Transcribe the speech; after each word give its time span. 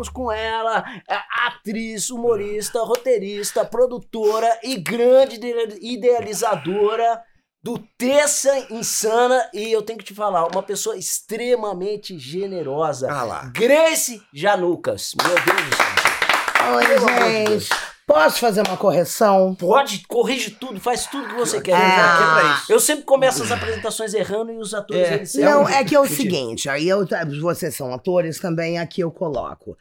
estamos 0.00 0.08
com 0.08 0.32
ela, 0.32 0.84
a 1.08 1.46
atriz, 1.48 2.10
humorista, 2.10 2.80
roteirista, 2.82 3.64
produtora 3.64 4.58
e 4.62 4.76
grande 4.76 5.36
ide- 5.36 5.78
idealizadora 5.82 7.22
do 7.62 7.78
Terça 7.98 8.66
Insana. 8.70 9.48
E 9.52 9.70
eu 9.70 9.82
tenho 9.82 9.98
que 9.98 10.04
te 10.06 10.14
falar, 10.14 10.46
uma 10.46 10.62
pessoa 10.62 10.96
extremamente 10.96 12.18
generosa. 12.18 13.10
Ah 13.10 13.22
lá. 13.24 13.52
Grace 13.54 14.22
Janucas. 14.32 15.12
Meu 15.22 15.34
Deus 15.34 15.68
do 15.68 15.76
céu. 15.76 16.76
Oi, 16.76 17.56
gente. 17.56 17.89
Posso 18.12 18.40
fazer 18.40 18.66
uma 18.66 18.76
correção? 18.76 19.54
Pode, 19.54 20.02
corrige 20.08 20.50
tudo, 20.50 20.80
faz 20.80 21.06
tudo 21.06 21.28
que 21.28 21.34
você 21.34 21.60
quer. 21.60 21.72
É. 21.72 21.76
É 21.76 22.54
isso. 22.54 22.72
Eu 22.72 22.80
sempre 22.80 23.04
começo 23.04 23.42
as 23.42 23.52
apresentações 23.52 24.12
errando 24.14 24.50
e 24.50 24.56
os 24.58 24.74
atores 24.74 25.08
É. 25.08 25.14
eles 25.14 25.34
Não, 25.34 25.62
erram. 25.62 25.68
é 25.68 25.84
que 25.84 25.94
é 25.94 26.00
o 26.00 26.06
seguinte, 26.06 26.68
aí 26.68 26.88
eu, 26.88 27.06
vocês 27.40 27.76
são 27.76 27.94
atores 27.94 28.40
também, 28.40 28.78
aqui 28.78 29.00
eu 29.02 29.10
coloco. 29.12 29.76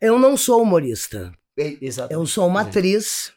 Eu 0.00 0.16
não 0.18 0.36
sou 0.36 0.62
humorista. 0.62 1.32
É, 1.58 1.76
Exato. 1.80 2.12
Eu 2.12 2.24
sou 2.26 2.46
uma 2.46 2.60
atriz 2.60 3.32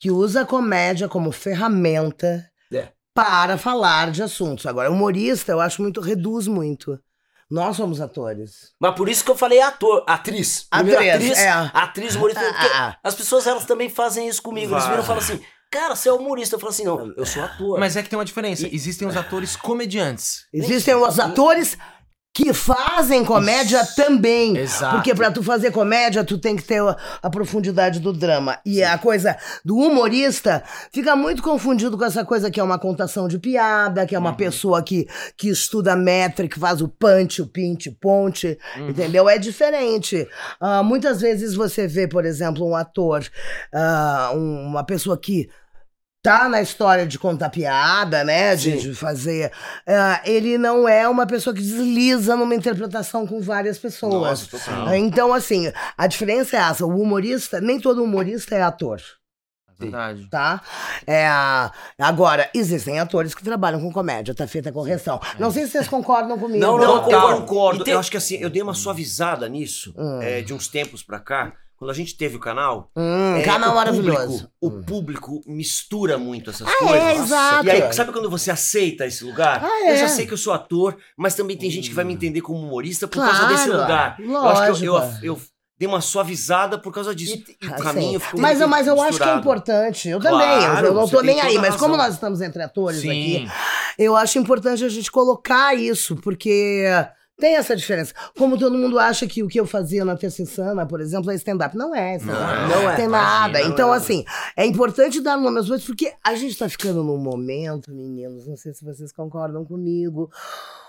que 0.00 0.10
usa 0.10 0.42
a 0.42 0.46
comédia 0.46 1.06
como 1.08 1.30
ferramenta 1.30 2.48
É. 2.72 2.88
para 3.12 3.58
falar 3.58 4.10
de 4.10 4.22
assuntos. 4.22 4.64
Agora, 4.66 4.90
humorista, 4.90 5.52
eu 5.52 5.60
acho 5.60 5.82
muito, 5.82 6.00
reduz 6.00 6.46
muito. 6.46 6.98
Nós 7.50 7.76
somos 7.76 8.00
atores. 8.00 8.72
Mas 8.80 8.94
por 8.94 9.08
isso 9.08 9.24
que 9.24 9.30
eu 9.30 9.36
falei 9.36 9.60
ator, 9.60 10.04
atriz. 10.06 10.66
Primeiro 10.68 10.98
Atriz, 10.98 11.14
atriz, 11.14 11.38
é. 11.38 11.48
atriz, 11.50 12.14
humorista. 12.16 12.42
porque 12.42 12.66
Ah, 12.74 12.88
ah. 12.88 12.98
as 13.04 13.14
pessoas 13.14 13.46
elas 13.46 13.64
também 13.64 13.88
fazem 13.88 14.28
isso 14.28 14.42
comigo. 14.42 14.72
Eles 14.72 14.82
Vai. 14.82 14.90
viram 14.92 15.04
e 15.04 15.06
falam 15.06 15.22
assim, 15.22 15.40
cara, 15.70 15.94
você 15.94 16.08
é 16.08 16.12
humorista. 16.12 16.56
Eu 16.56 16.60
falo 16.60 16.70
assim, 16.70 16.84
não, 16.84 17.12
eu 17.16 17.24
sou 17.24 17.44
ator. 17.44 17.78
Mas 17.78 17.96
é 17.96 18.02
que 18.02 18.08
tem 18.10 18.18
uma 18.18 18.24
diferença. 18.24 18.66
Existem 18.70 19.06
os 19.06 19.16
atores 19.16 19.54
comediantes. 19.54 20.46
Existem 20.52 20.94
os 20.96 21.20
atores 21.20 21.78
que 22.36 22.52
fazem 22.52 23.24
comédia 23.24 23.82
também. 23.96 24.58
Exato. 24.58 24.96
Porque 24.96 25.14
pra 25.14 25.30
tu 25.30 25.42
fazer 25.42 25.70
comédia, 25.70 26.22
tu 26.22 26.36
tem 26.36 26.54
que 26.54 26.62
ter 26.62 26.82
a, 26.82 26.94
a 27.22 27.30
profundidade 27.30 27.98
do 27.98 28.12
drama. 28.12 28.58
E 28.62 28.82
a 28.84 28.98
coisa 28.98 29.34
do 29.64 29.74
humorista 29.74 30.62
fica 30.92 31.16
muito 31.16 31.42
confundido 31.42 31.96
com 31.96 32.04
essa 32.04 32.26
coisa 32.26 32.50
que 32.50 32.60
é 32.60 32.62
uma 32.62 32.78
contação 32.78 33.26
de 33.26 33.38
piada, 33.38 34.04
que 34.04 34.14
é 34.14 34.18
uma 34.18 34.34
pessoa 34.36 34.82
que, 34.82 35.06
que 35.34 35.48
estuda 35.48 35.96
métrica, 35.96 36.54
que 36.56 36.60
faz 36.60 36.82
o 36.82 36.88
punch, 36.88 37.40
o 37.40 37.46
pinte, 37.46 37.90
ponte, 37.90 38.58
entendeu? 38.76 39.30
É 39.30 39.38
diferente. 39.38 40.28
Ah, 40.60 40.82
muitas 40.82 41.22
vezes 41.22 41.54
você 41.54 41.88
vê, 41.88 42.06
por 42.06 42.26
exemplo, 42.26 42.68
um 42.68 42.76
ator, 42.76 43.24
um- 44.34 44.66
uma 44.66 44.84
pessoa 44.84 45.16
que 45.16 45.48
tá 46.26 46.48
na 46.48 46.60
história 46.60 47.06
de 47.06 47.18
contar 47.18 47.50
piada, 47.50 48.24
né? 48.24 48.54
De, 48.56 48.76
de 48.80 48.94
fazer. 48.94 49.52
ah, 49.86 50.20
ele 50.24 50.58
não 50.58 50.88
é 50.88 51.08
uma 51.08 51.26
pessoa 51.26 51.54
que 51.54 51.62
desliza 51.62 52.34
numa 52.36 52.54
interpretação 52.54 53.26
com 53.26 53.40
várias 53.40 53.78
pessoas. 53.78 54.48
Nossa. 54.50 54.70
Ah, 54.88 54.96
Então, 54.98 55.32
assim, 55.32 55.72
a 55.96 56.06
diferença 56.06 56.56
é 56.56 56.60
essa: 56.60 56.84
o 56.84 57.00
humorista, 57.00 57.60
nem 57.60 57.78
todo 57.80 58.02
humorista 58.02 58.54
é 58.54 58.62
ator. 58.62 59.00
Verdade. 59.78 60.26
Tá? 60.30 60.62
É, 61.06 61.28
agora, 61.98 62.48
existem 62.54 62.98
atores 62.98 63.34
que 63.34 63.44
trabalham 63.44 63.78
com 63.78 63.92
comédia, 63.92 64.34
tá 64.34 64.46
feita 64.48 64.70
a 64.70 64.72
correção. 64.72 65.20
Não 65.38 65.50
sei 65.50 65.66
se 65.66 65.72
vocês 65.72 65.86
concordam 65.86 66.38
comigo. 66.38 66.58
Não, 66.58 66.78
Não, 66.78 66.84
não, 66.86 66.94
eu 66.96 67.02
concordo. 67.02 67.40
concordo. 67.42 67.84
Tem- 67.84 67.92
Eu 67.92 68.00
acho 68.00 68.10
que 68.10 68.16
assim, 68.16 68.36
eu 68.36 68.48
dei 68.48 68.62
uma 68.62 68.72
suavizada 68.72 69.46
nisso 69.50 69.92
Hum. 69.96 70.20
é, 70.22 70.40
de 70.40 70.54
uns 70.54 70.66
tempos 70.66 71.02
pra 71.02 71.20
cá. 71.20 71.52
Quando 71.78 71.90
a 71.90 71.94
gente 71.94 72.16
teve 72.16 72.36
o 72.36 72.40
canal. 72.40 72.90
Hum, 72.96 73.36
é, 73.36 73.42
canal 73.42 73.72
o 73.72 73.74
maravilhoso. 73.74 74.48
Público, 74.48 74.50
o 74.60 74.70
público 74.82 75.42
mistura 75.46 76.16
muito 76.16 76.48
essas 76.50 76.66
Ah, 76.66 76.72
coisas. 76.78 76.96
é, 77.02 77.14
exato. 77.14 77.66
E 77.66 77.70
aí, 77.70 77.92
sabe 77.92 78.12
quando 78.12 78.30
você 78.30 78.50
aceita 78.50 79.04
esse 79.06 79.22
lugar? 79.24 79.62
Ah, 79.62 79.80
Eu 79.88 79.94
é. 79.94 79.96
já 79.98 80.08
sei 80.08 80.26
que 80.26 80.32
eu 80.32 80.38
sou 80.38 80.52
ator, 80.54 80.96
mas 81.16 81.34
também 81.34 81.56
tem 81.56 81.70
gente 81.70 81.88
que 81.90 81.94
vai 81.94 82.04
me 82.04 82.14
entender 82.14 82.40
como 82.40 82.58
humorista 82.58 83.06
por 83.06 83.16
Claro, 83.16 83.30
causa 83.36 83.46
desse 83.52 83.68
lugar. 83.68 84.16
Eu 84.18 84.38
acho 84.48 84.80
que 84.80 84.86
eu, 84.86 84.94
eu, 84.94 85.00
lógico. 85.00 85.24
eu 85.26 85.40
dei 85.78 85.86
uma 85.86 86.00
suavizada 86.00 86.78
por 86.78 86.90
causa 86.94 87.14
disso. 87.14 87.34
E- 87.36 87.66
o 87.66 87.74
Assim, 87.74 87.82
caminho 87.82 88.20
ficou 88.20 88.40
mas, 88.40 88.58
muito 88.58 88.70
mas 88.70 88.86
eu 88.86 88.94
acho 88.94 89.00
que 89.02 89.06
é 89.06 89.10
misturado. 89.34 89.40
importante. 89.40 90.08
Eu 90.08 90.18
Claro, 90.18 90.38
também. 90.38 90.64
Eu, 90.80 90.84
eu 90.86 90.94
não 90.94 91.06
tô 91.06 91.20
nem 91.20 91.38
aí. 91.42 91.58
Mas 91.58 91.76
como 91.76 91.94
nós 91.94 92.14
estamos 92.14 92.40
entre 92.40 92.62
atores 92.62 93.00
aqui, 93.00 93.46
Sim. 93.46 93.48
eu 93.98 94.16
acho 94.16 94.38
importante 94.38 94.82
a 94.82 94.88
gente 94.88 95.10
colocar 95.12 95.74
isso, 95.74 96.16
porque 96.16 96.86
tem 97.38 97.56
essa 97.56 97.76
diferença. 97.76 98.14
Como 98.36 98.58
todo 98.58 98.76
mundo 98.76 98.98
acha 98.98 99.26
que 99.26 99.42
o 99.42 99.48
que 99.48 99.60
eu 99.60 99.66
fazia 99.66 100.04
na 100.04 100.16
Terça 100.16 100.42
Insana, 100.42 100.86
por 100.86 101.00
exemplo, 101.00 101.30
é 101.30 101.34
stand-up. 101.34 101.76
Não 101.76 101.94
é 101.94 102.16
stand-up. 102.16 102.68
Não 102.70 102.90
é. 102.90 102.96
Tem 102.96 103.08
nada. 103.08 103.58
Imagina, 103.58 103.74
então, 103.74 103.88
não 103.88 103.94
é. 103.94 103.98
assim, 103.98 104.24
é 104.56 104.64
importante 104.64 105.20
dar 105.20 105.36
nome 105.36 105.60
às 105.60 105.68
coisas, 105.68 105.86
porque 105.86 106.12
a 106.24 106.34
gente 106.34 106.56
tá 106.56 106.68
ficando 106.68 107.04
num 107.04 107.18
momento, 107.18 107.92
meninos, 107.92 108.46
não 108.46 108.56
sei 108.56 108.72
se 108.72 108.84
vocês 108.84 109.12
concordam 109.12 109.64
comigo, 109.64 110.30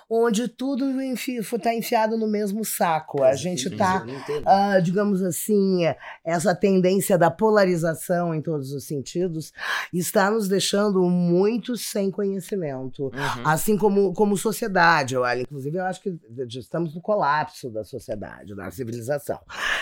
onde 0.09 0.47
tudo 0.47 1.01
enfi 1.01 1.40
tá 1.62 1.73
enfiado 1.73 2.18
no 2.18 2.28
mesmo 2.28 2.63
saco. 2.63 3.23
A 3.23 3.35
gente 3.35 3.69
tá 3.69 4.06
não 4.06 4.13
entendo. 4.13 4.44
ah, 4.47 4.79
digamos 4.79 5.22
assim, 5.22 5.81
essa 6.23 6.56
tendência 6.56 7.18
da 7.18 7.29
polarização 7.29 8.34
em 8.34 8.41
todos 8.41 8.72
os 8.72 8.85
sentidos 8.85 9.51
está 9.94 10.31
nos 10.31 10.47
deixando 10.47 11.01
muito 11.03 11.75
sem 11.75 12.09
conhecimento. 12.09 13.06
Uhum. 13.06 13.47
Assim 13.47 13.78
como, 13.78 14.13
como 14.13 14.38
sociedade, 14.38 15.16
eu. 15.16 15.28
Inclusive, 15.28 15.78
eu 15.78 15.84
acho 15.84 16.01
que 16.01 16.18
estamos 16.57 16.95
no 16.95 17.01
colapso 17.01 17.69
da 17.69 17.84
sociedade, 17.84 18.56
da 18.56 18.72
civilização. 18.72 19.39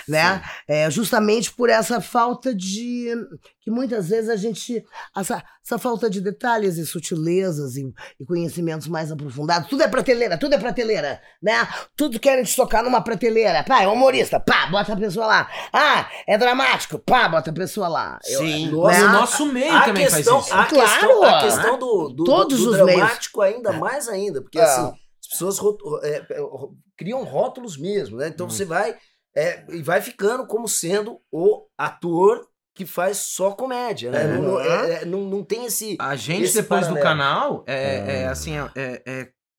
Né? 0.07 0.41
É, 0.67 0.89
justamente 0.89 1.51
por 1.51 1.69
essa 1.69 2.01
falta 2.01 2.53
de. 2.53 3.13
que 3.61 3.69
muitas 3.69 4.09
vezes 4.09 4.29
a 4.29 4.35
gente. 4.35 4.83
Essa, 5.15 5.43
essa 5.63 5.77
falta 5.77 6.09
de 6.09 6.21
detalhes 6.21 6.77
e 6.77 6.85
sutilezas 6.85 7.75
e, 7.75 7.91
e 8.19 8.25
conhecimentos 8.25 8.87
mais 8.87 9.11
aprofundados. 9.11 9.67
Tudo 9.67 9.81
é 9.81 9.87
prateleira, 10.15 10.37
tudo 10.37 10.55
é 10.55 10.57
prateleira. 10.57 11.21
Né? 11.41 11.67
Tudo 11.95 12.19
querem 12.19 12.43
te 12.43 12.55
tocar 12.55 12.83
numa 12.83 13.01
prateleira. 13.03 13.63
Pá, 13.63 13.81
é 13.83 13.87
humorista, 13.87 14.39
pá, 14.39 14.67
bota 14.67 14.93
a 14.93 14.97
pessoa 14.97 15.25
lá. 15.27 15.49
Ah, 15.73 16.09
é 16.27 16.37
dramático, 16.37 16.97
pá, 16.99 17.27
bota 17.27 17.49
a 17.51 17.53
pessoa 17.53 17.87
lá. 17.87 18.19
Eu- 18.27 18.39
Sim. 18.39 18.71
Mas 18.71 18.99
Né? 18.99 19.05
o 19.05 19.11
nosso 19.11 19.45
meio 19.45 19.73
A 19.75 19.81
também 19.83 20.05
questão, 20.07 20.41
faz 20.41 20.45
isso. 20.47 20.53
a 20.55 20.65
Claro, 20.65 20.89
questão, 20.99 21.23
a 21.23 21.39
questão 21.41 21.79
do, 21.79 22.09
do, 22.09 22.23
Todos 22.23 22.59
do 22.61 22.71
os 22.71 22.77
dramático 22.77 23.41
ainda 23.41 23.73
mais 23.73 24.07
ainda, 24.07 24.41
porque 24.41 24.59
É. 24.59 24.63
assim, 24.63 24.91
as 25.21 25.27
pessoas 25.29 25.59
é, 26.03 26.17
é, 26.17 26.37
criam 26.97 27.23
rótulos 27.23 27.77
mesmo, 27.77 28.17
né? 28.17 28.27
Então 28.27 28.49
você 28.49 28.65
vai 28.65 28.95
é, 29.37 29.65
e 29.69 29.81
vai 29.83 29.99
ficando 30.01 30.47
como 30.47 30.65
sendo 30.65 31.19
o 31.29 31.65
ator 31.77 32.47
que 32.73 32.85
faz 32.85 33.17
só 33.17 33.51
comédia, 33.51 34.09
né? 34.11 34.23
É. 34.23 34.27
Não, 34.27 34.41
não- 34.41 34.59
é- 34.61 34.91
é- 35.01 35.05
não, 35.05 35.19
não 35.21 35.43
tem 35.43 35.65
esse... 35.65 35.97
A 35.99 36.15
gente, 36.15 36.43
Esse 36.43 36.61
depois 36.61 36.87
do 36.87 36.93
paralelo. 36.95 37.03
canal, 37.05 37.63
é, 37.67 38.21
é, 38.23 38.27
assim, 38.27 38.53
é, 38.75 39.01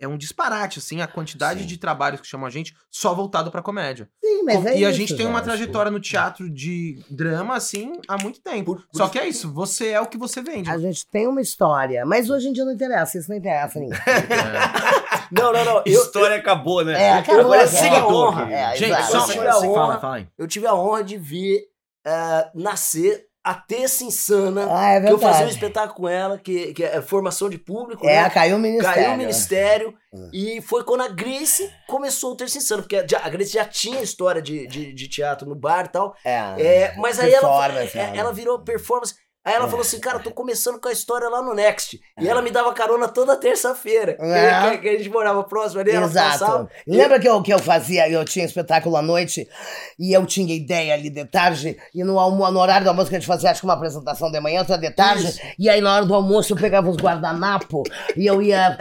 é, 0.01 0.05
é 0.05 0.09
um 0.09 0.17
disparate, 0.17 0.79
assim, 0.79 1.01
a 1.01 1.07
quantidade 1.07 1.61
Sim. 1.61 1.67
de 1.67 1.77
trabalhos 1.79 2.21
que 2.21 2.27
chamam 2.27 2.47
a 2.47 2.51
gente 2.51 2.75
só 2.91 3.15
voltado 3.15 3.51
pra 3.51 3.63
comédia. 3.63 4.09
Sim, 4.25 4.43
mas 4.45 4.57
Com- 4.63 4.69
é 4.69 4.79
e 4.79 4.85
a 4.85 4.91
isso, 4.91 4.99
gente 4.99 5.17
tem 5.17 5.27
uma 5.27 5.39
gente. 5.39 5.45
trajetória 5.47 5.91
no 5.91 6.01
teatro 6.01 6.49
de 6.51 7.03
drama, 7.11 7.55
assim, 7.57 7.93
há 8.09 8.21
muito 8.23 8.41
tempo. 8.41 8.75
Por- 8.77 8.87
por 8.87 8.97
Só 8.97 9.09
que 9.09 9.19
é 9.19 9.27
isso, 9.29 9.53
você 9.53 9.89
é 9.89 10.01
o 10.01 10.07
que 10.07 10.19
você 10.19 10.41
vende. 10.43 10.71
A 10.71 10.79
gente 10.79 11.07
tem 11.07 11.27
uma 11.27 11.41
história, 11.41 12.05
mas 12.07 12.31
hoje 12.31 12.49
em 12.49 12.53
dia 12.53 12.65
não 12.65 12.73
interessa, 12.73 13.19
isso 13.19 13.29
não 13.31 13.37
interessa 13.37 13.79
a 13.79 13.83
ninguém. 13.83 13.99
Não, 15.33 15.53
não, 15.53 15.65
não. 15.65 15.79
A 15.79 15.83
Eu, 15.85 16.03
história 16.03 16.37
acabou, 16.37 16.85
né? 16.85 16.93
É, 17.03 17.13
acabou, 17.15 17.41
Agora 17.41 17.61
é 17.63 17.65
é. 17.65 17.67
seguidor. 17.67 18.13
honra. 18.29 18.53
É, 18.53 18.77
Gente, 18.77 19.03
só 19.07 19.19
Eu 19.19 19.27
tive 19.27 19.47
a 19.49 19.59
honra- 19.59 19.75
fala, 19.75 20.01
fala 20.01 20.17
aí. 20.17 20.29
eu 20.39 20.47
tive 20.47 20.67
a 20.69 20.75
honra 20.75 21.03
de 21.03 21.19
ver 21.19 21.63
eh, 22.07 22.51
nascer 22.55 23.26
a 23.47 23.55
Terça 23.55 24.03
Insana, 24.05 24.67
Ah, 24.71 24.93
é 24.95 25.01
que 25.01 25.13
eu 25.13 25.19
fazia 25.19 25.47
um 25.47 25.49
espetáculo 25.49 25.95
com 25.95 26.09
ela, 26.09 26.37
que, 26.39 26.75
que 26.75 26.83
é 26.85 27.01
formação 27.01 27.49
de 27.49 27.57
público, 27.59 28.07
É, 28.07 28.23
né? 28.23 28.31
caiu 28.31 28.57
o 28.57 28.59
ministério. 28.59 28.95
Caiu 29.03 29.15
o 29.15 29.17
ministério 29.17 29.95
Hum. 30.13 30.31
e 30.33 30.61
foi 30.63 30.83
quando 30.83 31.03
a 31.03 31.09
Grace 31.09 31.71
começou 31.87 32.33
o 32.33 32.37
Terça 32.37 32.57
Insano, 32.59 32.83
porque 32.83 32.97
a 32.97 33.29
Grace 33.29 33.53
já 33.53 33.65
tinha 33.65 34.01
história 34.01 34.41
de, 34.43 34.67
de, 34.67 34.93
de 34.93 35.09
teatro 35.09 35.47
no 35.49 35.55
bar 35.55 35.85
e 35.85 35.89
tal. 35.89 36.15
É, 36.25 36.33
É, 36.59 36.95
mas 36.97 37.21
aí 37.21 37.33
ela, 37.33 37.49
Performance, 37.49 37.99
é, 37.99 38.11
né? 38.11 38.19
ela 38.19 38.33
virou 38.33 38.59
performance. 38.61 39.15
Aí 39.47 39.55
ela 39.55 39.67
É. 39.67 39.69
falou 39.69 39.83
assim, 39.83 40.01
cara, 40.01 40.19
tô 40.19 40.33
começando 40.33 40.81
com 40.81 40.89
a 40.89 40.93
história 40.93 41.29
lá 41.29 41.41
no 41.41 41.55
Next. 41.55 42.01
E 42.19 42.29
ela 42.29 42.43
me 42.43 42.51
dava 42.51 42.73
carona 42.75 43.07
toda 43.07 43.37
terça-feira. 43.37 44.17
É. 44.21 44.71
Que, 44.73 44.79
que 44.79 44.89
a 44.89 44.99
gente 44.99 45.09
morava 45.09 45.45
próximo 45.45 45.81
ali, 45.81 45.93
ela 45.93 46.07
Exato. 46.07 46.39
passava. 46.41 46.71
Lembra 46.85 47.21
que 47.21 47.29
eu, 47.29 47.41
que 47.41 47.55
eu 47.55 47.59
fazia, 47.61 48.11
eu 48.11 48.25
tinha 48.25 48.45
espetáculo 48.45 48.97
à 48.97 49.03
noite 49.03 49.49
e 49.97 50.13
eu 50.13 50.27
tinha 50.27 50.53
ideia 50.53 50.95
ali 50.95 51.09
de 51.09 51.25
tarde, 51.25 51.77
e 51.95 52.03
no, 52.03 52.19
almo, 52.19 52.51
no 52.51 52.59
horário 52.59 52.85
do 52.85 52.89
almoço 52.89 53.09
que 53.09 53.15
a 53.15 53.21
gente 53.21 53.29
fazia, 53.29 53.51
acho 53.53 53.61
que 53.61 53.67
uma 53.67 53.75
apresentação 53.75 54.31
de 54.33 54.41
manhã, 54.41 54.59
outra 54.61 54.77
de 54.77 54.91
tarde, 54.91 55.27
Isso. 55.29 55.41
e 55.57 55.71
aí 55.71 55.81
na 55.81 55.95
hora 55.95 56.05
do 56.05 56.15
almoço 56.15 56.53
eu 56.53 56.57
pegava 56.57 56.91
os 56.91 56.97
guardanapo 56.97 57.85
e 58.17 58.27
eu 58.27 58.43
ia, 58.43 58.77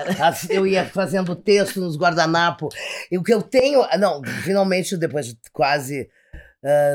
eu 0.50 0.66
ia 0.66 0.84
fazendo 0.86 1.36
texto 1.36 1.80
nos 1.80 1.96
guardanapo. 1.96 2.70
E 3.12 3.18
o 3.20 3.24
que 3.24 3.34
eu 3.34 3.42
tenho, 3.44 3.86
não, 4.00 4.24
finalmente, 4.44 4.98
depois 4.98 5.28
de 5.28 5.38
quase 5.54 6.10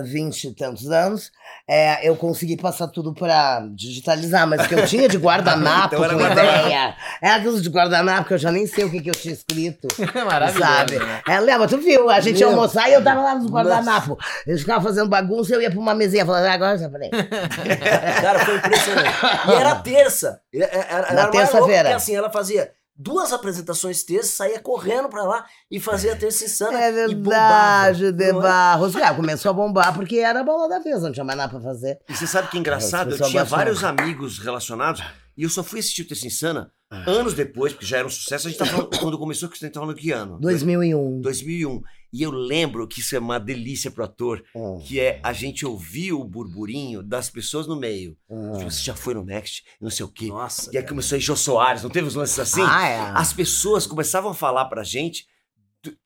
vinte 0.05 0.45
e 0.49 0.55
tantos 0.55 0.91
anos, 0.91 1.31
é, 1.69 2.09
eu 2.09 2.17
consegui 2.17 2.57
passar 2.57 2.89
tudo 2.89 3.15
pra 3.15 3.63
digitalizar, 3.75 4.47
mas 4.47 4.65
o 4.65 4.69
que 4.69 4.75
eu 4.75 4.85
tinha 4.87 5.09
de 5.09 5.17
guardanapo, 5.17 5.95
Então 5.95 6.05
era 6.05 6.15
com 6.15 6.21
guardanapo. 6.21 6.67
ideia, 6.67 6.95
era 7.23 7.37
aqueles 7.37 7.63
de 7.63 7.69
guardanapo 7.69 8.27
que 8.29 8.35
eu 8.35 8.39
já 8.39 8.51
nem 8.51 8.67
sei 8.67 8.85
o 8.85 8.91
que, 8.91 9.01
que 9.01 9.11
eu 9.11 9.15
tinha 9.15 9.33
escrito. 9.35 9.87
É 10.15 10.25
maravilhoso. 10.25 10.59
Sabe? 10.67 10.99
né? 10.99 11.23
É, 11.29 11.39
lembra, 11.41 11.69
tu 11.69 11.79
viu? 11.79 12.11
A 12.11 12.19
gente 12.21 12.41
ia 12.41 12.47
almoçar 12.47 12.89
e 12.91 12.95
eu 12.95 13.05
tava 13.05 13.23
lá 13.23 13.35
nos 13.37 13.51
guardanapos. 13.51 14.17
Eles 14.47 14.61
ficavam 14.61 14.83
fazendo 14.83 15.09
bagunça, 15.09 15.55
eu 15.55 15.63
ia 15.63 15.71
pra 15.71 15.79
uma 15.79 15.95
mesinha 15.95 16.27
falando, 16.27 16.47
"Ah, 16.47 16.53
agora 16.53 16.77
já 16.79 16.91
falei. 16.91 17.11
Cara, 18.21 18.39
foi 18.41 18.57
impressionante. 18.57 19.09
E 19.49 19.53
era 19.53 19.75
terça. 19.77 20.41
E- 20.53 20.63
é- 20.63 20.87
Era, 20.91 21.07
era 21.09 21.13
Na 21.15 21.29
terça-feira. 21.29 21.95
Assim, 21.97 22.15
ela 22.17 22.31
fazia 22.31 22.71
duas 23.01 23.33
apresentações 23.33 24.03
terças, 24.03 24.33
saía 24.35 24.61
correndo 24.61 25.09
pra 25.09 25.25
lá 25.25 25.47
e 25.71 25.81
fazia 25.81 26.13
a 26.13 26.17
terça 26.17 26.45
insana. 26.45 26.79
É 26.79 27.07
e 27.09 27.15
bombava, 27.15 27.93
verdade, 27.93 28.13
De 28.13 28.25
é? 28.25 28.33
Barros. 28.33 28.95
É, 28.95 29.15
começou 29.15 29.51
a 29.51 29.55
bombar 29.55 29.95
porque 29.95 30.19
era 30.19 30.41
a 30.41 30.45
bola 30.45 30.69
da 30.69 30.79
vez, 30.79 31.03
não 31.03 31.11
tinha 31.11 31.25
mais 31.25 31.39
nada 31.39 31.51
pra 31.51 31.61
fazer. 31.61 31.99
E 32.09 32.15
você 32.15 32.27
sabe 32.27 32.49
que 32.49 32.59
é 32.59 32.61
engraçado? 32.61 33.13
Eu 33.15 33.27
tinha 33.27 33.45
vários 33.45 33.83
amigos 33.83 34.39
relacionados 34.39 35.03
e 35.37 35.43
eu 35.43 35.51
só 35.51 35.63
fui 35.63 35.81
assistir 35.81 36.03
o 36.03 36.09
Terça 36.09 36.27
Insana 36.27 36.73
anos 36.91 37.35
depois, 37.35 37.73
porque 37.73 37.87
já 37.87 37.99
era 37.99 38.07
um 38.07 38.11
sucesso. 38.11 38.49
A 38.49 38.51
gente 38.51 38.59
tá 38.59 38.67
falando, 38.67 38.91
quando 38.99 39.19
começou, 39.19 39.49
que 39.49 39.57
você 39.59 39.71
tá 39.71 39.81
falando 39.81 39.97
que 39.97 40.11
ano? 40.11 40.39
2001. 40.41 41.21
2001. 41.21 41.83
E 42.13 42.23
eu 42.25 42.33
lembro 42.33 42.89
que 42.89 42.99
isso 42.99 43.15
é 43.15 43.21
uma 43.21 43.39
delícia 43.39 43.91
pro 43.91 44.03
ator, 44.03 44.43
Hum, 44.55 44.83
que 44.85 44.99
é 44.99 45.21
a 45.23 45.33
gente 45.33 45.65
ouvir 45.65 46.13
o 46.13 46.25
burburinho 46.25 47.03
das 47.05 47.31
pessoas 47.31 47.69
no 47.69 47.77
meio. 47.77 48.17
Tipo, 48.29 48.71
você 48.71 48.83
já 48.83 48.95
foi 48.97 49.15
no 49.15 49.25
Next, 49.25 49.65
não 49.81 49.91
sei 49.91 50.05
o 50.05 50.09
quê. 50.09 50.27
Nossa. 50.27 50.71
E 50.73 50.77
aí 50.79 50.83
começou 50.85 51.17
a 51.17 51.33
o 51.33 51.37
Soares, 51.37 51.85
não 51.85 51.91
teve 51.91 52.09
uns 52.09 52.17
lances 52.17 52.39
assim? 52.41 52.63
Ah, 52.63 52.89
é. 52.89 52.99
As 53.15 53.33
pessoas 53.33 53.87
começavam 53.87 54.33
a 54.33 54.35
falar 54.35 54.65
pra 54.65 54.83
gente, 54.83 55.27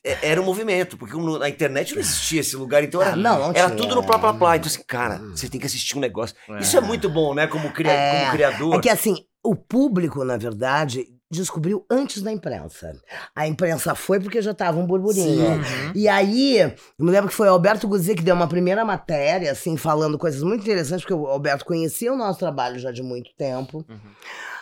era 0.02 0.40
um 0.40 0.44
movimento, 0.44 0.96
porque 0.96 1.16
na 1.38 1.48
internet 1.48 1.94
não 1.94 2.00
existia 2.00 2.40
esse 2.40 2.54
lugar, 2.56 2.84
então 2.84 3.00
Ah, 3.00 3.06
era, 3.08 3.16
não, 3.16 3.38
não 3.40 3.52
era 3.54 3.70
tudo 3.70 3.94
no 3.94 4.04
plá 4.04 4.18
plá 4.18 4.32
plá. 4.32 4.56
Então 4.56 4.68
assim, 4.68 4.82
cara, 4.86 5.18
você 5.34 5.48
tem 5.48 5.60
que 5.60 5.66
assistir 5.66 5.96
um 5.96 6.00
negócio. 6.00 6.36
É. 6.48 6.58
Isso 6.60 6.76
é 6.76 6.80
muito 6.80 7.08
bom, 7.08 7.34
né, 7.34 7.46
como, 7.46 7.72
cria- 7.72 7.90
É, 7.92 8.20
como 8.20 8.32
criador. 8.32 8.74
É 8.76 8.80
que 8.80 8.88
assim, 8.88 9.16
o 9.42 9.56
público, 9.56 10.24
na 10.24 10.36
verdade, 10.36 11.06
descobriu 11.30 11.84
antes 11.90 12.22
da 12.22 12.30
imprensa. 12.30 12.92
A 13.34 13.48
imprensa 13.48 13.94
foi 13.96 14.20
porque 14.20 14.40
já 14.40 14.54
tava 14.54 14.78
um 14.78 14.86
burburinho. 14.86 15.44
Uhum. 15.56 15.92
E 15.94 16.06
aí, 16.08 16.58
eu 16.58 16.72
me 16.98 17.10
lembro 17.10 17.28
que 17.28 17.34
foi 17.34 17.48
o 17.48 17.52
Alberto 17.52 17.88
Guzzi 17.88 18.14
que 18.14 18.22
deu 18.22 18.36
uma 18.36 18.46
primeira 18.46 18.84
matéria, 18.84 19.50
assim, 19.50 19.76
falando 19.76 20.16
coisas 20.16 20.42
muito 20.44 20.62
interessantes, 20.62 21.04
porque 21.04 21.14
o 21.14 21.26
Alberto 21.26 21.64
conhecia 21.64 22.12
o 22.12 22.16
nosso 22.16 22.38
trabalho 22.38 22.78
já 22.78 22.92
de 22.92 23.02
muito 23.02 23.30
tempo. 23.36 23.84
Uhum. 23.88 23.98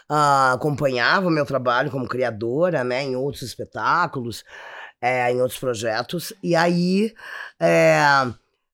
ah, 0.08 0.52
acompanhava 0.54 1.26
o 1.28 1.30
meu 1.30 1.44
trabalho 1.46 1.90
como 1.90 2.08
criadora, 2.08 2.82
né, 2.84 3.02
em 3.02 3.16
outros 3.16 3.42
espetáculos, 3.42 4.44
é, 5.02 5.30
em 5.32 5.40
outros 5.42 5.58
projetos. 5.58 6.32
E 6.42 6.54
aí, 6.54 7.12
é, 7.60 8.00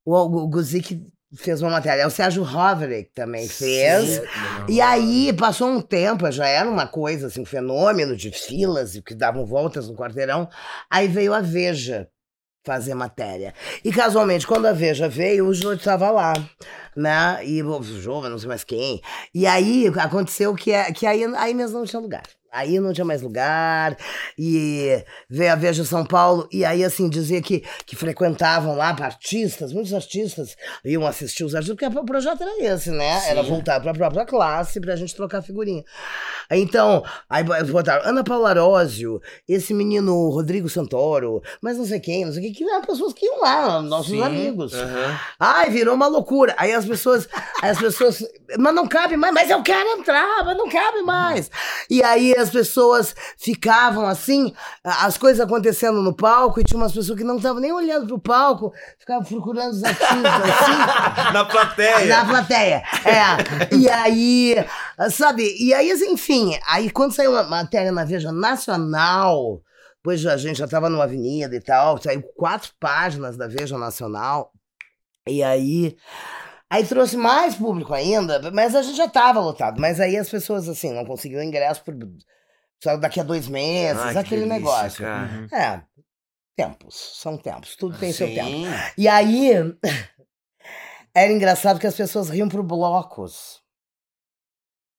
o, 0.05 0.15
o 0.15 0.47
Guzzi 0.47 0.83
que 0.83 1.03
fez 1.35 1.61
uma 1.61 1.71
matéria. 1.71 2.07
O 2.07 2.11
Sérgio 2.11 2.43
Hoverick 2.43 3.11
também 3.15 3.49
fez. 3.49 4.23
E 4.69 4.81
aí, 4.81 5.33
passou 5.33 5.69
um 5.69 5.81
tempo, 5.81 6.31
já 6.31 6.47
era 6.47 6.69
uma 6.69 6.87
coisa, 6.87 7.27
assim, 7.27 7.41
um 7.41 7.47
fenômeno 7.47 8.17
de 8.17 8.31
filas 8.31 8.95
e 8.95 9.03
que 9.03 9.15
davam 9.15 9.45
voltas 9.45 9.89
no 9.89 9.97
quarteirão. 9.97 10.49
Aí 10.91 11.09
veio 11.09 11.35
a 11.35 11.41
Veja 11.41 12.09
fazer 12.65 12.93
matéria. 12.95 13.55
E 13.83 13.91
casualmente, 13.91 14.47
quando 14.47 14.67
a 14.67 14.73
Veja 14.73 15.09
veio, 15.09 15.47
o 15.47 15.55
Jô 15.55 15.73
estava 15.73 16.11
lá, 16.11 16.35
né? 16.95 17.41
E 17.45 17.63
o 17.63 17.83
Jô, 17.83 18.29
não 18.29 18.39
sei 18.39 18.49
mais 18.49 18.65
quem. 18.65 19.01
E 19.35 19.47
aí 19.47 19.91
aconteceu 19.99 20.55
que, 20.55 20.71
é- 20.73 20.93
que 20.93 21.07
aí, 21.07 21.25
aí 21.37 21.55
mesmo 21.55 21.79
não 21.79 21.87
tinha 21.87 22.01
lugar. 22.01 22.25
Aí 22.59 22.81
não 22.81 22.93
tinha 22.93 23.05
mais 23.05 23.23
lugar, 23.23 23.97
e 24.37 25.05
veio 25.31 25.53
a 25.53 25.57
Veja 25.57 25.85
São 25.85 26.05
Paulo, 26.05 26.49
e 26.53 26.65
aí, 26.65 26.85
assim, 26.85 27.09
dizia 27.09 27.41
que, 27.41 27.63
que 27.87 27.95
frequentavam 27.95 28.77
lá 28.77 28.89
artistas, 29.01 29.73
muitos 29.73 29.95
artistas 29.95 30.57
iam 30.85 31.07
assistir 31.07 31.45
os 31.45 31.55
artistas, 31.55 31.79
porque 31.79 31.99
o 31.99 32.05
projeto 32.05 32.43
era 32.43 32.75
esse, 32.75 32.91
né? 32.91 33.29
Era 33.29 33.43
voltar 33.43 33.81
para 33.81 33.93
a 33.93 33.95
própria 33.95 34.27
classe, 34.27 34.81
pra 34.81 34.97
gente 34.97 35.15
trocar 35.15 35.41
figurinha. 35.43 35.85
Então, 36.51 37.05
aí 37.29 37.45
botaram 37.45 38.09
Ana 38.09 38.25
Paula 38.25 38.51
Arósio, 38.51 39.21
esse 39.49 39.73
menino 39.73 40.29
Rodrigo 40.31 40.69
Santoro, 40.69 41.43
mas 41.61 41.79
não 41.79 41.85
sei 41.85 42.01
quem, 42.01 42.25
não 42.25 42.33
sei 42.33 42.43
quem, 42.43 42.53
que 42.53 42.65
eram 42.65 42.83
pessoas 42.83 43.13
que 43.13 43.25
iam 43.25 43.41
lá, 43.41 43.81
nossos 43.83 44.13
Sim, 44.13 44.23
amigos. 44.23 44.73
Aham. 44.75 45.21
Ai, 45.39 45.71
virou 45.71 45.95
uma 45.95 46.07
loucura. 46.07 46.55
Aí 46.59 46.73
as 46.73 46.85
pessoas, 46.85 47.29
as 47.63 47.79
pessoas, 47.79 48.25
mas 48.59 48.75
não 48.75 48.89
cabe 48.89 49.17
mais, 49.17 49.33
mas 49.33 49.51
eu 49.51 49.63
quero 49.63 50.01
entrar, 50.01 50.45
mas 50.45 50.57
não 50.57 50.69
cabe 50.69 51.03
mais. 51.03 51.51
E 51.91 52.03
aí 52.03 52.35
as 52.37 52.48
pessoas 52.51 53.15
ficavam 53.39 54.07
assim, 54.07 54.53
as 54.85 55.17
coisas 55.19 55.41
acontecendo 55.41 56.03
no 56.03 56.15
palco, 56.15 56.61
e 56.61 56.65
tinha 56.65 56.79
umas 56.79 56.93
pessoas 56.93 57.19
que 57.19 57.25
não 57.25 57.37
estavam 57.37 57.61
nem 57.61 57.73
olhando 57.73 58.07
pro 58.07 58.19
palco, 58.19 58.73
ficavam 58.99 59.25
procurando 59.25 59.73
os 59.73 59.85
artistas 59.85 60.11
assim. 60.11 61.33
Na 61.33 61.45
plateia. 61.45 62.07
Na 62.07 62.25
plateia. 62.25 62.83
É. 63.05 63.75
E 63.75 63.89
aí, 63.89 64.57
sabe? 65.11 65.55
E 65.59 65.73
aí, 65.75 65.91
enfim, 66.09 66.59
aí 66.67 66.91
quando 66.91 67.15
saiu 67.15 67.33
uma 67.33 67.43
matéria 67.43 67.93
na 67.93 68.05
Veja 68.05 68.33
Nacional, 68.33 69.61
pois 70.03 70.25
a 70.27 70.37
gente 70.37 70.59
já 70.59 70.65
estava 70.65 70.89
numa 70.89 71.05
avenida 71.05 71.55
e 71.55 71.61
tal, 71.61 72.01
saiu 72.01 72.23
quatro 72.37 72.73
páginas 72.81 73.37
da 73.37 73.47
Veja 73.47 73.77
Nacional. 73.77 74.53
E 75.27 75.43
aí. 75.43 75.97
Aí 76.71 76.85
trouxe 76.85 77.17
mais 77.17 77.55
público 77.55 77.95
ainda, 77.95 78.51
mas 78.51 78.75
a 78.75 78.83
gente 78.83 78.97
já 78.97 79.07
estava 79.07 79.41
lotado. 79.41 79.81
Mas 79.81 80.01
aí 80.01 80.19
as 80.19 80.29
pessoas, 80.29 80.69
assim, 80.69 80.93
não 80.93 81.05
conseguiam 81.05 81.43
ingresso 81.43 81.83
por, 81.83 81.95
só 82.83 82.97
daqui 82.97 83.21
a 83.21 83.25
dois 83.25 83.49
meses, 83.49 84.01
Ai, 84.01 84.17
aquele 84.17 84.43
delícia, 84.43 84.59
negócio. 84.59 85.05
cara. 85.05 85.33
Uhum. 85.33 85.57
É, 85.57 85.83
tempos, 86.57 86.95
são 87.15 87.37
tempos, 87.37 87.77
tudo 87.77 87.97
tem 87.99 88.13
seu 88.13 88.27
tempo. 88.27 88.51
Sim. 88.51 88.67
E 88.97 89.07
aí, 89.07 89.51
era 91.15 91.33
engraçado 91.33 91.79
que 91.79 91.87
as 91.87 91.97
pessoas 91.97 92.29
riam 92.29 92.49
por 92.49 92.63
blocos. 92.63 93.63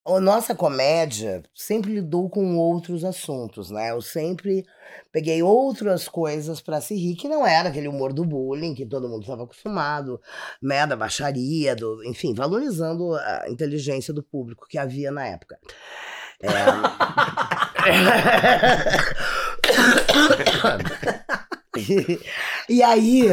A 0.08 0.20
nossa 0.20 0.56
comédia 0.56 1.44
sempre 1.54 1.94
lidou 1.94 2.30
com 2.30 2.58
outros 2.58 3.04
assuntos, 3.04 3.70
né? 3.70 3.92
Eu 3.92 4.02
sempre 4.02 4.66
peguei 5.12 5.44
outras 5.44 6.08
coisas 6.08 6.62
pra 6.62 6.82
se 6.82 6.96
rir, 6.96 7.16
que 7.16 7.28
não 7.28 7.46
era 7.46 7.70
aquele 7.70 7.88
humor 7.88 8.12
do 8.12 8.26
bullying, 8.26 8.74
que 8.74 8.86
todo 8.88 9.08
mundo 9.08 9.22
estava 9.22 9.44
acostumado, 9.44 10.20
né? 10.62 10.88
Da 10.88 10.96
baixaria, 10.96 11.76
do, 11.76 12.04
enfim, 12.06 12.34
valorizando 12.34 13.14
a 13.16 13.50
inteligência 13.50 14.14
do 14.14 14.24
público 14.24 14.66
que 14.68 14.78
havia 14.78 15.12
na 15.12 15.28
época. 15.28 15.60
É... 16.42 16.50
e 22.70 22.84
aí. 22.84 23.28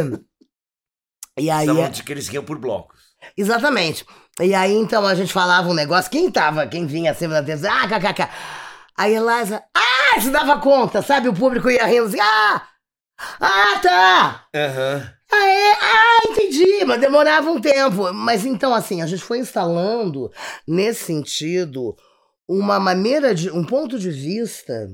E 1.38 1.50
aí. 1.50 1.68
Estavam 1.68 1.90
de 1.90 2.02
que 2.02 2.12
eles 2.12 2.28
riam 2.28 2.44
por 2.44 2.58
blocos. 2.58 3.00
Exatamente. 3.36 4.04
E 4.40 4.54
aí, 4.54 4.74
então, 4.74 5.06
a 5.06 5.14
gente 5.14 5.32
falava 5.32 5.68
um 5.68 5.74
negócio. 5.74 6.10
Quem 6.10 6.30
tava, 6.30 6.66
quem 6.66 6.86
vinha 6.86 7.14
sempre 7.14 7.34
na 7.34 7.42
televisão, 7.42 7.72
ah, 7.72 7.88
kkk. 7.88 8.28
Aí 8.96 9.14
Eliza, 9.14 9.62
ah, 9.74 10.20
se 10.20 10.30
dava 10.30 10.58
conta, 10.60 11.02
sabe? 11.02 11.28
O 11.28 11.34
público 11.34 11.70
ia 11.70 11.84
rindo 11.86 12.06
assim, 12.06 12.20
ah, 12.20 12.62
ah, 13.40 13.80
tá. 13.82 14.46
Aham. 14.54 15.12
Ah, 15.32 15.48
é? 15.48 15.72
Ah, 15.72 16.20
entendi, 16.30 16.84
mas 16.84 17.00
demorava 17.00 17.50
um 17.50 17.60
tempo. 17.60 18.12
Mas 18.12 18.46
então, 18.46 18.72
assim, 18.72 19.02
a 19.02 19.06
gente 19.06 19.22
foi 19.22 19.38
instalando, 19.38 20.30
nesse 20.66 21.04
sentido, 21.04 21.96
uma 22.48 22.78
maneira 22.78 23.34
de. 23.34 23.50
um 23.50 23.64
ponto 23.64 23.98
de 23.98 24.10
vista 24.10 24.88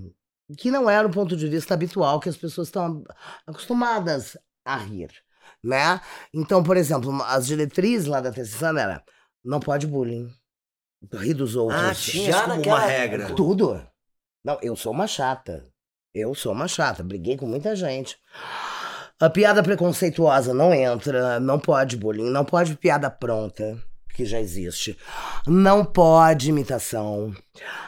que 0.57 0.71
não 0.71 0.89
era 0.89 1.07
o 1.07 1.11
ponto 1.11 1.37
de 1.37 1.49
vista 1.49 1.75
habitual 1.75 2.21
que 2.21 2.29
as 2.29 2.37
pessoas 2.37 2.69
estão 2.69 3.03
acostumadas 3.47 4.37
a 4.65 4.77
rir, 4.77 5.11
né? 5.63 6.01
Então, 6.33 6.63
por 6.63 6.77
exemplo, 6.77 7.23
as 7.23 7.47
diretrizes 7.47 8.07
lá 8.07 8.21
da 8.21 8.33
Terceira 8.33 8.81
era 8.81 9.05
não 9.45 9.61
pode 9.61 9.87
bullying, 9.87 10.33
rir 11.13 11.35
dos 11.35 11.57
outros. 11.57 11.81
Ah, 11.81 11.95
tinha 11.95 12.33
Já 12.33 12.43
como 12.43 12.57
naquela 12.57 12.79
uma 12.79 12.87
regra. 12.87 13.35
Tudo. 13.35 13.87
Não, 14.45 14.59
eu 14.63 14.77
sou 14.77 14.93
uma 14.93 15.07
chata. 15.07 15.65
Eu 16.15 16.35
sou 16.35 16.53
uma 16.53 16.69
chata. 16.69 17.03
Briguei 17.03 17.37
com 17.37 17.47
muita 17.47 17.75
gente. 17.75 18.19
A 19.21 19.31
piada 19.31 19.63
preconceituosa 19.63 20.53
não 20.53 20.75
entra. 20.75 21.41
Não 21.41 21.59
pode 21.59 21.97
bullying. 21.97 22.31
Não 22.31 22.45
pode 22.45 22.77
piada 22.77 23.11
pronta, 23.11 23.81
que 24.13 24.25
já 24.25 24.41
existe. 24.41 24.97
Não 25.47 25.85
pode 25.85 26.49
imitação. 26.51 27.35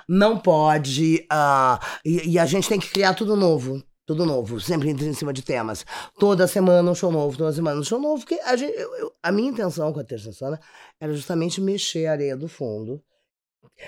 Não 0.09 0.39
pode. 0.39 1.25
ah, 1.31 1.79
e, 2.05 2.31
e 2.33 2.39
a 2.39 2.47
gente 2.47 2.69
tem 2.69 2.79
que 2.81 2.91
criar 2.91 3.15
tudo 3.15 3.37
novo. 3.37 3.83
Tudo 4.07 4.27
novo, 4.27 4.61
sempre 4.61 4.91
em 4.91 5.15
cima 5.15 5.33
de 5.33 5.41
temas. 5.41 5.87
Toda 6.19 6.47
semana 6.47 6.91
um 6.91 6.95
show 6.95 7.11
novo, 7.11 7.39
toda 7.39 7.51
semana 7.55 7.81
um 7.81 7.85
show 7.85 7.99
novo. 7.99 8.19
Porque 8.23 8.39
a, 8.45 8.55
gente- 8.55 8.77
eu- 8.79 8.95
eu- 8.97 9.13
a 9.23 9.33
minha 9.33 9.49
intenção 9.49 9.91
com 9.95 10.01
a 10.01 10.05
Terça 10.05 10.31
Sana 10.31 10.61
era 11.01 11.11
justamente 11.15 11.59
mexer 11.59 12.05
a 12.07 12.13
areia 12.13 12.37
do 12.37 12.47
fundo 12.47 13.03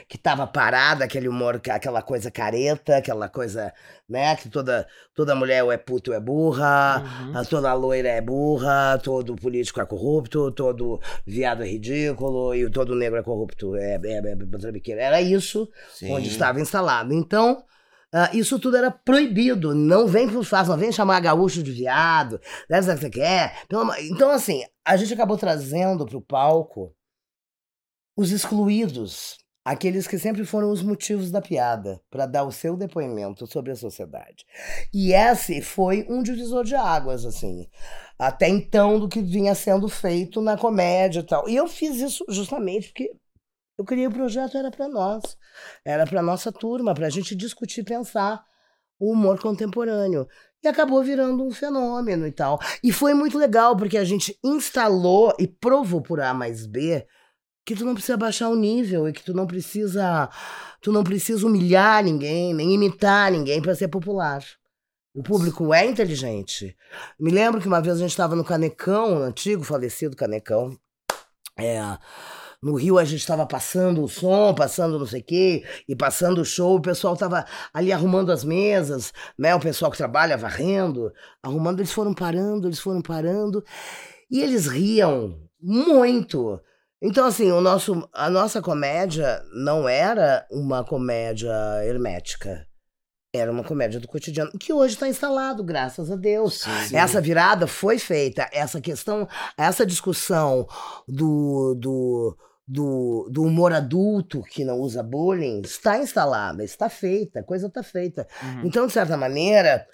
que 0.09 0.17
tava 0.19 0.47
parada, 0.47 1.05
aquele 1.05 1.29
humor, 1.29 1.61
aquela 1.71 2.03
coisa 2.03 2.31
careta, 2.31 2.97
aquela 2.97 3.29
coisa, 3.29 3.73
né, 4.09 4.35
que 4.37 4.49
toda, 4.49 4.87
toda 5.15 5.35
mulher 5.35 5.63
ou 5.65 5.73
é 5.73 5.77
puto 5.77 6.11
ou 6.11 6.17
é 6.17 6.21
burra, 6.21 7.03
Uhum. 7.35 7.45
toda 7.45 7.73
loira 7.75 8.09
é 8.09 8.21
burra, 8.21 8.99
todo 9.03 9.35
político 9.37 9.81
é 9.81 9.87
corrupto, 9.87 10.51
todo 10.53 11.01
viado 11.27 11.63
é 11.63 11.67
ridículo 11.69 12.55
e 12.55 12.71
todo 12.71 12.95
negro 12.95 13.19
é 13.19 13.23
corrupto, 13.23 13.77
é, 13.77 13.95
é, 14.05 14.19
é, 14.19 14.93
é. 14.93 15.01
Era 15.01 15.21
isso 15.21 15.69
Sim. 15.93 16.13
onde 16.13 16.29
estava 16.29 16.61
instalado. 16.61 17.13
Então, 17.13 17.65
ah, 18.13 18.31
isso 18.33 18.59
tudo 18.59 18.77
era 18.77 18.91
proibido. 18.91 19.75
Não 19.75 20.07
vem 20.07 20.29
por 20.29 20.45
fácil, 20.45 20.73
não 20.73 20.79
vem 20.79 20.93
chamar 20.93 21.21
gaúcho 21.21 21.63
de 21.63 21.71
viado, 21.73 22.41
saber 22.71 22.93
o 22.93 22.95
que 22.95 23.01
você 23.01 23.11
quer. 23.11 23.67
Pelo 23.69 23.83
amor- 23.83 23.97
Então, 24.01 24.31
assim, 24.31 24.63
a 24.85 24.97
gente 24.97 25.13
acabou 25.13 25.37
trazendo 25.37 26.07
para 26.07 26.17
o 26.17 26.23
palco 26.23 26.95
os 28.17 28.31
excluídos, 28.31 29.37
aqueles 29.67 30.07
que 30.07 30.17
sempre 30.17 30.45
foram 30.45 30.71
os 30.71 30.81
motivos 30.81 31.33
da 31.33 31.43
piada, 31.43 32.01
para 32.09 32.25
dar 32.25 32.45
o 32.45 32.53
seu 32.53 32.77
depoimento 32.77 33.49
sobre 33.49 33.73
a 33.73 33.77
sociedade. 33.77 34.47
E 34.95 35.13
esse 35.13 35.61
foi 35.61 36.07
um 36.09 36.23
divisor 36.23 36.63
de 36.63 36.77
águas, 36.77 37.25
assim, 37.25 37.69
até 38.17 38.49
então 38.49 39.01
do 39.01 39.09
que 39.09 39.21
vinha 39.21 39.57
sendo 39.57 39.89
feito 39.89 40.41
na 40.41 40.57
comédia 40.57 41.19
e 41.19 41.23
tal. 41.25 41.49
E 41.49 41.57
eu 41.57 41.67
fiz 41.67 41.97
isso 41.97 42.25
justamente 42.29 42.91
porque 42.91 43.11
Eu 43.79 43.85
criei 43.85 44.07
o 44.07 44.11
projeto, 44.11 44.57
era 44.57 44.71
para 44.71 44.89
nós. 44.89 45.37
Era 45.85 46.07
para 46.07 46.23
nossa 46.23 46.51
turma, 46.51 46.95
para 46.95 47.09
a 47.09 47.11
gente 47.11 47.35
discutir, 47.35 47.85
pensar 47.85 48.43
o 48.99 49.13
humor 49.13 49.39
contemporâneo. 49.41 50.27
E 50.63 50.69
acabou 50.69 51.03
virando 51.03 51.45
um 51.45 51.51
fenômeno 51.51 52.27
e 52.27 52.33
tal. 52.33 52.59
E 52.83 52.91
foi 52.91 53.13
muito 53.13 53.37
legal, 53.37 53.77
porque 53.77 53.99
a 53.99 54.05
gente 54.05 54.39
instalou 54.43 55.35
e 55.39 55.47
provou 55.47 56.01
por 56.01 56.21
A 56.21 56.33
mais 56.33 56.67
B 56.67 57.07
que 57.67 57.75
tu 57.75 57.85
não 57.85 57.95
precisa 57.95 58.17
baixar 58.17 58.49
o 58.49 58.55
nível 58.55 59.09
e 59.09 59.13
que 59.13 59.25
tu 59.25 59.35
não 59.35 59.47
precisa 59.47 60.31
tu 60.81 60.93
não 60.93 61.03
precisa 61.03 61.45
humilhar 61.45 62.05
ninguém, 62.05 62.55
nem 62.55 62.73
imitar 62.73 63.33
ninguém 63.33 63.61
para 63.61 63.75
ser 63.75 63.89
popular. 63.89 64.43
O 65.13 65.23
público 65.23 65.75
é 65.75 65.85
inteligente. 65.85 66.77
Me 67.19 67.31
lembro 67.31 67.61
que 67.61 67.67
uma 67.67 67.81
vez 67.81 67.97
a 67.97 68.01
gente 68.01 68.11
estava 68.11 68.37
no 68.37 68.45
Canecão, 68.45 69.17
no 69.17 69.23
antigo 69.25 69.65
falecido 69.65 70.15
Canecão. 70.15 70.79
É, 71.59 71.81
no 72.63 72.75
Rio 72.75 72.99
a 72.99 73.05
gente 73.05 73.21
estava 73.21 73.45
passando 73.47 74.05
o 74.05 74.09
som, 74.09 74.55
passando 74.55 74.99
não 74.99 75.07
sei 75.07 75.23
o 75.23 75.25
quê, 75.25 75.65
e 75.89 75.97
passando 75.97 76.43
o 76.43 76.45
show, 76.45 76.77
o 76.77 76.83
pessoal 76.83 77.15
estava 77.15 77.45
ali 77.73 77.93
arrumando 77.93 78.31
as 78.31 78.45
mesas, 78.45 79.13
né? 79.39 79.55
O 79.55 79.61
pessoal 79.61 79.91
que 79.91 79.97
trabalha 79.97 80.37
varrendo, 80.37 81.13
arrumando, 81.43 81.81
eles 81.81 81.93
foram 81.93 82.15
parando, 82.15 82.69
eles 82.69 82.79
foram 82.79 83.03
parando, 83.03 83.65
e 84.31 84.41
eles 84.41 84.67
riam 84.67 85.41
muito. 85.61 86.61
Então, 87.07 87.25
assim, 87.25 87.53
o 87.53 87.61
nosso, 87.61 88.09
a 88.13 88.29
nossa 88.29 88.61
comédia 88.61 89.41
não 89.53 89.89
era 89.89 90.45
uma 90.51 90.85
comédia 90.85 91.53
hermética. 91.85 92.67
Era 93.33 93.53
uma 93.53 93.63
comédia 93.63 94.01
do 94.01 94.09
cotidiano, 94.09 94.51
que 94.59 94.73
hoje 94.73 94.95
está 94.95 95.09
instalado, 95.09 95.63
graças 95.63 96.11
a 96.11 96.17
Deus. 96.17 96.63
Sim. 96.63 96.97
Essa 96.97 97.21
virada 97.21 97.69
foi 97.69 98.01
feita. 98.01 98.49
Essa 98.53 98.81
questão, 98.81 99.29
essa 99.57 99.87
discussão 99.87 100.67
do, 101.07 101.77
do, 101.79 102.37
do, 102.67 103.29
do 103.31 103.43
humor 103.45 103.73
adulto 103.73 104.43
que 104.43 104.65
não 104.65 104.81
usa 104.81 105.01
bullying 105.01 105.61
está 105.61 105.99
instalada, 105.99 106.65
está 106.65 106.89
feita, 106.89 107.39
a 107.39 107.45
coisa 107.45 107.69
está 107.69 107.85
feita. 107.85 108.27
Uhum. 108.43 108.63
Então, 108.65 108.85
de 108.89 108.93
certa 108.93 109.17
maneira, 109.17 109.87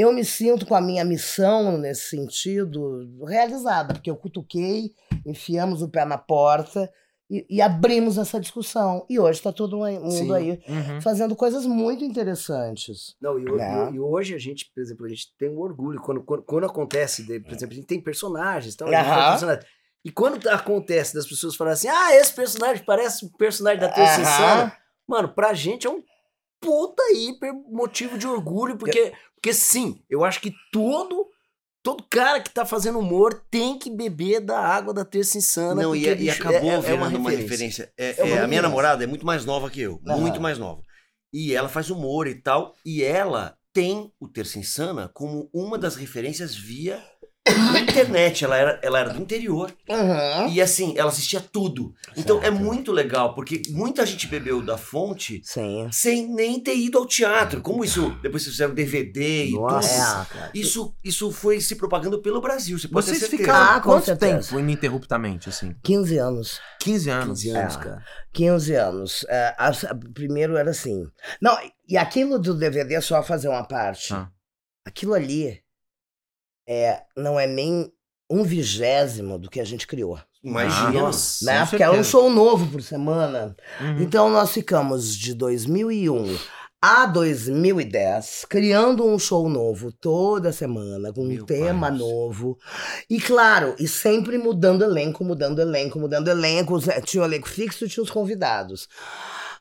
eu 0.00 0.12
me 0.12 0.24
sinto 0.24 0.64
com 0.66 0.74
a 0.74 0.80
minha 0.80 1.04
missão 1.04 1.76
nesse 1.78 2.08
sentido 2.10 3.24
realizada, 3.26 3.94
porque 3.94 4.10
eu 4.10 4.16
cutuquei, 4.16 4.92
enfiamos 5.26 5.82
o 5.82 5.88
pé 5.88 6.04
na 6.04 6.18
porta 6.18 6.90
e, 7.30 7.44
e 7.50 7.60
abrimos 7.60 8.16
essa 8.18 8.38
discussão. 8.40 9.04
E 9.08 9.18
hoje 9.18 9.38
está 9.40 9.52
todo 9.52 9.78
mundo 9.78 10.10
Sim. 10.10 10.32
aí 10.32 10.50
Uhum. 10.68 11.00
fazendo 11.00 11.34
coisas 11.36 11.66
muito 11.66 12.04
interessantes. 12.04 13.16
Não, 13.20 13.38
e, 13.38 13.44
Né? 13.44 13.90
e- 13.90 13.94
e 13.96 14.00
hoje 14.00 14.34
a 14.34 14.38
gente, 14.38 14.70
por 14.74 14.80
exemplo, 14.80 15.04
a 15.06 15.08
gente 15.08 15.34
tem 15.38 15.48
um 15.50 15.58
orgulho 15.58 16.00
quando, 16.00 16.22
quando, 16.22 16.42
quando 16.42 16.64
acontece, 16.66 17.22
de- 17.26 17.40
por 17.40 17.52
exemplo, 17.52 17.72
a 17.72 17.76
gente 17.76 17.86
tem 17.86 18.00
personagens, 18.00 18.74
então, 18.74 18.88
a 18.88 18.92
gente 18.94 19.04
Aham. 19.04 19.14
faz 19.14 19.30
personagem. 19.30 19.64
E 20.04 20.10
quando 20.12 20.48
acontece 20.48 21.12
das 21.14 21.26
pessoas 21.26 21.56
falarem 21.56 21.74
assim, 21.74 21.88
ah, 21.88 22.14
esse 22.14 22.32
personagem 22.32 22.82
parece 22.84 23.26
o 23.26 23.30
personagem 23.36 23.80
da 23.80 23.88
Aham. 23.88 24.02
Insana, 24.20 24.72
mano, 25.06 25.28
pra 25.34 25.52
gente 25.54 25.86
é 25.86 25.90
um 25.90 26.02
puta 26.60 27.02
hiper 27.14 27.52
motivo 27.70 28.16
de 28.18 28.26
orgulho, 28.26 28.76
porque, 28.76 29.12
porque 29.40 29.52
sim, 29.54 30.02
eu 30.10 30.24
acho 30.24 30.40
que 30.40 30.52
todo 30.72 31.26
todo 31.82 32.04
cara 32.10 32.40
que 32.40 32.50
tá 32.50 32.66
fazendo 32.66 32.98
humor 32.98 33.42
tem 33.50 33.78
que 33.78 33.88
beber 33.90 34.40
da 34.40 34.58
água 34.58 34.92
da 34.92 35.04
Terça 35.04 35.38
Insana. 35.38 35.80
Não, 35.82 35.96
e, 35.96 36.04
porque, 36.06 36.22
e 36.24 36.28
acabou 36.30 36.70
é- 36.70 36.74
é 36.74 36.80
virando 36.80 37.18
uma 37.18 37.30
referência. 37.30 37.90
É, 37.96 38.10
É 38.10 38.14
uma 38.14 38.18
é, 38.18 38.22
a 38.22 38.24
minha 38.26 38.34
referência. 38.40 38.62
namorada 38.62 39.04
é 39.04 39.06
muito 39.06 39.24
mais 39.24 39.44
nova 39.46 39.70
que 39.70 39.80
eu. 39.80 40.00
Aham. 40.06 40.18
Muito 40.18 40.40
mais 40.40 40.58
nova. 40.58 40.82
E 41.32 41.54
ela 41.54 41.68
faz 41.68 41.88
humor 41.88 42.26
e 42.26 42.34
tal. 42.34 42.74
E 42.84 43.02
ela 43.02 43.56
tem 43.72 44.12
o 44.20 44.28
Terça 44.28 44.58
Insana 44.58 45.08
como 45.14 45.48
uma 45.54 45.78
das 45.78 45.94
referências 45.96 46.54
via 46.54 47.02
internet. 47.80 48.44
Ela 48.44 48.56
era, 48.56 48.80
ela 48.82 48.98
era 49.00 49.10
do 49.10 49.20
interior. 49.20 49.72
Uhum. 49.88 50.48
E 50.50 50.60
assim, 50.60 50.94
ela 50.96 51.10
assistia 51.10 51.40
tudo. 51.40 51.92
Então 52.16 52.38
é 52.38 52.42
Certo. 52.42 52.56
muito 52.60 52.92
legal, 52.92 53.34
porque 53.34 53.62
muita 53.70 54.04
gente 54.06 54.26
bebeu 54.26 54.62
da 54.62 54.76
fonte 54.76 55.40
Sim. 55.44 55.88
sem 55.92 56.26
nem 56.34 56.60
ter 56.60 56.76
ido 56.76 56.98
ao 56.98 57.06
teatro. 57.06 57.60
Como 57.60 57.84
isso, 57.84 58.10
depois 58.22 58.42
vocês 58.42 58.54
fizeram 58.54 58.74
DVD 58.74 59.46
e 59.46 59.52
Nossa, 59.52 60.24
tudo. 60.26 60.38
cara. 60.38 60.50
Isso, 60.54 60.94
isso 61.04 61.30
foi 61.30 61.60
se 61.60 61.76
propagando 61.76 62.20
pelo 62.20 62.40
Brasil, 62.40 62.78
você 62.78 62.88
pode 62.88 63.06
Vocês 63.06 63.26
ficaram 63.28 63.76
Ah, 63.76 63.80
com 63.80 63.90
quanto 63.90 64.04
certeza. 64.06 64.48
tempo 64.48 64.60
ininterruptamente, 64.60 65.48
assim? 65.48 65.74
15 65.82 66.18
anos. 66.18 66.60
15 66.80 67.10
anos. 67.10 67.42
15 67.42 67.50
anos, 67.56 67.74
É. 67.76 67.78
cara. 67.78 68.04
15 68.32 68.74
anos. 68.74 69.24
É, 69.28 69.54
a- 69.58 69.68
a- 69.68 69.94
primeiro 70.14 70.56
era 70.56 70.70
assim. 70.70 71.04
Não, 71.40 71.56
e 71.88 71.96
aquilo 71.96 72.38
do 72.38 72.54
DVD, 72.54 73.00
só 73.00 73.22
fazer 73.22 73.48
uma 73.48 73.64
parte. 73.64 74.12
Ah. 74.14 74.28
Aquilo 74.84 75.14
ali 75.14 75.60
é, 76.68 77.00
não 77.16 77.40
é 77.40 77.46
nem 77.46 77.90
um 78.30 78.42
vigésimo 78.44 79.38
do 79.38 79.48
que 79.48 79.58
a 79.58 79.64
gente 79.64 79.86
criou. 79.86 80.18
Imagina. 80.44 80.92
Nossa. 80.92 81.44
Né? 81.46 81.66
Porque 81.66 81.82
era 81.82 81.92
um 81.92 82.04
show 82.04 82.30
novo 82.30 82.70
por 82.70 82.82
semana. 82.82 83.56
Uhum. 83.80 84.02
Então 84.02 84.28
nós 84.28 84.52
ficamos 84.52 85.16
de 85.16 85.34
2001 85.34 86.36
a 86.80 87.06
2010 87.06 88.44
criando 88.48 89.04
um 89.04 89.18
show 89.18 89.48
novo 89.48 89.90
toda 89.90 90.52
semana, 90.52 91.12
com 91.12 91.22
um 91.22 91.28
Meu 91.28 91.44
tema 91.44 91.88
pai 91.88 91.96
do 91.96 91.98
céu. 91.98 92.06
novo. 92.06 92.58
E 93.10 93.20
claro, 93.20 93.74
e 93.78 93.88
sempre 93.88 94.38
mudando 94.38 94.84
elenco, 94.84 95.24
mudando 95.24 95.60
elenco, 95.60 95.98
mudando 95.98 96.28
elenco. 96.28 96.78
Eh, 96.90 97.00
Tinha 97.00 97.22
o 97.22 97.26
elenco 97.26 97.48
fixo 97.48 97.84
e 97.84 97.88
tinha 97.88 98.04
os 98.04 98.10
convidados. 98.10 98.88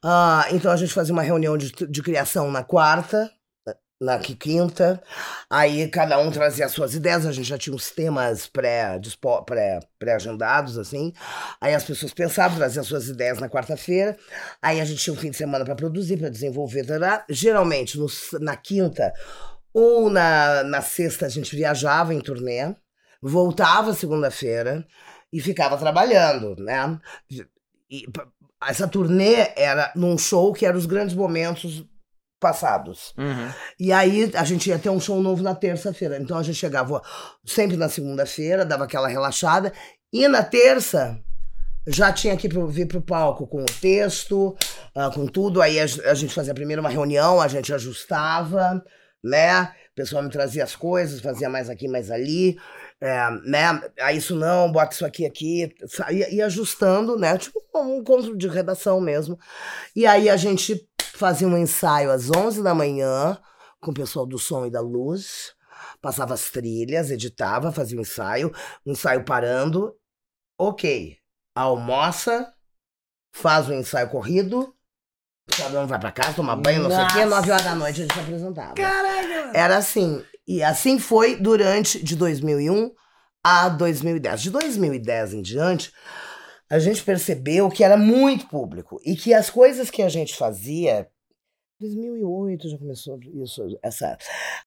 Ah, 0.04 0.46
então 0.52 0.72
a 0.72 0.76
gente 0.76 0.94
fazia 0.94 1.14
uma 1.14 1.24
reunião 1.24 1.58
de, 1.58 1.72
de 1.72 2.04
criação 2.04 2.52
na 2.52 2.64
quarta, 2.64 3.32
na 4.00 4.20
qui- 4.20 4.36
quinta. 4.36 5.02
Aí 5.50 5.88
cada 5.90 6.20
um 6.20 6.30
trazia 6.32 6.66
as 6.66 6.72
suas 6.72 6.94
ideias, 6.94 7.26
a 7.26 7.32
gente 7.32 7.48
já 7.48 7.58
tinha 7.58 7.76
uns 7.76 7.90
temas 7.92 8.48
pré- 8.48 9.00
dispo- 9.00 9.44
pré- 9.44 9.80
pré-agendados, 9.98 10.78
assim. 10.78 11.14
Aí 11.60 11.74
as 11.74 11.84
pessoas 11.84 12.14
pensavam, 12.14 12.58
traziam 12.58 12.82
as 12.82 12.88
suas 12.88 13.08
ideias 13.08 13.40
na 13.40 13.50
quarta-feira. 13.50 14.18
Aí 14.62 14.80
a 14.80 14.86
gente 14.86 15.02
tinha 15.04 15.14
um 15.14 15.18
fim 15.18 15.32
de 15.32 15.38
semana 15.38 15.66
para 15.66 15.76
produzir, 15.76 16.18
para 16.18 16.30
desenvolver. 16.30 16.86
tará. 16.86 17.26
Geralmente 17.30 17.98
no 17.98 18.08
na 18.40 18.56
quinta 18.56 19.12
ou 19.74 20.10
na, 20.10 20.64
na 20.64 20.82
sexta 20.82 21.26
a 21.26 21.30
gente 21.30 21.56
viajava 21.56 22.14
em 22.14 22.20
turnê, 22.22 22.74
voltava 23.22 23.94
segunda-feira 23.94 24.86
e 25.34 25.40
ficava 25.42 25.78
trabalhando, 25.78 26.56
né? 26.64 27.00
E 27.90 28.06
essa 28.68 28.88
turnê 28.88 29.52
era 29.56 29.92
num 29.96 30.18
show 30.18 30.54
que 30.54 30.66
era 30.66 30.78
os 30.78 30.86
grandes 30.86 31.16
momentos 31.16 31.86
passados. 32.40 33.14
Uhum. 33.18 33.52
E 33.80 33.92
aí 33.92 34.32
a 34.34 34.44
gente 34.44 34.70
ia 34.70 34.80
ter 34.80 34.90
um 34.90 35.00
show 35.00 35.22
novo 35.22 35.42
na 35.42 35.56
terça-feira. 35.56 36.18
Então 36.18 36.38
a 36.38 36.44
gente 36.44 36.56
chegava 36.56 37.02
sempre 37.46 37.78
na 37.78 37.90
segunda-feira, 37.90 38.66
dava 38.66 38.84
aquela 38.84 39.08
relaxada. 39.08 39.74
E 40.12 40.28
na 40.28 40.44
terça 40.44 41.20
já 41.88 42.12
tinha 42.12 42.36
que 42.36 42.50
vir 42.68 42.86
pro 42.86 43.02
palco 43.02 43.48
com 43.48 43.62
o 43.62 43.66
texto, 43.66 44.56
ah, 44.94 45.10
com 45.10 45.26
tudo. 45.26 45.62
Aí 45.62 45.80
a, 45.80 46.14
gente 46.14 46.34
fazia 46.34 46.54
primeiro 46.54 46.82
uma 46.82 46.90
reunião, 46.90 47.42
a 47.42 47.48
gente 47.48 47.74
ajustava, 47.74 48.84
né? 49.24 49.64
O 49.92 49.96
pessoal 49.96 50.22
me 50.22 50.30
trazia 50.30 50.64
as 50.64 50.76
coisas, 50.76 51.22
fazia 51.22 51.50
mais 51.50 51.70
aqui, 51.70 51.88
mais 51.88 52.12
ali. 52.12 52.58
É, 53.00 53.30
né? 53.46 53.82
Ah, 54.00 54.12
isso 54.12 54.36
não, 54.36 54.72
bota 54.72 54.94
isso 54.94 55.06
aqui, 55.06 55.26
aqui. 55.26 55.74
Ia, 56.12 56.34
ia 56.34 56.46
ajustando, 56.46 57.18
né? 57.18 57.38
Tipo 57.38 57.60
um 57.76 58.00
encontro 58.00 58.36
de 58.38 58.48
redação 58.48 59.00
mesmo. 59.00 59.40
E 59.96 60.06
aí 60.06 60.30
a 60.30 60.36
gente 60.36 60.88
fazia 61.18 61.48
um 61.48 61.58
ensaio 61.58 62.12
às 62.12 62.30
11 62.30 62.62
da 62.62 62.74
manhã 62.74 63.38
com 63.82 63.92
o 63.92 63.94
pessoal 63.94 64.26
do 64.26 64.38
som 64.38 64.66
e 64.66 64.72
da 64.72 64.80
luz. 64.80 65.56
Passava 66.02 66.34
as 66.34 66.50
trilhas, 66.50 67.12
editava, 67.12 67.72
fazia 67.72 67.98
um 67.98 68.02
ensaio, 68.02 68.52
um 68.86 68.92
ensaio 68.92 69.26
parando. 69.26 69.94
Ok, 70.60 71.18
almoça, 71.56 72.52
faz 73.32 73.68
o 73.68 73.74
ensaio 73.74 74.10
corrido, 74.10 74.74
cada 75.56 75.82
um 75.82 75.88
vai 75.88 76.00
pra 76.00 76.12
casa, 76.12 76.34
toma 76.34 76.56
banho, 76.56 76.82
não 76.82 76.90
sei 76.90 77.04
o 77.04 77.08
quê, 77.08 77.26
Nossa. 77.26 77.42
9 77.42 77.52
horas 77.52 77.64
da 77.64 77.76
noite 77.76 78.02
a 78.02 78.04
gente 78.06 78.20
apresentava. 78.20 78.74
Caralho! 78.74 79.52
Era 79.54 79.78
assim. 79.78 80.24
E 80.48 80.64
assim 80.64 80.98
foi 80.98 81.36
durante 81.36 82.04
de 82.04 82.16
2001 82.16 82.92
a 83.44 83.70
2010. 83.70 84.42
De 84.42 84.50
2010 84.50 85.34
em 85.34 85.42
diante, 85.42 85.92
a 86.70 86.80
gente 86.80 87.04
percebeu 87.04 87.70
que 87.70 87.84
era 87.84 87.98
muito 87.98 88.48
público 88.48 89.00
e 89.06 89.16
que 89.16 89.34
as 89.34 89.50
coisas 89.50 89.90
que 89.90 90.02
a 90.02 90.10
gente 90.10 90.36
fazia 90.36 91.08
2008 91.80 92.70
já 92.70 92.78
começou 92.78 93.20
isso, 93.36 93.62
essa. 93.84 94.18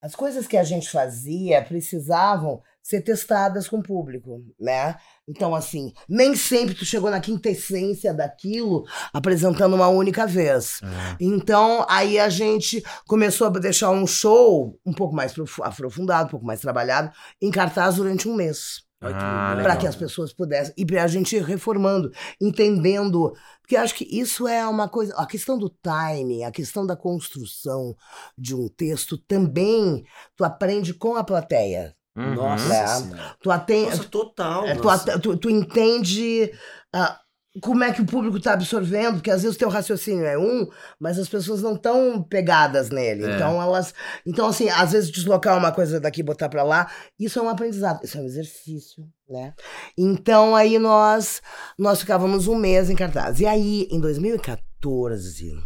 As 0.01 0.15
coisas 0.15 0.47
que 0.47 0.57
a 0.57 0.63
gente 0.63 0.89
fazia 0.89 1.61
precisavam 1.63 2.63
ser 2.83 3.01
testadas 3.03 3.69
com 3.69 3.79
o 3.79 3.83
público, 3.83 4.43
né? 4.59 4.97
Então, 5.29 5.55
assim, 5.55 5.93
nem 6.09 6.35
sempre 6.37 6.75
tu 6.75 6.85
chegou 6.85 7.11
na 7.11 7.21
quintessência 7.21 8.15
daquilo 8.15 8.85
apresentando 9.13 9.75
uma 9.75 9.89
única 9.89 10.27
vez. 10.27 10.81
Então, 11.21 11.85
aí 11.89 12.19
a 12.19 12.29
gente 12.29 12.83
começou 13.07 13.49
a 13.49 13.51
deixar 13.51 13.91
um 13.91 14.07
show 14.07 14.79
um 14.87 14.93
pouco 14.93 15.15
mais 15.15 15.33
profu- 15.33 15.63
aprofundado, 15.65 16.29
um 16.29 16.31
pouco 16.31 16.47
mais 16.47 16.61
trabalhado, 16.61 17.13
em 17.43 17.51
cartaz 17.51 17.97
durante 17.97 18.29
um 18.29 18.35
mês. 18.35 18.85
Ah. 19.03 19.59
Para 19.63 19.77
que 19.77 19.87
as 19.87 19.97
pessoas 19.97 20.33
pudessem. 20.33 20.75
E 20.77 20.85
para 20.85 21.03
a 21.03 21.07
gente 21.07 21.35
ir 21.35 21.43
reformando, 21.43 22.13
entendendo. 22.41 23.33
Porque 23.63 23.77
eu 23.77 23.81
acho 23.81 23.95
que 23.95 24.05
isso 24.05 24.47
é 24.47 24.67
uma 24.67 24.89
coisa. 24.89 25.15
A 25.17 25.27
questão 25.27 25.59
do 25.59 25.71
timing, 25.71 26.45
a 26.45 26.51
questão 26.51 26.87
da 26.87 26.97
construção 26.97 27.97
de 28.37 28.55
um 28.55 28.69
texto 28.69 29.17
também 29.17 30.05
tu 30.37 30.45
aprende 30.45 30.93
com 30.93 31.17
a 31.17 31.25
plateia. 31.25 31.95
Uhum. 32.17 32.35
Nossa 32.35 33.01
Né? 33.07 33.35
Tu, 33.41 33.51
aten- 33.51 33.87
Nossa, 33.87 34.05
total. 34.05 34.65
tu, 34.77 34.85
nossa. 34.85 35.15
at- 35.15 35.23
tu, 35.23 35.37
tu 35.37 35.49
entende 35.49 36.53
ah, 36.93 37.19
como 37.61 37.83
é 37.83 37.93
que 37.93 38.01
o 38.01 38.07
público 38.07 38.37
está 38.37 38.53
absorvendo, 38.53 39.15
porque 39.15 39.31
às 39.31 39.43
vezes 39.43 39.57
o 39.57 39.59
teu 39.59 39.69
raciocínio 39.69 40.25
é 40.25 40.39
um, 40.39 40.69
mas 41.01 41.19
as 41.19 41.29
pessoas 41.29 41.61
não 41.63 41.75
estão 41.75 42.23
pegadas 42.23 42.91
nele. 42.91 43.25
É. 43.25 43.35
Então 43.35 43.61
elas, 43.61 43.93
então 44.25 44.47
assim, 44.47 44.69
às 44.69 44.93
vezes 44.93 45.11
deslocar 45.11 45.59
uma 45.59 45.73
coisa 45.73 45.99
daqui 45.99 46.21
e 46.21 46.25
botar 46.25 46.49
para 46.49 46.63
lá, 46.63 46.91
isso 47.19 47.39
é 47.41 47.43
um 47.43 47.49
aprendizado, 47.49 48.05
isso 48.05 48.19
é 48.19 48.21
um 48.21 48.25
exercício, 48.25 49.05
né? 49.29 49.53
Então 49.99 50.55
aí 50.55 50.79
nós 50.79 51.43
nós 51.77 52.01
ficávamos 52.01 52.47
um 52.47 52.55
mês 52.55 52.89
em 52.89 52.95
cartaz. 52.95 53.41
E 53.41 53.47
aí 53.47 53.89
em 53.91 54.01
2014 54.01 55.59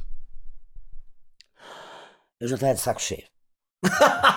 eu 2.41 2.49
já 2.49 2.57
tava 2.57 2.75
de 2.75 2.81
saco 2.81 3.03
cheio. 3.03 3.25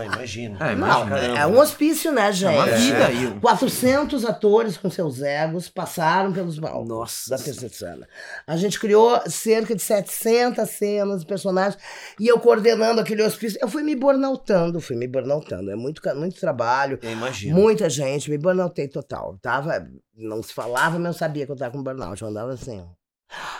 Ah, 0.00 0.04
imagina. 0.06 0.56
É, 0.60 0.64
Não, 0.64 0.72
imagina. 0.72 1.10
Caramba. 1.16 1.38
é 1.38 1.46
um 1.46 1.58
hospício, 1.58 2.12
né, 2.12 2.30
gente? 2.32 2.54
É 2.54 2.56
uma 2.58 2.66
vida 2.66 3.06
aí. 3.06 3.40
400 3.40 4.24
atores 4.24 4.76
com 4.76 4.88
seus 4.90 5.20
egos 5.22 5.68
passaram 5.68 6.32
pelos 6.32 6.58
palcos 6.58 6.88
Nossa. 6.88 7.30
da 7.30 7.38
terceira. 7.38 8.08
A 8.46 8.56
gente 8.56 8.78
criou 8.78 9.20
cerca 9.28 9.74
de 9.74 9.82
700 9.82 10.68
cenas 10.68 11.20
de 11.20 11.26
personagens 11.26 11.80
e 12.20 12.26
eu 12.26 12.38
coordenando 12.40 13.00
aquele 13.00 13.22
hospício. 13.22 13.58
Eu 13.62 13.68
fui 13.68 13.82
me 13.82 13.94
burnoutando, 13.96 14.80
fui 14.80 14.96
me 14.96 15.06
burnoutando. 15.06 15.70
É 15.70 15.76
muito, 15.76 16.00
muito 16.14 16.38
trabalho, 16.38 16.98
Eu 17.02 17.10
imagino. 17.12 17.54
muita 17.54 17.88
gente, 17.88 18.30
me 18.30 18.38
burnoutei 18.38 18.88
total. 18.88 19.38
Tava, 19.40 19.86
não 20.16 20.42
se 20.42 20.52
falava, 20.52 20.98
mas 20.98 21.14
eu 21.14 21.18
sabia 21.18 21.46
que 21.46 21.52
eu 21.52 21.56
tava 21.56 21.72
com 21.72 21.82
burnout. 21.82 22.20
Eu 22.22 22.28
andava 22.28 22.52
assim. 22.52 22.80
ó. 22.80 22.86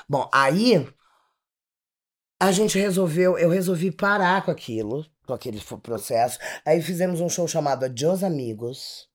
Bom, 0.09 0.29
aí 0.33 0.87
a 2.41 2.53
gente 2.53 2.79
resolveu, 2.79 3.39
eu 3.39 3.49
resolvi 3.49 3.91
parar 3.91 4.45
com 4.45 4.51
aquilo, 4.51 5.05
com 5.27 5.35
aquele 5.35 5.61
processo. 5.83 6.39
Aí 6.65 6.81
fizemos 6.81 7.21
um 7.21 7.29
show 7.29 7.47
chamado 7.47 7.85
Adios 7.85 8.23
Amigos. 8.25 9.09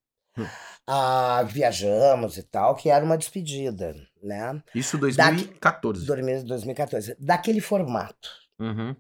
Ah, 0.88 1.44
viajamos 1.48 2.38
e 2.38 2.44
tal, 2.44 2.75
que 2.75 2.89
era 2.89 3.03
uma 3.03 3.18
despedida, 3.18 3.96
né? 4.22 4.62
Isso 4.74 4.98
2014. 4.98 6.06
Dormi- 6.06 6.44
2014. 6.44 7.15
Daquele 7.20 7.62
formato. 7.62 8.30
Uhum. 8.60 8.96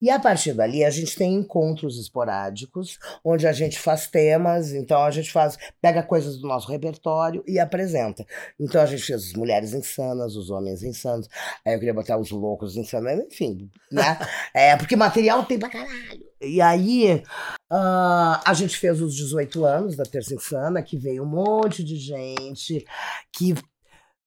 E 0.00 0.10
a 0.10 0.18
partir 0.18 0.52
dali 0.52 0.84
a 0.84 0.90
gente 0.90 1.16
tem 1.16 1.34
encontros 1.34 1.98
esporádicos, 1.98 2.98
onde 3.24 3.46
a 3.46 3.52
gente 3.52 3.78
faz 3.78 4.06
temas, 4.06 4.72
então 4.72 5.02
a 5.02 5.10
gente 5.10 5.30
faz, 5.32 5.56
pega 5.80 6.02
coisas 6.02 6.38
do 6.38 6.46
nosso 6.46 6.70
repertório 6.70 7.42
e 7.46 7.58
apresenta. 7.58 8.24
Então 8.58 8.80
a 8.80 8.86
gente 8.86 9.02
fez 9.02 9.24
as 9.24 9.32
mulheres 9.32 9.74
insanas, 9.74 10.36
os 10.36 10.50
homens 10.50 10.82
insanos, 10.82 11.28
aí 11.64 11.74
eu 11.74 11.78
queria 11.78 11.94
botar 11.94 12.16
os 12.16 12.30
loucos 12.30 12.76
insanos, 12.76 13.12
enfim, 13.26 13.70
né? 13.90 14.18
é, 14.54 14.76
porque 14.76 14.96
material 14.96 15.44
tem 15.44 15.58
pra 15.58 15.68
caralho. 15.68 16.28
E 16.40 16.60
aí 16.60 17.22
ah, 17.70 18.40
a 18.46 18.54
gente 18.54 18.76
fez 18.78 19.00
os 19.00 19.14
18 19.16 19.64
anos 19.64 19.96
da 19.96 20.04
Terça 20.04 20.34
Insana, 20.34 20.82
que 20.82 20.96
veio 20.96 21.24
um 21.24 21.26
monte 21.26 21.82
de 21.82 21.96
gente 21.96 22.84
que 23.32 23.54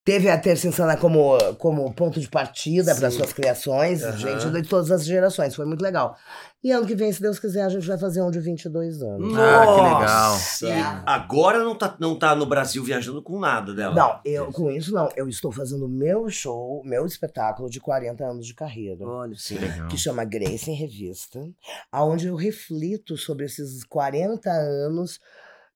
teve 0.04 0.30
a 0.30 0.38
Terça 0.38 0.68
Insana 0.68 0.98
como, 0.98 1.38
como 1.56 1.94
ponto 1.94 2.20
de 2.20 2.28
partida 2.28 2.96
para 2.96 3.12
suas 3.12 3.32
criações, 3.34 4.04
Aham. 4.04 4.18
gente 4.18 4.50
de 4.50 4.64
todas 4.68 4.90
as 4.92 5.06
gerações, 5.06 5.56
foi 5.56 5.66
muito 5.66 5.82
legal. 5.82 6.16
E 6.64 6.72
ano 6.72 6.86
que 6.86 6.94
vem, 6.96 7.12
se 7.12 7.22
Deus 7.22 7.40
quiser, 7.40 7.64
a 7.64 7.70
gente 7.70 7.88
vai 7.88 7.98
fazer 7.98 8.22
um 8.22 8.30
de 8.30 8.40
22 8.40 9.02
anos. 9.02 9.36
Ah, 9.36 9.66
que 9.66 9.82
legal. 9.82 10.32
Nossa. 10.32 10.68
E 10.68 10.72
agora 11.08 11.64
não 11.64 11.76
tá, 11.76 11.96
não 12.00 12.18
tá 12.18 12.36
no 12.36 12.46
Brasil 12.46 12.84
viajando 12.84 13.22
com 13.22 13.40
nada 13.40 13.74
dela. 13.74 13.96
Não, 13.96 14.20
eu 14.24 14.52
com 14.52 14.70
isso 14.72 14.94
não, 14.94 15.10
eu 15.16 15.28
estou 15.28 15.52
fazendo 15.52 15.88
meu 15.90 16.30
show, 16.30 16.84
meu 16.86 17.06
espetáculo 17.06 17.68
de 17.70 17.80
40 17.80 18.24
anos 18.24 18.46
de 18.46 18.54
carreira. 18.54 19.04
Olha, 19.08 19.36
Sim. 19.38 19.58
Legal. 19.58 19.88
que 19.88 19.98
chama 19.98 20.24
Grace 20.24 20.70
em 20.70 20.76
Revista, 20.76 21.40
aonde 21.92 22.28
eu 22.28 22.36
reflito 22.36 23.18
sobre 23.18 23.46
esses 23.46 23.84
40 23.84 24.50
anos 24.52 25.20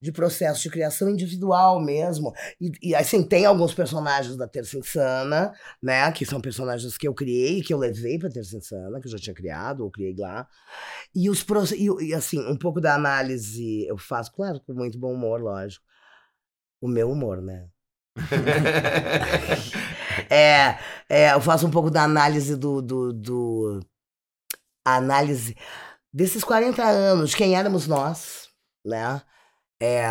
de 0.02 0.12
processo 0.12 0.62
de 0.62 0.70
criação 0.70 1.10
individual 1.10 1.82
mesmo. 1.82 2.32
E, 2.62 2.72
e, 2.90 2.96
assim, 2.96 3.24
tem 3.24 3.46
alguns 3.46 3.74
personagens 3.74 4.36
da 4.38 4.48
Terça 4.48 4.78
Insana, 4.78 5.52
né? 5.82 6.12
Que 6.12 6.26
são 6.26 6.40
personagens 6.42 6.98
que 6.98 7.08
eu 7.08 7.14
criei, 7.14 7.62
que 7.64 7.74
eu 7.74 7.78
levei 7.80 8.20
pra 8.20 8.30
Terça 8.30 8.58
Insana, 8.58 9.00
que 9.00 9.08
eu 9.08 9.12
já 9.12 9.18
tinha 9.18 9.34
criado, 9.34 9.82
ou 9.84 9.90
criei 9.92 10.16
lá. 10.18 10.48
E 11.16 11.30
os 11.30 11.44
e, 12.02 12.14
assim, 12.14 12.40
um 12.48 12.58
pouco 12.58 12.80
da 12.82 12.94
análise 12.96 13.86
eu 13.88 13.98
faço, 13.98 14.32
claro, 14.34 14.60
com 14.62 14.74
muito 14.74 15.00
bom 15.00 15.14
humor, 15.14 15.42
lógico. 15.42 15.84
O 16.82 16.88
meu 16.88 17.12
humor, 17.12 17.42
né? 17.42 17.68
É, 20.30 20.78
é, 21.10 21.34
eu 21.34 21.42
faço 21.42 21.68
um 21.68 21.72
pouco 21.72 21.90
da 21.92 22.04
análise 22.04 22.56
do, 22.56 22.82
do, 22.82 23.14
do- 23.14 23.80
a 24.84 24.96
análise 24.98 25.56
desses 26.14 26.44
40 26.44 26.84
anos, 26.84 27.36
quem 27.36 27.56
éramos 27.58 27.88
nós, 27.88 28.48
né? 28.86 29.22
É, 29.80 30.06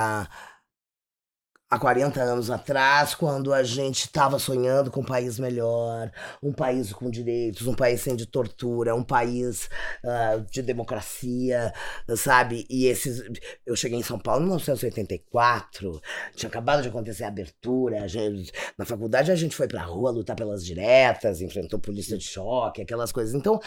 há 1.71 1.79
40 1.79 2.23
anos 2.23 2.51
atrás, 2.51 3.15
quando 3.17 3.53
a 3.53 3.63
gente 3.65 4.05
estava 4.05 4.39
sonhando 4.39 4.91
com 4.93 5.01
um 5.01 5.05
país 5.05 5.39
melhor, 5.41 6.13
um 6.43 6.53
país 6.53 6.93
com 6.93 7.11
direitos, 7.11 7.67
um 7.67 7.75
país 7.75 8.01
sem 8.01 8.15
de 8.15 8.27
tortura, 8.27 8.95
um 8.95 9.03
país 9.03 9.69
ah, 10.05 10.37
de 10.51 10.63
democracia, 10.63 11.73
sabe? 12.17 12.65
E 12.71 12.87
esses. 12.87 13.23
Eu 13.67 13.75
cheguei 13.75 13.99
em 13.99 14.03
São 14.05 14.19
Paulo 14.21 14.43
em 14.43 14.45
1984, 14.45 16.01
tinha 16.37 16.49
acabado 16.49 16.83
de 16.83 16.89
acontecer 16.89 17.25
a 17.25 17.29
abertura, 17.29 18.03
a 18.05 18.07
gente- 18.09 18.53
na 18.79 18.85
faculdade 18.85 19.33
a 19.33 19.37
gente 19.37 19.57
foi 19.57 19.67
pra 19.67 19.83
rua 19.83 20.11
lutar 20.13 20.37
pelas 20.37 20.65
diretas, 20.65 21.41
enfrentou 21.41 21.79
polícia 21.81 22.17
de 22.17 22.25
choque, 22.25 22.83
aquelas 22.83 23.11
coisas. 23.11 23.35
Então, 23.35 23.59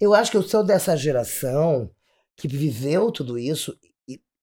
eu 0.00 0.14
acho 0.14 0.30
que 0.30 0.36
eu 0.36 0.42
sou 0.42 0.64
dessa 0.64 0.96
geração 0.96 1.90
que 2.36 2.48
viveu 2.48 3.10
tudo 3.12 3.38
isso. 3.38 3.76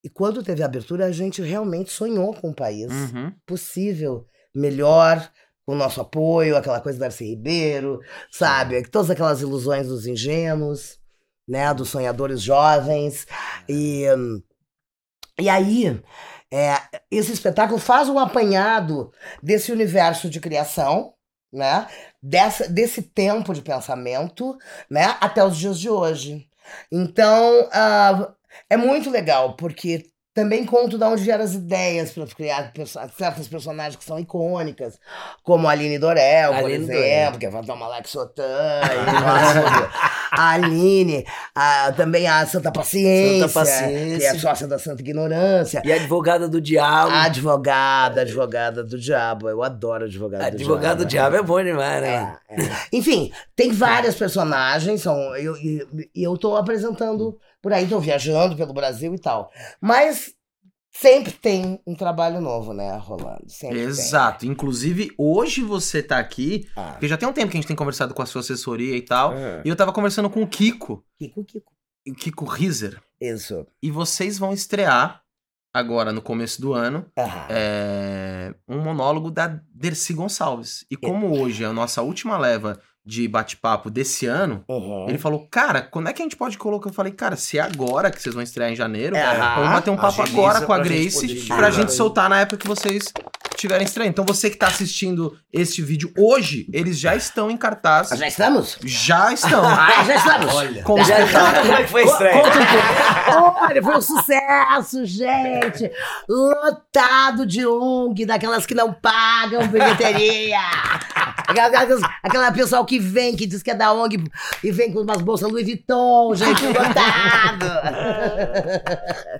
E, 0.04 0.08
e 0.08 0.10
quando 0.10 0.44
teve 0.44 0.62
a 0.64 0.66
abertura, 0.66 1.06
a 1.06 1.12
gente 1.12 1.42
realmente 1.42 1.92
sonhou 1.92 2.34
com 2.34 2.50
um 2.50 2.54
país 2.54 2.92
Uhum. 2.92 3.34
possível, 3.46 4.26
melhor, 4.54 5.30
com 5.66 5.74
o 5.74 5.78
nosso 5.78 6.00
apoio, 6.00 6.56
aquela 6.56 6.80
coisa 6.80 6.98
do 6.98 7.02
Darcy 7.02 7.26
Ribeiro, 7.26 8.00
sabe? 8.32 8.82
Todas 8.90 9.10
aquelas 9.10 9.42
ilusões 9.42 9.88
dos 9.88 10.08
ingênuos, 10.08 10.98
né? 11.48 11.74
Dos 11.74 11.90
sonhadores 11.90 12.42
jovens. 12.42 13.28
E, 13.68 14.06
hum, 14.14 14.42
e 15.40 15.50
aí, 15.50 16.02
é, 16.52 16.76
esse 17.12 17.34
espetáculo 17.34 17.80
faz 17.80 18.08
um 18.10 18.18
apanhado 18.18 19.12
desse 19.44 19.72
universo 19.72 20.30
de 20.30 20.40
criação, 20.40 21.14
né? 21.52 21.88
Dessa, 22.24 22.68
desse 22.70 23.02
tempo 23.02 23.54
de 23.54 23.62
pensamento, 23.62 24.58
né? 24.90 25.18
Até 25.20 25.44
os 25.44 25.58
dias 25.58 25.78
de 25.80 25.90
hoje. 25.90 26.50
Então, 26.92 27.70
ah, 27.72 28.34
é 28.70 28.78
muito 28.78 29.10
legal, 29.10 29.56
porque 29.56 30.04
também 30.34 30.64
conto 30.66 31.00
de 31.00 31.04
onde 31.04 31.24
vieram 31.24 31.44
as 31.44 31.56
ideias 31.56 32.12
para 32.12 32.28
criar 32.28 32.72
certas 33.18 33.48
personagens 33.48 33.96
que 33.96 34.04
são 34.06 34.20
icônicas, 34.20 35.00
como 35.44 35.68
a 35.68 35.72
Aline 35.72 35.98
Dorel, 35.98 36.50
por 36.54 36.58
Aline 36.66 36.84
exemplo, 36.84 36.94
Dorel. 37.02 37.32
que 37.40 37.46
é 37.48 37.52
Fantasma 37.52 37.86
Alex 37.88 38.10
Sotan, 38.12 38.44
a 40.32 40.52
Aline, 40.52 41.26
a- 41.56 41.92
também 41.94 42.28
a 42.28 42.46
Santa 42.46 42.72
Paciência, 42.72 43.48
Santa 43.48 43.54
Paciência. 43.60 44.18
que 44.32 44.38
é 44.38 44.40
sócia 44.40 44.68
da 44.68 44.78
Santa 44.78 45.02
Ignorância. 45.02 45.82
E 45.84 45.92
a 45.92 45.96
advogada 45.96 46.48
do 46.48 46.62
diabo. 46.62 47.12
Advogada, 47.12 48.22
advogada 48.22 48.84
do 48.84 49.00
diabo. 49.00 49.50
Eu 49.50 49.64
adoro 49.64 50.06
advogada 50.06 50.52
do 50.52 50.58
diabo. 50.58 50.74
advogado 50.74 50.98
do 51.00 51.06
diabo 51.06 51.36
é 51.36 51.42
bom 51.42 51.64
demais, 51.64 52.02
né? 52.02 52.38
É, 52.50 52.62
é. 52.62 52.70
Enfim, 52.94 53.32
tem 53.56 53.72
várias 53.72 54.16
personagens, 54.16 55.02
são, 55.02 55.18
eu, 55.36 55.56
e, 55.58 56.10
e 56.14 56.24
eu 56.24 56.38
tô 56.38 56.56
apresentando 56.56 57.38
por 57.62 57.74
aí, 57.74 57.88
tô 57.88 58.00
viajando 58.00 58.56
pelo 58.56 58.74
Brasil 58.74 59.14
e 59.14 59.20
tal. 59.20 59.52
Mas 59.82 60.34
sempre 60.92 61.32
tem 61.32 61.80
um 61.86 61.96
trabalho 61.96 62.42
novo, 62.42 62.74
né, 62.74 62.96
rolando. 62.98 63.50
Sempre 63.50 63.80
Exato. 63.80 64.46
Inclusive, 64.46 65.12
hoje 65.18 65.62
você 65.62 66.02
tá 66.02 66.18
aqui, 66.18 66.60
Tem. 66.60 66.70
Ah, 66.76 66.92
porque 66.92 67.08
já 67.08 67.18
tem 67.18 67.28
um 67.28 67.34
tempo 67.34 67.52
que 67.52 67.58
a 67.58 67.60
gente 67.60 67.68
tem 67.68 67.76
conversado 67.76 68.14
com 68.14 68.22
a 68.22 68.26
sua 68.26 68.42
assessoria 68.42 68.96
e 68.96 69.02
tal. 69.02 69.34
hum. 69.34 69.62
E 69.64 69.70
eu 69.70 69.76
tava 69.76 69.94
conversando 69.94 70.30
com 70.30 70.42
o 70.42 70.48
Kiko, 70.48 71.04
Kiko, 71.20 71.44
Kiko. 71.44 71.72
o 72.08 72.14
Kiko 72.16 72.46
Riser. 72.46 73.02
Isso. 73.22 73.66
E 73.82 73.92
vocês 73.92 74.38
vão 74.38 74.54
estrear, 74.54 75.22
agora 75.74 76.12
no 76.12 76.22
começo 76.22 76.60
do 76.62 76.74
ano, 76.74 77.06
Aham. 77.18 77.48
é, 77.50 78.56
um 78.68 78.80
monólogo 78.80 79.30
da 79.30 79.60
Dercy 79.74 80.14
Gonçalves. 80.14 80.86
E 80.90 80.96
como 80.98 81.40
hoje 81.40 81.64
é 81.64 81.68
a 81.68 81.74
nossa 81.74 82.02
última 82.02 82.38
leva 82.38 82.80
de 83.08 83.26
bate-papo 83.26 83.90
desse 83.90 84.26
ano, 84.26 84.66
Uhum. 84.68 85.08
ele 85.08 85.18
falou, 85.18 85.48
cara, 85.50 85.82
quando 85.82 86.10
é 86.10 86.14
que 86.14 86.22
a 86.22 86.26
gente 86.26 86.36
pode 86.36 86.58
colocar? 86.58 86.90
Eu 86.90 86.94
falei, 86.94 87.14
cara, 87.14 87.38
se 87.38 87.58
é 87.58 87.62
agora 87.62 88.12
que 88.12 88.22
vocês 88.22 88.36
vão 88.36 88.44
estrear 88.44 88.70
em 88.70 88.76
janeiro, 88.76 89.16
É, 89.16 89.38
vamos 89.56 89.72
bater 89.72 89.90
um 89.92 89.96
papo 89.96 90.22
agora 90.22 90.60
com 90.62 90.74
a 90.74 90.76
pra 90.80 90.84
gente 90.84 91.00
Grace 91.22 91.48
pra 91.48 91.72
gente 91.72 91.94
soltar 91.94 92.30
na 92.30 92.42
época 92.42 92.58
que 92.58 92.68
vocês 92.68 93.14
estiverem 93.56 93.86
estreando. 93.86 94.10
Então 94.12 94.26
você 94.26 94.50
que 94.50 94.58
tá 94.58 94.68
assistindo 94.68 95.38
este 95.52 95.82
vídeo 95.82 96.12
hoje, 96.18 96.68
eles 96.72 97.00
já 97.00 97.16
estão 97.16 97.50
em 97.50 97.58
cartaz. 97.58 98.10
Já 98.10 98.28
estamos? 98.28 98.78
Já 98.84 99.34
estão. 99.34 99.64
Ah, 99.68 100.04
já 100.06 100.16
estamos. 100.16 100.54
Olha. 100.54 100.84
Com 100.84 101.04
Já-. 101.04 101.16
Como 101.62 101.74
é 101.74 101.88
foi 101.88 102.04
estreia? 102.04 102.34
Conta 102.42 102.60
um 102.60 102.66
pouco. 102.66 103.60
Olha, 103.66 103.84
foi 103.84 103.98
um 103.98 104.02
sucesso, 104.02 105.06
gente! 105.06 105.92
Lotado 106.28 107.46
de 107.46 107.66
ONG, 107.66 108.26
daquelas 108.26 108.66
que 108.66 108.74
não 108.76 108.92
pagam 108.94 109.68
bilheteria! 109.68 110.60
Aquela, 111.48 112.12
aquela, 112.24 112.52
pessoal 112.52 112.84
que 112.86 113.00
vem, 113.00 113.34
que 113.34 113.46
diz 113.46 113.64
que 113.64 113.72
é 113.72 113.74
da 113.74 113.94
ONG 113.94 114.22
e 114.62 114.70
vem 114.70 114.92
com 114.92 115.00
umas 115.00 115.22
bolsas 115.22 115.50
Louis 115.50 115.66
Vuitton, 115.66 116.36
gente, 116.36 116.62
lotado. 116.68 117.66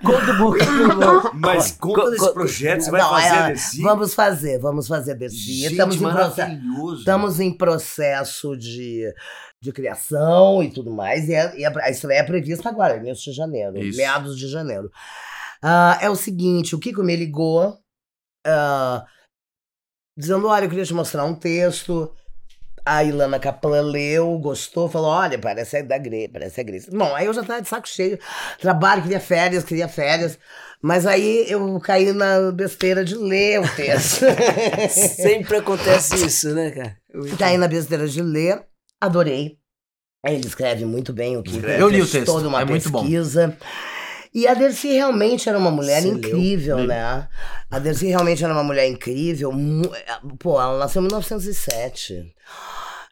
Conta 0.02 0.32
um 0.32 0.38
pouquinho. 0.38 1.30
Mas 1.34 1.72
conta 1.72 2.00
Co- 2.00 2.10
desse 2.10 2.24
co- 2.26 2.32
projeto, 2.32 2.80
você 2.80 2.90
vai 2.90 3.00
Não, 3.02 3.10
fazer 3.10 3.26
é, 3.36 3.48
desse? 3.48 3.82
Vamos 3.82 3.97
fazer, 4.06 4.58
vamos 4.58 4.86
fazer 4.86 5.14
desse. 5.14 5.36
Gente, 5.36 5.72
Estamos 5.72 5.96
em, 5.96 5.98
proce- 6.00 6.40
maravilhoso. 6.40 6.98
estamos 7.00 7.40
em 7.40 7.52
processo 7.56 8.56
de, 8.56 9.12
de 9.60 9.72
criação 9.72 10.62
e 10.62 10.70
tudo 10.70 10.90
mais. 10.90 11.28
E, 11.28 11.34
a, 11.34 11.54
e 11.56 11.64
a- 11.64 11.72
a 11.84 11.90
estreia 11.90 12.20
é 12.20 12.22
prevista 12.22 12.68
agora, 12.68 12.96
início 12.96 13.30
de 13.30 13.36
janeiro, 13.36 13.78
Isso. 13.78 13.96
meados 13.96 14.38
de 14.38 14.46
janeiro. 14.48 14.90
Ah, 15.62 15.98
é 16.00 16.08
o 16.08 16.14
seguinte, 16.16 16.74
o 16.74 16.78
Kiko 16.78 17.02
me 17.02 17.16
ligou 17.16 17.76
ah, 18.46 19.04
dizendo, 20.16 20.46
olha, 20.46 20.64
eu 20.64 20.68
queria 20.68 20.84
te 20.84 20.94
mostrar 20.94 21.24
um 21.24 21.34
texto. 21.34 22.14
A 22.90 23.04
Ilana 23.04 23.38
Kaplan 23.38 23.82
leu, 23.82 24.38
gostou, 24.38 24.88
falou: 24.88 25.08
olha, 25.10 25.38
parece 25.38 25.76
a 25.76 25.82
da 25.82 25.98
Grace, 25.98 26.28
parece 26.28 26.60
a 26.60 26.64
Grace. 26.64 26.90
Bom, 26.90 27.14
aí 27.14 27.26
eu 27.26 27.34
já 27.34 27.42
tava 27.42 27.60
de 27.60 27.68
saco 27.68 27.88
cheio. 27.88 28.18
Trabalho, 28.60 29.02
queria 29.02 29.20
férias, 29.20 29.62
queria 29.64 29.88
férias. 29.88 30.38
Mas 30.80 31.04
aí 31.06 31.44
eu 31.48 31.78
caí 31.80 32.12
na 32.12 32.50
besteira 32.52 33.04
de 33.04 33.14
ler 33.16 33.60
o 33.60 33.68
texto. 33.74 34.24
Sempre 34.90 35.56
acontece 35.58 36.14
isso, 36.24 36.54
né, 36.54 36.70
cara? 36.70 36.96
caí 37.38 37.58
na 37.58 37.68
besteira 37.68 38.06
de 38.08 38.22
ler, 38.22 38.62
adorei. 39.00 39.58
Ele 40.24 40.46
escreve 40.46 40.84
muito 40.84 41.12
bem 41.12 41.36
o 41.36 41.42
que 41.42 41.56
Eu 41.64 41.88
li 41.88 42.00
o 42.02 42.06
texto, 42.06 42.26
toda 42.26 42.48
uma 42.48 42.60
é 42.62 42.64
muito 42.64 42.90
bom. 42.90 43.00
pesquisa. 43.02 43.56
E 44.34 44.46
a 44.46 44.52
Dercy 44.54 44.92
realmente 44.92 45.48
era 45.48 45.56
uma 45.58 45.70
mulher 45.70 46.02
Você 46.02 46.08
incrível, 46.08 46.76
leu? 46.76 46.86
né? 46.86 47.26
A 47.70 47.78
Dercy 47.78 48.06
realmente 48.08 48.44
era 48.44 48.52
uma 48.52 48.62
mulher 48.62 48.86
incrível. 48.86 49.50
mu- 49.52 49.90
Pô, 50.38 50.60
ela 50.60 50.78
nasceu 50.78 51.00
em 51.00 51.06
1907. 51.06 52.34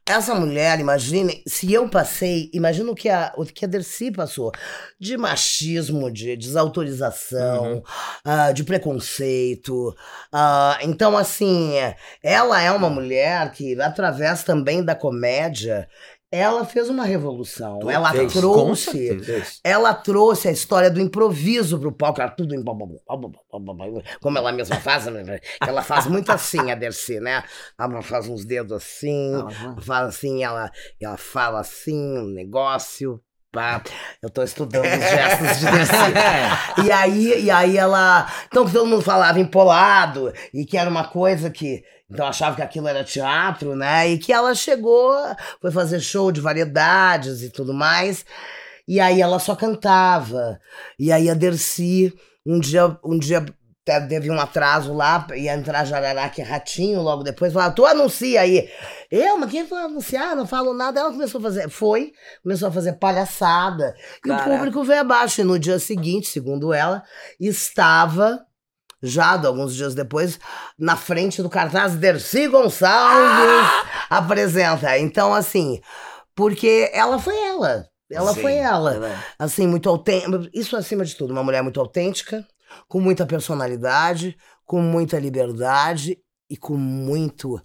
Essa 0.09 0.37
mulher, 0.37 0.79
imagine, 0.79 1.43
se 1.49 1.73
eu 1.73 1.89
passei, 1.89 2.49
imagina 2.55 2.93
o 2.93 2.95
que 2.95 3.09
a, 3.09 3.33
o 3.37 3.45
que 3.45 3.65
a 3.65 3.69
Dercy 3.69 4.13
passou. 4.13 4.53
De 5.01 5.17
machismo, 5.17 6.13
de 6.13 6.37
desautorização, 6.37 7.83
ah, 8.25 8.53
de 8.53 8.63
preconceito. 8.63 9.93
ah, 10.33 10.79
então, 10.83 11.17
assim, 11.19 11.73
ela 12.23 12.63
é 12.63 12.71
uma 12.71 12.89
mulher 12.89 13.51
que, 13.51 13.81
através 13.83 14.45
também 14.45 14.85
da 14.85 14.95
comédia, 14.95 15.89
ela 16.31 16.65
fez 16.65 16.89
uma 16.89 17.05
revolução. 17.05 17.79
Ela 17.89 18.11
Fez, 18.11 18.33
com 18.33 18.41
trouxe 18.41 18.91
certeza. 18.91 19.61
ela 19.63 19.95
trouxe 19.95 20.49
a 20.49 20.53
história 20.53 20.91
do 20.91 21.01
improviso 21.01 21.79
pro 21.79 21.93
palco, 21.93 22.21
era 22.21 22.31
tudo 22.31 22.55
em 22.55 22.63
como 24.21 24.39
ela 24.39 24.53
mesma 24.53 24.77
faz, 24.77 25.07
né? 25.07 25.39
ela 25.61 25.83
faz 25.83 26.07
muito 26.07 26.31
assim, 26.31 26.71
a 26.71 26.75
Dercy, 26.75 27.21
né? 27.21 27.45
Ela 27.79 28.03
faz 28.03 28.29
uns 28.29 28.45
dedos 28.45 28.73
assim, 28.73 29.33
fala 29.81 30.09
assim, 30.09 30.43
ela, 30.43 30.71
ela 31.01 31.17
fala 31.17 31.61
assim, 31.61 32.19
um 32.19 32.27
negócio, 32.27 33.23
pá. 33.53 33.83
Eu 34.23 34.29
tô 34.29 34.43
estudando 34.43 34.85
os 34.85 34.91
gestos 34.91 35.59
de 35.61 35.65
Dercy. 35.71 36.83
E 36.87 36.93
aí, 36.93 37.45
e 37.45 37.51
aí 37.51 37.77
ela. 37.79 38.31
Então 38.47 38.69
todo 38.71 38.87
mundo 38.87 39.01
falava 39.03 39.41
empolado, 39.41 40.33
e 40.53 40.65
que 40.67 40.77
era 40.77 40.91
uma 40.91 41.09
coisa 41.09 41.51
que. 41.51 41.83
Então 42.11 42.27
achava 42.27 42.55
que 42.57 42.63
aquilo 42.63 42.87
era 42.89 43.03
teatro, 43.03 43.75
né? 43.75 44.09
E 44.09 44.19
que 44.19 44.33
ela 44.33 44.55
chegou, 44.55 45.13
foi 45.61 45.71
fazer 45.73 46.01
show 46.01 46.31
de 46.31 46.41
variedades 46.41 47.43
e 47.43 47.51
tudo 47.51 47.75
mais. 47.75 48.25
E 48.87 49.01
aí 49.01 49.21
ela 49.21 49.39
só 49.41 49.57
cantava. 49.57 50.61
E 50.99 51.11
aí 51.11 51.29
a 51.29 51.35
Dercy, 51.35 52.15
um 52.47 52.61
dia, 52.61 52.97
um 53.05 53.19
dia 53.19 53.41
te- 53.85 54.01
teve 54.09 54.31
um 54.31 54.39
atraso 54.41 54.93
lá, 54.95 55.27
ia 55.35 55.55
entrar 55.57 55.85
Jararaca 55.85 56.41
e 56.41 56.45
Ratinho 56.45 57.03
logo 57.03 57.25
depois, 57.25 57.53
falava, 57.53 57.75
tu 57.75 57.85
anuncia 57.85 58.41
aí. 58.41 58.69
Eu, 59.11 59.37
mas 59.39 59.51
quem 59.51 59.65
vai 59.67 59.85
anunciar? 59.85 60.37
Não 60.37 60.47
falo 60.47 60.73
nada. 60.73 61.01
Ela 61.01 61.11
começou 61.11 61.41
a 61.41 61.43
fazer, 61.43 61.69
foi, 61.69 62.13
começou 62.43 62.69
a 62.69 62.73
fazer 62.73 62.93
palhaçada. 62.95 63.95
E 64.25 64.29
Caraca. 64.29 64.49
o 64.49 64.57
público 64.57 64.85
veio 64.85 65.01
abaixo. 65.01 65.41
E 65.41 65.45
no 65.45 65.59
dia 65.59 65.81
seguinte, 65.81 66.29
segundo 66.29 66.73
ela, 66.73 67.03
estava, 67.41 68.45
já 69.03 69.33
alguns 69.47 69.75
dias 69.75 69.95
depois, 69.95 70.39
na 70.79 70.97
frente 70.97 71.43
do 71.43 71.51
cartaz 71.51 71.95
Dercy 71.97 72.49
Gonçalves 72.49 73.69
apresenta. 74.11 74.99
Então, 74.99 75.35
assim, 75.35 75.81
porque 76.35 76.91
ela 76.93 77.19
foi 77.19 77.37
ela. 77.39 77.87
Ela 78.11 78.33
Sim. 78.33 78.43
foi 78.43 78.55
ela. 78.55 78.95
Ela- 78.95 79.25
Assim, 79.39 79.67
muito 79.67 79.89
autêntica. 79.89 80.49
Isso 80.55 80.77
acima 80.77 81.05
de 81.05 81.15
tudo, 81.17 81.33
uma 81.33 81.43
mulher 81.43 81.63
muito 81.63 81.81
autêntica, 81.81 82.47
com 82.89 83.01
muita 83.01 83.27
personalidade, 83.27 84.37
com 84.65 84.81
muita 84.81 85.19
liberdade 85.19 86.19
e 86.49 86.57
com 86.57 86.77
muito. 86.77 87.61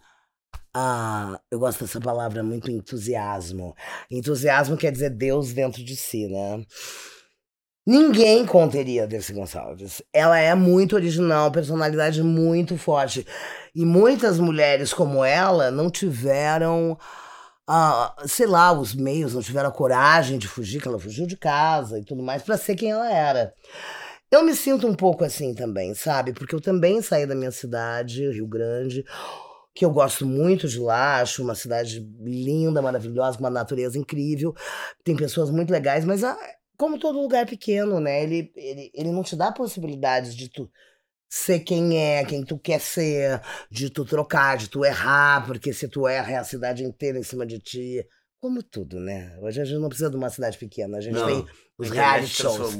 Ah, 0.73 1.39
eu 1.51 1.59
gosto 1.59 1.83
dessa 1.83 1.99
palavra, 1.99 2.41
muito 2.43 2.71
entusiasmo. 2.71 3.75
Entusiasmo 4.09 4.77
quer 4.77 4.91
dizer 4.91 5.09
Deus 5.09 5.51
dentro 5.53 5.83
de 5.83 5.95
si, 5.95 6.27
né? 6.27 6.63
Ninguém 7.85 8.45
conteria 8.45 9.07
Dercy 9.07 9.33
Gonçalves. 9.33 10.03
Ela 10.13 10.39
é 10.39 10.53
muito 10.53 10.95
original, 10.95 11.51
personalidade 11.51 12.21
muito 12.21 12.77
forte. 12.77 13.25
E 13.73 13.83
muitas 13.83 14.37
mulheres 14.37 14.93
como 14.93 15.25
ela 15.25 15.71
não 15.71 15.89
tiveram, 15.89 16.97
ah, 17.67 18.15
sei 18.27 18.45
lá, 18.45 18.71
os 18.71 18.93
meios, 18.93 19.33
não 19.33 19.41
tiveram 19.41 19.69
a 19.69 19.73
coragem 19.73 20.37
de 20.37 20.47
fugir, 20.47 20.79
que 20.79 20.87
ela 20.87 20.99
fugiu 20.99 21.25
de 21.25 21.35
casa 21.35 21.97
e 21.99 22.05
tudo 22.05 22.21
mais, 22.21 22.43
para 22.43 22.57
ser 22.57 22.75
quem 22.75 22.91
ela 22.91 23.11
era. 23.11 23.53
Eu 24.31 24.43
me 24.43 24.55
sinto 24.55 24.87
um 24.87 24.93
pouco 24.93 25.23
assim 25.25 25.53
também, 25.55 25.93
sabe? 25.95 26.33
Porque 26.33 26.53
eu 26.55 26.61
também 26.61 27.01
saí 27.01 27.25
da 27.25 27.35
minha 27.35 27.51
cidade, 27.51 28.31
Rio 28.31 28.47
Grande, 28.47 29.03
que 29.73 29.83
eu 29.83 29.89
gosto 29.91 30.25
muito 30.25 30.67
de 30.67 30.79
lá, 30.79 31.19
acho 31.19 31.41
uma 31.43 31.55
cidade 31.55 31.99
linda, 32.19 32.81
maravilhosa, 32.81 33.37
com 33.37 33.43
uma 33.43 33.49
natureza 33.49 33.97
incrível, 33.97 34.53
tem 35.03 35.15
pessoas 35.15 35.49
muito 35.49 35.71
legais, 35.71 36.05
mas 36.05 36.23
ah, 36.23 36.37
como 36.81 36.97
todo 36.97 37.21
lugar 37.21 37.45
pequeno, 37.45 37.99
né? 37.99 38.23
Ele, 38.23 38.51
ele, 38.55 38.91
ele 38.95 39.11
não 39.11 39.21
te 39.21 39.35
dá 39.35 39.51
possibilidades 39.51 40.35
de 40.35 40.49
tu 40.49 40.67
ser 41.29 41.59
quem 41.59 41.95
é, 41.95 42.25
quem 42.25 42.43
tu 42.43 42.57
quer 42.57 42.81
ser, 42.81 43.39
de 43.69 43.87
tu 43.91 44.03
trocar, 44.03 44.57
de 44.57 44.67
tu 44.67 44.83
errar, 44.83 45.45
porque 45.45 45.71
se 45.73 45.87
tu 45.87 46.07
erra 46.07 46.31
é 46.31 46.35
a 46.37 46.43
cidade 46.43 46.83
inteira 46.83 47.19
em 47.19 47.23
cima 47.23 47.45
de 47.45 47.59
ti. 47.59 48.03
Como 48.39 48.63
tudo, 48.63 48.99
né? 48.99 49.37
Hoje 49.43 49.61
a 49.61 49.63
gente 49.63 49.79
não 49.79 49.89
precisa 49.89 50.09
de 50.09 50.15
uma 50.15 50.31
cidade 50.31 50.57
pequena, 50.57 50.97
a 50.97 51.01
gente 51.01 51.13
Não, 51.13 51.27
tem 51.27 51.45
os 51.77 51.91
reality 51.91 52.33
shows. 52.33 52.75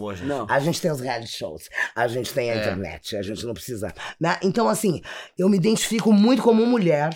A 0.49 0.59
gente 0.59 0.81
tem 0.81 0.89
os 0.91 0.99
reality 0.99 1.31
shows, 1.31 1.69
a 1.95 2.07
gente 2.07 2.33
tem 2.33 2.49
a 2.49 2.55
É. 2.55 2.57
internet, 2.57 3.15
a 3.15 3.21
gente 3.21 3.45
não 3.45 3.53
precisa. 3.53 3.93
né? 4.19 4.39
Então, 4.41 4.67
assim, 4.67 4.99
eu 5.37 5.47
me 5.47 5.57
identifico 5.57 6.11
muito 6.11 6.41
como 6.41 6.65
mulher 6.65 7.15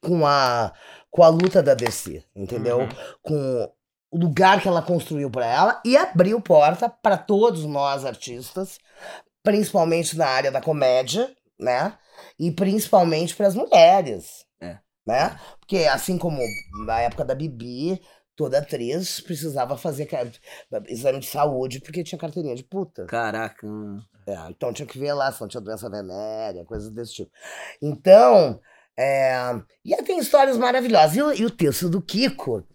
com 0.00 0.26
a, 0.26 0.72
com 1.10 1.22
a 1.22 1.28
luta 1.28 1.62
da 1.62 1.74
DC, 1.74 2.24
entendeu? 2.34 2.78
Uhum. 2.78 2.88
Com 3.20 3.72
o 4.10 4.18
lugar 4.18 4.60
que 4.60 4.68
ela 4.68 4.82
construiu 4.82 5.30
para 5.30 5.46
ela 5.46 5.82
e 5.84 5.96
abriu 5.96 6.40
porta 6.40 6.88
para 6.88 7.16
todos 7.16 7.64
nós 7.64 8.04
artistas, 8.04 8.78
principalmente 9.42 10.16
na 10.16 10.26
área 10.26 10.50
da 10.50 10.60
comédia, 10.60 11.34
né? 11.58 11.96
E 12.38 12.50
principalmente 12.50 13.34
para 13.36 13.46
as 13.46 13.54
mulheres. 13.54 14.44
É. 14.60 14.78
Né? 15.06 15.38
Porque 15.60 15.84
assim 15.84 16.18
como 16.18 16.40
na 16.86 17.00
época 17.00 17.24
da 17.24 17.34
Bibi, 17.34 18.00
toda 18.34 18.58
atriz 18.58 19.20
precisava 19.20 19.76
fazer 19.76 20.08
exame 20.88 21.20
de 21.20 21.26
saúde 21.26 21.80
porque 21.80 22.02
tinha 22.02 22.18
carteirinha 22.18 22.54
de 22.54 22.64
puta. 22.64 23.06
Caraca. 23.06 23.66
É, 24.26 24.34
então 24.48 24.72
tinha 24.72 24.86
que 24.86 24.98
ver 24.98 25.12
lá 25.12 25.30
se 25.30 25.40
não 25.40 25.48
tinha 25.48 25.60
doença 25.60 25.88
venérea, 25.88 26.64
coisas 26.64 26.90
desse 26.90 27.14
tipo. 27.14 27.30
Então, 27.80 28.60
é, 28.98 29.34
e 29.84 29.94
aí 29.94 30.02
tem 30.02 30.18
histórias 30.18 30.56
maravilhosas. 30.56 31.16
E 31.16 31.22
o, 31.22 31.32
e 31.32 31.46
o 31.46 31.50
texto 31.50 31.88
do 31.88 32.02
Kiko, 32.02 32.66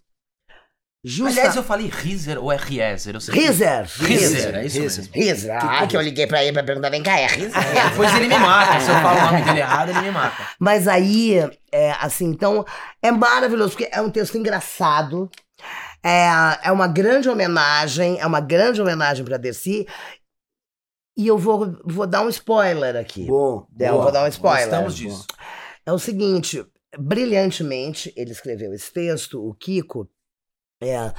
justa... 1.06 1.40
Aliás, 1.40 1.56
eu 1.56 1.64
falei 1.64 1.88
Rizer 1.88 2.44
ou 2.44 2.52
é 2.52 2.58
Riezer? 2.58 3.16
Eu 3.16 3.20
Rizer, 3.20 3.86
Rizer, 4.00 4.56
é 4.56 4.66
isso 4.66 4.80
Rizer. 4.80 5.04
mesmo. 5.04 5.14
Rizer. 5.14 5.56
Ah, 5.56 5.86
que 5.86 5.96
eu 5.96 6.02
liguei 6.02 6.26
pra 6.26 6.44
ele 6.44 6.54
pra 6.54 6.64
perguntar, 6.64 6.90
vem 6.90 7.04
cá, 7.04 7.20
é 7.20 7.28
Rizer? 7.28 7.56
É, 7.56 7.90
Depois 7.90 8.14
ele 8.16 8.28
me 8.28 8.40
mata. 8.40 8.80
Se 8.80 8.90
eu 8.90 8.96
falo 8.96 9.20
o 9.20 9.32
nome 9.32 9.42
dele 9.44 9.60
errado, 9.60 9.90
ele 9.90 10.02
me 10.02 10.12
mata. 10.12 10.48
Mas 10.60 10.88
aí, 10.88 11.40
é, 11.72 11.92
assim, 12.00 12.26
então, 12.26 12.66
é 13.02 13.12
maravilhoso, 13.12 13.72
porque 13.72 13.90
é 13.92 14.02
um 14.02 14.10
texto 14.10 14.38
engraçado, 14.38 15.30
é, 16.04 16.28
é 16.64 16.72
uma 16.72 16.88
grande 16.88 17.30
homenagem, 17.30 18.20
é 18.20 18.26
uma 18.26 18.40
grande 18.40 18.82
homenagem 18.82 19.24
pra 19.24 19.38
Dercy, 19.38 19.88
e 21.18 21.28
eu 21.28 21.38
vou, 21.38 21.78
vou 21.86 22.06
dar 22.06 22.24
um 22.24 22.30
spoiler 22.30 22.96
aqui. 22.96 23.26
Bom. 23.26 23.66
É, 23.80 23.88
eu 23.88 23.94
boa. 23.94 24.04
vou 24.04 24.12
dar 24.12 24.26
um 24.26 24.28
spoiler. 24.28 24.70
Gostamos 24.70 24.96
disso. 24.96 25.26
É 25.86 25.92
o 25.92 26.00
seguinte, 26.00 26.66
brilhantemente 26.98 28.12
ele 28.18 28.32
escreveu 28.32 28.74
esse 28.74 28.92
texto, 28.92 29.40
o 29.40 29.54
Kiko, 29.54 30.10
é, 30.82 31.14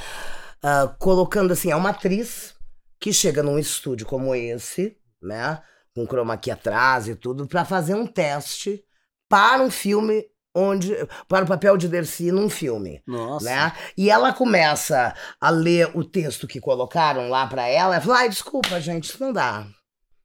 ah, 0.62 0.94
colocando 0.98 1.52
assim, 1.52 1.70
é 1.70 1.76
uma 1.76 1.90
atriz 1.90 2.54
que 2.98 3.12
chega 3.12 3.42
num 3.42 3.58
estúdio 3.58 4.06
como 4.06 4.34
esse, 4.34 4.96
né, 5.22 5.62
com 5.94 6.06
chroma 6.06 6.36
key 6.36 6.50
atrás 6.50 7.08
e 7.08 7.14
tudo, 7.14 7.46
para 7.46 7.64
fazer 7.64 7.94
um 7.94 8.06
teste 8.06 8.84
para 9.28 9.62
um 9.62 9.70
filme 9.70 10.24
onde 10.54 10.94
para 11.28 11.44
o 11.44 11.48
papel 11.48 11.76
de 11.76 11.86
Dercy 11.86 12.32
num 12.32 12.48
filme, 12.48 13.02
Nossa. 13.06 13.44
né? 13.44 13.72
E 13.96 14.08
ela 14.08 14.32
começa 14.32 15.14
a 15.38 15.50
ler 15.50 15.90
o 15.94 16.02
texto 16.02 16.46
que 16.46 16.60
colocaram 16.60 17.28
lá 17.28 17.46
para 17.46 17.68
ela, 17.68 17.98
e 17.98 18.00
fala: 18.00 18.20
"Ai, 18.20 18.28
desculpa, 18.30 18.80
gente, 18.80 19.04
isso 19.04 19.22
não 19.22 19.32
dá. 19.34 19.66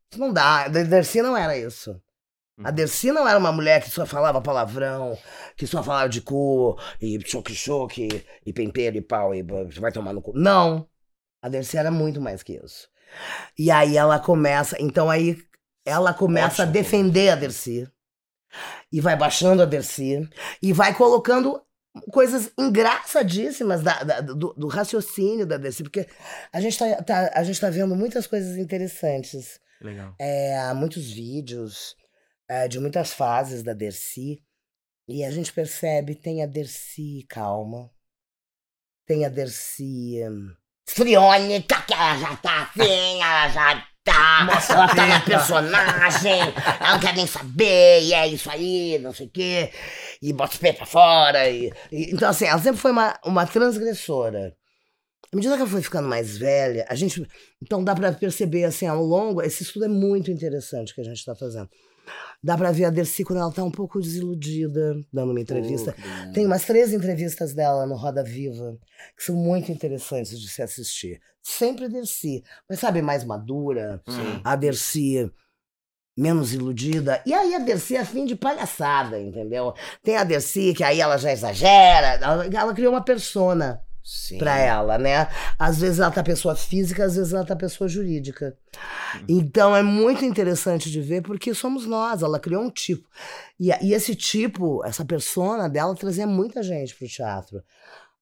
Isso 0.10 0.20
não 0.20 0.32
dá. 0.32 0.70
Dercy 0.70 1.22
não 1.22 1.36
era 1.36 1.58
isso." 1.58 2.02
A 2.64 2.72
Dercy 2.72 3.12
não 3.12 3.28
era 3.28 3.38
uma 3.40 3.52
mulher 3.52 3.82
que 3.84 3.90
só 3.90 4.06
falava 4.06 4.42
palavrão, 4.42 5.18
que 5.56 5.66
só 5.68 5.84
falava 5.84 6.08
de 6.10 6.22
cu, 6.22 6.78
e 7.02 7.20
choque-choque, 7.26 8.24
e 8.46 8.54
pempeiro 8.54 8.98
e 8.98 9.02
pau, 9.02 9.34
e 9.34 9.42
vai 9.80 9.92
tomar 9.92 10.14
no 10.14 10.22
cu. 10.22 10.32
Não. 10.36 10.88
A 11.42 11.50
Dercy 11.50 11.78
era 11.78 11.90
muito 11.92 12.22
mais 12.22 12.44
que 12.44 12.54
isso. 12.64 12.88
E 13.58 13.70
aí 13.72 13.98
ela 13.98 14.20
começa, 14.20 14.76
então 14.80 15.10
aí 15.10 15.38
ela 15.86 16.14
começa 16.14 16.62
a 16.62 16.66
Ótimo. 16.66 16.74
defender 16.74 17.30
a 17.30 17.36
Dercy. 17.36 17.88
E 18.92 19.00
vai 19.02 19.16
baixando 19.16 19.62
a 19.62 19.66
Dercy. 19.66 20.30
E 20.62 20.72
vai 20.74 20.94
colocando 20.94 21.62
coisas 22.12 22.52
engraçadíssimas 22.58 23.82
da- 23.82 24.04
da- 24.04 24.22
do, 24.22 24.54
do 24.54 24.68
raciocínio 24.68 25.46
da 25.46 25.58
Dercy. 25.58 25.84
Porque 25.84 26.08
a 26.54 26.62
gente 26.62 26.78
tá, 26.78 27.02
tá- 27.04 27.32
a 27.34 27.44
gente 27.44 27.60
tá 27.60 27.70
vendo 27.70 27.96
muitas 27.96 28.28
coisas 28.28 28.58
interessantes. 28.58 29.60
Legal. 29.82 30.14
É, 30.20 30.58
há 30.60 30.74
muitos 30.74 31.10
vídeos 31.12 31.96
é, 32.52 32.68
de 32.68 32.82
muitas 32.82 33.14
fases 33.14 33.64
da 33.64 33.72
Dercy. 33.72 34.44
E 35.08 35.24
a 35.24 35.32
gente 35.32 35.54
percebe, 35.54 36.16
tem 36.16 36.44
a 36.44 36.46
Dercy 36.46 37.26
calma. 37.30 37.90
Tem 39.06 39.26
a 39.26 39.30
Dercy... 39.30 40.20
hum, 40.30 40.54
Friônica, 40.90 41.82
que 41.84 41.94
ela 41.94 42.18
já 42.18 42.36
tá 42.36 42.64
assim, 42.64 43.22
ela 43.22 43.48
já 43.50 43.88
tá. 44.04 44.44
Nossa, 44.44 44.74
ela 44.74 44.88
tá 44.94 45.08
na 45.08 45.22
personagem, 45.22 46.40
ela 46.82 46.92
não 46.94 47.00
quer 47.00 47.16
nem 47.16 47.26
saber, 47.26 48.02
e 48.04 48.14
é 48.14 48.28
isso 48.28 48.50
aí, 48.50 49.00
não 49.00 49.14
sei 49.14 49.28
o 49.28 49.30
quê. 49.30 49.72
E 50.22 50.34
bota 50.34 50.54
os 50.54 50.60
pés 50.60 50.76
pra 50.76 50.86
fora. 50.86 51.50
E, 51.50 51.72
e- 51.92 52.14
então, 52.14 52.30
assim, 52.30 52.46
ela 52.46 52.60
sempre 52.62 52.82
foi 52.82 52.92
uma, 52.92 53.18
uma 53.24 53.48
transgressora. 53.48 54.54
À 55.32 55.36
medida 55.38 55.56
que 55.56 55.62
ela 55.62 55.72
foi 55.72 55.82
ficando 55.82 56.10
mais 56.10 56.38
velha, 56.38 56.86
a 56.90 56.96
gente. 56.96 57.26
Então 57.62 57.82
dá 57.84 57.96
pra 57.96 58.12
perceber, 58.12 58.66
assim, 58.66 58.86
ao 58.88 59.02
longo. 59.02 59.42
Esse 59.42 59.64
estudo 59.64 59.86
é 59.86 59.88
muito 59.88 60.30
interessante 60.30 60.94
que 60.94 61.00
a 61.00 61.06
gente 61.06 61.24
tá 61.24 61.34
fazendo. 61.34 61.70
Dá 62.44 62.58
pra 62.58 62.72
ver 62.72 62.86
a 62.86 62.90
Dercy 62.90 63.24
quando 63.24 63.40
ela 63.40 63.52
tá 63.52 63.64
um 63.64 63.70
pouco 63.70 64.02
desiludida, 64.02 65.00
dando 65.14 65.32
uma 65.32 65.40
entrevista. 65.40 65.96
Tem 66.34 66.46
umas 66.46 66.66
três 66.66 66.92
entrevistas 66.92 67.54
dela 67.54 67.86
no 67.86 67.96
Roda 67.96 68.24
Viva 68.24 68.78
que 69.16 69.24
são 69.24 69.36
muito 69.36 69.72
interessantes 69.72 70.40
de 70.40 70.50
se 70.50 70.62
assistir. 70.62 71.22
Sempre 71.42 71.88
Dercy, 71.88 72.44
mas 72.68 72.80
sabe, 72.80 73.02
mais 73.02 73.24
madura, 73.24 74.02
Sim. 74.08 74.42
a 74.44 74.56
Dercy 74.56 75.32
menos 76.18 76.54
iludida. 76.54 77.22
E 77.26 77.34
aí 77.34 77.54
a 77.54 77.60
Dercy 77.60 77.96
é 77.96 78.06
fim 78.06 78.26
de 78.26 78.36
palhaçada, 78.36 79.20
entendeu? 79.20 79.74
Tem 80.04 80.18
a 80.18 80.24
Dercy 80.24 80.74
que 80.74 80.84
aí 80.84 81.00
ela 81.00 81.18
já 81.18 81.32
exagera, 81.32 82.16
ela, 82.16 82.46
ela 82.46 82.74
criou 82.74 82.94
uma 82.94 83.04
persona 83.04 83.82
Pra 84.40 84.58
ela, 84.58 84.98
né? 84.98 85.28
Às 85.60 85.80
vezes 85.80 86.00
ela 86.00 86.12
tá 86.12 86.24
pessoa 86.24 86.56
física, 86.56 87.06
às 87.06 87.16
vezes 87.16 87.34
ela 87.34 87.46
tá 87.46 87.56
pessoa 87.56 87.88
jurídica. 87.88 88.58
Então 89.28 89.76
é 89.76 89.84
muito 89.84 90.26
interessante 90.26 90.90
de 90.90 91.02
ver 91.02 91.22
porque 91.22 91.54
somos 91.54 91.86
nós, 91.86 92.22
ela 92.24 92.40
criou 92.40 92.64
um 92.64 92.70
tipo. 92.72 93.08
E, 93.60 93.70
e 93.86 93.94
esse 93.94 94.16
tipo, 94.16 94.84
essa 94.86 95.06
persona 95.06 95.70
dela 95.70 95.96
trazia 95.96 96.26
muita 96.26 96.64
gente 96.64 96.96
pro 96.96 97.08
teatro. 97.08 97.62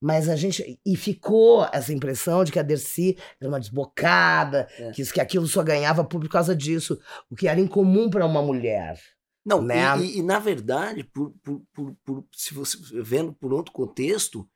Mas 0.01 0.29
a 0.29 0.35
gente. 0.35 0.79
E 0.85 0.95
ficou 0.95 1.67
essa 1.73 1.91
impressão 1.93 2.43
de 2.45 2.51
que 2.53 2.59
a 2.59 2.63
Dercy 2.63 3.17
era 3.39 3.49
uma 3.49 3.59
desbocada, 3.59 4.67
É. 4.77 4.91
que, 4.91 5.01
isso- 5.01 5.13
que 5.13 5.19
aquilo 5.19 5.45
só 5.45 5.61
ganhava 5.61 6.03
por 6.05 6.25
causa 6.29 6.55
disso, 6.55 6.97
o 7.29 7.35
que 7.35 7.47
era 7.49 7.59
incomum 7.59 8.09
pra 8.09 8.25
uma 8.25 8.41
mulher. 8.41 8.97
Não, 9.45 9.61
né? 9.61 9.97
e, 9.97 10.01
e- 10.01 10.17
e, 10.19 10.21
na 10.23 10.39
verdade, 10.39 11.03
por, 11.03 11.33
por, 11.43 11.61
por, 11.73 11.95
por- 12.05 12.25
se 12.33 12.53
você 12.53 12.77
vendo 13.03 13.33
por 13.33 13.51
outro 13.53 13.73
contexto, 13.73 14.47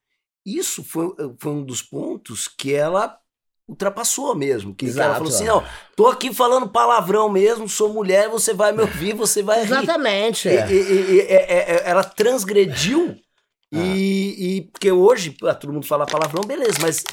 isso 0.46 0.84
foi, 0.84 1.10
foi 1.40 1.52
um 1.52 1.64
dos 1.64 1.82
pontos 1.82 2.48
que 2.48 2.74
ela 2.74 3.18
ultrapassou 3.68 4.36
mesmo. 4.36 4.74
Que, 4.76 4.86
que 4.86 4.92
ela 4.92 5.06
Exato. 5.06 5.14
falou 5.16 5.30
assim: 5.30 5.46
não, 5.46 5.64
tô 5.96 6.08
aqui 6.08 6.34
falando 6.34 6.68
palavrão 6.70 7.30
mesmo, 7.30 7.68
sou 7.70 7.94
mulher, 7.94 8.30
você 8.30 8.54
vai 8.54 8.72
me 8.72 8.82
ouvir, 8.82 9.14
você 9.16 9.42
vai 9.42 9.60
rir. 9.60 9.66
Exatamente. 9.66 10.50
E- 10.50 10.52
e- 10.52 11.12
e- 11.16 11.20
é- 11.22 11.34
é- 11.34 11.76
é- 11.76 11.84
ela 11.90 12.04
transgrediu. 12.04 13.16
E, 13.72 14.36
e- 14.58 14.62
porque 14.72 14.92
hoje 14.92 15.36
ah, 15.46 15.56
todo 15.56 15.74
mundo 15.74 15.88
fala 15.88 16.06
palavrão, 16.06 16.44
beleza, 16.44 16.78
mas 16.80 17.04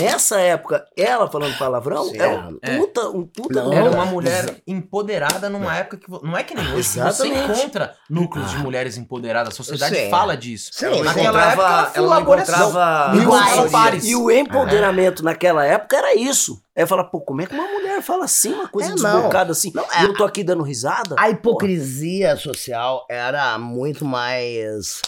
nessa 0.00 0.40
época, 0.40 0.84
ela 0.96 1.28
falando 1.30 1.56
palavrão 1.58 2.04
Sim. 2.04 2.18
é 2.18 2.28
um 2.28 2.58
É. 2.62 2.76
puta, 2.78 3.08
um 3.08 3.26
puta 3.26 3.62
Não, 3.62 3.72
Era 3.72 3.90
uma 3.90 4.06
mulher 4.06 4.62
empoderada 4.66 5.48
numa 5.48 5.76
época 5.76 5.96
que. 5.98 6.10
Não 6.26 6.36
é 6.36 6.42
que 6.42 6.54
nem 6.54 6.64
hoje, 6.74 6.88
que 6.88 6.94
você 6.98 7.00
Exatamente. 7.00 7.60
encontra 7.60 7.94
núcleos 8.08 8.50
de 8.50 8.58
mulheres 8.58 8.96
empoderadas. 8.96 9.52
A 9.52 9.56
sociedade 9.56 10.10
fala 10.10 10.36
disso. 10.36 10.70
Sim, 10.72 10.86
Ela 10.86 10.96
não 10.96 10.98
sim. 10.98 11.04
Naquela 11.22 11.26
época, 11.26 11.52
encontrava, 11.52 11.72
ela 11.72 11.90
foi 11.92 11.98
ela 12.04 12.14
não 12.14 13.22
encontrava 13.22 13.66
E 13.66 13.70
pares. 13.70 14.04
e 14.04 14.16
o 14.16 14.30
empoderamento 14.30 15.24
naquela 15.24 15.64
época 15.64 15.96
era 15.96 16.14
isso. 16.14 16.62
Aí 16.76 16.86
fala, 16.86 17.04
pô, 17.04 17.20
como 17.20 17.40
é 17.40 17.46
que 17.46 17.54
uma 17.54 17.66
mulher 17.68 18.02
fala 18.02 18.24
assim, 18.26 18.52
uma 18.52 18.68
coisa 18.68 18.92
É, 18.92 18.94
não. 18.96 19.12
desbocada 19.14 19.52
assim? 19.52 19.72
Não, 19.74 19.84
é- 19.92 20.04
eu 20.04 20.12
tô 20.14 20.24
aqui 20.24 20.44
dando 20.44 20.62
risada? 20.62 21.14
A 21.18 21.30
hipocrisia 21.30 22.36
social 22.36 23.06
era 23.10 23.58
muito 23.58 24.04
mais. 24.04 25.00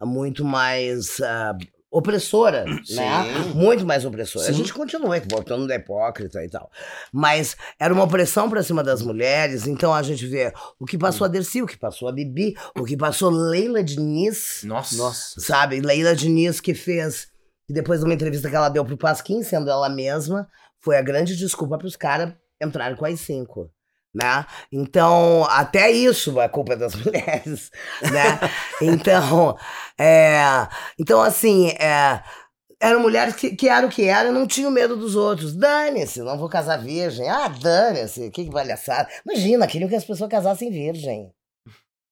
muito 0.00 0.44
mais. 0.44 1.20
ah, 1.20 1.54
opressora, 1.92 2.64
né? 2.64 2.80
Sim. 2.84 3.54
Muito 3.54 3.84
mais 3.84 4.04
opressora. 4.06 4.46
A 4.46 4.48
Sim. 4.48 4.54
gente 4.54 4.72
continua 4.72 5.20
voltando 5.30 5.66
da 5.66 5.74
hipócrita 5.74 6.42
e 6.42 6.48
tal. 6.48 6.70
Mas 7.12 7.54
era 7.78 7.92
uma 7.92 8.04
opressão 8.04 8.48
pra 8.48 8.62
cima 8.62 8.82
das 8.82 9.02
mulheres, 9.02 9.66
então 9.66 9.92
a 9.92 10.02
gente 10.02 10.26
vê 10.26 10.52
o 10.80 10.86
que 10.86 10.96
passou 10.96 11.26
a 11.26 11.28
Dercy, 11.28 11.60
o 11.60 11.66
que 11.66 11.76
passou 11.76 12.08
a 12.08 12.12
Bibi, 12.12 12.54
o 12.78 12.84
que 12.84 12.96
passou 12.96 13.28
Leila 13.30 13.84
Diniz, 13.84 14.62
Nossa. 14.64 14.96
Nossa. 14.96 15.38
sabe? 15.38 15.80
Leila 15.80 16.16
Diniz 16.16 16.60
que 16.60 16.72
fez, 16.72 17.28
que 17.66 17.74
depois 17.74 18.00
de 18.00 18.06
uma 18.06 18.14
entrevista 18.14 18.48
que 18.48 18.56
ela 18.56 18.70
deu 18.70 18.84
pro 18.84 18.96
Pasquim, 18.96 19.42
sendo 19.42 19.70
ela 19.70 19.90
mesma, 19.90 20.48
foi 20.80 20.96
a 20.96 21.02
grande 21.02 21.36
desculpa 21.36 21.76
pros 21.76 21.94
caras 21.94 22.32
entrarem 22.60 22.96
com 22.96 23.04
as 23.04 23.20
cinco. 23.20 23.70
Né? 24.14 24.44
Então, 24.70 25.46
até 25.48 25.90
isso 25.90 26.38
é 26.40 26.46
culpa 26.48 26.76
das 26.76 26.94
mulheres, 27.02 27.70
né? 28.02 28.38
Então, 28.82 29.56
é, 29.98 30.68
então 30.98 31.22
assim, 31.22 31.68
é, 31.70 32.22
eram 32.78 33.00
mulheres 33.00 33.34
que, 33.34 33.56
que 33.56 33.68
eram 33.68 33.88
o 33.88 33.90
que 33.90 34.04
eram 34.04 34.30
e 34.30 34.34
não 34.34 34.46
tinham 34.46 34.70
medo 34.70 34.96
dos 34.96 35.16
outros. 35.16 35.54
Dane-se, 35.56 36.20
não 36.20 36.36
vou 36.36 36.48
casar 36.48 36.76
virgem. 36.78 37.28
Ah, 37.30 37.48
dane-se, 37.48 38.28
que 38.30 38.50
palhaçada. 38.50 39.08
Imagina, 39.24 39.66
queriam 39.66 39.88
que 39.88 39.94
as 39.96 40.04
pessoas 40.04 40.28
casassem 40.28 40.70
virgem. 40.70 41.30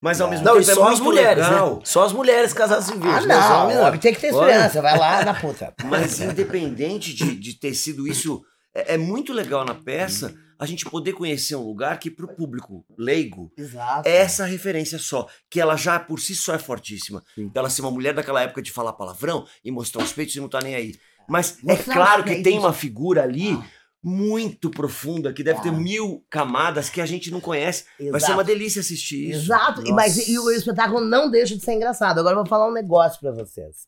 Mas 0.03 0.19
ao 0.21 0.31
mesmo 0.31 0.47
Não, 0.47 0.55
tempo 0.59 0.71
é 0.71 0.75
só 0.75 0.85
as 0.85 0.89
muito 1.01 1.05
mulheres, 1.05 1.45
legal. 1.47 1.75
né? 1.75 1.81
Só 1.85 2.05
as 2.05 2.13
mulheres 2.13 2.55
casadas 2.55 2.89
Ah, 2.89 2.95
virgens. 2.95 3.27
né? 3.27 3.37
Os 3.39 3.45
não, 3.51 3.63
homens 3.83 4.01
tem 4.01 4.15
que 4.15 4.21
ter 4.21 4.29
esperança, 4.29 4.81
vai 4.81 4.99
lá 4.99 5.23
na 5.25 5.35
puta. 5.35 5.75
Mas 5.85 6.19
independente 6.21 7.13
de, 7.13 7.37
de 7.37 7.59
ter 7.61 7.75
sido 7.75 8.09
isso, 8.09 8.41
é, 8.75 8.95
é 8.95 8.97
muito 8.97 9.33
legal 9.35 9.63
na 9.65 9.75
peça 9.75 10.35
a 10.61 10.67
gente 10.67 10.85
poder 10.85 11.15
conhecer 11.15 11.57
um 11.57 11.65
lugar 11.65 11.99
que 11.99 12.11
pro 12.11 12.29
público 12.37 12.85
leigo 12.99 13.51
Exato. 13.57 14.07
é 14.07 14.17
essa 14.19 14.45
referência 14.45 14.99
só, 14.99 15.27
que 15.49 15.59
ela 15.59 15.75
já 15.75 15.99
por 15.99 16.21
si 16.21 16.35
só 16.35 16.55
é 16.55 16.59
fortíssima. 16.59 17.23
Ela 17.55 17.71
ser 17.71 17.81
uma 17.81 17.91
mulher 17.91 18.13
daquela 18.15 18.43
época 18.43 18.61
de 18.61 18.71
falar 18.71 18.93
palavrão 18.93 19.47
e 19.65 19.71
mostrar 19.71 20.05
os 20.05 20.13
peitos 20.13 20.37
e 20.37 20.41
não 20.41 20.49
tá 20.51 20.61
nem 20.61 20.75
aí. 20.75 20.95
Mas 21.29 21.59
é 21.67 21.77
claro 21.77 22.23
que 22.25 22.43
tem 22.43 22.59
uma 22.59 22.73
figura 22.75 23.23
ali 23.23 23.59
muito 24.03 24.71
profunda, 24.71 25.33
que 25.33 25.43
deve 25.43 25.61
ter 25.61 25.69
Ah. 25.69 25.73
mil 25.73 26.25
camadas 26.31 26.89
que 26.89 27.01
a 27.01 27.07
gente 27.07 27.31
não 27.31 27.41
conhece. 27.41 27.85
Vai 27.99 28.07
ser 28.13 28.17
Exato. 28.17 28.33
uma 28.33 28.45
delícia 28.45 28.81
assistir 28.81 29.31
isso. 29.31 29.45
Exato, 29.45 29.87
e, 29.87 29.93
mas 29.93 30.27
e 30.29 30.39
o 30.39 30.51
espetáculo 30.51 31.01
não 31.01 31.31
deixa 31.31 31.55
de 31.57 31.63
ser 31.65 31.73
engraçado. 31.75 32.19
Agora 32.19 32.35
eu 32.35 32.39
vou 32.41 32.47
falar 32.47 32.69
um 32.69 32.73
negócio 32.73 33.21
pra 33.21 33.31
vocês. 33.33 33.87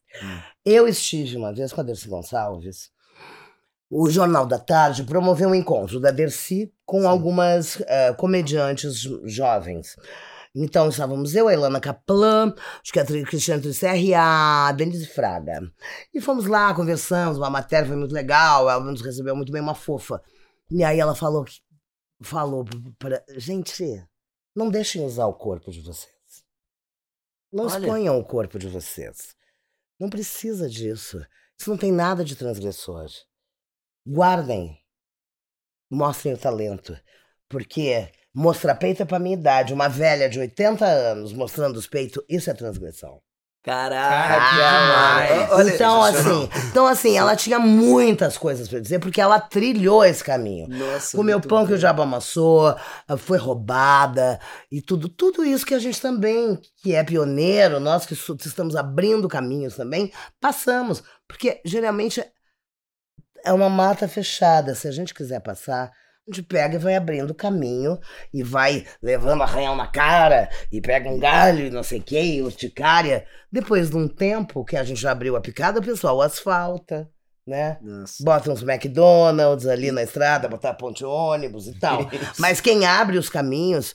Eu 0.65 0.87
estive 0.87 1.37
uma 1.37 1.53
vez 1.53 1.73
com 1.73 1.81
a 1.81 1.85
Dercy 1.85 2.09
Gonçalves. 2.09 2.91
O 3.95 4.09
Jornal 4.09 4.47
da 4.47 4.59
Tarde 4.59 5.05
promoveu 5.05 5.51
um 5.51 5.55
encontro 5.55 6.01
da 6.01 6.11
Dercy 6.11 6.73
com 6.87 7.07
algumas 7.07 7.79
eh, 7.83 8.15
comediantes 8.15 8.99
jo- 8.99 9.21
jovens. 9.29 9.97
Então 10.55 10.89
estávamos 10.89 11.35
eu, 11.35 11.47
a 11.47 11.53
Ilana 11.53 11.79
Kaplan, 11.79 12.55
acho 12.83 12.91
que 12.91 12.99
a 12.99 13.05
Cristiane 13.05 13.61
Trisserra 13.61 13.97
e 13.99 14.15
a 14.15 14.73
Denise 14.73 15.07
Fraga. 15.07 15.61
E 16.13 16.23
fomos 16.23 16.47
lá, 16.47 16.73
conversamos, 16.75 17.37
uma 17.37 17.51
matéria 17.51 17.87
foi 17.87 17.97
muito 17.97 18.15
legal, 18.15 18.71
ela 18.71 18.83
nos 18.83 19.03
recebeu 19.03 19.37
muito 19.37 19.53
bem, 19.53 19.61
uma 19.61 19.75
fofa. 19.75 20.23
E 20.71 20.83
aí 20.83 20.99
ela 20.99 21.15
falou 21.15 21.45
que 21.45 21.61
falou 22.23 22.65
para 22.99 23.23
gente, 23.37 23.85
não 24.57 24.71
deixem 24.71 25.05
usar 25.05 25.27
o 25.27 25.35
corpo 25.35 25.71
de 25.71 25.83
vocês. 25.83 26.13
Não 27.53 27.67
Olha. 27.67 27.79
exponham 27.79 28.19
o 28.19 28.25
corpo 28.25 28.59
de 28.59 28.69
vocês. 28.69 29.35
Não 30.01 30.09
precisa 30.09 30.67
disso. 30.67 31.21
Isso 31.59 31.69
não 31.69 31.77
tem 31.77 31.93
nada 31.93 32.25
de 32.25 32.35
transgressor. 32.37 33.07
Guardem. 34.07 34.79
Mostrem 35.91 36.35
o 36.35 36.39
talento. 36.39 36.99
Porque 37.49 38.09
mostrar 38.35 38.75
peito 38.77 39.03
é 39.03 39.07
pra 39.07 39.19
minha 39.19 39.37
idade. 39.37 39.75
Uma 39.75 39.89
velha 39.89 40.29
de 40.29 40.39
80 40.39 40.85
anos 40.85 41.33
mostrando 41.33 41.77
os 41.77 41.87
peitos, 41.87 42.25
isso 42.29 42.51
é 42.51 42.55
transgressão. 42.55 43.21
Caraca, 43.63 45.47
que. 45.47 45.53
Olha, 45.55 45.75
então, 45.75 46.03
assim, 46.03 46.49
então, 46.69 46.85
assim, 46.85 47.17
ela 47.17 47.37
tinha 47.37 47.61
muitas 47.61 48.37
coisas 48.37 48.69
pra 48.69 48.81
dizer, 48.81 48.99
porque 48.99 49.21
ela 49.21 49.39
trilhou 49.39 50.05
esse 50.05 50.25
caminho. 50.25 50.67
Nossa, 50.69 51.17
Comeu 51.17 51.37
muito 51.39 51.49
pão 51.49 51.63
que 51.63 51.71
bom. 51.71 51.77
o 51.77 51.79
diabo 51.79 52.03
amassou, 52.03 52.75
ah, 53.07 53.17
foi 53.17 53.39
roubada 53.39 54.41
e 54.69 54.83
tudo, 54.83 55.09
tudo 55.09 55.45
isso 55.45 55.65
que 55.65 55.75
a 55.75 55.79
gente 55.79 56.01
também, 56.01 56.59
que 56.83 56.93
é 56.93 57.05
pioneiro, 57.05 57.79
nós 57.79 58.05
que 58.05 58.15
estamos 58.15 58.75
abrindo 58.75 59.29
caminhos 59.29 59.77
também, 59.77 60.13
passamos. 60.41 61.05
Porque 61.29 61.61
geralmente 61.65 62.21
é 63.45 63.53
uma 63.53 63.69
mata 63.69 64.07
fechada. 64.09 64.75
Se 64.75 64.87
a 64.89 64.93
gente 64.93 65.13
quiser 65.15 65.41
passar, 65.41 65.91
a 66.29 66.31
gente 66.31 66.43
pega 66.43 66.77
e 66.77 66.79
vai 66.79 66.95
abrindo 66.95 67.31
o 67.31 67.35
caminho 67.35 67.99
e 68.33 68.43
vai 68.43 68.87
levando 69.03 69.43
arranhão 69.43 69.75
na 69.75 69.87
cara 69.87 70.49
e 70.71 70.81
pega 70.81 71.09
um 71.09 71.19
galho 71.19 71.67
e 71.67 71.71
não 71.71 71.83
sei 71.83 71.99
o 71.99 72.03
que, 72.03 72.41
urticária. 72.43 73.27
Depois 73.51 73.91
de 73.91 73.97
um 73.97 74.07
tempo 74.07 74.65
que 74.65 74.77
a 74.77 74.85
gente 74.85 75.01
já 75.01 75.11
abriu 75.11 75.35
a 75.37 75.41
picada, 75.41 75.81
o 75.81 75.85
pessoal 75.85 76.23
asfalta, 76.23 77.11
né? 77.45 77.79
Nossa. 77.83 78.23
Bota 78.23 78.53
uns 78.53 78.63
McDonald's 78.63 79.67
ali 79.67 79.91
na 79.91 80.03
estrada, 80.05 80.49
botar 80.49 80.75
ponte 80.75 81.05
ônibus 81.05 81.67
e 81.67 81.75
tal. 81.79 82.09
Mas 82.39 82.61
quem 82.61 82.87
abre 82.87 83.19
os 83.19 83.29
caminhos 83.29 83.95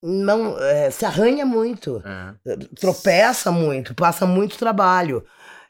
não 0.00 0.56
é, 0.62 0.90
se 0.90 1.04
arranha 1.04 1.46
muito 1.46 2.02
É. 2.06 2.56
tropeça 2.78 3.50
muito, 3.50 3.94
passa 3.94 4.24
muito 4.26 4.56
trabalho. 4.58 5.24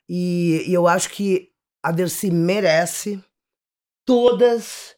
E, 0.08 0.64
e 0.66 0.74
eu 0.74 0.86
acho 0.86 1.08
que 1.08 1.53
a 1.84 1.92
Dercy 1.92 2.30
merece 2.30 3.22
todas 4.06 4.94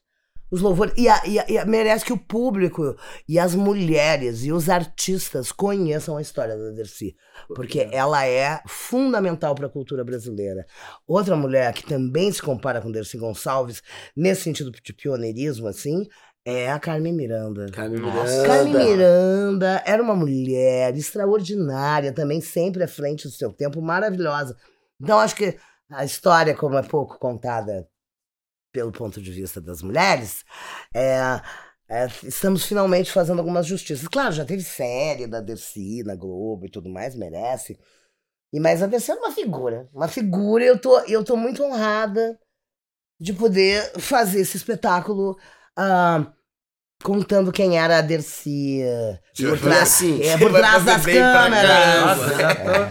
os 0.51 0.61
louvores. 0.61 0.95
E, 0.97 1.09
a- 1.09 1.23
e 1.27 1.39
a- 1.39 1.47
e 1.49 1.59
a- 1.59 1.65
merece 1.65 2.05
que 2.05 2.13
o 2.13 2.19
público 2.19 2.97
e 3.29 3.39
as 3.39 3.55
mulheres 3.55 4.45
e 4.45 4.53
os 4.53 4.69
artistas 4.69 5.51
conheçam 5.51 6.17
a 6.17 6.23
história 6.23 6.57
da 6.57 6.71
Dercy. 6.71 7.17
Porque 7.55 7.89
ela 7.91 8.25
é 8.27 8.61
fundamental 8.69 9.55
para 9.55 9.67
a 9.67 9.71
cultura 9.71 10.05
brasileira. 10.05 10.65
Outra 11.07 11.37
mulher 11.37 11.73
que 11.73 11.85
também 11.85 12.31
se 12.33 12.41
compara 12.41 12.81
com 12.81 12.91
Dercy 12.93 13.19
Gonçalves, 13.19 13.83
nesse 14.17 14.43
sentido 14.43 14.71
de 14.71 14.93
pioneirismo, 14.93 15.67
assim, 15.67 16.07
é 16.45 16.71
a 16.71 16.79
Carmen 16.79 17.13
Miranda. 17.13 17.67
Carmen. 17.73 18.01
Miranda. 18.01 18.47
Carmen 18.47 18.73
Miranda 18.87 19.83
era 19.85 20.01
uma 20.01 20.15
mulher 20.15 20.97
extraordinária, 20.97 22.13
também 22.13 22.41
sempre 22.41 22.85
à 22.85 22.89
frente 22.89 23.25
do 23.27 23.35
seu 23.35 23.53
tempo, 23.53 23.83
maravilhosa. 23.83 24.57
Então, 25.01 25.19
acho 25.19 25.35
que 25.35 25.57
a 25.91 26.05
história, 26.05 26.55
como 26.55 26.77
é 26.77 26.83
pouco 26.83 27.19
contada 27.19 27.89
pelo 28.73 28.93
ponto 28.93 29.21
de 29.23 29.33
vista 29.33 29.61
das 29.61 29.81
mulheres, 29.81 30.45
é, 30.95 31.41
é, 31.89 32.07
estamos 32.25 32.67
finalmente 32.67 33.11
fazendo 33.13 33.39
algumas 33.39 33.67
justiças. 33.67 34.07
Claro, 34.09 34.33
já 34.33 34.45
teve 34.45 34.63
série 34.63 35.27
da 35.27 35.41
Dercy 35.41 36.03
na 36.05 36.15
Globo 36.15 36.67
e 36.67 36.71
tudo 36.71 36.91
mais, 36.91 37.15
merece. 37.15 37.79
E, 38.53 38.61
mas 38.61 38.83
a 38.83 38.87
Dercy 38.87 39.13
é 39.13 39.15
uma 39.15 39.33
figura, 39.33 39.89
uma 39.95 40.09
figura, 40.09 40.65
eu 40.65 40.79
tô, 40.79 40.99
eu 41.01 41.25
tô 41.25 41.37
muito 41.37 41.63
honrada 41.63 42.39
de 43.19 43.33
poder 43.33 43.99
fazer 43.99 44.41
esse 44.41 44.57
espetáculo 44.57 45.39
ah, 45.77 46.33
contando 47.07 47.53
quem 47.53 47.79
era 47.79 47.99
a 47.99 48.01
Dercy. 48.01 48.83
eh, 48.83 49.19
Por 49.37 49.57
E 49.57 49.61
trás, 49.61 49.83
assim, 49.83 50.21
é, 50.23 50.37
por 50.37 50.51
trás 50.53 50.85
das 50.85 51.05
câmeras. 51.05 52.19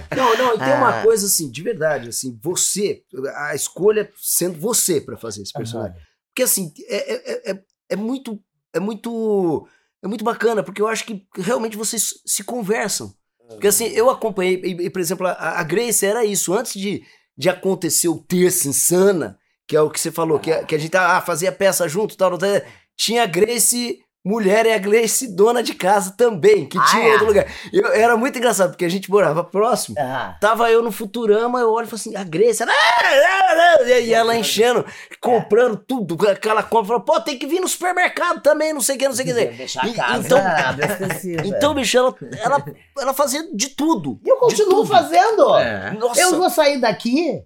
Não, 0.16 0.38
não, 0.38 0.56
e 0.56 0.58
tem 0.60 0.74
uma 0.74 1.00
Ah. 1.00 1.04
coisa 1.04 1.26
assim, 1.26 1.50
de 1.52 1.62
verdade, 1.62 2.10
assim, 2.10 2.40
você, 2.42 3.02
a 3.36 3.54
escolha 3.56 4.10
sendo 4.22 4.58
você 4.60 5.02
pra 5.02 5.18
fazer 5.18 5.42
esse 5.42 5.52
personagem. 5.52 5.96
Porque 6.34 6.44
assim, 6.44 6.72
é, 6.88 7.14
é, 7.14 7.52
é, 7.52 7.60
é 7.90 7.96
muito, 7.96 8.40
é 8.74 8.80
muito, 8.80 9.68
é 10.04 10.08
muito 10.08 10.24
bacana, 10.24 10.64
porque 10.64 10.82
eu 10.82 10.88
acho 10.88 11.06
que 11.06 11.26
realmente 11.38 11.76
vocês 11.78 12.14
se 12.26 12.44
conversam. 12.44 13.14
Porque 13.50 13.68
assim, 13.68 13.86
eu 13.88 14.10
acompanhei, 14.10 14.62
e, 14.64 14.86
e, 14.86 14.90
por 14.90 15.00
exemplo, 15.02 15.28
a, 15.28 15.60
a 15.60 15.64
Grace 15.64 16.06
era 16.06 16.24
isso, 16.26 16.54
antes 16.54 16.74
de, 16.80 17.04
de 17.38 17.50
acontecer 17.50 18.08
o 18.08 18.18
Terça 18.18 18.68
Insana, 18.68 19.38
que 19.68 19.76
é 19.76 19.82
o 19.82 19.90
que 19.90 20.00
você 20.00 20.12
falou, 20.12 20.40
que, 20.40 20.52
a- 20.52 20.64
que 20.64 20.74
a 20.76 20.78
gente 20.80 20.96
ah, 20.96 21.22
fazia 21.22 21.52
peça 21.52 21.88
junto, 21.88 22.16
tal, 22.18 22.38
tal, 22.38 22.50
tinha 22.98 23.24
a 23.24 23.28
Grace 23.28 24.00
mulher 24.26 24.66
e 24.66 24.74
a 24.74 24.78
Grace 24.80 25.28
dona 25.34 25.62
de 25.62 25.74
casa 25.76 26.16
também, 26.18 26.66
que 26.68 26.78
Ah, 26.80 26.86
tinha 26.90 27.04
é? 27.08 27.12
outro 27.12 27.28
lugar. 27.28 27.46
Eu, 27.72 27.94
era 27.94 28.18
muito 28.18 28.38
engraçado, 28.40 28.72
porque 28.72 28.84
a 28.86 28.90
gente 28.90 29.10
morava 29.12 29.44
próximo, 29.44 29.96
Ah, 30.00 30.36
Tava 30.42 30.72
eu 30.72 30.82
no 30.82 30.92
Futurama, 30.92 31.60
eu 31.60 31.72
olho 31.72 31.86
e 31.86 31.88
falo 31.88 32.00
assim, 32.00 32.16
a 32.16 32.24
Grace, 32.24 32.64
ela, 32.64 32.72
"Ah, 32.72 33.02
ah, 33.04 33.78
ah", 33.86 33.90
e 34.00 34.14
ela 34.14 34.36
enchendo, 34.36 34.84
comprando 35.22 35.78
tudo, 35.78 36.18
aquela 36.28 36.64
compra, 36.64 36.88
fala, 36.88 37.00
pô, 37.06 37.22
tem 37.22 37.38
que 37.38 37.46
vir 37.46 37.60
no 37.60 37.68
supermercado 37.68 38.42
também, 38.42 38.74
não 38.74 38.82
sei 38.82 38.96
o 38.96 39.00
que, 39.00 39.08
não 39.08 39.16
sei 39.16 39.26
o 39.26 39.28
que. 39.28 39.46
deixar 39.46 39.88
E- 39.88 39.94
casa 39.94 40.26
então- 40.26 40.40
abastecida. 40.40 41.46
Então, 41.46 41.74
bicho, 41.76 41.98
ela, 41.98 42.16
ela, 42.44 42.66
ela 43.00 43.14
fazia 43.14 43.48
de 43.54 43.70
tudo. 43.70 44.20
E 44.26 44.30
eu 44.30 44.38
continuo 44.38 44.70
tudo. 44.82 44.88
fazendo. 44.88 45.56
É. 45.58 45.96
Eu 46.18 46.36
vou 46.38 46.50
sair 46.50 46.80
daqui. 46.80 47.42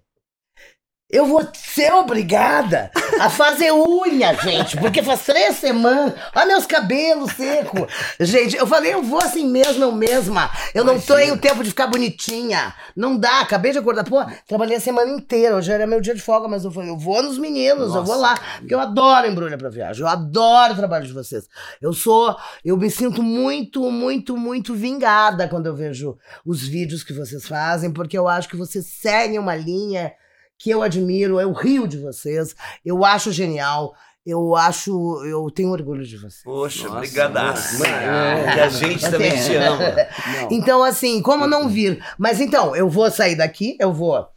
Eu 1.12 1.26
vou 1.26 1.42
ser 1.56 1.92
obrigada 1.92 2.92
a 3.20 3.32
fazer 3.32 3.72
unha, 3.72 4.32
gente, 4.36 4.78
porque 4.78 5.02
faz 5.02 5.26
três 5.26 5.56
semanas. 5.56 6.14
Olha 6.36 6.46
meus 6.46 6.68
cabelos 6.68 7.32
secos. 7.32 7.92
Gente, 8.20 8.56
eu 8.56 8.68
falei, 8.68 8.94
eu 8.94 9.02
vou 9.02 9.18
assim 9.18 9.48
mesmo, 9.48 9.84
eu 9.84 9.92
mesma. 9.92 10.52
Eu 10.72 10.86
não 10.86 11.02
tenho 11.02 11.36
tempo 11.36 11.64
de 11.64 11.72
ficar 11.72 11.88
bonitinha. 11.88 12.76
Não 12.96 13.18
dá, 13.18 13.40
acabei 13.40 13.72
de 13.72 13.80
acordar. 13.80 14.04
Pô, 14.04 14.24
trabalhei 14.48 14.78
a 14.78 14.80
semana 14.80 15.12
inteira. 15.12 15.56
Hoje 15.56 15.72
era 15.72 15.88
meu 15.88 16.00
dia 16.00 16.14
de 16.14 16.22
folga, 16.22 16.48
mas 16.48 16.64
eu 16.64 16.70
falei, 16.70 16.92
eu 16.92 16.98
vou 16.98 17.24
nos 17.24 17.40
meninos, 17.40 17.96
eu 17.96 18.04
vou 18.04 18.16
lá. 18.16 18.40
Porque 18.60 18.76
eu 18.76 18.80
adoro 18.80 19.26
embrulha 19.26 19.58
pra 19.58 19.70
viagem. 19.70 20.04
Eu 20.04 20.08
adoro 20.08 20.74
o 20.74 20.78
trabalho 20.78 21.08
de 21.08 21.14
vocês. 21.14 21.48
Eu 21.82 21.92
sou, 21.92 22.38
eu 22.64 22.78
me 22.78 22.92
sinto 22.92 23.24
muito, 23.24 23.90
muito, 23.90 24.38
muito 24.38 24.76
vingada 24.76 25.48
quando 25.48 25.66
eu 25.66 25.76
vejo 25.76 26.20
os 26.46 26.62
vídeos 26.62 27.04
que 27.04 27.14
vocês 27.14 27.48
fazem, 27.48 27.92
porque 27.92 28.16
eu 28.16 28.28
acho 28.28 28.48
que 28.48 28.56
vocês 28.56 28.86
seguem 28.86 29.40
uma 29.40 29.56
linha 29.56 30.14
que 30.60 30.70
eu 30.70 30.84
admiro, 30.84 31.40
eu 31.40 31.54
rio 31.54 31.88
de 31.88 31.98
vocês, 31.98 32.54
eu 32.86 33.04
acho 33.06 33.32
genial, 33.32 33.94
eu 34.26 34.56
acho, 34.56 34.92
eu 35.26 35.50
tenho 35.50 35.72
orgulho 35.72 36.06
de 36.06 36.18
vocês. 36.18 36.44
Poxa, 36.44 36.88
Nossa, 36.88 37.00
brigadaço. 37.00 37.80
mano, 37.80 37.94
é. 37.96 38.52
Que 38.54 38.60
a 38.60 38.70
gente 38.70 39.10
também 39.10 39.32
te 39.42 39.56
ama. 39.58 39.80
não. 39.80 40.48
Então, 40.52 40.84
assim, 40.84 41.22
como 41.22 41.48
não 41.48 41.68
vir? 41.70 42.04
Mas 42.18 42.40
então, 42.42 42.76
eu 42.76 42.90
vou 42.90 43.10
sair 43.10 43.36
daqui, 43.36 43.76
eu 43.80 43.92
vou. 43.94 44.28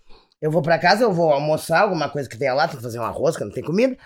Eu 0.40 0.50
vou 0.50 0.62
pra 0.62 0.78
casa, 0.78 1.02
eu 1.02 1.12
vou 1.12 1.32
almoçar 1.32 1.82
alguma 1.82 2.08
coisa 2.08 2.28
que 2.28 2.38
tenha 2.38 2.54
lá, 2.54 2.66
tem 2.66 2.76
que 2.76 2.82
fazer 2.82 2.98
um 2.98 3.04
arroz, 3.04 3.36
que 3.36 3.44
não 3.44 3.52
tem 3.52 3.62
comida. 3.62 3.96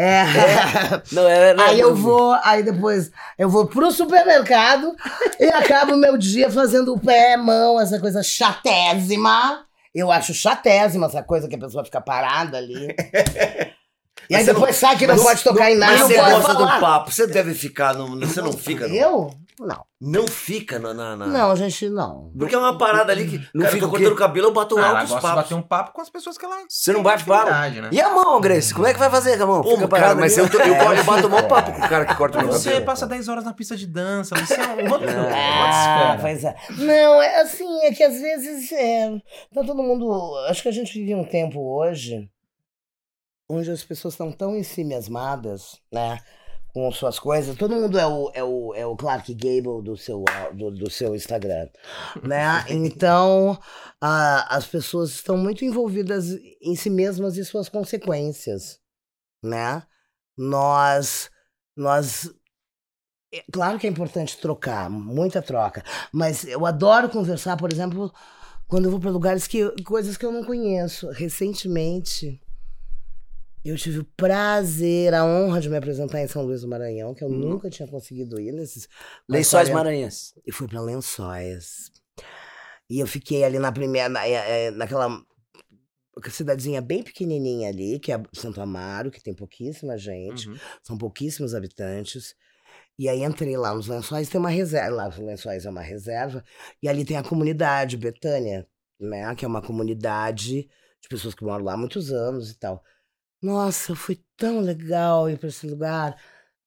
É. 0.00 0.22
Não, 1.10 1.26
era, 1.26 1.60
Aí 1.60 1.80
eu 1.80 1.92
vou, 1.92 2.32
aí 2.44 2.62
depois 2.62 3.10
eu 3.36 3.48
vou 3.48 3.66
pro 3.66 3.90
supermercado 3.90 4.94
e 5.40 5.46
acabo 5.46 5.94
o 5.94 5.96
meu 5.96 6.16
dia 6.16 6.48
fazendo 6.52 6.94
o 6.94 7.00
pé, 7.00 7.36
mão, 7.36 7.80
essa 7.80 7.98
coisa 7.98 8.22
chatésima. 8.22 9.64
Eu 9.94 10.10
acho 10.12 10.34
chatésima 10.34 11.06
essa 11.06 11.22
coisa 11.22 11.48
que 11.48 11.54
a 11.56 11.58
pessoa 11.58 11.84
fica 11.84 12.00
parada 12.00 12.58
ali. 12.58 12.94
E 14.30 14.34
aí 14.34 14.44
depois 14.44 14.76
sai 14.76 14.96
que 14.96 15.06
não 15.06 15.16
pode 15.16 15.42
tocar 15.42 15.70
em 15.70 15.76
nada. 15.76 15.92
Mas 15.92 16.00
não 16.00 16.08
você 16.08 16.16
gosta 16.16 16.54
do 16.54 16.66
papo, 16.80 17.10
você 17.10 17.26
deve 17.26 17.54
ficar, 17.54 17.94
no, 17.94 18.18
você 18.20 18.42
não 18.42 18.52
fica, 18.52 18.86
no, 18.86 18.94
Eu? 18.94 19.30
Não. 19.60 19.84
não 20.00 20.26
fica 20.26 20.78
na, 20.78 20.94
na, 20.94 21.16
na- 21.16 21.26
Não, 21.26 21.56
gente, 21.56 21.88
não. 21.88 22.32
Porque 22.38 22.54
é 22.54 22.58
uma 22.58 22.78
parada 22.78 23.10
ali 23.12 23.28
que, 23.28 23.38
Não 23.54 23.62
cara, 23.64 23.72
fica 23.72 23.84
eu 23.84 23.88
tô 23.88 23.90
cortando 23.90 24.12
o 24.12 24.16
cabelo, 24.16 24.46
eu 24.48 24.52
bato 24.52 24.78
Ah, 24.78 25.00
altos 25.00 25.14
papos. 25.14 25.30
bater 25.34 25.54
um 25.54 25.62
papo 25.62 25.92
com 25.92 26.00
as 26.00 26.08
pessoas 26.08 26.38
que 26.38 26.44
ela. 26.44 26.56
Você 26.68 26.92
não 26.92 27.02
bate 27.02 27.24
papo? 27.24 27.50
Né? 27.50 27.88
E 27.92 28.00
a 28.00 28.10
mão, 28.14 28.40
Grace? 28.40 28.72
Como 28.72 28.86
é 28.86 28.92
que 28.92 28.98
vai 28.98 29.10
fazer 29.10 29.36
com 29.36 29.42
a 29.42 29.46
mão? 29.46 29.62
Pô, 29.62 29.70
Fica 29.70 29.80
cara, 29.88 29.88
parada 29.88 30.20
mas 30.20 30.36
eu, 30.38 30.48
tô- 30.50 30.58
eu, 30.60 30.74
eu 30.74 31.04
bato 31.04 31.26
o 31.26 31.30
maior 31.30 31.48
papo 31.48 31.72
com 31.72 31.78
o 31.78 31.88
cara 31.88 32.04
que 32.06 32.14
corta 32.14 32.38
o 32.38 32.42
meu 32.42 32.52
Você 32.52 32.68
cabelo. 32.70 32.86
passa 32.86 33.06
10 33.06 33.28
horas 33.28 33.44
na 33.44 33.52
pista 33.52 33.76
de 33.76 33.86
dança, 33.86 34.34
você 34.36 34.54
é 34.54 34.66
um 34.88 34.92
outro. 34.92 35.08
Ah, 35.10 36.16
pois 36.20 36.44
é. 36.44 36.54
Não, 36.78 37.22
é 37.22 37.40
assim, 37.42 37.80
é 37.82 37.92
que 37.92 38.02
às 38.04 38.20
vezes 38.20 38.70
é, 38.72 39.10
tá 39.54 39.62
todo 39.64 39.82
mundo. 39.82 40.34
Acho 40.48 40.62
que 40.62 40.68
a 40.68 40.72
gente 40.72 40.92
vive 40.92 41.14
um 41.14 41.24
tempo 41.24 41.60
hoje 41.60 42.30
onde 43.50 43.70
as 43.70 43.82
pessoas 43.82 44.14
estão 44.14 44.30
tão 44.30 44.54
em 44.54 44.62
si 44.62 44.84
mesmadas, 44.84 45.80
né? 45.92 46.18
Com 46.72 46.90
suas 46.92 47.18
coisas. 47.18 47.56
Todo 47.56 47.74
mundo 47.74 47.98
é 47.98 48.06
o, 48.06 48.30
é 48.34 48.44
o, 48.44 48.74
é 48.74 48.86
o 48.86 48.96
Clark 48.96 49.34
Gable 49.34 49.82
do 49.82 49.96
seu, 49.96 50.24
do, 50.54 50.70
do 50.70 50.90
seu 50.90 51.14
Instagram, 51.14 51.68
né? 52.22 52.64
Então, 52.70 53.58
ah, 54.00 54.46
as 54.54 54.66
pessoas 54.66 55.10
estão 55.10 55.36
muito 55.36 55.64
envolvidas 55.64 56.30
em 56.62 56.76
si 56.76 56.90
mesmas 56.90 57.36
e 57.36 57.44
suas 57.44 57.68
consequências, 57.68 58.78
né? 59.42 59.82
Nós, 60.36 61.30
nós 61.76 62.30
é 63.32 63.42
Claro 63.52 63.78
que 63.78 63.86
é 63.86 63.90
importante 63.90 64.38
trocar, 64.38 64.88
muita 64.88 65.42
troca. 65.42 65.84
Mas 66.12 66.44
eu 66.44 66.64
adoro 66.64 67.08
conversar, 67.10 67.56
por 67.56 67.72
exemplo, 67.72 68.12
quando 68.66 68.86
eu 68.86 68.90
vou 68.90 69.00
para 69.00 69.10
lugares 69.10 69.46
que 69.46 69.70
coisas 69.82 70.16
que 70.16 70.24
eu 70.24 70.32
não 70.32 70.44
conheço. 70.44 71.10
Recentemente, 71.10 72.40
eu 73.68 73.76
tive 73.76 73.98
o 74.00 74.04
prazer, 74.04 75.14
a 75.14 75.24
honra 75.24 75.60
de 75.60 75.68
me 75.68 75.76
apresentar 75.76 76.20
em 76.20 76.28
São 76.28 76.42
Luís 76.42 76.60
do 76.62 76.68
Maranhão, 76.68 77.14
que 77.14 77.22
eu 77.24 77.28
nunca 77.28 77.68
tinha 77.70 77.86
conseguido 77.88 78.40
ir 78.40 78.52
nesses 78.52 78.88
Lençóis 79.28 79.68
40 79.68 79.74
Maranhenses. 79.74 80.34
e 80.46 80.52
fui 80.52 80.66
para 80.68 80.80
Lençóis. 80.80 81.90
E 82.90 83.00
eu 83.00 83.06
fiquei 83.06 83.44
ali 83.44 83.58
na 83.58 83.70
primeira, 83.72 84.08
na, 84.08 84.26
é, 84.26 84.66
é, 84.66 84.70
naquela 84.70 85.22
cidadezinha 86.30 86.80
bem 86.80 87.02
pequenininha 87.02 87.68
ali, 87.68 87.98
que 87.98 88.10
é 88.12 88.20
Santo 88.32 88.60
Amaro, 88.60 89.10
que 89.10 89.22
tem 89.22 89.34
pouquíssima 89.34 89.96
gente, 89.96 90.48
Uhum. 90.48 90.56
são 90.82 90.98
pouquíssimos 90.98 91.54
habitantes. 91.54 92.34
E 92.98 93.08
aí 93.08 93.22
entrei 93.22 93.56
lá 93.56 93.72
nos 93.74 93.86
Lençóis, 93.86 94.28
tem 94.28 94.40
uma 94.40 94.50
reserva, 94.50 94.96
lá 94.96 95.08
os 95.08 95.18
Lençóis 95.18 95.64
é 95.64 95.70
uma 95.70 95.82
reserva, 95.82 96.42
e 96.82 96.88
ali 96.88 97.04
tem 97.04 97.16
a 97.16 97.22
comunidade 97.22 97.96
Betânia, 97.96 98.66
né, 98.98 99.32
que 99.36 99.44
é 99.44 99.48
uma 99.48 99.62
comunidade 99.62 100.62
de 101.00 101.08
pessoas 101.08 101.34
que 101.34 101.44
moram 101.44 101.64
lá 101.64 101.74
há 101.74 101.76
muitos 101.76 102.10
anos 102.10 102.50
e 102.50 102.58
tal. 102.58 102.82
Nossa, 103.42 103.94
foi 103.94 104.18
tão 104.36 104.60
legal 104.60 105.30
ir 105.30 105.38
para 105.38 105.48
esse 105.48 105.66
lugar. 105.66 106.16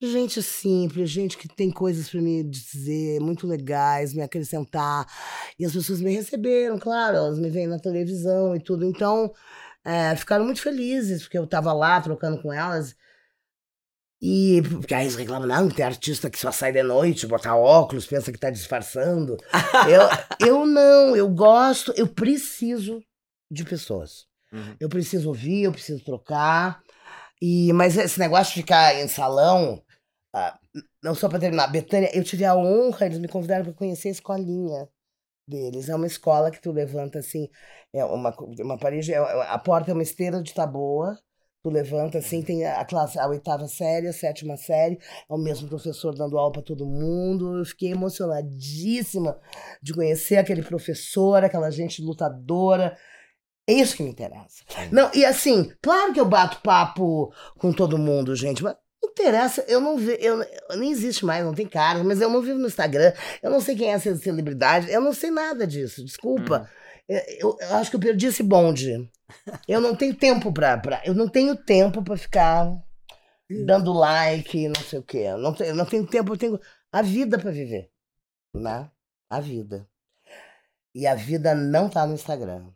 Gente 0.01 0.41
simples, 0.41 1.09
gente 1.11 1.37
que 1.37 1.47
tem 1.47 1.69
coisas 1.69 2.09
para 2.09 2.21
me 2.21 2.43
dizer, 2.43 3.19
muito 3.19 3.45
legais, 3.45 4.13
me 4.13 4.21
acrescentar. 4.21 5.05
E 5.59 5.65
as 5.65 5.73
pessoas 5.73 6.01
me 6.01 6.11
receberam, 6.11 6.79
claro, 6.79 7.17
elas 7.17 7.37
me 7.37 7.49
veem 7.49 7.67
na 7.67 7.77
televisão 7.77 8.55
e 8.55 8.59
tudo. 8.59 8.85
Então, 8.85 9.31
é, 9.85 10.15
ficaram 10.15 10.45
muito 10.45 10.61
felizes, 10.61 11.23
porque 11.23 11.37
eu 11.37 11.43
estava 11.43 11.73
lá 11.73 12.01
trocando 12.01 12.41
com 12.41 12.51
elas. 12.51 12.95
E 14.21 14.61
porque 14.79 14.93
aí 14.93 15.03
eles 15.03 15.15
reclamam, 15.15 15.47
não, 15.47 15.69
tem 15.69 15.83
artista 15.85 16.29
que 16.29 16.39
só 16.39 16.51
sai 16.51 16.71
de 16.71 16.83
noite, 16.83 17.27
botar 17.27 17.55
óculos, 17.55 18.05
pensa 18.07 18.31
que 18.31 18.39
tá 18.39 18.49
disfarçando. 18.49 19.37
eu, 20.39 20.47
eu 20.47 20.65
não, 20.65 21.15
eu 21.15 21.27
gosto, 21.29 21.91
eu 21.97 22.07
preciso 22.07 23.03
de 23.51 23.63
pessoas. 23.63 24.30
Uhum. 24.51 24.75
Eu 24.79 24.89
preciso 24.89 25.29
ouvir, 25.29 25.63
eu 25.63 25.71
preciso 25.71 26.03
trocar. 26.03 26.81
E, 27.41 27.73
mas 27.73 27.97
esse 27.97 28.19
negócio 28.19 28.53
de 28.53 28.61
ficar 28.61 28.95
em 28.95 29.07
salão, 29.07 29.81
ah, 30.33 30.57
não 31.03 31.15
só 31.15 31.29
para 31.29 31.39
terminar, 31.39 31.67
Betânia, 31.67 32.09
eu 32.15 32.23
tive 32.23 32.45
a 32.45 32.55
honra, 32.55 33.05
eles 33.07 33.19
me 33.19 33.27
convidaram 33.27 33.65
para 33.65 33.73
conhecer 33.73 34.09
a 34.09 34.11
escolinha 34.11 34.87
deles. 35.47 35.89
É 35.89 35.95
uma 35.95 36.07
escola 36.07 36.51
que 36.51 36.61
tu 36.61 36.71
levanta 36.71 37.19
assim, 37.19 37.49
é 37.93 38.03
uma, 38.05 38.33
uma 38.59 38.77
parede, 38.77 39.13
é- 39.13 39.17
a 39.17 39.57
porta 39.59 39.91
é 39.91 39.93
uma 39.93 40.03
esteira 40.03 40.41
de 40.41 40.53
taboa. 40.53 41.17
Tu 41.63 41.69
levanta 41.69 42.17
assim, 42.17 42.41
tem 42.41 42.65
a 42.65 42.83
classe, 42.83 43.19
a 43.19 43.27
oitava 43.27 43.67
série, 43.67 44.07
a 44.07 44.13
sétima 44.13 44.57
série, 44.57 44.97
é 45.29 45.33
o 45.33 45.37
mesmo 45.37 45.67
professor 45.69 46.11
dando 46.15 46.35
aula 46.37 46.51
para 46.51 46.63
todo 46.63 46.87
mundo. 46.87 47.59
Eu 47.59 47.65
fiquei 47.65 47.91
emocionadíssima 47.91 49.39
de 49.81 49.93
conhecer 49.93 50.37
aquele 50.37 50.63
professor, 50.63 51.43
aquela 51.43 51.69
gente 51.69 52.01
lutadora. 52.01 52.97
É 53.67 53.73
isso 53.73 53.95
que 53.95 54.03
me 54.03 54.09
interessa. 54.09 54.63
Não, 54.91 55.09
e 55.13 55.23
assim, 55.25 55.71
claro 55.81 56.13
que 56.13 56.19
eu 56.19 56.25
bato 56.25 56.61
papo 56.61 57.33
com 57.57 57.71
todo 57.71 57.97
mundo, 57.97 58.35
gente, 58.35 58.63
mas 58.63 58.75
não 59.01 59.09
interessa, 59.11 59.63
eu 59.67 59.79
não 59.79 59.97
vejo, 59.97 60.17
eu, 60.21 60.41
eu- 60.41 60.77
nem 60.77 60.91
existe 60.91 61.25
mais, 61.25 61.43
não 61.45 61.53
tem 61.53 61.67
cara, 61.67 62.03
mas 62.03 62.19
eu 62.21 62.29
não 62.29 62.41
vivo 62.41 62.57
no 62.59 62.67
Instagram, 62.67 63.13
eu 63.41 63.49
não 63.51 63.59
sei 63.61 63.75
quem 63.75 63.89
é 63.91 63.93
essa 63.93 64.15
celebridade, 64.15 64.91
eu 64.91 64.99
não 65.01 65.13
sei 65.13 65.31
nada 65.31 65.65
disso, 65.65 66.03
desculpa. 66.03 66.69
É, 67.09 67.43
Eu, 67.43 67.57
eu 67.59 67.75
acho 67.75 67.89
que 67.89 67.95
eu 67.95 67.99
perdi 67.99 68.27
esse 68.27 68.43
bonde. 68.43 69.09
Eu 69.67 69.79
não 69.81 69.95
tenho 69.95 70.13
tempo 70.15 70.51
pra, 70.51 70.77
pra 70.77 71.01
eu 71.05 71.13
não 71.13 71.27
tenho 71.27 71.55
tempo 71.55 72.03
pra 72.03 72.15
ficar 72.17 72.71
dando 73.65 73.91
like, 73.93 74.67
não 74.67 74.81
sei 74.81 74.99
o 74.99 75.03
quê. 75.03 75.19
Eu 75.19 75.37
não, 75.37 75.53
tenho- 75.53 75.69
eu 75.71 75.75
não 75.75 75.85
tenho 75.85 76.05
tempo, 76.07 76.33
eu 76.33 76.37
tenho 76.37 76.59
a 76.91 77.01
vida 77.01 77.37
pra 77.39 77.51
viver, 77.51 77.89
né? 78.53 78.89
A 79.29 79.39
vida. 79.39 79.87
E 80.93 81.07
a 81.07 81.15
vida 81.15 81.55
não 81.55 81.89
tá 81.89 82.05
no 82.05 82.13
Instagram. 82.13 82.67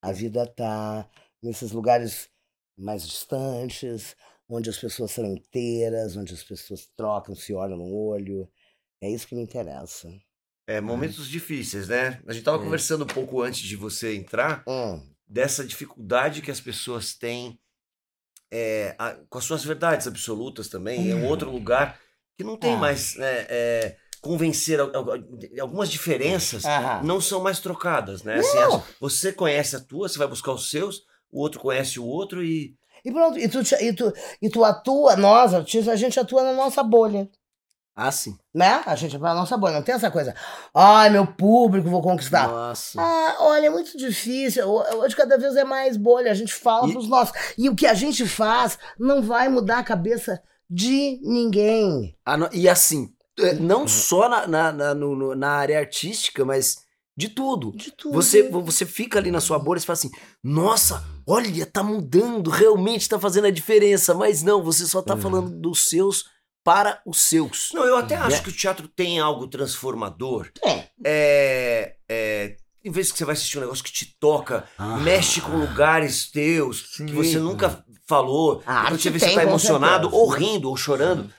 A 0.00 0.12
vida 0.12 0.46
tá 0.46 1.08
nesses 1.42 1.72
lugares 1.72 2.28
mais 2.76 3.06
distantes, 3.06 4.16
onde 4.48 4.70
as 4.70 4.78
pessoas 4.78 5.10
são 5.10 5.26
inteiras, 5.26 6.16
onde 6.16 6.32
as 6.32 6.42
pessoas 6.42 6.86
trocam, 6.96 7.34
se 7.34 7.52
olham 7.52 7.76
no 7.76 7.92
olho. 7.94 8.48
É 9.00 9.10
isso 9.10 9.26
que 9.26 9.34
me 9.34 9.42
interessa. 9.42 10.08
É, 10.66 10.80
momentos 10.80 11.28
difíceis, 11.28 11.88
né? 11.88 12.20
A 12.26 12.32
gente 12.32 12.44
tava 12.44 12.58
É. 12.58 12.62
conversando 12.62 13.04
um 13.04 13.06
pouco 13.06 13.40
antes 13.42 13.60
de 13.60 13.74
você 13.76 14.14
entrar 14.14 14.62
Hum. 14.68 15.02
dessa 15.26 15.64
dificuldade 15.64 16.42
que 16.42 16.50
as 16.50 16.60
pessoas 16.60 17.14
têm 17.14 17.58
é, 18.50 18.94
a- 18.98 19.14
com 19.28 19.36
as 19.36 19.44
suas 19.44 19.62
verdades 19.62 20.06
absolutas 20.06 20.68
também. 20.68 21.10
É 21.10 21.14
um 21.14 21.26
outro 21.26 21.50
lugar 21.50 22.00
que 22.34 22.42
não 22.42 22.56
tem 22.56 22.72
Ah. 22.74 22.78
mais 22.78 23.14
né, 23.16 23.46
é, 23.48 23.98
convencer. 24.20 24.80
al- 24.80 24.90
al- 24.94 25.14
Algumas 25.60 25.88
diferenças 25.90 26.64
Aham. 26.64 27.02
não 27.04 27.20
são 27.20 27.40
mais 27.42 27.58
trocadas, 27.60 28.22
né? 28.22 28.36
Assim, 28.38 28.58
as- 28.58 28.82
você 29.00 29.32
conhece 29.32 29.76
a 29.76 29.80
tua, 29.80 30.08
você 30.08 30.18
vai 30.18 30.26
buscar 30.28 30.52
os 30.52 30.70
seus, 30.70 31.02
o 31.30 31.40
outro 31.40 31.60
conhece 31.60 31.98
o 32.00 32.04
outro 32.06 32.42
e. 32.44 32.74
E 33.04 33.12
pronto, 33.12 33.38
e 33.38 33.48
tu, 33.48 33.60
e, 33.80 33.92
tu, 33.92 34.12
e 34.42 34.48
tu 34.50 34.64
atua, 34.64 35.16
nós, 35.16 35.54
artistas, 35.54 35.88
a 35.88 35.96
gente 35.96 36.18
atua 36.18 36.42
na 36.42 36.52
nossa 36.52 36.82
bolha. 36.82 37.28
Ah, 38.00 38.12
sim. 38.12 38.36
Né? 38.54 38.80
A 38.86 38.94
gente 38.94 39.16
atua 39.16 39.28
na 39.30 39.34
nossa 39.34 39.56
bolha. 39.56 39.74
Não 39.74 39.82
tem 39.82 39.94
essa 39.94 40.08
coisa. 40.10 40.32
Ai, 40.72 41.10
meu 41.10 41.26
público, 41.26 41.88
vou 41.90 42.00
conquistar. 42.00 42.46
Nossa. 42.48 43.00
Ah, 43.00 43.36
olha, 43.40 43.66
é 43.66 43.70
muito 43.70 43.96
difícil. 43.98 44.68
Ho- 44.68 44.98
Hoje 44.98 45.16
cada 45.16 45.36
vez 45.36 45.56
é 45.56 45.64
mais 45.64 45.96
bolha. 45.96 46.30
A 46.30 46.34
gente 46.34 46.54
fala 46.54 46.88
E- 46.88 46.92
pros 46.92 47.08
nossos. 47.08 47.34
E 47.58 47.68
o 47.68 47.74
que 47.74 47.86
a 47.88 47.94
gente 47.94 48.24
faz 48.26 48.78
não 48.98 49.20
vai 49.20 49.48
mudar 49.48 49.78
a 49.78 49.82
cabeça 49.84 50.40
de 50.70 51.18
ninguém. 51.24 52.16
Ah, 52.24 52.36
e 52.52 52.68
assim, 52.68 53.08
é, 53.08 53.17
não 53.60 53.86
só 53.88 54.28
na, 54.28 54.46
na, 54.46 54.72
na, 54.72 54.94
no- 54.94 55.34
na 55.34 55.50
área 55.50 55.78
artística, 55.78 56.44
mas 56.44 56.78
de 57.16 57.28
tudo. 57.28 57.72
De 57.72 57.90
tudo. 57.90 58.14
Você, 58.14 58.48
você 58.48 58.86
fica 58.86 59.18
ali 59.18 59.30
na 59.30 59.40
sua 59.40 59.58
bolha 59.58 59.78
e 59.78 59.82
fala 59.82 59.94
assim: 59.98 60.10
nossa, 60.42 61.04
olha, 61.26 61.66
tá 61.66 61.82
mudando, 61.82 62.48
realmente 62.50 63.08
tá 63.08 63.18
fazendo 63.18 63.46
a 63.46 63.50
diferença. 63.50 64.14
Mas 64.14 64.42
não, 64.42 64.62
você 64.62 64.86
só 64.86 65.02
tá 65.02 65.14
Uhum. 65.14 65.20
falando 65.20 65.50
dos 65.60 65.88
seus 65.88 66.24
para 66.64 67.00
os 67.06 67.20
seus. 67.20 67.70
Não, 67.72 67.84
eu 67.84 67.96
até 67.96 68.14
acho 68.16 68.36
Né? 68.36 68.42
que 68.42 68.50
o 68.50 68.52
teatro 68.52 68.86
tem 68.88 69.18
algo 69.18 69.46
transformador. 69.48 70.50
É. 70.62 70.84
É, 71.04 71.96
é, 72.08 72.56
Em 72.84 72.90
vez 72.90 73.10
que 73.10 73.18
você 73.18 73.24
vai 73.24 73.32
assistir 73.34 73.58
um 73.58 73.62
negócio 73.62 73.82
que 73.84 73.92
te 73.92 74.16
toca, 74.20 74.64
Ah. 74.78 74.96
mexe 74.98 75.40
com 75.40 75.56
lugares 75.56 76.30
teus, 76.30 76.82
que 76.82 76.96
Sim. 76.98 77.06
você 77.06 77.38
nunca 77.38 77.84
falou. 78.06 78.62
A 78.64 78.74
arte 78.82 79.02
você 79.02 79.10
vê, 79.10 79.18
você 79.18 79.26
tem, 79.26 79.34
tá 79.34 79.42
emocionado, 79.42 80.04
certeza. 80.08 80.22
ou 80.22 80.28
rindo, 80.28 80.68
ou 80.70 80.76
chorando. 80.76 81.30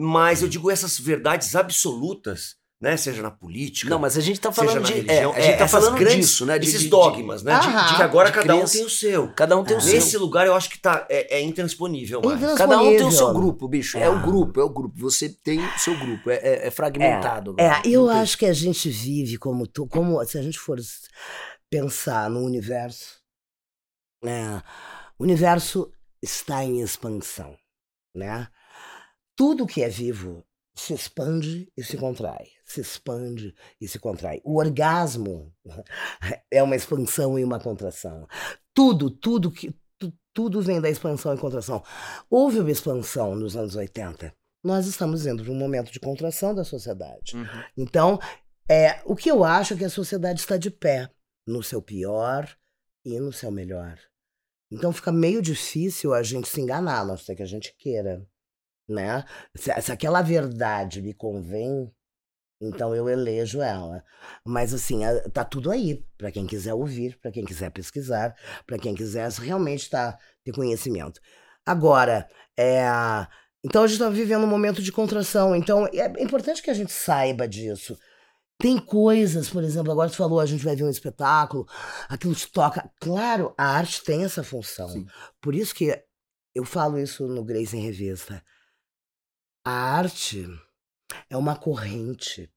Mas 0.00 0.42
eu 0.42 0.48
digo 0.48 0.70
essas 0.70 0.96
verdades 0.98 1.56
absolutas, 1.56 2.54
né? 2.80 2.96
Seja 2.96 3.20
na 3.20 3.32
política. 3.32 3.90
Não, 3.90 3.98
mas 3.98 4.16
a 4.16 4.20
gente 4.20 4.38
tá 4.40 4.52
seja 4.52 4.66
falando 4.68 4.82
na 4.82 4.86
de. 4.86 4.92
religião. 4.94 5.32
É, 5.32 5.36
a 5.36 5.40
gente 5.40 5.52
é, 5.54 5.56
tá 5.56 5.64
essas 5.64 5.84
falando 5.84 5.98
grandes- 5.98 6.26
disso, 6.28 6.46
né? 6.46 6.56
De, 6.58 6.68
Esses 6.68 6.78
de- 6.78 6.84
de- 6.84 6.90
dogmas, 6.90 7.42
né? 7.42 7.58
De, 7.58 7.66
Aham. 7.66 7.86
de 7.88 7.96
que 7.96 8.02
agora 8.04 8.28
De 8.30 8.34
cada 8.36 8.54
um 8.54 8.64
tem 8.64 8.84
o 8.84 8.88
seu. 8.90 9.32
Cada 9.34 9.56
um 9.56 9.64
tem 9.64 9.76
o 9.76 9.80
seu. 9.80 9.92
Nesse 9.94 10.16
lugar 10.16 10.46
eu 10.46 10.54
acho 10.54 10.70
que 10.70 10.78
tá, 10.78 11.04
é, 11.10 11.38
é 11.38 11.42
intransponível. 11.42 12.20
Intrans- 12.24 12.56
Cada 12.56 12.80
um 12.80 12.96
tem 12.96 13.04
o 13.06 13.10
seu 13.10 13.32
grupo, 13.34 13.66
bicho. 13.66 13.98
É. 13.98 14.08
o 14.08 14.22
grupo, 14.22 14.60
é 14.60 14.62
o 14.62 14.68
grupo. 14.68 14.94
Você 15.00 15.28
tem 15.28 15.58
o 15.58 15.78
seu 15.80 15.98
grupo. 15.98 16.30
É, 16.30 16.36
é- 16.36 16.66
é 16.68 16.70
fragmentado. 16.70 17.56
É, 17.58 17.66
agora. 17.68 17.88
eu 17.88 18.02
Não 18.06 18.12
tem- 18.12 18.20
acho 18.22 18.38
que 18.38 18.46
a 18.46 18.52
gente 18.52 18.88
vive 18.88 19.36
como 19.36 19.66
tu, 19.66 19.84
como 19.88 20.24
se 20.24 20.38
a 20.38 20.42
gente 20.42 20.60
for 20.60 20.78
pensar 21.68 22.30
no 22.30 22.44
universo, 22.44 23.16
né? 24.22 24.62
O 25.18 25.24
universo 25.24 25.90
está 26.22 26.64
em 26.64 26.80
expansão, 26.80 27.56
né? 28.14 28.46
Tudo 29.38 29.66
que 29.66 29.82
é 29.82 29.88
vivo 29.88 30.44
se 30.74 30.92
expande 30.92 31.70
e 31.76 31.82
se 31.84 31.96
contrai, 31.96 32.48
se 32.64 32.80
expande 32.80 33.54
e 33.80 33.86
se 33.86 33.98
contrai. 34.00 34.40
O 34.44 34.58
orgasmo 34.58 35.54
é 36.50 36.60
uma 36.60 36.74
expansão 36.74 37.38
e 37.38 37.44
uma 37.44 37.60
contração. 37.60 38.26
Tudo, 38.74 39.08
tudo 39.10 39.50
que 39.50 39.72
tu- 39.96 40.12
tudo 40.34 40.60
vem 40.60 40.80
da 40.80 40.90
expansão 40.90 41.32
e 41.32 41.38
contração. 41.38 41.84
Houve 42.28 42.58
uma 42.58 42.70
expansão 42.70 43.36
nos 43.36 43.56
anos 43.56 43.76
80. 43.76 44.34
Nós 44.64 44.86
estamos 44.86 45.24
indo 45.24 45.44
para 45.44 45.52
um 45.52 45.56
momento 45.56 45.92
de 45.92 46.00
contração 46.00 46.52
da 46.52 46.64
sociedade. 46.64 47.36
Uhum. 47.36 47.46
Então, 47.76 48.18
é, 48.68 49.00
o 49.04 49.14
que 49.14 49.30
eu 49.30 49.44
acho 49.44 49.74
é 49.74 49.76
que 49.76 49.84
a 49.84 49.90
sociedade 49.90 50.40
está 50.40 50.56
de 50.56 50.70
pé 50.70 51.08
no 51.46 51.62
seu 51.62 51.80
pior 51.80 52.48
e 53.04 53.18
no 53.20 53.32
seu 53.32 53.52
melhor. 53.52 53.98
Então 54.70 54.92
fica 54.92 55.10
meio 55.12 55.40
difícil 55.40 56.12
a 56.12 56.22
gente 56.24 56.48
se 56.48 56.60
enganar, 56.60 57.00
a 57.00 57.04
não 57.04 57.16
ser 57.16 57.34
que 57.36 57.42
a 57.42 57.46
gente 57.46 57.74
queira, 57.78 58.26
né? 58.88 59.24
Se, 59.54 59.72
se 59.80 59.92
aquela 59.92 60.22
verdade 60.22 61.02
me 61.02 61.12
convém, 61.12 61.92
então 62.60 62.94
eu 62.94 63.08
elejo 63.08 63.60
ela. 63.60 64.02
Mas 64.44 64.74
assim, 64.74 65.00
tá 65.32 65.44
tudo 65.44 65.70
aí 65.70 66.04
para 66.16 66.32
quem 66.32 66.46
quiser 66.46 66.74
ouvir, 66.74 67.18
para 67.20 67.30
quem 67.30 67.44
quiser 67.44 67.70
pesquisar, 67.70 68.34
para 68.66 68.78
quem 68.78 68.94
quiser 68.94 69.30
realmente 69.32 69.88
tá, 69.88 70.18
ter 70.44 70.52
conhecimento. 70.52 71.20
Agora, 71.64 72.28
é, 72.58 72.84
então 73.64 73.82
a 73.82 73.86
gente 73.86 73.96
está 73.96 74.08
vivendo 74.08 74.44
um 74.44 74.48
momento 74.48 74.82
de 74.82 74.90
contração. 74.90 75.54
Então 75.54 75.86
é 75.86 76.22
importante 76.22 76.62
que 76.62 76.70
a 76.70 76.74
gente 76.74 76.92
saiba 76.92 77.46
disso. 77.46 77.96
Tem 78.60 78.76
coisas, 78.76 79.48
por 79.48 79.62
exemplo, 79.62 79.92
agora 79.92 80.10
tu 80.10 80.16
falou, 80.16 80.40
a 80.40 80.46
gente 80.46 80.64
vai 80.64 80.74
ver 80.74 80.82
um 80.82 80.90
espetáculo, 80.90 81.64
aquilo 82.08 82.34
te 82.34 82.50
toca. 82.50 82.90
Claro, 83.00 83.54
a 83.56 83.66
arte 83.66 84.02
tem 84.02 84.24
essa 84.24 84.42
função. 84.42 84.88
Sim. 84.88 85.06
Por 85.40 85.54
isso 85.54 85.72
que 85.72 85.96
eu 86.52 86.64
falo 86.64 86.98
isso 86.98 87.28
no 87.28 87.44
Grace 87.44 87.76
em 87.76 87.80
Revista. 87.80 88.42
A 89.70 89.98
arte 89.98 90.48
é 91.28 91.36
uma 91.36 91.54
corrente 91.54 92.50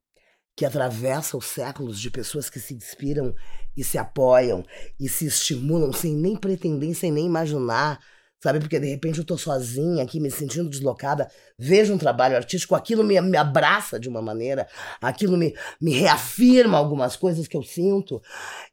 que 0.56 0.64
atravessa 0.64 1.36
os 1.36 1.46
séculos 1.46 2.00
de 2.00 2.10
pessoas 2.10 2.50
que 2.50 2.58
se 2.58 2.74
inspiram 2.74 3.36
e 3.76 3.84
se 3.84 3.98
apoiam 3.98 4.66
e 4.98 5.10
se 5.10 5.26
estimulam 5.26 5.92
sem 5.92 6.16
nem 6.16 6.38
pretender, 6.38 6.96
sem 6.96 7.12
nem 7.12 7.26
imaginar, 7.26 8.00
sabe? 8.42 8.60
Porque 8.60 8.80
de 8.80 8.88
repente 8.88 9.20
eu 9.20 9.26
tô 9.26 9.38
sozinha 9.38 10.04
aqui, 10.04 10.20
me 10.20 10.32
sentindo 10.32 10.70
deslocada, 10.70 11.30
vejo 11.58 11.94
um 11.94 11.98
trabalho 11.98 12.36
artístico, 12.36 12.74
aquilo 12.74 13.04
me, 13.04 13.20
me 13.22 13.38
abraça 13.38 14.00
de 14.00 14.10
uma 14.10 14.22
maneira, 14.22 14.68
aquilo 15.00 15.38
me, 15.38 15.56
me 15.80 15.92
reafirma 15.92 16.78
algumas 16.78 17.16
coisas 17.16 17.48
que 17.48 17.56
eu 17.56 17.62
sinto 17.62 18.22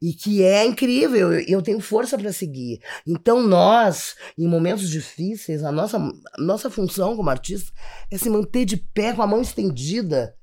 e 0.01 0.15
que 0.15 0.43
é 0.43 0.65
incrível, 0.65 1.35
eu, 1.35 1.41
eu 1.47 1.63
tenho 1.63 1.81
força 1.81 2.17
para 2.17 2.33
seguir. 2.33 2.81
Então 3.07 3.43
nós, 3.43 4.17
em 4.39 4.49
momentos 4.49 4.89
difíceis, 4.89 5.63
a 5.63 5.71
nossa, 5.71 5.99
a 5.99 6.43
nossa 6.43 6.71
função 6.71 7.15
como 7.15 7.29
artista 7.29 7.71
é 8.11 8.17
se 8.17 8.31
manter 8.31 8.65
de 8.65 8.77
pé 8.77 9.13
com 9.13 9.23
a 9.23 9.27
mão 9.27 9.43
estendida 9.43 10.35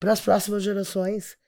para 0.00 0.12
as 0.12 0.20
próximas 0.20 0.62
gerações. 0.62 1.38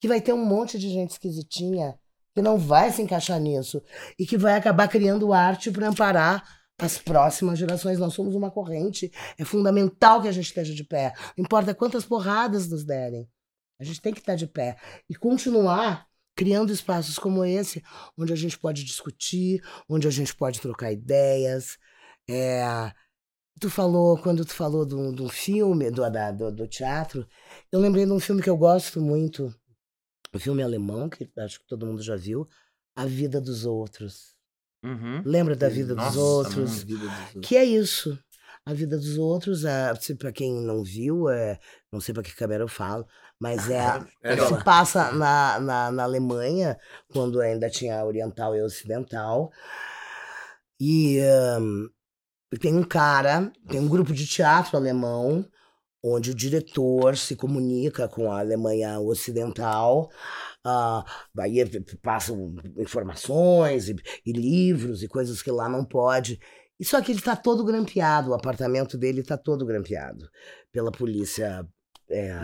Que 0.00 0.08
vai 0.08 0.20
ter 0.20 0.32
um 0.32 0.44
monte 0.44 0.80
de 0.80 0.90
gente 0.90 1.12
esquisitinha 1.12 1.94
que 2.34 2.42
não 2.42 2.58
vai 2.58 2.90
se 2.90 3.00
encaixar 3.00 3.38
nisso 3.38 3.80
e 4.18 4.26
que 4.26 4.36
vai 4.36 4.56
acabar 4.56 4.88
criando 4.88 5.32
arte 5.32 5.70
para 5.70 5.86
amparar 5.86 6.42
as 6.78 6.98
próximas 6.98 7.58
gerações. 7.58 7.98
Nós 7.98 8.14
somos 8.14 8.34
uma 8.34 8.50
corrente. 8.50 9.10
É 9.38 9.44
fundamental 9.44 10.20
que 10.22 10.28
a 10.28 10.32
gente 10.32 10.46
esteja 10.46 10.74
de 10.74 10.84
pé. 10.84 11.12
Não 11.36 11.44
importa 11.44 11.74
quantas 11.74 12.04
porradas 12.04 12.68
nos 12.68 12.84
derem. 12.84 13.28
A 13.78 13.84
gente 13.84 14.00
tem 14.00 14.12
que 14.12 14.20
estar 14.20 14.36
de 14.36 14.46
pé 14.46 14.76
e 15.08 15.14
continuar 15.14 16.06
criando 16.34 16.72
espaços 16.72 17.18
como 17.18 17.44
esse, 17.44 17.82
onde 18.16 18.32
a 18.32 18.36
gente 18.36 18.58
pode 18.58 18.84
discutir, 18.84 19.62
onde 19.88 20.06
a 20.06 20.10
gente 20.10 20.34
pode 20.34 20.60
trocar 20.60 20.92
ideias. 20.92 21.78
É, 22.28 22.64
tu 23.60 23.68
falou, 23.68 24.16
quando 24.18 24.44
tu 24.44 24.54
falou 24.54 24.86
do, 24.86 25.12
do 25.12 25.28
filme, 25.28 25.90
do, 25.90 26.08
da, 26.10 26.30
do, 26.30 26.50
do 26.50 26.66
teatro, 26.66 27.26
eu 27.70 27.80
lembrei 27.80 28.06
de 28.06 28.12
um 28.12 28.20
filme 28.20 28.42
que 28.42 28.50
eu 28.50 28.56
gosto 28.56 29.00
muito. 29.00 29.54
Um 30.34 30.38
filme 30.38 30.62
alemão, 30.62 31.08
que 31.08 31.30
acho 31.38 31.60
que 31.60 31.66
todo 31.66 31.86
mundo 31.86 32.02
já 32.02 32.16
viu. 32.16 32.48
A 32.94 33.04
Vida 33.04 33.40
dos 33.40 33.64
Outros. 33.64 34.31
Uhum. 34.82 35.22
Lembra 35.24 35.54
da 35.54 35.68
vida 35.68 35.94
Nossa, 35.94 36.08
dos 36.10 36.16
outros? 36.16 36.82
Vida 36.82 37.06
dos 37.06 37.18
outros. 37.18 37.48
Que 37.48 37.56
é 37.56 37.64
isso. 37.64 38.18
A 38.64 38.72
vida 38.72 38.96
dos 38.96 39.18
outros, 39.18 39.64
é, 39.64 39.92
se 39.96 40.14
pra 40.14 40.32
quem 40.32 40.52
não 40.60 40.84
viu, 40.84 41.28
é, 41.28 41.58
não 41.92 42.00
sei 42.00 42.14
pra 42.14 42.22
que 42.22 42.34
câmera 42.34 42.62
eu 42.62 42.68
falo, 42.68 43.04
mas 43.40 43.68
é, 43.68 43.80
É, 44.22 44.36
se 44.36 44.52
não. 44.52 44.62
passa 44.62 45.10
na, 45.10 45.58
na, 45.58 45.90
na 45.90 46.02
Alemanha, 46.04 46.78
quando 47.12 47.40
ainda 47.40 47.68
tinha 47.68 48.04
oriental 48.04 48.54
e 48.54 48.62
ocidental. 48.62 49.50
E 50.80 51.18
ahn, 51.20 51.88
tem 52.60 52.76
um 52.76 52.84
cara, 52.84 53.50
tem 53.68 53.80
um 53.80 53.88
grupo 53.88 54.12
de 54.12 54.26
teatro 54.26 54.76
alemão, 54.76 55.44
onde 56.02 56.30
o 56.30 56.34
diretor 56.34 57.16
se 57.16 57.34
comunica 57.36 58.08
com 58.08 58.30
a 58.30 58.40
Alemanha 58.40 58.98
Ocidental, 59.00 60.10
ah, 60.64 61.04
aí 61.38 61.60
eh, 61.60 61.66
passam 62.02 62.54
informações 62.76 63.88
e, 63.88 63.96
e 64.24 64.32
livros 64.32 65.02
e 65.02 65.08
coisas 65.08 65.42
que 65.42 65.50
lá 65.50 65.68
não 65.68 65.84
pode. 65.84 66.38
E 66.78 66.84
só 66.84 67.00
que 67.00 67.12
ele 67.12 67.18
está 67.18 67.36
todo 67.36 67.64
grampeado, 67.64 68.30
o 68.30 68.34
apartamento 68.34 68.98
dele 68.98 69.20
está 69.20 69.36
todo 69.36 69.66
grampeado 69.66 70.28
pela 70.72 70.90
polícia 70.90 71.66
é, 72.10 72.40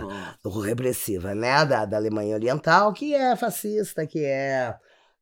repressiva, 0.64 1.34
né, 1.34 1.64
da, 1.64 1.84
da 1.84 1.96
Alemanha 1.96 2.34
Oriental, 2.34 2.92
que 2.92 3.14
é 3.14 3.36
fascista, 3.36 4.06
que 4.06 4.24
é, 4.24 4.74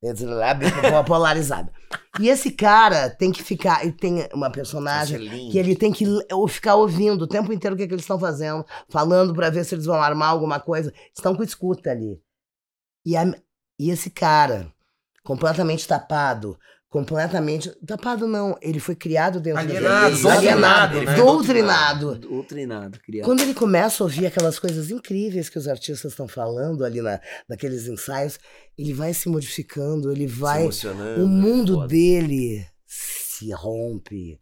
é 0.02 1.02
polarizada. 1.06 1.72
E 2.20 2.28
esse 2.28 2.50
cara 2.50 3.10
tem 3.10 3.32
que 3.32 3.42
ficar, 3.42 3.86
e 3.86 3.92
tem 3.92 4.28
uma 4.32 4.50
personagem 4.50 5.26
é 5.26 5.50
que 5.50 5.58
ele 5.58 5.76
tem 5.76 5.92
que 5.92 6.04
ficar 6.48 6.76
ouvindo 6.76 7.22
o 7.22 7.28
tempo 7.28 7.52
inteiro 7.52 7.74
o 7.74 7.76
que, 7.76 7.84
é 7.84 7.86
que 7.86 7.94
eles 7.94 8.04
estão 8.04 8.18
fazendo, 8.18 8.64
falando 8.88 9.34
pra 9.34 9.50
ver 9.50 9.64
se 9.64 9.74
eles 9.74 9.86
vão 9.86 10.00
armar 10.00 10.30
alguma 10.30 10.60
coisa. 10.60 10.92
Estão 11.14 11.34
com 11.34 11.42
escuta 11.42 11.90
ali. 11.90 12.20
E, 13.06 13.16
a- 13.16 13.32
e 13.78 13.90
esse 13.90 14.10
cara, 14.10 14.70
completamente 15.24 15.86
tapado, 15.86 16.58
completamente. 16.88 17.70
Tapado 17.86 18.26
não, 18.26 18.56
ele 18.60 18.80
foi 18.80 18.94
criado 18.96 19.38
dentro 19.40 19.60
Alienado, 19.60 20.22
da 20.22 20.30
doutrinado, 20.32 21.02
né? 21.02 21.14
doutrinado. 21.14 22.14
Doutrinado, 22.16 23.00
criado. 23.00 23.24
Quando 23.26 23.40
ele 23.42 23.54
começa 23.54 24.02
a 24.02 24.04
ouvir 24.06 24.26
aquelas 24.26 24.58
coisas 24.58 24.90
incríveis 24.90 25.48
que 25.48 25.58
os 25.58 25.68
artistas 25.68 26.12
estão 26.12 26.26
falando 26.26 26.84
ali 26.84 27.00
na, 27.00 27.20
naqueles 27.48 27.86
ensaios, 27.86 28.38
ele 28.76 28.92
vai 28.92 29.12
se 29.14 29.28
modificando, 29.28 30.10
ele 30.10 30.28
Se 30.28 30.34
vai. 30.34 30.62
emocionando, 30.62 31.24
O 31.24 31.28
mundo 31.28 31.74
foda. 31.74 31.88
dele 31.88 32.66
se 32.86 33.52
rompe 33.52 34.38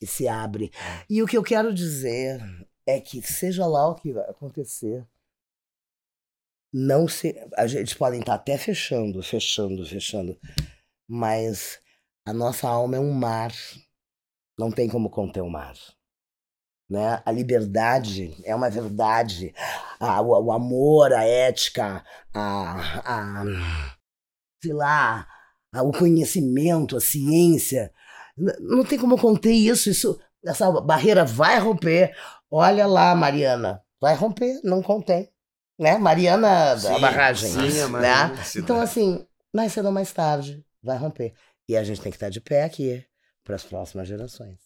e 0.00 0.06
se 0.06 0.26
abre. 0.26 0.70
E 1.10 1.22
o 1.22 1.26
que 1.26 1.36
eu 1.36 1.42
quero 1.42 1.74
dizer 1.74 2.40
é 2.86 2.98
que, 3.00 3.20
seja 3.20 3.66
lá 3.66 3.86
o 3.88 3.94
que 3.94 4.12
vai 4.12 4.24
acontecer, 4.30 5.04
não 6.72 7.06
se. 7.08 7.34
A 7.56 7.66
gente 7.66 7.96
podem 7.96 8.20
estar 8.20 8.34
até 8.34 8.56
fechando, 8.58 9.22
fechando, 9.22 9.84
fechando, 9.86 10.38
mas 11.08 11.78
a 12.26 12.32
nossa 12.32 12.68
alma 12.68 12.96
é 12.96 13.00
um 13.00 13.12
mar. 13.12 13.52
Não 14.58 14.70
tem 14.70 14.88
como 14.88 15.08
conter 15.10 15.40
o 15.40 15.48
mar. 15.50 15.74
Né? 16.90 17.22
A 17.24 17.30
liberdade 17.30 18.34
é 18.44 18.54
uma 18.54 18.70
verdade. 18.70 19.54
Ah, 20.00 20.20
o, 20.22 20.46
o 20.46 20.52
amor, 20.52 21.12
a 21.12 21.24
ética, 21.24 22.04
a, 22.34 23.40
a 23.40 23.44
sei 24.62 24.72
lá, 24.72 25.26
a- 25.72 25.82
o 25.82 25.92
conhecimento, 25.92 26.96
a 26.96 27.00
ciência. 27.00 27.92
Não 28.60 28.84
tem 28.84 28.98
como 28.98 29.18
conter 29.18 29.52
isso. 29.52 29.90
isso. 29.90 30.20
Essa 30.44 30.70
barreira 30.80 31.24
vai 31.24 31.58
romper. 31.58 32.16
Olha 32.50 32.86
lá, 32.86 33.14
Mariana. 33.14 33.82
Vai 34.00 34.14
romper, 34.14 34.60
não 34.64 34.82
contém. 34.82 35.30
Né? 35.78 35.96
Mariana 35.96 36.74
da 36.74 36.76
Sim, 36.76 37.00
barragem. 37.00 37.50
sim, 37.50 37.80
a 37.80 37.88
né? 37.88 38.34
Então, 38.56 38.80
assim, 38.80 39.24
mais 39.54 39.72
cedo 39.72 39.86
ou 39.86 39.92
mais 39.92 40.12
tarde, 40.12 40.64
vai 40.82 40.98
romper. 40.98 41.34
E 41.68 41.76
a 41.76 41.84
gente 41.84 42.00
tem 42.00 42.10
que 42.10 42.16
estar 42.16 42.30
de 42.30 42.40
pé 42.40 42.64
aqui 42.64 43.04
para 43.44 43.54
as 43.54 43.62
próximas 43.62 44.08
gerações. 44.08 44.58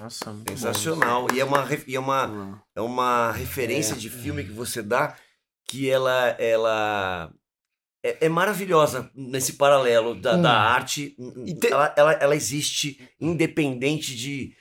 Nossa, 0.00 0.32
muito 0.32 0.48
bom. 0.50 0.56
Sensacional. 0.56 1.26
E 1.32 1.40
é 1.40 1.44
uma, 1.44 1.68
e 1.86 1.94
é 1.94 2.00
uma, 2.00 2.64
é 2.74 2.80
uma 2.80 3.32
referência 3.32 3.94
É. 3.94 3.96
de 3.98 4.08
filme 4.08 4.44
que 4.44 4.50
você 4.52 4.82
dá 4.82 5.16
que 5.68 5.88
ela, 5.88 6.28
ela 6.38 7.32
é, 8.02 8.26
é 8.26 8.28
maravilhosa 8.28 9.10
nesse 9.14 9.54
paralelo 9.54 10.14
da, 10.20 10.36
Hum. 10.36 10.42
da 10.42 10.52
arte. 10.52 11.14
E 11.46 11.54
te- 11.54 11.68
Ela, 11.68 11.94
ela, 11.96 12.12
ela 12.14 12.36
existe 12.36 12.98
independente 13.20 14.16
de 14.16 14.56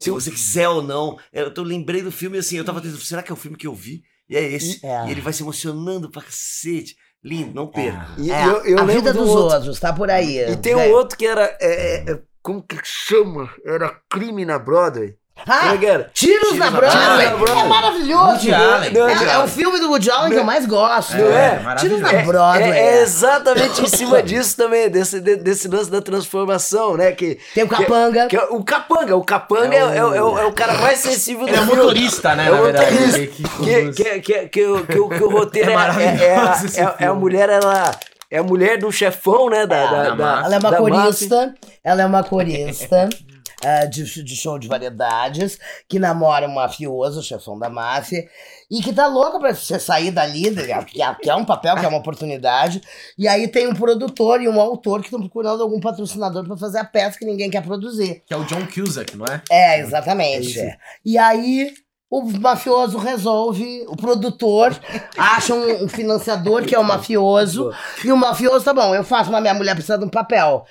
se 0.00 0.10
você 0.10 0.30
quiser 0.30 0.68
ou 0.68 0.82
não. 0.82 1.18
Eu 1.32 1.52
tô, 1.54 1.62
lembrei 1.62 2.02
do 2.02 2.10
filme 2.12 2.36
assim, 2.38 2.56
eu 2.56 2.64
tava 2.64 2.80
tentando, 2.80 3.00
será 3.00 3.22
que 3.22 3.30
é 3.30 3.34
o 3.34 3.36
filme 3.38 3.56
que 3.56 3.66
eu 3.66 3.74
vi? 3.74 4.02
E 4.32 4.36
é 4.36 4.42
esse. 4.42 4.84
É. 4.84 5.06
E 5.06 5.10
ele 5.10 5.20
vai 5.20 5.32
se 5.32 5.42
emocionando 5.42 6.10
pra 6.10 6.22
cacete. 6.22 6.96
Lindo, 7.22 7.54
não 7.54 7.68
perca. 7.68 8.08
E 8.18 8.32
É, 8.32 8.46
eu, 8.46 8.64
eu 8.64 8.78
a 8.78 8.82
lembro 8.82 8.94
vida 8.94 9.12
do 9.12 9.20
dos 9.20 9.28
outro. 9.30 9.54
outros, 9.56 9.78
tá 9.78 9.92
por 9.92 10.10
aí. 10.10 10.38
E 10.50 10.56
tem 10.56 10.74
um 10.74 10.90
outro 10.90 11.16
que 11.16 11.26
era. 11.26 11.56
é, 11.60 11.96
é, 12.10 12.12
é, 12.12 12.22
como 12.42 12.62
que 12.62 12.76
chama? 12.82 13.48
Era 13.64 13.90
crime 14.10 14.44
na 14.44 14.58
Broadway. 14.58 15.14
Ah, 15.44 15.74
é? 15.74 15.78
Tiros, 15.78 16.06
Tiros 16.12 16.56
na 16.58 16.70
na 16.70 16.76
Broadway! 16.78 17.26
É 17.26 17.64
maravilhoso! 17.64 18.48
É, 18.48 19.32
é 19.32 19.38
o 19.38 19.48
filme 19.48 19.80
do 19.80 19.88
Woody 19.90 20.08
Allen 20.10 20.30
que 20.32 20.38
eu 20.38 20.44
mais 20.44 20.66
gosto. 20.66 21.16
Não 21.16 21.32
é? 21.36 21.74
Tiros 21.78 22.00
na. 22.00 22.12
Broadway. 22.22 22.70
É, 22.70 22.78
é 22.78 22.86
é. 22.98 23.02
exatamente 23.02 23.82
em 23.82 23.88
cima 23.88 24.22
disso 24.22 24.56
também, 24.56 24.88
desse, 24.88 25.20
de- 25.20 25.36
desse 25.36 25.66
lance 25.66 25.90
da 25.90 26.00
transformação, 26.00 26.96
né? 26.96 27.10
Que, 27.12 27.38
Tem 27.54 27.64
o 27.64 27.68
Capanga. 27.68 28.26
que 28.28 28.36
é 28.36 28.44
o 28.44 28.62
capanga. 28.62 29.16
O 29.16 29.24
capanga 29.24 29.74
é, 29.74 29.78
É 29.78 29.84
o- 29.84 29.94
é 29.94 30.04
o, 30.04 30.14
é 30.14 30.22
o- 30.22 30.38
é 30.38 30.44
o 30.46 30.52
cara 30.52 30.74
mais 30.74 30.98
sensível 31.00 31.44
do 31.44 31.48
Ele 31.48 31.56
é 31.56 31.60
filme. 31.60 31.76
motorista, 31.76 32.34
né, 32.36 32.46
É 32.46 32.50
o 32.50 32.54
na 32.54 32.60
verdade. 32.62 32.90
motorista. 32.92 33.18
ele 33.18 33.26
que 33.28 33.42
Que, 33.42 33.92
que, 33.92 34.20
que, 34.20 34.48
que, 34.48 34.66
o- 34.66 34.86
que, 34.86 34.98
o- 35.00 35.08
que 35.08 35.24
o 35.24 35.28
roteiro 35.30 35.70
É 35.70 35.74
é, 35.74 35.76
é, 35.76 36.26
é, 36.26 36.82
é, 36.82 36.94
é 37.00 37.06
a 37.06 37.14
mulher, 37.14 37.48
ela. 37.48 37.90
É 38.30 38.38
a 38.38 38.42
mulher 38.42 38.78
do 38.78 38.92
chefão, 38.92 39.50
né? 39.50 39.66
Da, 39.66 39.76
É, 39.76 39.90
da, 39.90 40.10
da. 40.14 40.42
Ela 40.44 40.54
é 40.54 40.58
uma 40.58 40.70
da 40.70 40.76
corista. 40.78 41.54
Ela 41.82 42.02
é 42.02 42.06
uma 42.06 42.22
corista. 42.22 43.08
eh, 43.62 43.86
de, 43.86 44.24
de 44.24 44.36
show 44.36 44.58
de 44.58 44.68
variedades, 44.68 45.58
que 45.88 45.98
namora 45.98 46.48
um 46.48 46.54
mafioso, 46.54 47.22
chefão 47.22 47.58
da 47.58 47.70
máfia, 47.70 48.28
e 48.70 48.82
que 48.82 48.92
tá 48.92 49.06
louca 49.06 49.38
pra 49.38 49.54
você 49.54 49.78
sair 49.78 50.10
dali, 50.10 50.54
que 50.86 51.02
é, 51.02 51.14
que 51.14 51.30
é 51.30 51.34
um 51.34 51.44
papel, 51.44 51.76
que 51.76 51.84
é 51.84 51.88
uma 51.88 51.98
oportunidade. 51.98 52.80
E 53.18 53.28
aí 53.28 53.46
tem 53.48 53.66
um 53.68 53.74
produtor 53.74 54.40
e 54.40 54.48
um 54.48 54.60
autor 54.60 55.00
que 55.00 55.06
estão 55.06 55.20
procurando 55.20 55.62
algum 55.62 55.80
patrocinador 55.80 56.44
pra 56.44 56.56
fazer 56.56 56.78
a 56.78 56.84
peça 56.84 57.18
que 57.18 57.24
ninguém 57.24 57.50
quer 57.50 57.62
produzir. 57.62 58.22
Que 58.26 58.34
é 58.34 58.36
o 58.36 58.44
John 58.44 58.66
Cusack, 58.66 59.16
não 59.16 59.26
é? 59.26 59.42
É, 59.50 59.80
exatamente. 59.80 60.58
é. 60.58 60.76
E 61.04 61.18
aí 61.18 61.72
o 62.12 62.22
mafioso 62.38 62.98
resolve, 62.98 63.84
o 63.88 63.96
produtor 63.96 64.76
acha 65.16 65.54
um, 65.54 65.84
um 65.84 65.88
financiador 65.88 66.62
que 66.62 66.74
é 66.74 66.78
o 66.78 66.84
mafioso, 66.84 67.72
e 68.04 68.12
o 68.12 68.16
mafioso, 68.18 68.64
tá 68.64 68.74
bom, 68.74 68.94
eu 68.94 69.02
faço, 69.02 69.30
mas 69.32 69.40
minha 69.40 69.54
mulher 69.54 69.72
precisa 69.74 69.96
de 69.96 70.04
um 70.04 70.08
papel. 70.10 70.66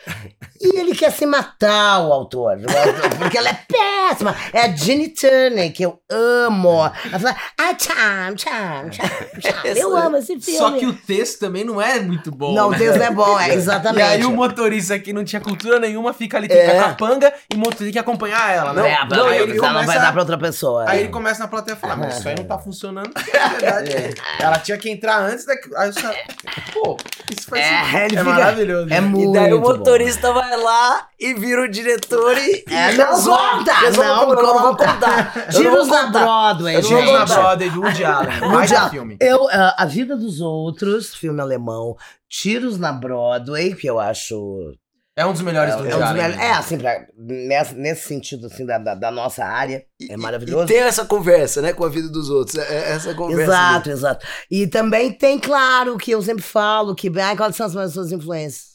E 0.63 0.79
ele 0.79 0.93
quer 0.93 1.11
se 1.11 1.25
matar, 1.25 1.99
o 2.07 2.13
autor, 2.13 2.57
o 2.57 3.15
porque 3.17 3.35
ela 3.39 3.49
é 3.49 3.57
péssima. 3.67 4.35
É 4.53 4.61
a 4.61 4.75
Ginny 4.75 5.09
Turner, 5.09 5.73
que 5.73 5.83
eu 5.83 5.99
amo. 6.11 6.83
Ela 7.09 7.19
fala, 7.19 7.35
ah, 7.59 7.73
tcham, 7.73 8.35
tcham, 8.35 8.89
tcham. 8.91 9.65
Eu 9.75 9.97
amo 9.97 10.17
esse 10.17 10.39
filme. 10.39 10.59
Só 10.59 10.71
que 10.77 10.85
o 10.85 10.93
texto 10.93 11.39
também 11.39 11.63
não 11.63 11.81
é 11.81 11.99
muito 11.99 12.29
bom. 12.29 12.53
Não, 12.53 12.67
o 12.67 12.71
né? 12.71 12.77
texto 12.77 12.97
não 12.99 13.05
é 13.07 13.11
bom, 13.11 13.39
é 13.39 13.49
E 13.51 13.53
exatamente. 13.53 14.03
aí 14.03 14.23
o 14.25 14.31
motorista 14.31 14.99
que 14.99 15.11
não 15.11 15.23
tinha 15.23 15.41
cultura 15.41 15.79
nenhuma 15.79 16.13
fica 16.13 16.37
ali, 16.37 16.47
tem 16.47 16.57
É. 16.59 16.75
capanga 16.79 17.33
e 17.51 17.55
o 17.55 17.57
motorista 17.57 17.85
tem 17.85 17.93
que 17.93 17.99
acompanhar 17.99 18.51
ela, 18.53 18.73
né? 18.73 18.91
É, 18.91 19.05
Não, 19.15 19.25
aí 19.25 19.39
ele 19.41 19.53
ela 19.57 19.67
não 19.67 19.73
vai 19.73 19.83
começa- 19.85 19.99
dar 19.99 20.11
pra 20.11 20.21
outra 20.21 20.37
pessoa. 20.37 20.85
Aí 20.87 20.99
é. 20.99 21.01
ele 21.01 21.09
começa 21.09 21.30
na 21.39 21.47
plateia 21.47 21.75
a 21.75 21.79
falar, 21.79 21.95
mas 21.95 22.17
isso 22.17 22.27
aí 22.29 22.36
não 22.38 22.45
tá 22.45 22.57
funcionando, 22.57 23.09
porque 23.11 23.36
é 23.36 23.49
verdade. 23.49 23.91
Ela 24.39 24.57
tinha 24.59 24.77
que 24.77 24.89
entrar 24.89 25.19
antes 25.21 25.45
da... 25.45 25.53
Aí 25.77 25.89
os 25.89 25.95
caras, 25.95 26.17
pô, 26.73 26.97
isso 27.29 27.47
faz 27.49 27.63
É, 27.63 27.79
sentido. 27.84 28.03
ele 28.03 28.15
é 28.17 28.23
maravilhoso. 28.23 28.93
É 28.93 29.01
muito 29.01 29.29
E 29.29 29.34
daí 29.34 29.53
o 29.53 29.61
bom. 29.61 29.69
motorista 29.69 30.32
vai 30.34 30.57
lá 30.57 31.07
e 31.19 31.34
vira 31.34 31.61
o 31.63 31.67
diretor 31.69 32.38
e. 32.38 32.63
É, 32.69 32.93
e 32.93 32.97
não 32.97 33.15
Resolve 33.82 33.97
não 33.97 34.23
o 34.23 34.27
problema, 34.27 34.49
eu 34.49 34.53
não 34.53 34.61
vou 34.61 34.75
conta. 34.75 34.93
contar. 34.93 35.34
Não 35.53 35.71
vou 35.71 35.86
na. 35.86 36.09
Broadway, 36.09 36.73
não 36.75 36.82
Tiros 36.82 37.03
vou 37.05 37.13
na 37.13 37.25
gente. 37.25 37.36
Broadway 37.36 37.69
do 37.69 37.82
Woody 37.82 38.05
Allen. 38.05 38.39
Mais 38.41 38.89
filme. 38.89 39.17
Eu, 39.19 39.47
ah, 39.49 39.75
A 39.77 39.86
Vida 39.86 40.15
dos 40.17 40.41
Outros, 40.41 41.13
filme 41.15 41.39
alemão, 41.41 41.95
Tiros 42.27 42.77
na 42.79 42.91
Broadway, 42.91 43.75
que 43.75 43.88
eu 43.88 43.99
acho. 43.99 44.73
É 45.22 45.26
um 45.26 45.32
dos 45.34 45.41
melhores 45.41 45.74
É, 45.74 45.78
do 45.78 45.88
é, 45.88 45.95
um 45.95 46.13
melhores- 46.13 46.38
é, 46.38 46.51
assim, 46.51 46.78
pra- 46.78 47.05
nesse, 47.17 47.76
nesse 47.76 48.07
sentido, 48.07 48.47
assim, 48.47 48.65
da, 48.65 48.78
da, 48.78 48.95
da 48.95 49.11
nossa 49.11 49.45
área, 49.45 49.86
é 50.09 50.13
E 50.13 50.17
maravilhoso. 50.17 50.65
tem 50.67 50.80
essa 50.80 51.05
conversa, 51.05 51.61
né, 51.61 51.74
com 51.74 51.86
a 51.86 51.89
vida 51.89 52.09
dos 52.09 52.30
outros. 52.30 52.57
É- 52.57 52.89
é 52.89 52.91
Essa 52.91 53.13
conversa. 53.13 53.43
Exato, 53.43 53.89
exato. 53.89 54.28
E 54.49 54.67
também 54.67 55.11
tem, 55.11 55.39
claro, 55.39 55.97
que 55.97 56.11
eu 56.11 56.22
sempre 56.22 56.43
falo 56.43 56.95
que, 56.95 57.11
ai, 57.19 57.36
quais 57.38 57.55
são 57.55 57.65
as 57.82 57.93
suas 57.93 58.11
influências? 58.11 58.72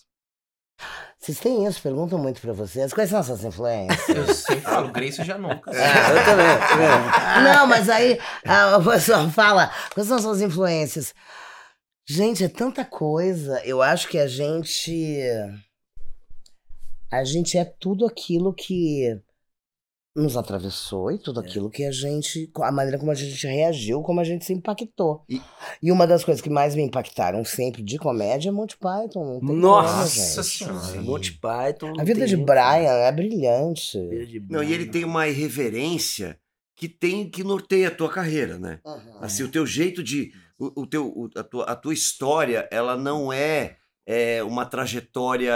Vocês 1.19 1.41
têm 1.41 1.67
isso? 1.67 1.83
Perguntam 1.83 2.19
muito 2.19 2.41
pra 2.41 2.53
vocês. 2.53 2.93
Quais 2.93 3.11
são 3.11 3.19
as 3.19 3.27
suas 3.27 3.43
influências? 3.43 4.09
Eu 4.09 4.33
sempre 4.33 4.61
falo, 4.61 4.93
Grace 4.93 5.25
já 5.25 5.37
nunca. 5.37 5.71
Eu 5.73 6.25
também. 6.25 6.47
eu 6.47 6.69
também. 6.69 7.43
Não, 7.53 7.67
mas 7.67 7.89
aí 7.89 8.19
a 8.45 8.79
pessoa 8.81 9.29
fala, 9.31 9.71
quais 9.93 10.07
são 10.07 10.19
as 10.19 10.23
suas 10.23 10.41
influências? 10.41 11.13
Gente, 12.09 12.45
é 12.45 12.49
tanta 12.49 12.85
coisa. 12.85 13.61
Eu 13.65 13.83
acho 13.83 14.07
que 14.09 14.19
a 14.19 14.29
gente. 14.29 15.21
A 17.11 17.25
gente 17.25 17.57
é 17.57 17.65
tudo 17.65 18.05
aquilo 18.07 18.53
que 18.53 19.19
nos 20.15 20.35
atravessou 20.37 21.11
e 21.11 21.17
É. 21.17 21.19
tudo 21.19 21.41
aquilo 21.41 21.69
que 21.71 21.85
a 21.85 21.91
gente. 21.91 22.51
A 22.63 22.73
maneira 22.73 22.99
como 22.99 23.11
a 23.11 23.15
gente 23.15 23.47
reagiu, 23.47 24.03
como 24.03 24.19
a 24.19 24.25
gente 24.25 24.45
se 24.47 24.53
impactou. 24.53 25.23
E- 25.29 25.41
E, 25.83 25.93
uma 25.93 26.07
das 26.07 26.25
coisas 26.25 26.41
que 26.41 26.49
mais 26.49 26.75
me 26.75 26.83
impactaram 26.83 27.45
sempre 27.45 27.83
de 27.83 27.99
comédia 27.99 28.49
é 28.49 28.53
Monty 28.53 28.77
Python. 28.79 29.25
não 29.35 29.41
tem 29.41 29.57
Nossa. 29.57 30.43
Senhora. 30.43 31.03
Monty 31.03 31.33
Python. 31.33 31.93
A 32.01 32.05
vida 32.05 32.21
tem 32.21 32.29
de 32.29 32.37
nem- 32.37 32.47
Brian 32.47 32.93
é 32.93 33.13
brilhante. 33.13 33.99
Vida 34.09 34.27
de 34.27 34.41
Não, 34.49 34.63
e 34.63 34.73
ele 34.73 34.87
tem 34.87 35.05
uma 35.05 35.29
irreverência 35.29 36.39
que 36.75 36.89
tem 36.89 37.29
que 37.29 37.45
norteia 37.45 37.89
a 37.89 37.91
tua 37.91 38.09
carreira, 38.11 38.59
né? 38.59 38.81
Uhum. 38.85 39.19
Assim, 39.21 39.43
o 39.43 39.51
teu 39.51 39.67
jeito 39.67 40.03
de. 40.03 40.33
O, 40.59 40.83
o 40.83 40.87
teu, 40.87 41.07
o- 41.09 41.29
a, 41.37 41.43
tua, 41.45 41.65
a 41.65 41.77
tua 41.77 41.93
história, 41.93 42.67
ela 42.73 42.97
não 42.97 43.31
é, 43.31 43.77
é 44.07 44.43
uma 44.43 44.65
trajetória 44.65 45.53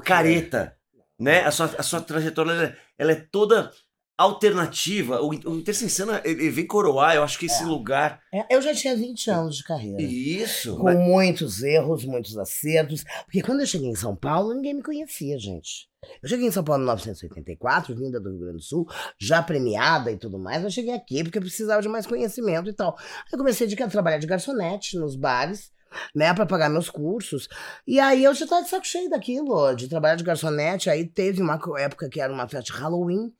que- 0.00 0.06
careta. 0.06 0.76
Né? 1.20 1.40
A, 1.44 1.50
sua, 1.50 1.66
a 1.78 1.82
sua 1.82 2.00
trajetória 2.00 2.50
ela, 2.52 2.64
é- 2.64 2.76
ela 2.98 3.12
é 3.12 3.14
toda 3.16 3.70
alternativa. 4.16 5.20
O, 5.20 5.28
o 5.30 5.56
Intersensana, 5.56 6.20
ele, 6.24 6.48
vem 6.50 6.66
coroar, 6.66 7.14
eu 7.14 7.22
acho 7.22 7.38
que 7.38 7.46
esse 7.46 7.64
lugar. 7.64 8.20
É, 8.32 8.54
Eu 8.54 8.62
já 8.62 8.74
tinha 8.74 8.96
20 8.96 9.30
anos 9.30 9.56
de 9.56 9.64
carreira. 9.64 10.00
Isso. 10.00 10.76
Com 10.76 10.92
muitos 10.94 11.62
erros, 11.62 12.04
muitos 12.04 12.36
acertos. 12.38 13.04
Porque 13.24 13.42
quando 13.42 13.60
eu 13.60 13.66
cheguei 13.66 13.88
em 13.88 13.94
São 13.94 14.14
Paulo, 14.16 14.54
ninguém 14.54 14.74
me 14.74 14.82
conhecia, 14.82 15.38
gente. 15.38 15.88
Eu 16.22 16.28
cheguei 16.28 16.46
em 16.46 16.50
São 16.52 16.62
Paulo 16.62 16.82
em 16.82 16.84
1984, 16.84 17.94
vinda 17.96 18.20
do 18.20 18.30
Rio 18.30 18.38
Grande 18.40 18.56
do 18.58 18.62
Sul, 18.62 18.86
já 19.18 19.42
premiada 19.42 20.12
e 20.12 20.18
tudo 20.18 20.38
mais. 20.38 20.62
Eu 20.62 20.70
cheguei 20.70 20.92
aqui 20.94 21.22
porque 21.24 21.38
eu 21.38 21.42
precisava 21.42 21.80
de 21.80 21.88
mais 21.88 22.06
conhecimento 22.06 22.68
e 22.68 22.74
tal. 22.74 22.94
Aí 22.98 23.32
eu 23.32 23.38
comecei 23.38 23.66
a 23.66 23.88
trabalhar 23.88 24.18
de 24.18 24.26
garçonete 24.26 24.98
nos 24.98 25.16
bares, 25.16 25.70
né, 26.14 26.32
pra 26.34 26.46
pagar 26.46 26.68
meus 26.68 26.90
cursos. 26.90 27.48
E 27.86 28.00
aí 28.00 28.24
eu 28.24 28.34
já 28.34 28.46
tava 28.46 28.62
de 28.62 28.68
saco 28.68 28.86
cheio 28.86 29.10
daquilo, 29.10 29.74
de 29.74 29.88
trabalhar 29.88 30.16
de 30.16 30.24
garçonete. 30.24 30.90
Aí 30.90 31.06
teve 31.06 31.42
uma 31.42 31.60
época 31.78 32.08
que 32.08 32.20
era 32.20 32.32
uma 32.32 32.48
festa 32.48 32.72
de 32.72 32.78
Halloween, 32.80 33.32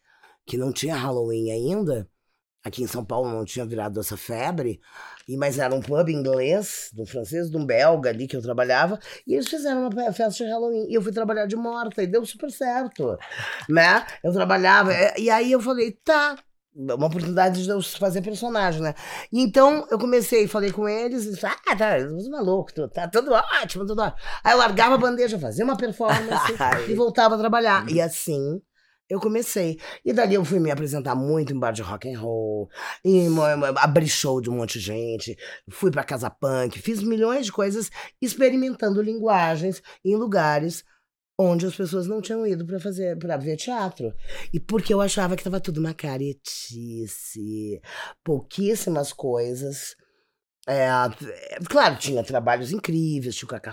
que 0.46 0.56
não 0.56 0.72
tinha 0.72 0.96
Halloween 0.96 1.50
ainda. 1.50 2.08
Aqui 2.64 2.82
em 2.82 2.86
São 2.86 3.04
Paulo 3.04 3.30
não 3.30 3.44
tinha 3.44 3.66
virado 3.66 4.00
essa 4.00 4.16
febre. 4.16 4.80
E, 5.28 5.36
mas 5.36 5.58
era 5.58 5.74
um 5.74 5.82
pub 5.82 6.08
inglês, 6.08 6.88
do 6.94 7.04
francês, 7.04 7.50
de 7.50 7.56
um 7.58 7.66
belga 7.66 8.08
ali 8.08 8.26
que 8.26 8.36
eu 8.36 8.42
trabalhava, 8.42 8.98
e 9.26 9.34
eles 9.34 9.48
fizeram 9.48 9.86
uma 9.86 10.12
festa 10.12 10.44
de 10.44 10.50
Halloween. 10.50 10.86
E 10.88 10.94
eu 10.94 11.02
fui 11.02 11.12
trabalhar 11.12 11.46
de 11.46 11.56
morta, 11.56 12.02
e 12.02 12.06
deu 12.06 12.24
super 12.24 12.50
certo. 12.50 13.18
Né? 13.68 14.06
Eu 14.22 14.32
trabalhava, 14.32 14.94
é, 14.94 15.14
e 15.18 15.28
aí 15.28 15.52
eu 15.52 15.60
falei, 15.60 15.92
tá. 15.92 16.36
Uma 16.76 17.06
oportunidade 17.06 17.62
de 17.62 17.68
eu 17.70 17.80
fazer 17.80 18.20
personagem, 18.20 18.82
né? 18.82 18.94
E 19.32 19.40
então 19.40 19.86
eu 19.90 19.98
comecei, 19.98 20.48
falei 20.48 20.72
com 20.72 20.88
eles, 20.88 21.24
e 21.24 21.30
disse, 21.30 21.46
ah, 21.46 21.56
tá, 21.76 21.96
os 21.98 22.28
malucos, 22.28 22.72
tu- 22.72 22.88
tá 22.88 23.06
tudo 23.06 23.30
ótimo, 23.32 23.86
tudo 23.86 24.02
ótimo. 24.02 24.18
Aí 24.42 24.52
eu 24.52 24.58
largava 24.58 24.96
a 24.96 24.98
bandeja, 24.98 25.38
fazia 25.38 25.64
uma 25.64 25.76
performance 25.76 26.52
e 26.90 26.94
voltava 26.94 27.36
a 27.36 27.38
trabalhar. 27.38 27.88
E 27.88 28.00
assim 28.00 28.60
eu 29.08 29.20
comecei. 29.20 29.78
E 30.04 30.12
dali 30.12 30.34
eu 30.34 30.44
fui 30.44 30.58
me 30.58 30.70
apresentar 30.70 31.14
muito 31.14 31.52
em 31.52 31.58
bar 31.58 31.70
de 31.72 31.82
rock 31.82 32.12
and 32.12 32.18
roll, 32.18 32.68
e 33.04 33.26
abri 33.76 34.08
show 34.08 34.40
de 34.40 34.50
um 34.50 34.56
monte 34.56 34.78
de 34.80 34.86
gente, 34.86 35.36
fui 35.70 35.90
pra 35.92 36.02
casa 36.02 36.28
punk, 36.28 36.78
fiz 36.80 37.02
milhões 37.02 37.46
de 37.46 37.52
coisas 37.52 37.88
experimentando 38.20 39.00
linguagens 39.00 39.80
em 40.04 40.16
lugares 40.16 40.82
onde 41.38 41.66
as 41.66 41.74
pessoas 41.74 42.06
não 42.06 42.20
tinham 42.20 42.46
ido 42.46 42.64
pra 42.64 42.78
fazer 42.78 43.18
para 43.18 43.36
ver 43.36 43.56
teatro. 43.56 44.14
E 44.52 44.60
porque 44.60 44.92
eu 44.94 45.00
achava 45.00 45.36
que 45.36 45.44
tava 45.44 45.60
tudo 45.60 45.78
uma 45.80 45.94
caretice, 45.94 47.80
pouquíssimas 48.22 49.12
coisas. 49.12 49.96
É, 50.66 50.86
é, 50.86 51.58
claro, 51.68 51.98
tinha 51.98 52.24
trabalhos 52.24 52.72
incríveis, 52.72 53.36
tinha 53.36 53.46
o 53.46 53.50
Cacá 53.50 53.70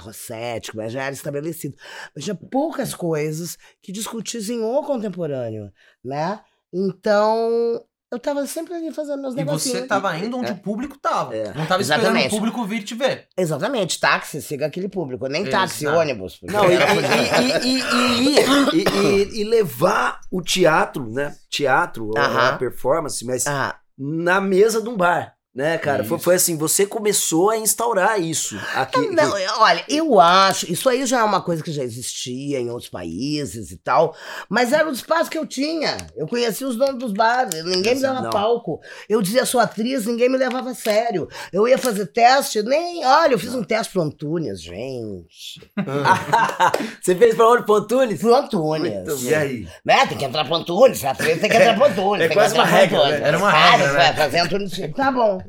mas 0.75 0.91
já 0.91 1.03
era 1.03 1.13
estabelecido. 1.13 1.77
Mas 2.13 2.25
tinha 2.25 2.35
poucas 2.35 2.93
coisas 2.93 3.57
que 3.81 3.91
discutissem 3.91 4.61
o 4.61 4.83
contemporâneo, 4.83 5.71
né? 6.03 6.43
Então, 6.73 7.85
eu 8.11 8.19
tava 8.19 8.45
sempre 8.45 8.73
ali 8.73 8.91
fazendo 8.91 9.21
meus 9.21 9.33
E 9.33 9.37
negocinhos. 9.37 9.79
você 9.79 9.85
tava 9.87 10.17
indo 10.17 10.37
onde 10.37 10.51
o 10.51 10.57
público 10.57 10.97
tava. 10.97 11.35
É. 11.35 11.53
Não 11.53 11.65
tava 11.65 11.81
esperando 11.81 12.01
Exatamente. 12.07 12.27
o 12.27 12.37
público 12.37 12.65
vir 12.65 12.83
te 12.83 12.93
ver. 12.93 13.27
Exatamente, 13.37 13.99
táxi, 13.99 14.41
siga 14.41 14.65
aquele 14.65 14.89
público. 14.89 15.27
Nem 15.27 15.49
táxi, 15.49 15.85
Exato. 15.85 15.97
ônibus. 15.99 16.37
porque 16.37 16.53
Não, 16.53 16.65
e, 16.69 16.75
e- 16.75 17.67
e- 17.67 17.79
e- 17.79 18.35
e- 18.35 18.83
e- 18.83 19.37
e- 19.37 19.41
e 19.41 19.43
levar 19.45 20.19
o 20.31 20.41
teatro, 20.41 21.09
né? 21.11 21.35
Teatro, 21.49 22.11
a- 22.17 22.21
a 22.21 22.25
Aham. 22.49 22.57
performance, 22.57 23.25
mas 23.25 23.47
Ah, 23.47 23.75
na 23.97 24.41
mesa 24.41 24.81
de 24.81 24.89
um 24.89 24.97
bar, 24.97 25.33
né, 25.53 25.77
cara? 25.77 26.03
Foi, 26.03 26.15
Isso. 26.17 26.23
foi 26.23 26.35
assim, 26.35 26.57
você 26.57 26.85
começou 26.85 27.49
a 27.49 27.57
instaurar 27.57 28.19
isso 28.21 28.57
aqui. 28.73 28.99
Não, 29.09 29.37
eu- 29.37 29.51
olha, 29.59 29.83
eu 29.89 30.19
acho, 30.19 30.71
isso 30.71 30.87
aí 30.87 31.05
já 31.05 31.19
é 31.19 31.23
uma 31.23 31.41
coisa 31.41 31.61
que 31.61 31.71
já 31.71 31.83
existia 31.83 32.59
em 32.59 32.69
outros 32.69 32.89
países 32.89 33.69
e 33.71 33.77
tal, 33.77 34.15
mas 34.49 34.71
era 34.71 34.87
o 34.89 34.93
espaço 34.93 35.29
que 35.29 35.37
eu 35.37 35.45
tinha. 35.45 35.97
Eu 36.15 36.25
conhecia 36.27 36.67
os 36.67 36.75
donos 36.77 36.97
dos 36.99 37.11
bares, 37.13 37.63
ninguém 37.65 37.95
me 37.95 38.01
dava 38.01 38.21
Não. 38.21 38.29
palco. 38.29 38.79
Eu 39.09 39.21
dizia, 39.21 39.45
sou 39.45 39.59
atriz, 39.59 40.05
ninguém 40.05 40.29
me 40.29 40.37
levava 40.37 40.69
a 40.71 40.75
sério. 40.75 41.27
Eu 41.51 41.67
ia 41.67 41.77
fazer 41.77 42.05
teste, 42.07 42.63
nem. 42.63 43.05
Olha, 43.05 43.33
eu 43.33 43.39
fiz 43.39 43.53
um 43.53 43.63
teste 43.63 43.91
pro 43.91 44.01
Antunes, 44.03 44.61
gente. 44.61 45.59
você 47.01 47.15
fez 47.15 47.35
pra 47.35 47.47
onde, 47.49 47.63
pro 47.65 47.75
Antunes? 47.75 48.19
Pro 48.19 48.35
Antunes. 48.35 48.93
Muito 48.93 49.23
E 49.23 49.35
aí? 49.35 49.67
Né? 49.85 50.05
Tem 50.07 50.17
que 50.17 50.25
entrar 50.25 50.45
pro 50.45 50.55
Antunes, 50.55 51.03
é 51.03 51.09
atriz, 51.09 51.39
tem 51.41 51.49
que 51.49 51.57
entrar 51.57 51.75
pro 51.75 51.85
Antunes. 51.85 52.21
É 52.25 52.27
tem 52.27 52.29
que 52.29 52.33
quase 52.35 52.55
uma 52.55 52.65
regra, 52.65 53.07
né? 53.09 53.27
Era 53.27 53.37
uma 53.37 53.49
Ah, 53.49 53.71
regra, 53.71 53.93
né? 53.93 54.13
fazer 54.13 54.39
Antunes. 54.39 54.71
Tá 54.95 55.11
bom. 55.11 55.41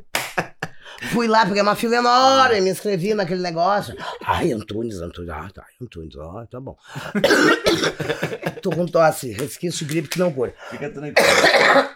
Fui 1.11 1.27
lá, 1.27 1.45
peguei 1.45 1.61
uma 1.61 1.75
fila 1.75 1.97
enorme, 1.97 2.61
me 2.61 2.69
inscrevi 2.69 3.13
naquele 3.13 3.41
negócio. 3.41 3.95
Ai, 4.25 4.51
Antunes, 4.51 4.99
Antunes, 4.99 5.29
ah, 5.29 5.49
tá, 5.53 5.65
Antunes, 5.81 6.15
ah, 6.17 6.47
tá 6.49 6.59
bom. 6.59 6.77
Tô 8.61 8.69
com 8.71 8.85
tosse, 8.85 9.31
resquício 9.31 9.85
gripe 9.85 10.07
que 10.07 10.19
não 10.19 10.31
cura. 10.31 10.53
Fica 10.69 10.89
tranquilo. 10.89 11.27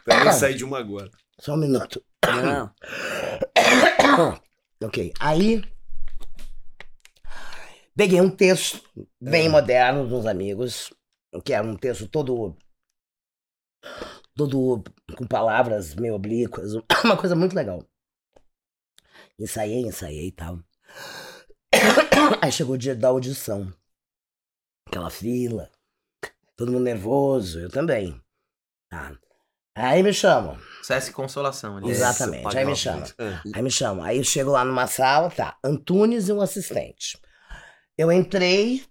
Também 0.05 0.33
sair 0.33 0.55
de 0.55 0.65
uma 0.65 0.79
agora. 0.79 1.09
Só 1.39 1.53
um 1.53 1.57
minuto. 1.57 2.03
Não. 2.25 2.71
Ok, 4.79 5.11
aí 5.19 5.63
peguei 7.95 8.21
um 8.21 8.29
texto 8.29 8.79
bem 9.19 9.49
moderno 9.49 10.07
dos 10.07 10.27
amigos, 10.27 10.93
que 11.43 11.51
era 11.51 11.65
um 11.65 11.75
texto 11.75 12.07
todo 12.07 12.55
todo 14.35 14.83
com 15.15 15.25
palavras 15.25 15.95
meio 15.95 16.13
oblíquas, 16.13 16.73
uma 17.03 17.17
coisa 17.17 17.35
muito 17.35 17.55
legal. 17.55 17.83
Ensaiei, 19.39 19.85
ensaiei 19.85 20.27
e 20.27 20.31
tal. 20.31 20.59
Aí 22.41 22.51
chegou 22.51 22.75
o 22.75 22.77
dia 22.77 22.95
da 22.95 23.09
audição. 23.09 23.71
Aquela 24.87 25.09
fila, 25.09 25.69
todo 26.55 26.71
mundo 26.71 26.83
nervoso, 26.83 27.59
eu 27.59 27.69
também. 27.69 28.19
Tá. 28.89 29.17
Aí 29.75 30.01
me 30.01 30.11
chamam. 30.11 30.57
Sesc 30.81 31.11
Consolação 31.11 31.77
ali. 31.77 31.89
Exatamente, 31.89 32.47
Esse 32.47 32.57
aí 32.57 32.65
me 32.65 32.71
pagava 32.71 32.75
chama. 32.75 32.97
muito. 32.97 33.15
É. 33.19 33.41
Aí 33.53 33.61
me 33.61 33.69
chamam. 33.69 34.03
Aí 34.03 34.17
eu 34.17 34.23
chego 34.23 34.51
lá 34.51 34.65
numa 34.65 34.87
sala, 34.87 35.29
tá. 35.29 35.57
Antunes 35.63 36.29
e 36.29 36.33
um 36.33 36.41
assistente. 36.41 37.19
Eu 37.95 38.11
entrei, 38.11 38.83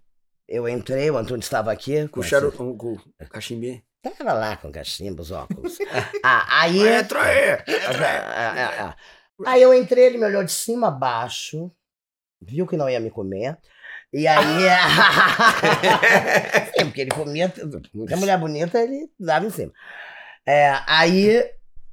eu 0.47 0.69
entrei, 0.69 1.11
o 1.11 1.17
Antunes 1.17 1.47
estava 1.47 1.73
aqui. 1.73 2.07
Com 2.09 2.21
o 2.21 2.23
charo, 2.23 2.53
com, 2.53 2.77
com 2.77 2.93
o 2.93 3.29
cachimbo. 3.31 3.83
Tava 4.01 4.33
lá 4.33 4.57
com 4.57 4.71
cachimbo, 4.71 5.23
os 5.23 5.33
óculos. 5.33 5.79
ah, 6.23 6.61
aí. 6.61 6.87
Entra 6.87 7.23
aí! 7.23 7.39
É, 7.39 7.65
é, 7.67 8.63
é. 8.83 8.95
Aí 9.45 9.61
eu 9.63 9.75
entrei, 9.75 10.07
ele 10.07 10.19
me 10.19 10.25
olhou 10.25 10.45
de 10.45 10.53
cima 10.53 10.89
a 10.89 10.91
baixo, 10.91 11.71
viu 12.41 12.67
que 12.67 12.77
não 12.77 12.89
ia 12.89 13.01
me 13.01 13.11
comer. 13.11 13.59
E 14.13 14.27
aí. 14.27 14.65
Sim, 16.75 16.85
porque 16.87 17.03
ele 17.03 17.11
comia. 17.11 17.53
Muita 17.93 18.17
mulher 18.17 18.39
bonita, 18.39 18.81
ele 18.81 19.11
dava 19.19 19.47
em 19.47 19.51
cima. 19.51 19.73
É, 20.47 20.81
aí 20.87 21.43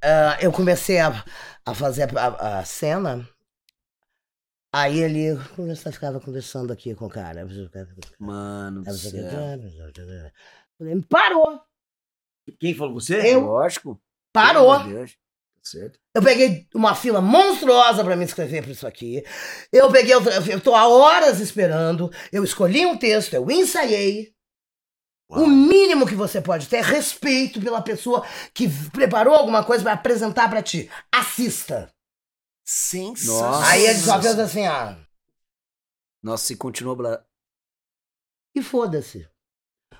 ah, 0.06 0.36
eu 0.38 0.52
comecei 0.52 1.00
a, 1.00 1.24
a 1.64 1.74
fazer 1.74 2.06
a, 2.18 2.58
a 2.58 2.64
cena. 2.64 3.26
Aí 4.70 4.98
ele 4.98 5.36
conversa, 5.56 5.90
ficava 5.90 6.20
conversando 6.20 6.72
aqui 6.72 6.94
com 6.94 7.06
o 7.06 7.08
cara. 7.08 7.46
Mano 8.18 8.82
do 8.82 8.92
céu. 8.92 10.30
Falei, 10.76 11.02
Parou! 11.08 11.60
Quem 12.60 12.74
falou 12.74 12.94
você? 12.94 13.34
Eu. 13.34 13.46
Lógico. 13.46 13.98
Parou! 14.30 14.84
Deus. 14.84 15.16
Certo. 15.64 15.98
Eu 16.14 16.22
peguei 16.22 16.68
uma 16.74 16.94
fila 16.94 17.22
monstruosa 17.22 18.04
pra 18.04 18.14
me 18.14 18.24
inscrever 18.24 18.62
pra 18.62 18.72
isso 18.72 18.86
aqui. 18.86 19.24
Eu 19.72 19.90
peguei, 19.90 20.12
eu, 20.14 20.60
tô 20.60 20.74
há 20.74 20.86
horas 20.86 21.40
esperando. 21.40 22.12
Eu 22.30 22.44
escolhi 22.44 22.84
um 22.84 22.98
texto, 22.98 23.32
eu 23.32 23.50
ensaiei. 23.50 24.34
O 25.26 25.46
mínimo 25.46 26.06
que 26.06 26.14
você 26.14 26.40
pode 26.40 26.68
ter 26.68 26.76
é 26.76 26.82
respeito 26.82 27.60
pela 27.60 27.80
pessoa 27.80 28.26
que 28.52 28.68
preparou 28.90 29.34
alguma 29.34 29.64
coisa 29.64 29.82
pra 29.82 29.94
apresentar 29.94 30.50
pra 30.50 30.62
ti. 30.62 30.90
Assista. 31.10 31.90
Sensacional. 32.62 33.52
Nossa. 33.52 33.70
Aí 33.72 33.86
ele 33.86 33.98
só 33.98 34.20
fez 34.20 34.38
assim, 34.38 34.66
ah. 34.66 34.98
Nossa, 36.22 36.44
se 36.44 36.56
continua. 36.56 36.94
Bla... 36.94 37.26
E 38.54 38.62
foda-se. 38.62 39.26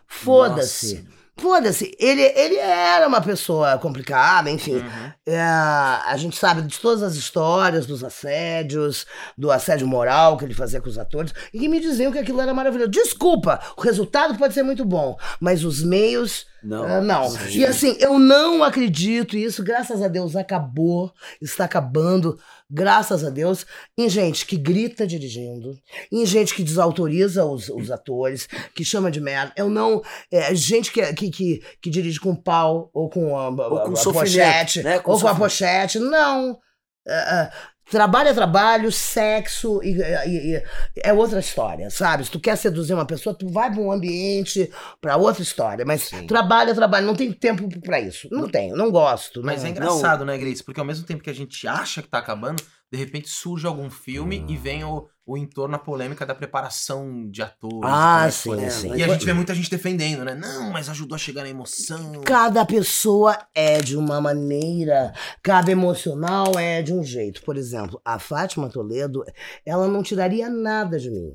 Foda-se. 0.06 1.08
Foda-se. 1.36 1.94
Ele, 1.98 2.22
ele 2.22 2.56
era 2.56 3.08
uma 3.08 3.20
pessoa 3.20 3.76
complicada, 3.78 4.50
enfim. 4.50 4.76
Uhum. 4.76 5.12
É, 5.26 5.40
a 5.40 6.14
gente 6.16 6.36
sabe 6.36 6.62
de 6.62 6.78
todas 6.78 7.02
as 7.02 7.14
histórias 7.14 7.86
dos 7.86 8.04
assédios, 8.04 9.04
do 9.36 9.50
assédio 9.50 9.86
moral 9.86 10.36
que 10.36 10.44
ele 10.44 10.54
fazia 10.54 10.80
com 10.80 10.88
os 10.88 10.98
atores, 10.98 11.34
e 11.52 11.58
que 11.58 11.68
me 11.68 11.80
diziam 11.80 12.12
que 12.12 12.18
aquilo 12.18 12.40
era 12.40 12.54
maravilhoso. 12.54 12.90
Desculpa, 12.90 13.60
o 13.76 13.80
resultado 13.80 14.38
pode 14.38 14.54
ser 14.54 14.62
muito 14.62 14.84
bom, 14.84 15.16
mas 15.40 15.64
os 15.64 15.82
meios 15.82 16.46
Não. 16.64 16.84
Ah, 16.84 17.00
não. 17.00 17.28
Sim. 17.28 17.58
E 17.58 17.66
assim, 17.66 17.96
eu 18.00 18.18
não 18.18 18.64
acredito, 18.64 19.36
e 19.36 19.44
isso, 19.44 19.62
graças 19.62 20.00
a 20.00 20.08
Deus, 20.08 20.34
acabou, 20.34 21.12
está 21.40 21.64
acabando, 21.64 22.38
graças 22.70 23.22
a 23.22 23.30
Deus, 23.30 23.66
em 23.96 24.08
gente 24.08 24.46
que 24.46 24.56
grita 24.56 25.06
dirigindo, 25.06 25.78
em 26.10 26.24
gente 26.24 26.54
que 26.54 26.62
desautoriza 26.62 27.44
os, 27.44 27.68
os 27.68 27.90
atores, 27.90 28.48
que 28.74 28.84
chama 28.84 29.10
de 29.10 29.20
merda. 29.20 29.52
Eu 29.56 29.68
não. 29.68 30.02
É, 30.32 30.54
gente 30.54 30.90
que, 30.90 31.12
que, 31.12 31.30
que, 31.30 31.62
que 31.82 31.90
dirige 31.90 32.18
com 32.18 32.34
pau 32.34 32.90
ou 32.94 33.10
com 33.10 33.36
a, 33.36 33.48
Ou 33.48 33.80
com 33.82 33.92
a 33.92 33.96
sofrimento, 33.96 34.32
pochete, 34.32 34.82
né? 34.82 34.98
Com 34.98 35.12
ou 35.12 35.20
com 35.20 35.28
a 35.28 35.34
pochete. 35.34 35.98
Não. 35.98 36.58
É, 37.06 37.12
é, 37.12 37.50
Trabalho 37.90 38.30
é 38.30 38.34
trabalho, 38.34 38.90
sexo 38.90 39.80
e, 39.82 39.90
e- 40.00 40.56
e- 40.56 40.62
é 41.02 41.12
outra 41.12 41.38
história, 41.40 41.90
sabe? 41.90 42.24
Se 42.24 42.30
tu 42.30 42.40
quer 42.40 42.56
seduzir 42.56 42.94
uma 42.94 43.06
pessoa, 43.06 43.34
tu 43.34 43.48
vai 43.48 43.70
pra 43.70 43.80
um 43.80 43.92
ambiente, 43.92 44.70
pra 45.00 45.16
outra 45.16 45.42
história. 45.42 45.84
Mas 45.84 46.02
Sim. 46.04 46.26
trabalho 46.26 46.70
é 46.70 46.74
trabalho, 46.74 47.06
não 47.06 47.14
tem 47.14 47.32
tempo 47.32 47.68
pra 47.80 48.00
isso. 48.00 48.28
Não 48.30 48.48
tenho, 48.48 48.74
não 48.76 48.90
gosto. 48.90 49.42
Mas 49.44 49.60
não. 49.62 49.68
é 49.68 49.70
engraçado, 49.70 50.24
né, 50.24 50.36
Grace? 50.38 50.62
Porque 50.64 50.80
ao 50.80 50.86
mesmo 50.86 51.06
tempo 51.06 51.22
que 51.22 51.30
a 51.30 51.34
gente 51.34 51.68
acha 51.68 52.00
que 52.02 52.08
tá 52.08 52.18
acabando, 52.18 52.62
de 52.90 52.98
repente 52.98 53.28
surge 53.28 53.66
algum 53.66 53.90
filme 53.90 54.44
e 54.48 54.56
vem 54.56 54.82
o, 54.84 55.06
o 55.26 55.38
entorno, 55.38 55.74
a 55.74 55.78
polêmica 55.78 56.26
da 56.26 56.34
preparação 56.34 57.28
de 57.30 57.42
atores. 57.42 57.80
Ah, 57.84 58.26
é 58.26 58.30
sim, 58.30 58.70
sim. 58.70 58.94
E 58.94 59.02
a 59.02 59.08
gente 59.08 59.24
vê 59.24 59.32
muita 59.32 59.54
gente 59.54 59.70
defendendo, 59.70 60.22
né? 60.24 60.34
Não, 60.34 60.70
mas 60.70 60.88
ajudou 60.90 61.16
a 61.16 61.18
chegar 61.18 61.42
na 61.42 61.48
emoção. 61.48 62.20
Cada 62.22 62.64
pessoa 62.66 63.38
é 63.54 63.80
de 63.80 63.96
uma 63.96 64.20
maneira, 64.20 65.14
cada 65.42 65.72
emocional 65.72 66.58
é 66.58 66.82
de 66.82 66.92
um 66.92 67.02
jeito. 67.02 67.42
Por 67.42 67.56
exemplo, 67.56 68.00
a 68.04 68.18
Fátima 68.18 68.68
Toledo, 68.68 69.24
ela 69.64 69.88
não 69.88 70.02
tiraria 70.02 70.50
nada 70.50 70.98
de 70.98 71.10
mim. 71.10 71.32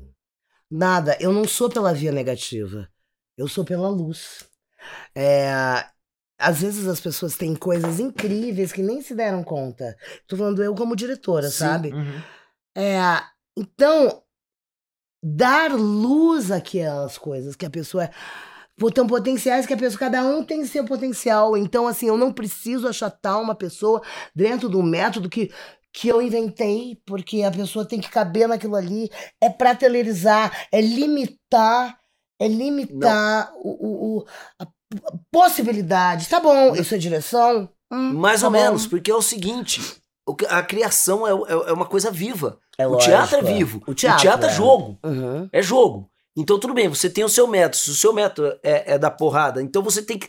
Nada. 0.70 1.16
Eu 1.18 1.32
não 1.32 1.46
sou 1.46 1.68
pela 1.68 1.92
via 1.92 2.12
negativa. 2.12 2.88
Eu 3.36 3.48
sou 3.48 3.64
pela 3.64 3.88
luz. 3.88 4.44
É, 5.16 5.50
às 6.38 6.60
vezes 6.60 6.86
as 6.86 7.00
pessoas 7.00 7.36
têm 7.36 7.56
coisas 7.56 7.98
incríveis 7.98 8.70
que 8.70 8.82
nem 8.82 9.02
se 9.02 9.16
deram 9.16 9.42
conta. 9.42 9.96
Tô 10.28 10.36
falando 10.36 10.62
eu 10.62 10.76
como 10.76 10.94
diretora, 10.94 11.50
Sim. 11.50 11.58
sabe? 11.58 11.92
Uhum. 11.92 12.22
É, 12.76 13.00
então, 13.56 14.22
dar 15.22 15.72
luz 15.72 16.50
àquelas 16.50 17.18
coisas 17.18 17.54
que 17.56 17.66
a 17.66 17.70
pessoa 17.70 18.04
é. 18.04 18.10
Tem 18.94 19.06
potenciais 19.06 19.66
que 19.66 19.74
a 19.74 19.76
pessoa, 19.76 19.98
cada 19.98 20.22
um 20.24 20.42
tem 20.42 20.64
seu 20.64 20.84
potencial. 20.86 21.54
Então, 21.54 21.86
assim, 21.86 22.06
eu 22.06 22.16
não 22.16 22.32
preciso 22.32 22.88
achatar 22.88 23.38
uma 23.38 23.54
pessoa 23.54 24.00
dentro 24.34 24.70
do 24.70 24.82
método 24.82 25.28
que, 25.28 25.52
que 25.92 26.08
eu 26.08 26.22
inventei, 26.22 26.98
porque 27.04 27.42
a 27.42 27.50
pessoa 27.50 27.86
tem 27.86 28.00
que 28.00 28.08
caber 28.08 28.48
naquilo 28.48 28.76
ali. 28.76 29.10
É 29.38 29.50
pratelerizar, 29.50 30.66
é 30.72 30.80
limitar, 30.80 31.98
é 32.40 32.48
limitar 32.48 33.52
o, 33.56 33.68
o, 33.68 34.18
o- 34.20 34.24
a, 34.58 34.66
possibilidade. 35.30 36.28
Tá 36.28 36.40
bom, 36.40 36.74
isso 36.74 36.94
é 36.94 36.98
direção? 36.98 37.68
Hum, 37.92 38.14
Mais 38.14 38.40
tá 38.40 38.46
ou 38.46 38.52
bom. 38.52 38.58
menos, 38.58 38.86
porque 38.86 39.10
é 39.10 39.14
o 39.14 39.20
seguinte: 39.22 39.80
a 40.48 40.62
criação 40.62 41.26
é, 41.26 41.30
é- 41.30 41.70
é 41.70 41.72
uma 41.72 41.86
coisa 41.86 42.10
viva. 42.10 42.58
É 42.78 42.86
o 42.86 42.92
lógico, 42.92 43.10
teatro 43.10 43.36
é 43.36 43.40
é. 43.40 43.42
vivo. 43.42 43.82
O 43.86 43.94
teatro, 43.94 44.46
é 44.46 44.50
é. 44.50 44.54
jogo. 44.54 44.98
Uhum. 45.04 45.48
É 45.52 45.62
jogo. 45.62 46.10
Então 46.36 46.58
tudo 46.58 46.72
bem, 46.74 46.88
você 46.88 47.10
tem 47.10 47.24
o 47.24 47.28
seu 47.28 47.46
método. 47.46 47.76
Se 47.76 47.90
o 47.90 47.94
seu 47.94 48.12
método 48.12 48.58
é, 48.62 48.94
é 48.94 48.98
da 48.98 49.10
porrada, 49.10 49.62
então 49.62 49.82
você 49.82 50.02
tem 50.02 50.18
que. 50.18 50.28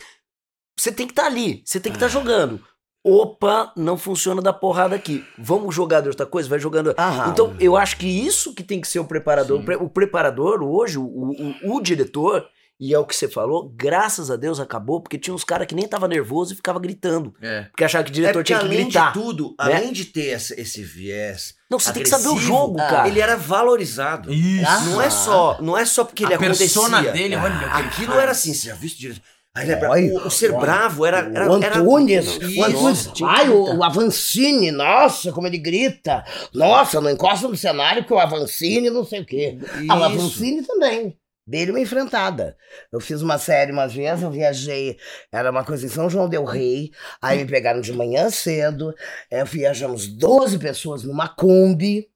Você 0.77 0.91
tem 0.91 1.05
que 1.05 1.13
estar 1.13 1.25
ali, 1.25 1.61
você 1.65 1.79
tem 1.79 1.91
que 1.91 1.97
estar 1.97 2.07
jogando. 2.07 2.59
Opa, 3.03 3.73
não 3.75 3.97
funciona 3.97 4.41
da 4.41 4.53
porrada 4.53 4.95
aqui. 4.95 5.25
Vamos 5.37 5.73
jogar 5.73 6.01
de 6.01 6.09
outra 6.09 6.25
coisa? 6.25 6.47
Vai 6.47 6.59
jogando. 6.59 6.93
Aham. 6.97 7.29
Então, 7.31 7.55
eu 7.59 7.75
acho 7.75 7.97
que 7.97 8.05
isso 8.05 8.53
que 8.53 8.63
tem 8.63 8.79
que 8.79 8.87
ser 8.87 8.99
o 8.99 9.05
preparador. 9.05 9.59
Sim. 9.59 9.75
O, 9.75 9.85
o 9.85 9.89
preparador, 9.89 10.61
hoje, 10.61 10.99
o, 10.99 11.03
o, 11.03 11.75
o 11.77 11.81
diretor, 11.81 12.47
e 12.83 12.93
é 12.95 12.97
o 12.97 13.05
que 13.05 13.15
você 13.15 13.27
falou, 13.29 13.71
graças 13.75 14.31
a 14.31 14.35
Deus 14.35 14.59
acabou, 14.59 14.99
porque 15.01 15.19
tinha 15.19 15.33
uns 15.35 15.43
caras 15.43 15.67
que 15.67 15.75
nem 15.75 15.87
tava 15.87 16.07
nervoso 16.07 16.53
e 16.53 16.55
ficava 16.55 16.79
gritando. 16.79 17.31
É. 17.39 17.65
Porque 17.65 17.83
achava 17.83 18.03
que 18.03 18.09
o 18.09 18.11
É 18.11 18.15
diretor 18.15 18.33
porque 18.39 18.47
tinha 18.47 18.59
que 18.59 18.65
além 18.65 18.83
gritar. 18.85 19.13
de 19.13 19.19
tudo, 19.19 19.49
né? 19.49 19.55
além 19.59 19.93
de 19.93 20.05
ter 20.05 20.29
essa- 20.29 20.59
esse 20.59 20.81
viés 20.83 21.53
Não, 21.69 21.77
você 21.77 21.93
tem 21.93 22.01
que 22.01 22.09
saber 22.09 22.27
o 22.27 22.31
agressivo, 22.31 22.51
jogo, 22.53 22.77
cara. 22.77 23.07
ele 23.07 23.19
era 23.21 23.37
valorizado. 23.37 24.33
Isso. 24.33 24.65
Ah, 24.67 24.79
Não 24.81 25.01
é 25.01 25.09
só, 25.11 25.57
não 25.61 25.77
é 25.77 25.85
só 25.85 26.03
porque 26.03 26.23
ele 26.25 26.33
a 26.33 26.37
persona 26.39 26.97
acontecia. 27.01 27.11
dele, 27.21 27.35
olha. 27.35 27.55
o 27.55 27.59
que 27.59 27.63
ele 27.65 27.71
Aquilo 27.87 28.07
faz. 28.07 28.21
era 28.23 28.31
assim, 28.31 28.53
você 28.53 28.67
já 28.69 28.73
viu 28.75 28.87
isso 28.87 28.97
direito? 28.97 29.21
Olha, 29.53 30.13
o, 30.23 30.27
o 30.27 30.31
ser 30.31 30.49
olha. 30.51 30.59
bravo 30.61 31.05
era. 31.05 31.17
era 31.35 31.51
o 31.51 31.61
era- 31.61 31.77
Antunes, 31.79 32.25
Isso. 32.25 32.59
o 32.59 32.63
Antunes, 32.63 33.09
ai, 33.23 33.49
o, 33.49 33.63
gritar. 33.65 33.77
o 33.79 33.83
Avancini, 33.83 34.71
nossa, 34.71 35.31
como 35.33 35.45
ele 35.45 35.57
grita. 35.57 36.23
Nossa, 36.53 37.01
não 37.01 37.09
encosta 37.09 37.47
no 37.49 37.57
cenário 37.57 38.05
que 38.05 38.13
o 38.13 38.17
Avancini 38.17 38.89
não 38.89 39.03
sei 39.03 39.19
o 39.19 39.25
quê. 39.25 39.57
Ah, 39.61 39.75
o 39.75 39.81
Isso. 39.81 39.91
Avancini 39.91 40.63
também. 40.63 41.17
Dele 41.51 41.71
uma 41.71 41.81
enfrentada. 41.81 42.55
Eu 42.89 43.01
fiz 43.01 43.21
uma 43.21 43.37
série 43.37 43.73
umas 43.73 43.93
vezes, 43.93 44.23
eu 44.23 44.31
viajei, 44.31 44.97
era 45.29 45.51
uma 45.51 45.65
coisa 45.65 45.85
em 45.85 45.89
São 45.89 46.09
João 46.09 46.29
Del 46.29 46.45
Rei, 46.45 46.91
aí 47.21 47.39
me 47.39 47.45
pegaram 47.45 47.81
de 47.81 47.91
manhã 47.91 48.29
cedo, 48.29 48.95
eh, 49.29 49.43
viajamos 49.43 50.07
12 50.07 50.57
pessoas 50.57 51.03
numa 51.03 51.27
Kombi 51.27 52.09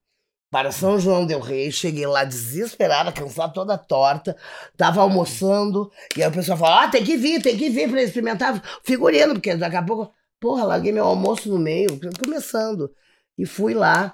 para 0.49 0.71
São 0.71 0.97
João 0.97 1.25
Del 1.25 1.41
Rei, 1.41 1.69
cheguei 1.69 2.07
lá 2.07 2.23
desesperada, 2.23 3.11
cansada, 3.11 3.51
toda 3.53 3.77
torta, 3.77 4.37
tava 4.77 5.01
almoçando, 5.01 5.91
e 6.15 6.23
aí 6.23 6.29
o 6.29 6.31
pessoal 6.31 6.57
falou, 6.57 6.79
ah, 6.79 6.87
tem 6.87 7.03
que 7.03 7.17
vir, 7.17 7.41
tem 7.41 7.57
que 7.57 7.69
vir 7.69 7.89
para 7.89 8.01
experimentar 8.01 8.63
figurino, 8.85 9.33
porque 9.33 9.53
daqui 9.53 9.75
a 9.75 9.83
pouco, 9.83 10.13
porra, 10.39 10.63
larguei 10.63 10.93
meu 10.93 11.03
almoço 11.03 11.49
no 11.49 11.59
meio, 11.59 11.99
começando, 12.23 12.89
e 13.37 13.45
fui 13.45 13.73
lá, 13.73 14.13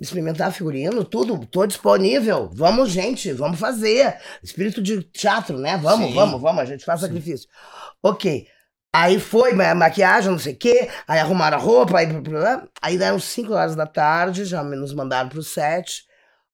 experimentar 0.00 0.52
figurino, 0.52 1.04
tudo, 1.04 1.44
tô 1.46 1.66
disponível. 1.66 2.50
Vamos, 2.52 2.90
gente, 2.90 3.32
vamos 3.32 3.58
fazer. 3.58 4.16
Espírito 4.42 4.82
de 4.82 5.02
teatro, 5.02 5.58
né? 5.58 5.76
Vamos, 5.76 6.08
Sim. 6.08 6.14
vamos, 6.14 6.40
vamos, 6.40 6.62
a 6.62 6.64
gente 6.64 6.84
faz 6.84 7.00
sacrifício. 7.00 7.48
Ok. 8.02 8.46
Aí 8.92 9.18
foi 9.18 9.52
ma- 9.52 9.74
maquiagem, 9.74 10.30
não 10.30 10.38
sei 10.38 10.54
o 10.54 10.56
quê, 10.56 10.88
aí 11.06 11.18
arrumaram 11.18 11.58
a 11.58 11.60
roupa, 11.60 11.98
aí, 11.98 12.06
aí 12.80 12.96
deram 12.96 13.18
5 13.18 13.52
horas 13.52 13.74
da 13.74 13.86
tarde, 13.86 14.44
já 14.44 14.62
nos 14.62 14.94
mandaram 14.94 15.28
pro 15.28 15.42
set. 15.42 16.04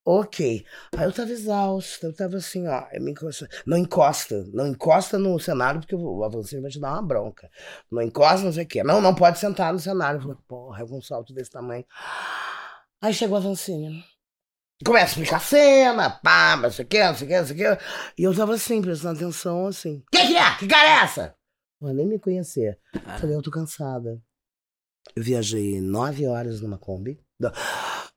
Ok. 0.03 0.65
Aí 0.97 1.05
eu 1.05 1.13
tava 1.13 1.31
exausta, 1.31 2.07
eu 2.07 2.15
tava 2.15 2.39
assim, 2.39 2.67
ó, 2.67 2.85
eu 2.93 3.03
me 3.03 3.11
encosta, 3.11 3.47
não 3.67 3.77
encosta, 3.77 4.43
não 4.55 4.67
encosta 4.67 5.19
no 5.19 5.39
cenário, 5.39 5.81
porque 5.81 5.95
o 5.95 6.25
Avancini 6.25 6.63
vai 6.63 6.71
te 6.71 6.81
dar 6.81 6.93
uma 6.95 7.03
bronca. 7.03 7.51
Não 7.93 8.01
encosta, 8.01 8.43
não 8.45 8.53
sei 8.53 8.65
o 8.65 8.67
quê. 8.67 8.83
Não, 8.83 9.03
não 9.03 9.15
pode 9.15 9.39
sentar 9.39 9.71
no 9.73 9.79
cenário. 9.79 10.17
Eu 10.17 10.23
falei, 10.23 10.37
porra, 10.49 10.81
é 10.81 10.85
um 10.85 11.03
salto 11.03 11.35
desse 11.35 11.51
tamanho. 11.51 11.85
Aí 13.03 13.15
chegou 13.15 13.37
a 13.37 13.41
Vancini. 13.41 14.05
Começa 14.85 15.07
a 15.07 15.09
explicar 15.09 15.37
a 15.37 15.41
cena, 15.41 16.11
pá, 16.11 16.57
não 16.57 16.71
sei 16.71 16.85
o 16.85 16.89
que, 16.89 17.05
não 17.05 17.15
sei 17.15 17.27
o 17.27 17.31
que, 17.31 17.39
não 17.39 17.47
sei 17.47 17.55
o 17.55 17.77
que. 17.77 17.85
E 18.19 18.23
eu 18.25 18.35
tava 18.35 18.55
assim, 18.55 18.81
prestando 18.81 19.19
atenção, 19.19 19.67
assim. 19.67 20.03
Que 20.11 20.27
que 20.27 20.37
é? 20.37 20.57
Que 20.57 20.67
cara 20.67 20.89
é 20.89 21.05
essa? 21.05 21.35
Pô, 21.79 21.89
nem 21.93 22.07
me 22.07 22.19
conhecer. 22.19 22.79
Falei, 23.19 23.37
eu 23.37 23.43
tô 23.43 23.51
cansada. 23.51 24.21
Eu 25.15 25.23
viajei 25.23 25.81
nove 25.81 26.27
horas 26.27 26.61
numa 26.61 26.79
Kombi, 26.79 27.19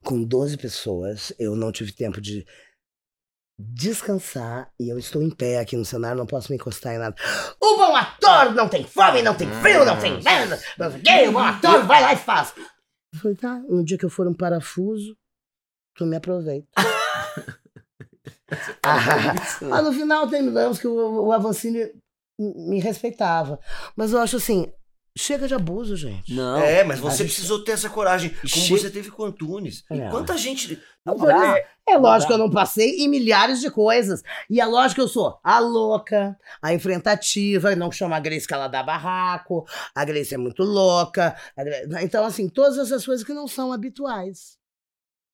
com 0.03 0.23
12 0.23 0.57
pessoas. 0.57 1.33
Eu 1.37 1.55
não 1.55 1.71
tive 1.71 1.91
tempo 1.91 2.21
de 2.21 2.45
descansar 3.57 4.71
e 4.79 4.89
eu 4.89 4.97
estou 4.97 5.21
em 5.21 5.29
pé 5.29 5.59
aqui 5.59 5.77
no 5.77 5.85
cenário, 5.85 6.17
não 6.17 6.25
posso 6.25 6.51
me 6.51 6.55
encostar 6.55 6.93
em 6.93 6.97
nada. 6.97 7.15
O 7.61 7.77
bom 7.77 7.95
ator 7.95 8.53
não 8.53 8.67
tem 8.67 8.85
fome, 8.85 9.21
não 9.21 9.35
tem 9.35 9.49
frio, 9.61 9.85
não 9.85 9.97
tem 9.99 10.21
nada. 10.21 10.61
Não 10.77 10.91
sei 10.91 10.99
o 10.99 11.03
quê, 11.03 11.27
o 11.27 11.31
bom 11.31 11.39
ator 11.39 11.85
vai 11.85 12.01
lá 12.01 12.13
e 12.13 12.17
faz. 12.17 12.53
Eu 13.13 13.19
falei, 13.19 13.37
tá, 13.37 13.59
no 13.69 13.83
dia 13.83 13.97
que 13.97 14.05
eu 14.05 14.09
for 14.09 14.27
um 14.27 14.33
parafuso, 14.33 15.15
tu 15.95 16.05
me 16.05 16.15
aproveita. 16.15 16.67
ah, 18.83 19.33
mas 19.61 19.83
no 19.83 19.93
final 19.93 20.27
terminamos 20.27 20.79
que 20.79 20.87
o, 20.87 21.25
o 21.25 21.31
Avancini 21.31 21.91
me 22.39 22.79
respeitava. 22.79 23.59
Mas 23.95 24.11
eu 24.11 24.19
acho 24.19 24.37
assim, 24.37 24.71
chega 25.17 25.47
de 25.47 25.53
abuso, 25.53 25.95
gente. 25.95 26.33
Não. 26.33 26.57
É, 26.57 26.83
mas 26.83 26.99
você 26.99 27.17
gente- 27.23 27.33
precisou 27.33 27.63
ter 27.63 27.73
essa 27.73 27.89
coragem. 27.89 28.29
Como 28.31 28.47
Che- 28.47 28.69
você 28.77 28.89
teve 28.89 29.11
com 29.11 29.23
o 29.23 29.25
Antunes. 29.25 29.83
E 29.91 29.99
É. 29.99 30.09
quanta 30.09 30.37
gente. 30.37 30.81
Não 31.05 31.17
Não 31.17 31.25
dá. 31.25 31.55
É 31.87 31.97
lógico 31.97 32.27
que 32.29 32.33
eu 32.33 32.37
não 32.37 32.49
passei 32.49 33.01
em 33.01 33.07
milhares 33.09 33.59
de 33.59 33.69
coisas. 33.69 34.23
E 34.49 34.59
é 34.61 34.65
lógico 34.65 34.95
que 34.95 35.01
eu 35.01 35.07
sou 35.07 35.37
a 35.43 35.59
louca, 35.59 36.37
a 36.61 36.73
enfrentativa, 36.73 37.75
não 37.75 37.91
chama 37.91 38.15
a 38.15 38.19
Grace 38.19 38.47
que 38.47 38.53
ela 38.53 38.67
dá 38.69 38.81
barraco, 38.81 39.65
a 39.93 40.05
Grace 40.05 40.33
é 40.33 40.37
muito 40.37 40.63
louca. 40.63 41.35
Grace- 41.57 42.03
Então, 42.03 42.25
assim, 42.25 42.47
todas 42.47 42.77
essas 42.77 43.05
coisas 43.05 43.25
que 43.25 43.33
não 43.33 43.47
são 43.47 43.71
habituais. 43.73 44.57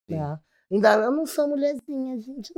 Né? 0.09 0.39
Ainda 0.71 0.93
eu 0.93 1.11
não 1.11 1.25
sou 1.25 1.47
mulherzinha, 1.47 2.19
gente. 2.19 2.53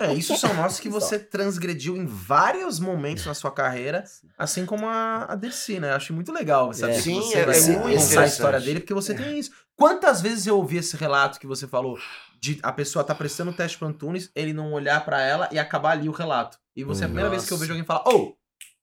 É, 0.00 0.12
isso 0.12 0.36
são 0.36 0.52
notas 0.54 0.80
que 0.80 0.88
você 0.90 1.18
transgrediu 1.18 1.96
em 1.96 2.04
vários 2.04 2.80
momentos 2.80 3.24
na 3.24 3.34
sua 3.34 3.52
carreira, 3.52 4.02
assim 4.36 4.66
como 4.66 4.86
a, 4.88 5.26
a 5.26 5.36
Dercy, 5.36 5.78
né? 5.78 5.90
Eu 5.92 5.96
acho 5.96 6.12
muito 6.12 6.32
legal 6.32 6.72
saber 6.72 6.94
É. 6.94 7.00
Sim, 7.00 7.20
você 7.22 7.38
é- 7.38 7.46
vai 7.46 7.56
é 7.56 7.60
contar 7.60 7.88
muito 7.88 8.18
a 8.18 8.26
história 8.26 8.60
dele, 8.60 8.80
porque 8.80 8.94
você 8.94 9.14
tem 9.14 9.38
isso. 9.38 9.52
Quantas 9.76 10.20
vezes 10.20 10.46
eu 10.46 10.56
ouvi 10.56 10.78
esse 10.78 10.96
relato 10.96 11.38
que 11.38 11.46
você 11.46 11.68
falou 11.68 11.96
de 12.40 12.58
a 12.62 12.72
pessoa 12.72 13.04
tá 13.04 13.14
prestando 13.14 13.50
o 13.50 13.54
teste 13.54 13.78
pro 13.78 13.86
Antunes, 13.86 14.30
ele 14.34 14.52
não 14.52 14.72
olhar 14.72 15.04
pra 15.04 15.20
ela 15.22 15.48
e 15.52 15.58
acabar 15.58 15.92
ali 15.92 16.08
o 16.08 16.12
relato. 16.12 16.58
E 16.74 16.82
você 16.82 17.02
é 17.02 17.04
a 17.04 17.08
primeira 17.08 17.30
vez 17.30 17.46
que 17.46 17.52
eu 17.52 17.58
vejo 17.58 17.72
alguém 17.72 17.84
falar, 17.86 18.04
oh, 18.08 18.34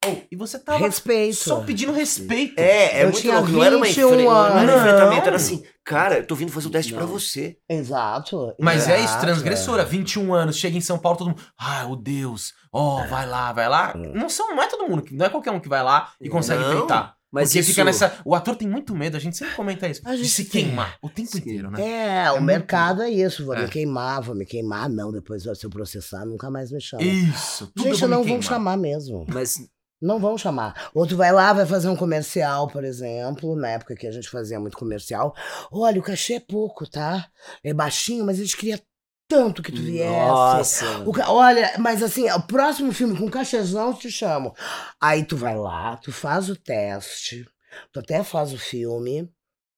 Oh, 0.08 0.16
e 0.32 0.36
você 0.36 0.60
tava 0.60 0.80
Respeito. 0.80 1.36
só 1.36 1.62
pedindo 1.62 1.92
respeito. 1.92 2.60
É, 2.60 3.00
é 3.00 3.04
Eu 3.04 3.12
muito 3.12 3.32
louco. 3.32 3.50
Não 3.50 3.64
era 3.64 3.78
uma 3.78 3.86
21 3.86 4.08
enfre... 4.14 4.24
não 4.24 4.32
era 4.48 4.54
anos. 4.74 4.76
enfrentamento, 4.76 5.22
era 5.22 5.30
Não. 5.32 5.36
assim, 5.36 5.64
cara, 5.84 6.18
eu 6.18 6.28
tô 6.28 6.36
vindo 6.36 6.52
fazer 6.52 6.68
o 6.68 6.72
teste 6.72 6.94
pra 6.94 7.02
Não. 7.04 7.08
você. 7.10 7.58
Exato. 7.70 8.54
Mas 8.60 8.88
é 8.88 8.96
isso, 8.98 9.06
exato, 9.06 9.22
transgressora. 9.26 9.86
21 9.86 10.34
anos, 10.34 10.58
chega 10.58 10.78
em 10.78 10.82
São 10.82 10.98
Paulo, 10.98 11.18
todo 11.18 11.28
mundo. 11.30 11.42
Ai, 11.60 11.86
o 11.86 11.96
Deus. 11.96 12.54
Ó, 12.72 13.02
É. 13.04 13.08
vai 13.08 13.28
lá, 13.28 13.52
vai 13.54 13.70
lá. 13.70 13.94
Não, 13.96 14.28
são, 14.30 14.56
não 14.56 14.64
é 14.64 14.68
todo 14.68 14.88
mundo, 14.90 15.04
não 15.12 15.26
é 15.26 15.30
qualquer 15.30 15.52
um 15.52 15.60
que 15.60 15.70
vai 15.70 15.84
lá 15.84 16.12
e 16.20 16.28
consegue 16.30 16.62
Não, 16.64 16.80
peitar. 16.80 17.16
Mas 17.32 17.50
Porque 17.50 17.62
isso... 17.62 17.70
fica 17.72 17.84
nessa. 17.84 18.14
O 18.24 18.36
ator 18.36 18.56
tem 18.56 18.68
muito 18.68 18.94
medo, 18.94 19.18
a 19.18 19.20
gente 19.20 19.36
sempre 19.36 19.56
comenta 19.56 19.88
isso. 19.88 20.04
De 20.04 20.30
se 20.30 20.46
tem. 20.46 20.66
queimar 20.66 20.98
o 21.02 21.10
tempo 21.10 21.30
Sim. 21.32 21.40
inteiro, 21.40 21.72
né? 21.72 21.82
É, 22.26 22.30
o 22.30 22.34
muito- 22.36 22.46
mercado 22.46 23.02
é 23.02 23.10
isso. 23.10 23.44
Vou 23.44 23.56
É. 23.56 23.64
me 23.64 23.68
queimar, 23.70 24.22
vou 24.22 24.36
me 24.36 24.46
queimar. 24.46 24.88
Não, 24.88 25.12
depois 25.12 25.42
se 25.42 25.66
eu 25.66 25.70
processar, 25.72 26.26
nunca 26.28 26.52
mais 26.52 26.72
me 26.72 26.80
chama. 26.80 27.02
Isso. 27.02 27.72
Tudo 27.76 27.90
Gente, 27.90 28.06
não 28.06 28.24
vão 28.24 28.40
chamar 28.40 28.78
mesmo. 28.78 29.26
Mas 29.28 29.68
Não 30.04 30.20
vão 30.20 30.38
chamar. 30.38 30.92
Outro 30.94 31.16
vai 31.16 31.32
lá, 31.32 31.54
vai 31.54 31.66
fazer 31.66 31.88
um 31.88 31.96
comercial, 31.96 32.68
por 32.68 32.84
exemplo, 32.84 33.56
na 33.56 33.70
época 33.70 33.96
que 33.96 34.06
a 34.06 34.12
gente 34.12 34.30
fazia 34.30 34.60
muito 34.60 34.78
comercial. 34.78 35.34
Olha, 35.72 36.00
o 36.00 36.04
cachê 36.04 36.34
é 36.34 36.40
pouco, 36.42 36.86
tá? 36.86 37.28
É 37.64 37.74
baixinho, 37.74 38.26
mas 38.26 38.38
a 38.38 38.44
gente 38.44 38.58
queria 38.58 38.82
tanto 39.30 39.64
que 39.64 39.72
tu 39.72 39.82
viesse. 39.82 40.10
Nossa. 40.28 40.86
Ca- 41.16 41.32
Olha, 41.32 41.72
mas 41.80 42.04
assim, 42.04 42.30
o 42.30 42.42
próximo 42.42 42.92
filme 42.92 43.18
com 43.18 43.30
cachezão 43.30 43.88
eu 43.92 43.94
te 43.94 44.12
chamo. 44.12 44.54
Aí 45.00 45.24
tu 45.24 45.38
vai 45.38 45.56
lá, 45.56 45.96
tu 45.98 46.12
faz 46.12 46.50
o 46.50 46.56
teste, 46.58 47.48
tu 47.94 48.00
até 48.02 48.24
faz 48.26 48.52
o 48.52 48.58
filme. 48.58 49.32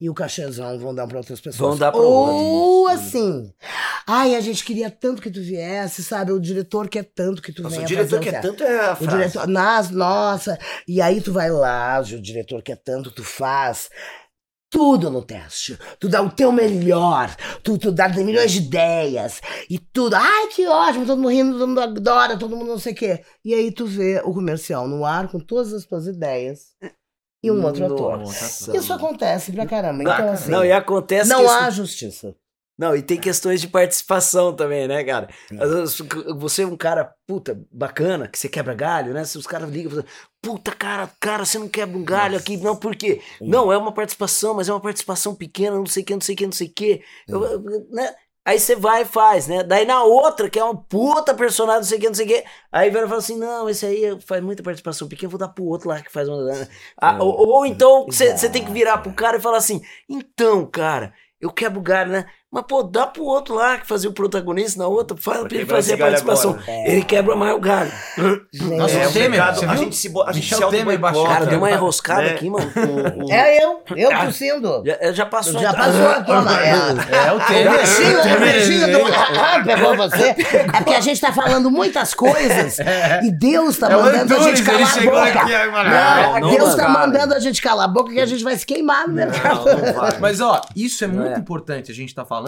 E 0.06 0.10
o 0.10 0.14
cachezão 0.14 0.78
vão 0.78 0.94
dar 0.94 1.08
pra 1.08 1.18
outras 1.18 1.42
pessoas. 1.42 1.58
Vão 1.70 1.76
dar 1.76 1.92
pra 1.92 2.00
Ou 2.00 2.84
outras. 2.84 3.00
assim. 3.08 3.52
Ai, 4.06 4.36
a 4.36 4.40
gente 4.40 4.64
queria 4.64 4.92
tanto 4.92 5.20
que 5.20 5.32
tu 5.32 5.42
viesse, 5.42 6.04
sabe? 6.04 6.32
O 6.32 6.40
diretor 6.40 6.88
quer 6.88 7.06
tanto 7.06 7.42
que 7.42 7.52
tu 7.52 7.64
Nossa, 7.64 7.74
venha 7.78 7.86
o 7.86 7.88
diretor 7.88 8.20
quer 8.20 8.40
tanto 8.40 8.64
é 8.64 8.86
a 8.90 8.94
O 8.94 8.96
frase. 8.98 9.18
diretor, 9.18 9.48
nas, 9.48 9.90
nossa. 9.90 10.60
E 10.88 11.02
aí 11.02 11.22
tu 11.22 11.34
vai 11.34 11.50
lá, 11.50 12.00
o 12.00 12.22
diretor 12.22 12.62
quer 12.62 12.76
tanto, 12.76 13.10
tu 13.10 13.24
faz 13.24 13.90
tudo 14.70 15.10
no 15.10 15.24
teste. 15.24 15.76
Tu 16.00 16.08
dá 16.08 16.22
o 16.22 16.30
teu 16.30 16.52
melhor. 16.52 17.36
Tu, 17.64 17.76
tu 17.80 17.92
dá 17.92 18.08
milhões 18.10 18.52
de 18.52 18.60
ideias. 18.60 19.42
E 19.68 19.80
tudo. 19.80 20.14
Ai, 20.14 20.50
que 20.50 20.68
ótimo, 20.68 21.08
todo 21.08 21.18
mundo 21.18 21.30
rindo, 21.30 21.54
todo 21.58 21.68
mundo 21.68 21.82
adora, 21.82 22.38
todo 22.38 22.56
mundo 22.56 22.68
não 22.68 22.78
sei 22.80 22.94
o 22.94 22.96
quê. 22.96 23.24
E 23.44 23.56
aí 23.56 23.72
tu 23.72 23.88
vê 23.88 24.22
o 24.24 24.32
comercial 24.36 24.88
no 24.88 25.04
ar 25.04 25.30
com 25.30 25.40
todas 25.40 25.74
as 25.74 25.84
tuas 25.84 26.06
ideias 26.06 26.76
e 27.46 27.52
um 27.52 27.64
outro 27.64 27.86
ator. 27.86 28.18
Nossa, 28.18 28.76
Isso 28.76 28.90
mano. 28.90 29.06
acontece 29.06 29.52
pra 29.52 29.66
caramba. 29.66 30.04
Então, 30.04 30.32
assim, 30.32 30.52
não, 30.52 30.66
e 30.66 30.72
acontece 30.72 31.30
não 31.30 31.50
há 31.50 31.68
isso- 31.70 31.78
justiça. 31.78 32.36
Não, 32.78 32.94
e 32.94 33.02
tem 33.02 33.18
questões 33.18 33.62
de 33.62 33.70
participação 33.70 34.54
também, 34.54 34.86
né, 34.86 35.02
cara? 35.06 35.30
É. 35.50 36.34
Você 36.36 36.64
é 36.64 36.68
um 36.68 36.76
cara, 36.76 37.10
puta, 37.26 37.58
bacana, 37.72 38.28
que 38.28 38.38
você 38.38 38.50
quebra 38.50 38.74
galho, 38.74 39.14
né? 39.14 39.24
Se 39.24 39.38
os 39.38 39.48
caras 39.48 39.70
ligam, 39.70 39.92
falam, 39.92 40.06
puta, 40.42 40.72
cara, 40.74 41.10
cara, 41.22 41.46
você 41.46 41.58
não 41.58 41.70
quebra 41.70 41.98
um 41.98 42.04
galho 42.04 42.38
aqui, 42.38 42.58
não, 42.58 42.76
por 42.76 42.94
quê? 42.94 43.22
Não, 43.40 43.72
é 43.72 43.78
uma 43.78 43.94
participação, 43.94 44.54
mas 44.54 44.68
é 44.68 44.74
uma 44.74 44.82
participação 44.82 45.34
pequena, 45.34 45.78
não 45.78 45.86
sei 45.86 46.04
o 46.04 46.06
que, 46.06 46.14
não 46.16 46.20
sei 46.22 46.36
o 46.36 46.38
que, 46.38 46.46
não 46.46 46.52
sei 46.52 46.68
o 46.68 46.74
que. 46.74 47.02
Né? 47.92 48.14
Aí 48.46 48.60
você 48.60 48.76
vai 48.76 49.02
e 49.02 49.06
faz, 49.06 49.48
né? 49.48 49.64
Daí 49.64 49.86
na 49.86 50.04
outra, 50.04 50.48
que 50.48 50.60
é 50.60 50.64
uma 50.64 50.78
puta 50.78 51.34
personagem, 51.34 51.82
não 51.82 51.88
sei 51.88 51.98
o 51.98 52.02
que, 52.02 52.08
não 52.08 52.14
sei 52.14 52.26
o 52.26 52.30
que, 52.30 52.44
aí 52.72 52.90
e 52.90 52.92
fala 52.94 53.18
assim: 53.18 53.38
não, 53.40 53.68
esse 53.68 53.86
aí 53.88 54.22
faz 54.22 54.44
muita 54.44 54.62
participação 54.62 55.08
pequena, 55.08 55.32
vou 55.32 55.40
dar 55.40 55.48
pro 55.48 55.66
outro 55.66 55.90
lá 55.90 56.00
que 56.00 56.12
faz 56.12 56.30
uma. 56.30 56.52
Ah, 56.96 57.18
ou, 57.24 57.48
ou 57.48 57.66
então 57.66 58.06
você 58.06 58.38
você 58.38 58.48
tem 58.48 58.64
que 58.64 58.72
virar 58.72 59.00
pro 59.00 59.12
cara 59.14 59.38
e 59.38 59.42
falar 59.42 59.58
assim: 59.58 59.82
então, 60.08 60.64
cara, 60.68 61.12
eu 61.42 61.52
quebro 61.52 61.80
o 61.80 61.84
galho, 61.84 62.12
né? 62.12 62.26
Mas, 62.52 62.64
pô, 62.70 62.84
dá 62.84 63.06
pro 63.06 63.24
outro 63.26 63.54
lá 63.56 63.78
que 63.78 63.86
fazia 63.86 64.10
o 64.10 64.14
protagonista 64.14 64.80
na 64.82 64.88
outra, 64.88 65.18
faz 65.18 65.40
pra 65.46 65.58
ele 65.58 65.66
fazer 65.66 65.96
a 65.96 65.98
participação. 65.98 66.52
agora. 66.52 66.88
Ele 66.88 67.04
quebra 67.04 67.36
mais 67.36 67.54
o 67.54 67.60
galho. 67.60 67.92
Nossa, 68.78 68.98
É, 68.98 69.08
o 69.08 69.10
o 69.10 69.14
Temer, 69.14 69.44
você 69.54 69.66
a 69.66 69.76
gente 69.76 69.96
se, 69.96 70.08
a 70.26 70.32
gente 70.32 70.54
Michel 70.54 70.70
se 70.70 70.78
Temer 70.78 70.98
baixou. 70.98 71.28
Cara, 71.28 71.46
deu 71.48 71.58
uma 71.58 71.68
né? 71.68 71.74
enroscada 71.74 72.22
Né? 72.22 72.30
aqui, 72.32 72.50
mano. 72.50 72.72
com- 72.72 73.26
com- 73.26 73.28
É 73.34 73.62
eu, 73.62 73.82
eu 73.98 74.10
tossindo. 74.26 74.84
Já, 74.86 75.12
já 75.12 75.26
passou. 75.26 75.60
Já 75.60 75.72
então. 75.72 75.84
passou, 75.86 76.24
toma. 76.24 76.52
É, 76.62 77.28
É 77.28 77.32
o 77.34 77.38
O 77.38 77.40
Temer. 77.42 77.72
beijinho, 77.78 78.20
o 78.36 78.40
beijinho 78.40 79.00
do. 79.00 79.06
Ah, 79.14 79.62
pegou 79.66 79.98
você. 79.98 80.24
É 80.30 80.64
porque 80.78 80.94
a 80.94 81.02
gente 81.02 81.20
tá 81.20 81.34
falando 81.34 81.70
muitas 81.70 82.14
coisas 82.14 82.78
e 83.24 83.32
Deus 83.38 83.78
tá 83.78 83.92
É 83.92 83.98
o 83.98 84.02
mandando 84.02 84.34
a 84.34 84.40
gente 84.40 84.62
Antunes, 84.62 84.62
calar 84.62 84.98
ele 84.98 85.10
a 85.10 85.12
boca. 85.12 85.40
aqui. 85.42 85.52
Não, 85.52 86.40
não, 86.40 86.50
Deus 86.52 86.70
não, 86.70 86.78
tá 86.78 86.86
cara. 86.86 87.00
mandando 87.00 87.34
a 87.34 87.40
gente 87.40 87.62
calar 87.62 87.86
a 87.86 87.90
boca 87.90 88.14
que 88.14 88.20
a 88.22 88.26
gente 88.26 88.44
vai 88.46 88.56
se 88.58 88.66
queimar 88.66 89.08
no 89.10 89.14
mercado. 89.14 89.66
Não, 89.66 89.78
não 89.78 89.94
vai. 89.94 90.18
Mas 90.22 90.40
ó, 90.40 90.62
isso 90.74 91.04
é 91.04 91.08
Não 91.08 91.16
muito 91.16 91.36
é. 91.36 91.40
importante 91.40 91.92
a 91.92 91.96
gente 91.96 92.16
tá 92.16 92.24
falando, 92.24 92.45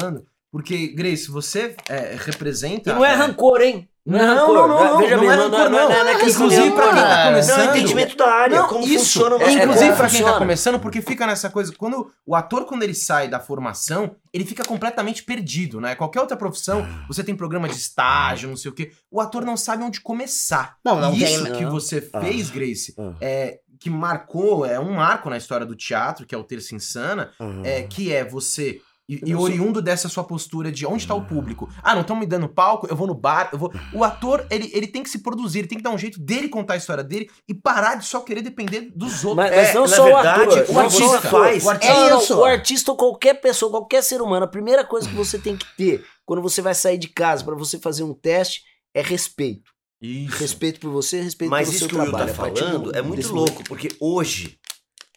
porque, 0.52 0.88
Grace, 0.88 1.30
você 1.30 1.76
é, 1.89 2.16
representa. 2.20 2.91
E 2.91 2.93
não 2.93 3.04
é 3.06 3.14
rancor, 3.14 3.62
hein? 3.62 3.88
Não, 4.06 4.18
é 4.18 4.26
Não, 4.26 4.36
rancor. 4.38 4.56
não, 4.56 4.68
não, 4.70 4.98
Veja 5.00 5.16
não 5.18 5.22
bem, 5.22 5.30
é 5.30 5.36
não, 5.36 5.43
rancor, 5.43 5.60
não, 5.60 5.70
não, 5.70 5.89
não. 5.89 6.04
não 6.06 6.08
é 6.12 6.16
questão 6.18 6.45
Inclusive, 6.45 6.72
pra 6.72 6.84
quem 6.93 6.95
tá 7.04 7.26
começando- 7.26 7.58
Não, 7.58 7.64
é 7.64 7.78
entendimento 7.78 8.16
da 8.16 8.26
área, 8.32 8.60
Não, 8.62 8.68
como 8.70 8.88
isso. 8.88 9.00
funciona 9.20 9.36
É, 9.43 9.52
Inclusive, 9.52 9.95
pra 9.98 10.10
quem 10.10 10.24
tá 10.24 10.38
começando, 10.38 10.80
porque 10.80 11.02
fica 11.02 11.28
nessa 11.28 11.50
coisa. 11.50 11.74
Quando 11.78 12.10
o 12.26 12.34
ator, 12.34 12.64
quando 12.66 12.84
ele 12.84 12.93
sai 12.93 13.28
da 13.28 13.38
formação, 13.41 14.16
ele 14.34 14.45
fica 14.45 14.64
completamente 14.64 15.24
perdido, 15.24 15.82
né? 15.82 15.93
Qualquer 15.93 16.22
outra 16.22 16.38
profissão, 16.38 16.88
você 17.10 17.22
tem 17.22 17.36
programa 17.36 17.68
de 17.68 17.76
estágio, 17.76 18.48
não 18.48 18.56
sei 18.56 18.72
o 18.72 18.74
quê. 18.74 18.93
O 19.12 19.20
ator 19.20 19.43
não 19.43 19.58
sabe 19.58 19.84
onde 19.84 20.00
começar. 20.00 20.78
Não, 20.86 21.02
não 21.02 21.14
e 21.14 21.20
tem, 21.20 21.34
isso 21.36 21.43
não. 21.50 21.58
que 21.58 21.66
você 21.66 22.00
fez, 22.00 22.50
Grace, 22.50 22.95
Ah. 22.98 23.12
é, 23.20 23.60
que 23.78 23.89
marcou, 23.89 24.66
é 24.66 24.80
um 24.80 24.93
marco 24.93 25.30
na 25.30 25.36
história 25.38 25.66
do 25.66 25.76
teatro, 25.76 26.26
que 26.26 26.34
é 26.34 26.38
o 26.38 26.43
Terça 26.45 26.74
Insana, 26.74 27.32
é, 27.66 27.84
que 27.84 28.14
é 28.14 28.24
você. 28.24 28.80
E, 29.10 29.22
e 29.26 29.34
oriundo 29.34 29.82
dessa 29.82 30.10
sua 30.10 30.24
postura 30.26 30.70
de 30.70 30.86
onde 30.86 31.03
está 31.03 31.16
o 31.16 31.24
público. 31.26 31.70
Ah, 31.82 31.93
não 31.95 32.01
estão 32.01 32.14
me 32.14 32.26
dando 32.26 32.49
palco, 32.49 32.88
eu 32.89 32.95
vou 32.95 33.08
no 33.08 33.16
bar, 33.16 33.49
eu 33.53 33.58
vou. 33.58 33.72
O 33.93 34.03
ator, 34.03 34.45
ele, 34.51 34.70
ele 34.74 34.86
tem 34.86 35.01
que 35.01 35.10
se 35.10 35.20
produzir, 35.20 35.60
ele 35.60 35.68
tem 35.70 35.78
que 35.78 35.84
dar 35.84 35.91
um 35.91 35.97
jeito 35.97 36.20
dele 36.20 36.49
contar 36.49 36.74
a 36.74 36.78
história 36.78 37.03
dele 37.05 37.30
e 37.47 37.53
parar 37.53 37.95
de 37.95 38.05
só 38.05 38.20
querer 38.20 38.41
depender 38.41 38.91
dos 38.93 39.24
outros. 39.24 39.36
Mas, 39.36 39.55
mas 39.55 39.70
É, 39.70 39.74
não 39.74 39.82
na 39.84 39.88
só 39.95 40.03
verdade, 40.03 40.39
o 40.39 40.43
ator. 40.62 40.76
o 40.76 40.80
artista 40.80 41.05
o 41.18 41.22
faz. 41.22 41.64
O 41.66 41.70
artista- 41.70 41.93
É 41.93 42.10
não, 42.10 42.20
isso. 42.22 42.38
O 42.38 42.43
artista 42.43 42.91
ou 42.91 42.97
qualquer 42.97 43.34
pessoa, 43.39 43.72
qualquer 43.72 44.03
ser 44.03 44.22
humano, 44.22 44.43
a 44.43 44.47
primeira 44.49 44.84
coisa 44.84 45.08
que 45.08 45.16
você 45.16 45.39
tem 45.39 45.55
que 45.55 45.66
ter 45.78 46.05
quando 46.26 46.41
você 46.41 46.62
vai 46.62 46.76
sair 46.76 46.97
de 46.97 47.08
casa 47.08 47.45
para 47.45 47.55
você 47.55 47.80
fazer 47.80 48.03
um 48.03 48.14
teste 48.14 48.64
é 48.93 49.01
respeito. 49.01 49.72
Isso. 50.01 50.36
Respeito 50.38 50.82
por 50.82 50.91
você, 50.91 51.22
respeito 51.22 51.49
Mas 51.49 51.68
pelo 51.68 51.72
isso 51.72 51.80
seu 51.80 51.88
que 51.88 51.95
o 51.95 51.99
Will 52.01 52.10
trabalho. 52.10 52.34
tá 52.36 52.41
A 52.41 52.45
partir 52.45 52.60
falando 52.60 52.91
do- 52.91 52.95
é 52.97 53.01
muito 53.01 53.32
louco, 53.34 53.64
porque 53.64 53.88
hoje, 54.01 54.60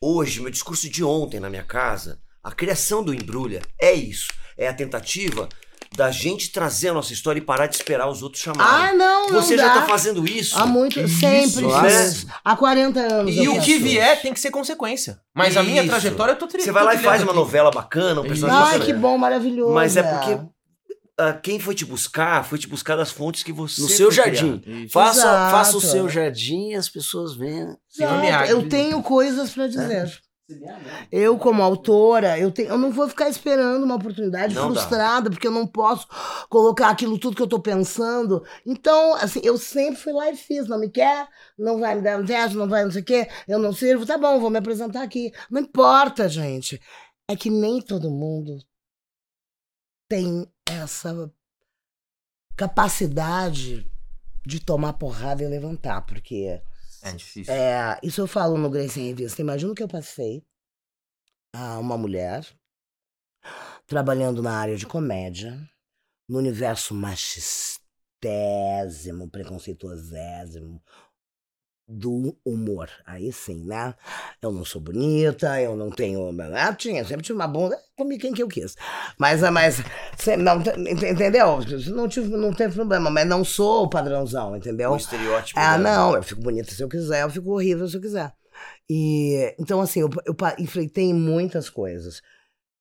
hoje, 0.01 0.41
meu 0.41 0.51
discurso 0.51 0.89
de 0.89 1.03
ontem 1.05 1.41
na 1.41 1.51
minha 1.51 1.65
casa, 1.65 2.21
a 2.43 2.51
criação 2.53 3.03
do 3.03 3.13
Embrulha 3.15 3.63
é 3.81 3.93
isso. 3.93 4.29
É 4.57 4.69
a 4.69 4.75
tentativa 4.75 5.49
da 5.97 6.11
gente 6.13 6.53
trazer 6.53 6.91
a 6.91 6.95
nossa 6.95 7.13
história 7.13 7.41
e 7.41 7.43
parar 7.43 7.67
de 7.67 7.75
esperar 7.75 8.09
os 8.09 8.23
outros 8.23 8.43
Ah, 8.47 8.53
chamarem. 8.55 8.97
não, 8.97 9.29
não 9.29 9.43
Você 9.43 9.57
dá. 9.57 9.65
já 9.67 9.75
tá 9.81 9.87
fazendo 9.87 10.25
isso. 10.29 10.57
Há 10.57 10.65
muito, 10.65 11.01
Isso, 11.01 11.19
sempre 11.19 11.67
né? 11.67 11.91
fiz. 11.91 12.27
Há 12.45 12.55
40 12.57 13.01
anos. 13.01 13.35
E 13.35 13.45
eu 13.45 13.53
o 13.57 13.61
que 13.61 13.73
faço 13.73 13.85
vier 13.85 14.23
tem 14.23 14.33
que 14.33 14.39
ser 14.41 14.51
consequência. 14.53 15.19
Mas 15.35 15.57
a 15.57 15.63
minha 15.65 15.81
Isso. 15.83 15.91
trajetória 15.91 16.33
eu 16.33 16.37
tô 16.39 16.47
tri- 16.47 16.63
Você 16.63 16.71
vai 16.71 16.85
lá 16.85 16.95
e 16.95 16.99
faz 16.99 17.23
uma 17.23 17.33
novela 17.33 17.71
bacana, 17.73 18.21
um 18.21 18.25
isso. 18.25 18.29
personagem 18.29 18.63
Ai, 18.63 18.73
bacana. 18.79 18.85
que 18.85 18.93
bom, 18.93 19.19
maravilhoso. 19.19 19.73
Mas 19.75 19.97
é 19.97 20.03
porque 20.05 20.39
ah, 21.19 21.33
quem 21.33 21.59
foi 21.59 21.75
te 21.75 21.85
buscar, 21.85 22.45
foi 22.45 22.59
te 22.59 22.69
buscar 22.69 22.95
das 22.97 23.11
fontes 23.11 23.43
que 23.43 23.53
você 23.53 23.83
No 23.83 23.89
seu 23.89 24.07
foi 24.13 24.15
jardim. 24.25 24.63
Isso. 24.65 24.93
Faça, 24.93 25.21
Exato. 25.21 25.51
faça 25.51 25.77
o 25.77 25.81
seu 25.81 26.09
jardim 26.09 26.69
e 26.71 26.75
as 26.77 26.89
pessoas 26.89 27.33
Exato, 27.99 28.21
Miyagi. 28.21 28.53
Eu 28.53 28.69
tenho 28.69 29.03
coisas 29.03 29.51
pra 29.51 29.67
dizer. 29.67 30.09
Eu, 31.11 31.39
como 31.39 31.63
autora, 31.63 32.39
eu, 32.39 32.51
tenho, 32.51 32.69
eu 32.71 32.79
não 32.79 32.91
vou 32.91 33.09
ficar 33.09 33.29
esperando 33.29 33.83
uma 33.85 33.97
oportunidade 33.97 34.55
Não 34.55 34.73
dá. 34.73 34.81
frustrada, 34.81 35.31
porque 35.31 35.47
eu 35.47 35.51
não 35.53 35.67
posso 35.67 36.07
colocar 36.49 36.91
aquilo 36.91 37.19
tudo 37.19 37.37
que 37.37 37.43
eu 37.43 37.47
tô 37.49 37.61
pensando. 37.61 38.45
Então, 38.65 39.15
assim, 39.15 39.41
eu 39.43 39.57
sempre 39.59 39.97
fui 40.01 40.13
lá 40.13 40.31
e 40.31 40.37
fiz. 40.37 40.67
Não 40.67 40.79
me 40.79 40.89
quer, 40.91 41.29
não 41.59 41.79
vai 41.79 41.95
me 41.95 42.03
dar 42.03 42.21
um 42.21 42.25
teste, 42.25 42.57
não 42.57 42.69
vai 42.69 42.85
não 42.85 42.91
sei 42.91 43.03
o 43.03 43.05
quê, 43.05 43.29
eu 43.49 43.59
não 43.59 43.73
sirvo, 43.73 44.07
tá 44.07 44.17
bom, 44.19 44.41
vou 44.41 44.51
me 44.51 44.59
apresentar 44.59 45.03
aqui. 45.03 45.33
Não 45.51 45.61
importa, 45.61 46.29
gente. 46.29 46.81
É 47.29 47.37
que 47.37 47.49
nem 47.51 47.81
todo 47.81 48.11
mundo 48.11 48.59
tem 50.09 50.47
essa 50.67 51.33
capacidade 52.57 53.87
de 54.45 54.61
tomar 54.61 54.95
porrada 54.95 55.43
e 55.43 55.47
levantar, 55.47 56.03
porque 56.03 56.61
É 57.03 57.13
difícil. 57.13 57.55
é, 57.55 57.99
isso 58.03 58.21
eu 58.21 58.27
falo 58.27 58.59
no 58.59 58.69
Grace 58.71 59.01
em 59.01 59.09
Revista. 59.09 59.41
Imagina 59.41 59.73
o 59.73 59.75
que 59.75 59.83
eu 59.83 59.89
passei 59.89 60.45
a 61.53 61.79
uma 61.79 61.97
mulher 61.97 62.47
trabalhando 63.87 64.43
na 64.43 64.57
área 64.57 64.77
de 64.77 64.87
comédia, 64.87 65.59
no 66.29 66.39
universo 66.39 66.95
machistésimo, 66.95 69.31
preconceituosésimo 69.31 70.83
do 71.91 72.37
humor. 72.45 72.89
Aí 73.05 73.33
sim, 73.33 73.65
né? 73.65 73.95
Eu 74.41 74.53
não 74.53 74.65
sou 74.65 74.81
bonita, 74.81 75.61
eu 75.61 75.77
não 75.77 75.91
tenho. 75.91 76.31
Ah, 76.55 76.73
tinha, 76.75 77.05
sempre 77.05 77.23
tive 77.25 77.37
uma 77.37 77.49
bunda, 77.49 77.77
comi 77.97 78.19
quem 78.19 78.33
que 78.33 78.43
eu 78.43 78.49
quis. 78.49 78.77
Mas, 79.19 79.41
mas 79.51 79.77
sempre, 80.17 80.43
não, 80.43 80.61
ent- 80.61 81.03
entendeu? 81.03 81.59
Não, 81.95 82.09
tive, 82.09 82.29
não 82.29 82.53
teve 82.55 82.75
problema, 82.75 83.11
mas 83.11 83.27
não 83.27 83.45
sou 83.45 83.85
o 83.85 83.91
padrãozão, 83.91 84.57
entendeu? 84.57 84.93
O 84.93 84.97
estereótipo. 84.97 85.59
Ah, 85.59 85.77
não, 85.77 86.15
eu 86.17 86.23
fico 86.23 86.41
bonita 86.41 86.71
se 86.73 86.83
eu 86.83 86.89
quiser, 86.89 87.23
eu 87.23 87.31
fico 87.31 87.51
horrível 87.51 87.89
se 87.89 87.97
eu 87.97 88.01
quiser. 88.01 88.33
E 88.89 89.55
então, 89.59 89.81
assim, 89.81 90.01
eu, 90.01 90.11
eu 90.27 90.37
enfrentei 90.59 91.13
muitas 91.15 91.69
coisas. 91.69 92.21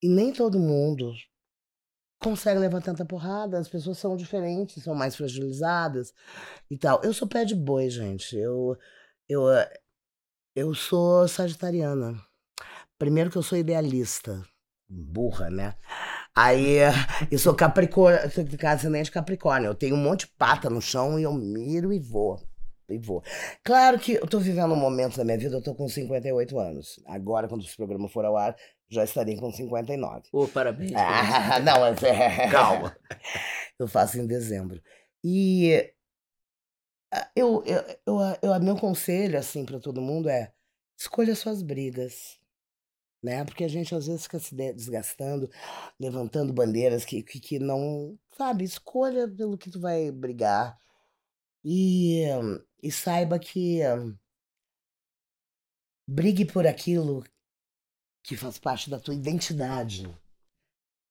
E 0.02 0.08
nem 0.08 0.32
todo 0.32 0.60
mundo 0.60 1.14
consegue 2.22 2.60
levar 2.60 2.82
tanta 2.82 3.06
porrada. 3.06 3.58
As 3.58 3.68
pessoas 3.68 3.98
são 3.98 4.16
diferentes, 4.16 4.84
são 4.84 4.94
mais 4.96 5.16
fragilizadas 5.16 6.14
e 6.70 6.78
tal. 6.78 7.02
Eu 7.04 7.14
sou 7.14 7.28
pé 7.28 7.46
de 7.46 7.56
boi, 7.56 7.90
gente. 7.90 8.36
Eu, 8.36 8.78
Eu, 9.30 9.48
eh, 9.52 9.72
eu 10.56 10.74
sou 10.74 11.28
sagitariana. 11.28 12.20
Primeiro 12.98 13.30
que 13.30 13.38
eu 13.38 13.44
sou 13.44 13.60
idealista. 13.60 14.44
Burra, 14.90 15.52
né? 15.52 15.76
Aí 16.36 16.78
eu 17.30 17.38
sou 17.38 17.54
capricórnio, 17.54 18.20
ascendente 18.68 19.12
capricórnio. 19.12 19.68
Eu 19.68 19.76
tenho 19.76 19.96
um 19.96 20.00
monte 20.00 20.22
de 20.22 20.32
pata 20.34 20.68
no 20.68 20.82
chão 20.82 21.20
e 21.20 21.24
eu 21.24 21.34
miro 21.34 21.94
e 21.94 22.00
vou. 22.00 22.42
E 22.90 22.98
vou. 22.98 23.24
Claro 23.64 24.00
que 24.00 24.14
eu 24.14 24.26
tô 24.26 24.40
vivendo 24.40 24.74
um 24.74 24.76
momento 24.76 25.18
da 25.18 25.24
minha 25.24 25.38
vida, 25.38 25.56
eu 25.56 25.62
tô 25.62 25.76
com 25.76 25.88
58 25.88 26.58
anos. 26.58 27.00
Agora, 27.06 27.48
quando 27.48 27.64
esse 27.64 27.76
programa 27.76 28.10
for 28.10 28.26
ao 28.26 28.36
ar, 28.36 28.56
já 28.90 29.04
estarei 29.04 29.38
com 29.38 29.52
59. 29.52 30.24
Ô, 30.34 30.48
parabéns. 30.48 30.94
Ah, 30.98 31.60
não, 31.60 31.82
mas 31.82 32.02
é... 32.02 32.50
Calma. 32.50 32.98
Eu 33.78 33.88
faço 33.88 34.18
em 34.18 34.26
dezembro. 34.26 34.82
E 35.24 35.94
eu, 37.36 37.64
eu, 37.66 38.00
eu, 38.06 38.20
eu, 38.42 38.60
meu 38.62 38.78
conselho, 38.78 39.38
assim, 39.38 39.66
para 39.66 39.80
todo 39.80 40.02
mundo 40.02 40.30
é 40.30 40.54
escolha 40.98 41.36
suas 41.36 41.62
brigas. 41.62 42.40
Né? 43.22 43.44
Porque 43.44 43.64
a 43.64 43.68
gente 43.68 43.94
às 43.94 44.08
vezes 44.08 44.24
fica 44.24 44.40
se 44.40 44.56
de- 44.56 44.74
desgastando, 44.74 45.50
levantando 46.00 46.54
bandeiras 46.54 47.04
que, 47.04 47.24
que, 47.24 47.40
que 47.40 47.60
não. 47.60 48.18
Sabe, 48.38 48.64
escolha 48.64 49.28
pelo 49.28 49.58
que 49.58 49.70
tu 49.70 49.80
vai 49.80 50.12
brigar. 50.12 50.78
E, 51.64 52.24
e 52.82 52.92
saiba 52.92 53.38
que 53.38 53.82
hum, 53.86 54.18
brigue 56.08 56.46
por 56.46 56.66
aquilo 56.66 57.24
que 58.24 58.38
faz 58.38 58.58
parte 58.58 58.90
da 58.90 59.00
tua 59.00 59.16
identidade. 59.16 60.08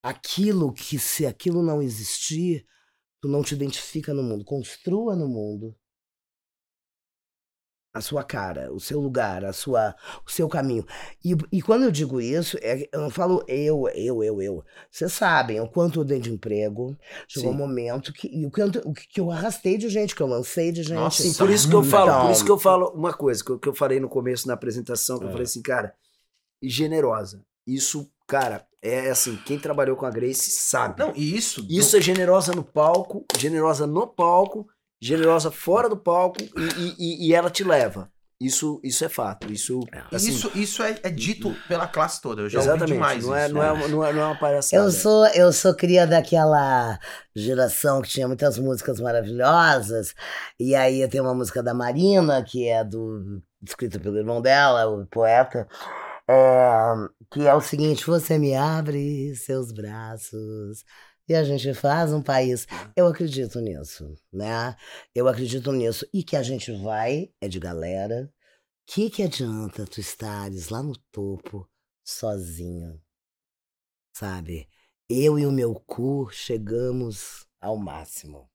Aquilo 0.03 0.73
que, 0.73 0.99
se 0.99 1.27
aquilo 1.27 1.63
não 1.63 1.83
existir, 1.83 2.67
tu 3.21 3.29
não 3.29 3.43
te 3.43 3.55
identifica 3.55 4.15
no 4.15 4.23
mundo. 4.23 4.45
Construa 4.45 5.15
no 5.15 5.29
mundo 5.29 5.77
a 7.99 8.01
sua 8.01 8.25
cara, 8.25 8.73
o 8.73 8.81
seu 8.81 8.99
lugar, 9.01 9.45
a 9.45 9.53
sua, 9.53 9.95
o 10.27 10.31
seu 10.31 10.49
caminho. 10.49 10.85
E, 11.25 11.37
e 11.53 11.61
quando 11.61 11.83
eu 11.85 11.91
digo 11.91 12.21
isso, 12.21 12.57
é- 12.63 12.89
eu 12.93 13.01
não 13.03 13.11
falo 13.11 13.45
eu, 13.47 13.89
eu, 13.95 14.23
eu, 14.25 14.41
eu. 14.43 14.65
Vocês 14.91 15.13
sabem 15.13 15.61
o 15.61 15.69
quanto 15.69 16.01
eu 16.01 16.05
dei 16.05 16.19
de 16.21 16.33
emprego. 16.33 16.97
Chegou 17.29 17.51
um 17.51 17.53
Sim. 17.53 17.59
momento 17.59 18.13
que, 18.13 18.29
e 18.29 18.47
o 18.47 18.51
quanto 18.51 18.79
o 18.89 18.93
que 18.95 19.21
eu 19.21 19.31
arrastei 19.31 19.77
de 19.77 19.89
gente, 19.89 20.15
que 20.15 20.23
eu 20.23 20.27
lancei 20.27 20.73
de 20.73 20.83
gente. 20.83 20.95
Nossa, 20.99 21.23
Sim, 21.23 21.35
por 21.35 21.51
isso 21.51 21.69
que 21.69 21.75
eu 21.75 21.85
falo, 21.85 22.11
por 22.13 22.19
Então- 22.19 22.33
isso 22.33 22.45
que 22.45 22.51
eu 22.51 22.59
falo 22.59 22.89
uma 22.95 23.13
coisa 23.13 23.45
que 23.45 23.51
eu, 23.51 23.59
que 23.59 23.69
eu 23.69 23.75
falei 23.75 24.01
no 24.01 24.09
começo 24.09 24.47
na 24.49 24.55
apresentação, 24.55 25.19
que 25.19 25.25
eu 25.25 25.29
É. 25.29 25.33
falei 25.33 25.45
assim, 25.45 25.63
cara, 25.63 25.93
e 26.63 26.69
generosa. 26.69 27.43
Isso, 27.67 28.11
cara, 28.27 28.67
é 28.83 29.11
assim, 29.11 29.37
quem 29.45 29.59
trabalhou 29.59 29.95
com 29.97 30.07
a 30.07 30.11
Grace 30.11 30.51
sabe. 30.51 30.99
Não, 31.01 31.13
e 31.15 31.37
isso. 31.37 31.67
Isso 31.69 31.97
é 31.97 32.01
generosa 32.01 32.53
no 32.53 32.65
palco, 32.65 33.25
generosa 33.39 33.87
no 33.87 34.07
palco, 34.07 34.67
generosa 35.01 35.51
fora 35.51 35.89
do 35.89 35.97
palco 35.97 36.41
e, 36.41 36.47
e- 36.47 36.95
e- 36.99 37.29
e 37.29 37.35
ela 37.35 37.51
te 37.51 37.63
leva. 37.65 38.11
Isso, 38.41 38.81
isso 38.85 39.05
é 39.05 39.09
fato. 39.09 39.53
Isso, 39.53 39.81
assim, 40.13 40.31
isso, 40.31 40.51
isso 40.55 40.83
é, 40.85 40.97
é 41.03 41.11
dito 41.11 41.53
pela 41.67 41.89
classe 41.89 42.21
toda. 42.23 42.43
Eu 42.43 42.49
já 42.49 42.61
ouvi 42.61 42.71
exatamente. 42.71 42.93
demais 42.93 43.25
não, 43.27 43.35
é, 43.35 43.45
isso. 43.47 43.55
não, 43.55 43.63
é, 43.65 43.73
uma- 43.73 43.89
não, 43.89 44.05
é, 44.07 44.13
não 44.13 44.23
é 44.23 44.25
uma 44.27 44.39
palhaçada. 44.39 44.81
Eu 44.81 44.91
sou, 44.93 45.27
eu 45.29 45.53
sou 45.53 45.75
cria 45.75 46.07
daquela 46.07 47.01
geração 47.35 48.01
que 48.01 48.09
tinha 48.09 48.29
muitas 48.29 48.57
músicas 48.57 49.01
maravilhosas. 49.01 50.15
E 50.59 50.73
aí 50.77 51.07
tem 51.09 51.21
uma 51.21 51.35
música 51.35 51.65
da 51.65 51.75
Marina, 51.75 52.41
que 52.45 52.69
é 52.69 52.85
do 52.85 53.43
escrita 53.67 53.99
pelo 53.99 54.17
irmão 54.19 54.41
dela, 54.41 54.87
o 54.87 55.05
poeta, 55.07 55.67
é, 56.29 56.93
que 57.33 57.45
é 57.45 57.53
o 57.55 57.61
seguinte: 57.61 58.07
você 58.07 58.39
me 58.39 58.55
abre 58.55 59.35
seus 59.35 59.73
braços. 59.73 60.85
E 61.29 61.35
a 61.35 61.45
gente 61.45 61.75
faz 61.75 62.13
um 62.13 62.23
país. 62.23 62.67
Eu 62.97 63.07
acredito 63.07 63.61
nisso, 63.61 64.15
né? 64.33 64.77
Eu 65.15 65.29
acredito 65.29 65.71
nisso. 65.73 66.09
E 66.13 66.25
que 66.25 66.37
a 66.37 66.43
gente 66.43 66.73
vai, 66.83 67.31
é 67.41 67.49
de 67.49 67.61
galera. 67.61 68.33
Que 68.87 69.11
que 69.11 69.23
adianta 69.23 69.85
tu 69.85 70.01
estares 70.01 70.71
lá 70.71 70.83
no 70.83 70.97
topo, 71.13 71.69
sozinho? 72.03 72.99
sabe? 74.19 74.69
Eu 75.09 75.39
e 75.39 75.47
o 75.47 75.53
meu 75.53 75.75
cu 75.75 76.29
chegamos 76.33 77.47
ao 77.61 77.77
máximo. 77.77 78.51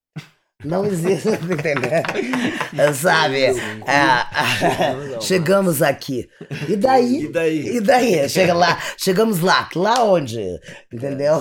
Não 0.64 0.86
existe, 0.86 1.30
entendeu? 1.44 2.94
sabe? 2.94 3.46
É, 3.46 5.20
chegamos 5.22 5.82
aqui. 5.82 6.30
E 6.70 6.76
daí? 6.76 7.24
E 7.24 7.32
daí? 7.32 7.78
E 7.78 7.82
daí? 7.82 8.30
Chega 8.30 8.54
lá, 8.54 8.80
chegamos 8.98 9.40
lá. 9.40 9.70
Lá 9.76 10.04
onde? 10.04 10.60
Entendeu? 10.92 11.40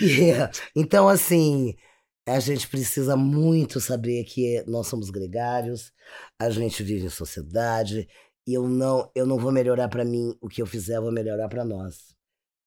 E, 0.00 0.32
então, 0.74 1.08
assim, 1.08 1.74
a 2.26 2.40
gente 2.40 2.68
precisa 2.68 3.16
muito 3.16 3.80
saber 3.80 4.24
que 4.24 4.64
nós 4.66 4.88
somos 4.88 5.10
gregários, 5.10 5.92
a 6.40 6.50
gente 6.50 6.82
vive 6.82 7.06
em 7.06 7.10
sociedade, 7.10 8.08
e 8.46 8.54
eu 8.54 8.68
não, 8.68 9.10
eu 9.14 9.26
não 9.26 9.38
vou 9.38 9.52
melhorar 9.52 9.88
pra 9.88 10.04
mim 10.04 10.36
o 10.40 10.48
que 10.48 10.60
eu 10.60 10.66
fizer, 10.66 10.96
eu 10.96 11.02
vou 11.02 11.12
melhorar 11.12 11.48
pra 11.48 11.64
nós, 11.64 12.14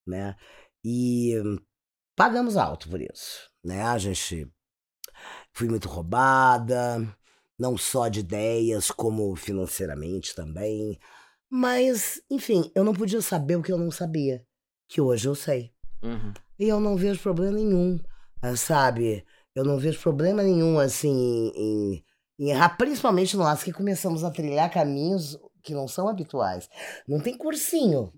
né? 0.08 0.36
E 0.84 1.34
pagamos 2.16 2.58
alto 2.58 2.90
por 2.90 3.02
isso, 3.02 3.50
né? 3.64 3.82
A 3.82 3.98
gente 3.98 4.50
fui 5.60 5.68
muito 5.68 5.90
roubada, 5.90 7.06
não 7.60 7.78
só 7.78 8.08
de 8.08 8.22
ideias, 8.22 8.90
como 8.90 9.36
financeiramente 9.36 10.34
também. 10.34 10.98
Mas, 11.50 12.22
enfim, 12.32 12.72
eu 12.74 12.82
não 12.82 12.94
podia 12.94 13.22
saber 13.22 13.58
o 13.58 13.62
que 13.62 13.70
eu 13.70 13.78
não 13.78 13.92
sabia, 13.92 14.42
que 14.88 15.02
hoje 15.02 15.28
eu 15.28 15.36
sei. 15.36 15.74
Uhum. 16.02 16.34
E 16.58 16.70
eu 16.70 16.80
não 16.80 16.96
vejo 16.96 17.22
problema 17.22 17.58
nenhum, 17.58 18.00
ah, 18.42 18.56
sabe? 18.56 19.26
Eu 19.54 19.66
não 19.66 19.78
vejo 19.78 20.00
problema 20.00 20.42
nenhum, 20.42 20.80
assim, 20.80 21.52
em, 21.54 22.06
em 22.40 22.52
errar, 22.52 22.78
principalmente 22.78 23.36
nós 23.36 23.62
que 23.62 23.74
começamos 23.74 24.24
a 24.24 24.32
trilhar 24.32 24.72
caminhos 24.72 25.38
que 25.62 25.74
não 25.74 25.90
são 25.90 26.08
habituais. 26.08 26.70
Não 27.06 27.20
tem 27.20 27.38
cursinho, 27.38 28.14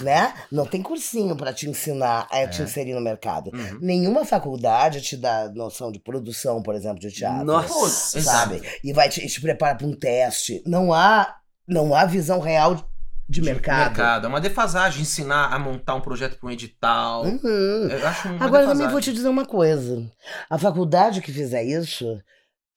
né? 0.00 0.34
Não 0.52 0.66
tem 0.66 0.82
cursinho 0.82 1.34
para 1.36 1.52
te 1.52 1.68
ensinar 1.68 2.26
a 2.30 2.46
te 2.46 2.60
É. 2.60 2.64
inserir 2.64 2.94
no 2.94 3.00
mercado. 3.00 3.50
Uhum. 3.52 3.78
Nenhuma 3.80 4.24
faculdade 4.24 5.00
te 5.00 5.16
dá 5.16 5.48
noção 5.54 5.90
de 5.90 5.98
produção, 5.98 6.62
por 6.62 6.74
exemplo, 6.74 6.98
de 7.00 7.10
teatro. 7.10 7.44
Nossa, 7.44 8.20
sabe? 8.20 8.62
E 8.84 8.92
vai 8.92 9.08
te, 9.08 9.26
te 9.26 9.40
prepara 9.40 9.74
para 9.74 9.86
um 9.86 9.94
teste. 9.94 10.62
Não 10.66 10.92
há, 10.92 11.36
não 11.66 11.94
há 11.94 12.04
visão 12.04 12.38
real 12.40 12.74
de, 12.74 12.84
de 13.28 13.42
mercado. 13.42 14.24
É 14.26 14.28
uma 14.28 14.40
defasagem 14.40 15.02
ensinar 15.02 15.52
a 15.52 15.58
montar 15.58 15.94
um 15.94 16.00
projeto 16.00 16.38
para 16.38 16.48
um 16.48 16.52
edital. 16.52 17.24
Uhum. 17.24 17.88
Eu 17.90 18.06
acho 18.06 18.28
uma 18.28 18.44
Agora 18.44 18.64
eu 18.64 18.68
também 18.68 18.88
vou 18.88 19.00
te 19.00 19.12
dizer 19.12 19.28
uma 19.28 19.46
coisa. 19.46 20.06
A 20.50 20.58
faculdade 20.58 21.20
que 21.22 21.32
fizer 21.32 21.64
isso 21.64 22.20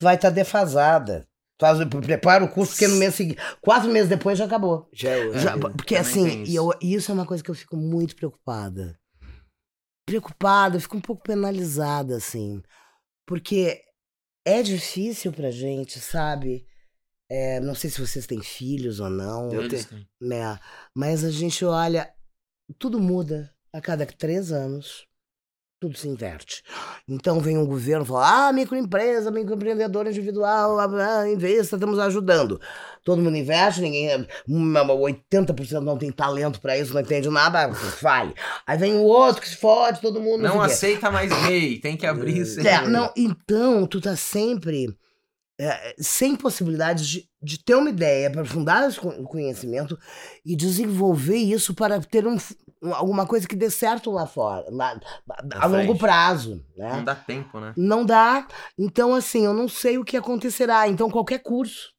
vai 0.01 0.15
estar 0.15 0.29
defasada. 0.29 1.27
Faz, 1.61 1.77
prepara 2.03 2.43
o 2.43 2.49
curso, 2.49 2.71
porque 2.71 2.87
no 2.87 2.95
mês 2.95 3.13
seguinte, 3.13 3.39
quatro 3.61 3.87
meses 3.91 4.09
depois 4.09 4.35
já 4.35 4.45
acabou. 4.45 4.89
Já 4.91 5.11
é 5.11 5.31
Já- 5.39 5.55
porque 5.59 5.93
também 5.95 5.99
assim, 5.99 6.39
e 6.39 6.43
isso. 6.45 6.55
eu- 6.57 6.73
isso 6.81 7.11
é 7.11 7.13
uma 7.13 7.25
coisa 7.27 7.43
que 7.43 7.51
eu 7.51 7.55
fico 7.55 7.77
muito 7.77 8.15
preocupada. 8.15 8.99
Preocupada, 10.07 10.77
eu 10.77 10.81
fico 10.81 10.97
um 10.97 11.01
pouco 11.01 11.21
penalizada, 11.21 12.15
assim. 12.17 12.63
Porque 13.27 13.79
é 14.43 14.63
difícil 14.63 15.31
pra 15.31 15.51
gente, 15.51 15.99
sabe? 15.99 16.65
É, 17.29 17.59
não 17.59 17.75
sei 17.75 17.91
se 17.91 18.01
vocês 18.01 18.25
têm 18.25 18.41
filhos 18.41 18.99
ou 18.99 19.09
não 19.11 19.51
Eu 19.51 19.69
tenho. 19.69 20.07
né? 20.19 20.59
Mas 20.95 21.23
a 21.23 21.29
gente 21.29 21.63
olha, 21.63 22.11
tudo 22.79 22.99
muda 22.99 23.53
a 23.71 23.79
cada 23.79 24.03
três 24.07 24.51
anos. 24.51 25.05
Tudo 25.81 25.97
se 25.97 26.07
inverte. 26.07 26.61
Então 27.09 27.39
vem 27.39 27.57
um 27.57 27.65
governo 27.65 28.03
e 28.05 28.07
fala: 28.07 28.49
ah, 28.49 28.53
microempresa, 28.53 29.31
microempreendedor 29.31 30.05
individual, 30.05 30.79
ah, 30.79 31.27
investa, 31.27 31.75
estamos 31.75 31.97
ajudando. 31.97 32.61
Todo 33.03 33.19
mundo 33.19 33.35
investe, 33.35 33.81
ninguém. 33.81 34.27
uma- 34.47 34.83
80% 34.93 35.81
não 35.83 35.97
tem 35.97 36.11
talento 36.11 36.61
pra 36.61 36.77
isso, 36.77 36.93
não 36.93 37.01
entende 37.01 37.27
nada, 37.31 37.73
fale. 37.73 38.35
Aí 38.67 38.77
vem 38.77 38.93
o 38.93 39.01
outro 39.01 39.41
que 39.41 39.49
se 39.49 39.55
fode, 39.57 39.99
todo 40.01 40.21
mundo. 40.21 40.43
Não 40.43 40.61
aceita 40.61 41.09
mais 41.09 41.31
gay, 41.47 41.79
tem 41.79 41.97
que 41.97 42.05
abrir. 42.05 42.37
isso 42.41 42.59
aí. 42.59 42.67
É, 42.67 42.87
não, 42.87 43.11
então, 43.17 43.87
tu 43.87 43.99
tá 43.99 44.15
sempre 44.15 44.95
é, 45.59 45.95
sem 45.99 46.35
possibilidades 46.35 47.07
de, 47.07 47.25
de 47.41 47.63
ter 47.63 47.75
uma 47.75 47.89
ideia, 47.89 48.27
aprofundar 48.29 48.87
esse 48.87 48.99
con- 48.99 49.23
conhecimento 49.25 49.97
e 50.45 50.55
desenvolver 50.55 51.37
isso 51.37 51.73
para 51.75 51.99
ter 51.99 52.25
um- 52.25 52.37
alguma 52.93 53.25
coisa 53.27 53.47
que 53.47 53.55
dê 53.55 53.69
certo 53.69 54.09
lá 54.11 54.25
fora, 54.25 54.65
lá- 54.69 54.99
a 55.55 55.65
longo 55.67 55.97
prazo, 55.97 56.65
né? 56.75 56.89
Não 56.93 57.03
dá 57.03 57.15
tempo, 57.15 57.59
né? 57.59 57.73
Não 57.77 58.05
dá. 58.05 58.47
Então, 58.77 59.13
assim, 59.13 59.45
eu 59.45 59.53
não 59.53 59.67
sei 59.67 59.97
o 59.97 60.03
que 60.03 60.17
acontecerá. 60.17 60.87
Então, 60.87 61.09
qualquer 61.09 61.39
curso 61.39 61.91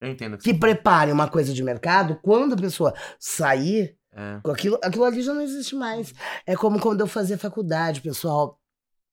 Eu 0.00 0.10
entendo. 0.10 0.34
o 0.34 0.38
que 0.38 0.44
você 0.44 0.54
prepare 0.54 1.10
uma 1.12 1.28
coisa 1.28 1.52
de 1.54 1.62
mercado, 1.62 2.18
quando 2.22 2.54
a 2.54 2.56
pessoa 2.58 2.92
sair. 3.18 3.96
É. 4.18 4.40
Aquilo, 4.50 4.78
aquilo 4.82 5.04
ali 5.04 5.20
já 5.22 5.34
não 5.34 5.42
existe 5.42 5.74
mais. 5.74 6.14
É 6.46 6.56
como 6.56 6.80
quando 6.80 7.00
eu 7.02 7.06
fazia 7.06 7.36
faculdade, 7.36 8.00
pessoal 8.00 8.58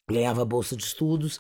ganhava 0.10 0.44
bolsa 0.44 0.76
de 0.76 0.84
estudos, 0.84 1.40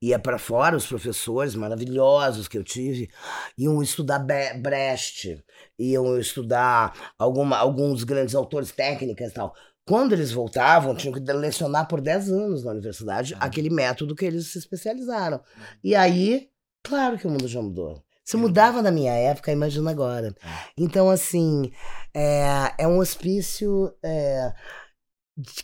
ia 0.00 0.18
para 0.18 0.38
fora, 0.38 0.76
os 0.76 0.86
professores 0.86 1.54
maravilhosos 1.54 2.46
que 2.46 2.58
eu 2.58 2.64
tive, 2.64 3.08
iam 3.56 3.82
estudar 3.82 4.18
Brecht, 4.18 5.42
iam 5.78 6.18
estudar 6.18 7.14
alguma, 7.18 7.56
alguns 7.56 8.04
grandes 8.04 8.34
autores 8.34 8.70
técnicas 8.70 9.30
e 9.30 9.34
tal. 9.34 9.54
Quando 9.86 10.12
eles 10.12 10.30
voltavam, 10.30 10.94
tinham 10.94 11.12
que 11.12 11.32
lecionar 11.32 11.88
por 11.88 12.00
10 12.00 12.30
anos 12.30 12.64
na 12.64 12.70
universidade 12.70 13.34
Uhum. 13.34 13.40
aquele 13.42 13.70
método 13.70 14.14
que 14.14 14.24
eles 14.24 14.52
se 14.52 14.58
especializaram. 14.58 15.40
E 15.82 15.94
aí, 15.94 16.48
claro 16.84 17.18
que 17.18 17.26
o 17.26 17.30
mundo 17.30 17.48
já 17.48 17.60
mudou. 17.60 18.02
Se 18.24 18.36
mudava 18.36 18.80
na 18.80 18.92
minha 18.92 19.12
época, 19.12 19.50
imagina 19.50 19.90
agora. 19.90 20.32
Então, 20.78 21.10
assim, 21.10 21.72
é, 22.14 22.72
é 22.78 22.86
um 22.86 22.98
hospício 22.98 23.92
é, 24.02 24.52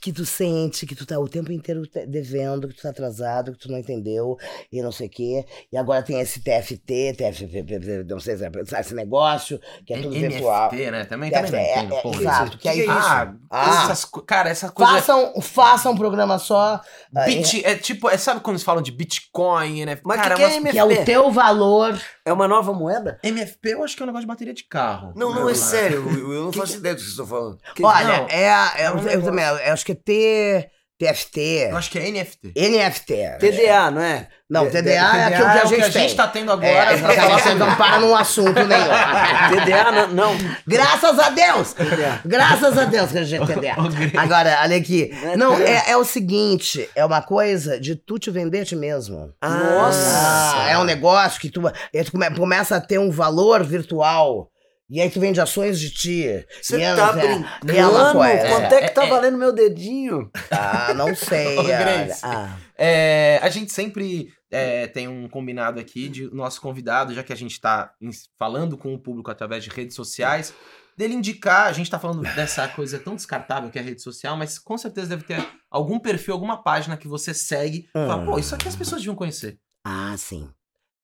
que 0.01 0.12
tu 0.12 0.25
sente 0.25 0.87
que 0.87 0.95
tu 0.95 1.05
tá 1.05 1.19
o 1.19 1.29
tempo 1.29 1.53
inteiro 1.53 1.83
te- 1.87 2.07
devendo, 2.07 2.66
que 2.69 2.75
tu 2.75 2.83
tá 2.83 2.89
atrasado, 2.89 3.53
que 3.53 3.59
tu 3.59 3.71
não 3.71 3.79
entendeu 3.79 4.37
e 4.73 4.81
não 4.81 4.91
sei 4.91 5.07
o 5.09 5.11
quê. 5.11 5.45
E 5.71 5.77
agora 5.77 6.03
tem 6.03 6.19
esse 6.21 6.41
TFT, 6.41 7.14
TFP, 7.14 8.05
não 8.09 8.19
sei 8.19 8.37
se 8.39 8.45
é 8.47 8.81
esse 8.81 8.95
negócio, 8.95 9.61
que 9.87 9.93
é 9.93 10.01
tudo 10.01 10.14
virtual. 10.14 10.71
NFT, 10.73 10.91
né? 10.91 11.05
Também, 11.05 11.29
É, 11.31 11.33
também 11.43 11.51
não 11.53 11.59
é, 11.59 11.73
entendo, 11.79 11.95
é, 11.95 12.01
porra, 12.03 12.21
exato, 12.21 12.49
isso. 12.51 12.59
que 12.59 12.69
aí- 12.69 12.87
Ah, 12.89 13.35
Ah. 13.51 13.85
essas 13.85 14.05
cara, 14.27 14.49
essa 14.49 14.71
coisa... 14.71 14.93
Façam, 14.95 15.41
façam 15.43 15.93
um 15.93 15.97
programa 15.97 16.39
só. 16.39 16.81
ah, 17.14 17.25
Bit, 17.27 17.64
é 17.64 17.75
tipo, 17.77 18.09
é, 18.09 18.16
sabe 18.16 18.41
quando 18.41 18.55
eles 18.55 18.62
falam 18.64 18.83
de 18.83 18.91
Bitcoin, 18.91 19.85
né? 19.85 19.99
Mas 20.03 20.16
cara, 20.21 20.35
que, 20.35 20.37
que 20.37 20.43
é 20.43 20.47
umas- 20.47 20.57
MFP? 20.57 20.73
que 20.73 20.79
é 20.79 20.85
o 20.85 21.05
teu 21.05 21.31
valor. 21.31 22.01
É 22.25 22.33
uma 22.33 22.49
nova 22.49 22.73
moeda? 22.73 23.19
MFP 23.23 23.73
eu 23.75 23.85
acho 23.85 23.97
que 23.97 24.03
é 24.03 24.05
um 24.05 24.07
negócio 24.07 24.23
de 24.27 24.29
bateria 24.29 24.55
de 24.55 24.64
carro. 24.64 25.12
Não, 25.16 25.35
não, 25.35 25.49
é 25.49 25.55
sério. 25.55 26.07
Eu, 26.11 26.33
eu 26.33 26.45
não 26.45 26.53
faço 26.53 26.77
ideia 26.77 26.95
do 26.95 26.99
que 26.99 27.03
vocês 27.05 27.12
estão 27.12 27.27
falando. 27.27 27.59
Que- 27.75 27.85
Olha, 27.85 28.07
não, 28.07 28.29
é, 28.29 28.51
a- 28.51 28.73
é, 28.77 28.83
é 28.85 29.16
eu 29.16 29.23
também, 29.23 29.45
acho 29.73 29.85
que 29.87 29.93
é 29.93 29.95
T, 29.95 30.69
TFT, 30.99 31.69
Eu 31.71 31.77
acho 31.77 31.91
que 31.93 31.99
é 31.99 32.11
NFT. 32.11 32.53
NFT. 32.57 33.15
TDA, 33.39 33.89
não 33.93 34.03
é? 34.03 34.27
Não, 34.51 34.67
É, 34.67 34.71
TDA 34.71 34.91
é 34.91 35.25
aquilo 35.27 35.49
que 35.51 35.59
é 35.59 35.61
a 35.61 35.65
o 35.65 35.69
gente 35.69 35.79
que 35.79 35.85
a 35.85 35.93
tem. 35.93 36.03
gente 36.03 36.17
tá 36.17 36.27
tendo 36.27 36.51
agora 36.51 36.69
É, 36.93 36.97
pra 36.99 37.09
que 37.11 37.15
falar 37.21 37.39
você 37.39 37.49
sobre 37.51 37.59
não 37.65 37.77
para 37.77 37.99
num 38.01 38.17
assunto 38.17 38.65
nenhum. 38.65 38.85
TDA 39.65 39.93
não. 39.93 40.09
não. 40.09 40.37
Graças 40.67 41.19
a 41.21 41.31
Deus! 41.31 41.73
TDA. 41.75 42.21
Graças 42.25 42.77
a 42.79 42.85
Deus 42.87 43.13
que 43.13 43.19
a 43.19 43.23
gente 43.25 43.47
tem 43.47 43.57
TDA. 43.57 43.77
Agora, 44.21 44.59
olha 44.63 44.77
aqui. 44.77 45.11
Não 45.37 45.55
é 45.55 45.59
TDA. 45.59 45.71
é, 45.71 45.91
é 45.93 45.97
o 45.97 46.05
seguinte, 46.05 46.91
é 46.97 47.05
uma 47.05 47.23
coisa 47.23 47.79
de 47.79 47.95
tu 47.95 48.19
te 48.19 48.31
vender 48.33 48.63
a 48.63 48.65
ti 48.65 48.75
mesmo. 48.75 49.33
Nossa! 49.41 50.57
Ah, 50.65 50.71
é 50.71 50.79
um 50.79 50.85
negócio 50.85 51.41
que 51.41 51.49
tu, 51.49 51.61
tu 51.63 52.11
come- 52.13 52.31
começa 52.35 52.75
a 52.75 52.81
ter 52.81 52.99
um 52.99 53.11
valor 53.13 53.63
virtual. 53.63 54.49
E 54.91 55.01
aí 55.03 55.11
tu 55.11 55.20
vende 55.20 55.39
ações 55.41 55.78
de 55.78 55.91
ti. 55.91 56.24
Você 56.62 56.80
é- 56.80 56.95
tá 56.97 57.09
é- 57.11 57.12
brincando? 57.12 57.72
é 57.72 57.86
uma 57.86 58.12
coisa. 58.12 58.49
Quanto 58.49 58.72
é 58.72 58.89
que 58.89 58.95
tá 58.95 59.03
É, 59.05 59.07
é. 59.07 59.11
valendo 59.11 59.36
meu 59.36 59.53
dedinho? 59.53 60.30
Ah, 60.51 60.95
não 60.95 61.14
sei. 61.14 61.57
Ô. 61.59 61.62
Grace. 61.64 62.20
Ah. 62.24 62.57
É, 62.76 63.39
a 63.43 63.51
gente 63.51 63.70
sempre 63.72 64.32
é, 64.51 64.86
tem 64.86 65.07
um 65.07 65.28
combinado 65.28 65.78
aqui 65.78 66.09
de 66.09 66.32
nosso 66.34 66.61
convidado, 66.61 67.12
já 67.12 67.22
que 67.22 67.32
a 67.32 67.36
gente 67.36 67.61
tá 67.61 67.93
falando 68.39 68.78
com 68.78 68.95
o 68.95 68.99
público 68.99 69.30
através 69.30 69.62
de 69.62 69.68
redes 69.68 69.95
sociais, 69.95 70.55
dele 70.97 71.12
indicar, 71.14 71.66
a 71.66 71.72
gente 71.72 71.91
tá 71.91 71.99
falando 71.99 72.22
dessa 72.34 72.66
coisa 72.66 72.99
tão 72.99 73.14
descartável 73.14 73.68
que 73.70 73.78
é 73.78 73.82
a 73.82 73.84
rede 73.84 74.01
social, 74.03 74.36
mas 74.39 74.59
com 74.59 74.78
certeza 74.78 75.09
deve 75.09 75.24
ter 75.24 75.47
algum 75.70 75.99
perfil, 75.99 76.32
alguma 76.32 76.62
página 76.62 76.97
que 76.97 77.07
você 77.07 77.34
segue. 77.34 77.80
e 77.80 77.89
Fala, 77.93 78.16
Hum. 78.22 78.24
pô, 78.24 78.39
isso 78.39 78.55
aqui 78.55 78.66
as 78.66 78.74
pessoas 78.74 79.03
deviam 79.03 79.14
conhecer. 79.14 79.59
Ah, 79.84 80.14
sim. 80.16 80.49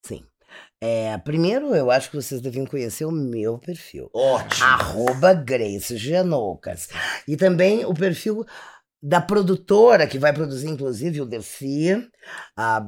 Sim. 0.02 0.24
É, 0.86 1.16
primeiro, 1.16 1.74
eu 1.74 1.90
acho 1.90 2.10
que 2.10 2.16
vocês 2.16 2.42
deviam 2.42 2.66
conhecer 2.66 3.06
o 3.06 3.10
meu 3.10 3.56
perfil. 3.56 4.10
Ótimo. 4.12 4.66
Arroba 4.66 5.32
Grace 5.32 5.96
Genoucas. 5.96 6.90
E 7.26 7.38
também 7.38 7.86
o 7.86 7.94
perfil 7.94 8.44
da 9.06 9.20
produtora, 9.20 10.06
que 10.06 10.18
vai 10.18 10.32
produzir, 10.32 10.66
inclusive, 10.70 11.20
o 11.20 11.26
Dercy, 11.26 12.08
a- 12.56 12.82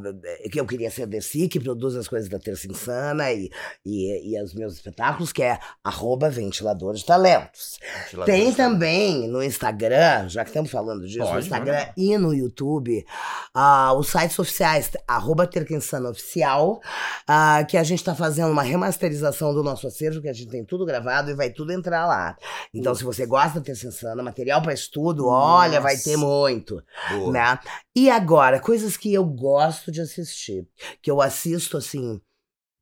que 0.50 0.58
eu 0.58 0.64
queria 0.64 0.90
ser 0.90 1.06
Dercy, 1.06 1.46
que 1.46 1.60
produz 1.60 1.94
as 1.94 2.08
coisas 2.08 2.26
da 2.30 2.38
Terça 2.38 2.66
Insana 2.66 3.30
e, 3.32 3.50
e, 3.84 4.32
e 4.34 4.42
os 4.42 4.54
meus 4.54 4.72
espetáculos, 4.72 5.30
que 5.30 5.42
é 5.42 5.58
arroba 5.84 6.30
Ventilador 6.30 6.94
de 6.94 7.04
Talentos. 7.04 7.78
Tem 8.24 8.50
também 8.54 9.28
no 9.28 9.42
Instagram, 9.42 10.26
já 10.30 10.42
que 10.42 10.48
estamos 10.48 10.70
falando 10.70 11.06
disso, 11.06 11.18
no 11.18 11.26
Pode, 11.26 11.44
Instagram 11.44 11.72
manda. 11.80 11.92
e 11.98 12.16
no 12.16 12.32
YouTube, 12.32 13.04
ah, 13.52 13.92
os 13.92 14.08
sites 14.08 14.38
oficiais, 14.38 14.90
arroba 15.06 15.46
Terquinsana 15.46 16.08
Oficial, 16.08 16.80
ah, 17.28 17.62
que 17.68 17.76
a 17.76 17.82
gente 17.84 17.98
está 17.98 18.14
fazendo 18.14 18.50
uma 18.52 18.62
remasterização 18.62 19.52
do 19.52 19.62
nosso 19.62 19.86
acervo, 19.86 20.22
que 20.22 20.28
a 20.30 20.32
gente 20.32 20.48
tem 20.50 20.64
tudo 20.64 20.86
gravado 20.86 21.30
e 21.30 21.34
vai 21.34 21.50
tudo 21.50 21.72
entrar 21.74 22.06
lá. 22.06 22.38
Então, 22.72 22.94
se 22.94 23.04
você 23.04 23.26
gosta 23.26 23.60
da 23.60 23.66
Terça 23.66 23.86
Insana, 23.86 24.22
material 24.22 24.62
para 24.62 24.72
estudo, 24.72 25.26
olha, 25.28 25.78
vai 25.78 26.05
ter 26.10 26.16
muito, 26.16 26.82
Boa. 27.10 27.32
né? 27.32 27.58
E 27.94 28.10
agora, 28.10 28.60
coisas 28.60 28.96
que 28.96 29.12
eu 29.12 29.24
gosto 29.24 29.90
de 29.92 30.00
assistir, 30.00 30.66
que 31.02 31.10
eu 31.10 31.20
assisto, 31.20 31.76
assim, 31.76 32.20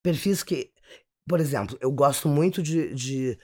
perfis 0.03 0.43
que, 0.43 0.71
por 1.29 1.41
exemplo, 1.41 1.77
eu 1.81 1.91
gosto 1.93 2.29
muito 2.29 2.63
de, 2.63 2.95
de- 2.95 3.39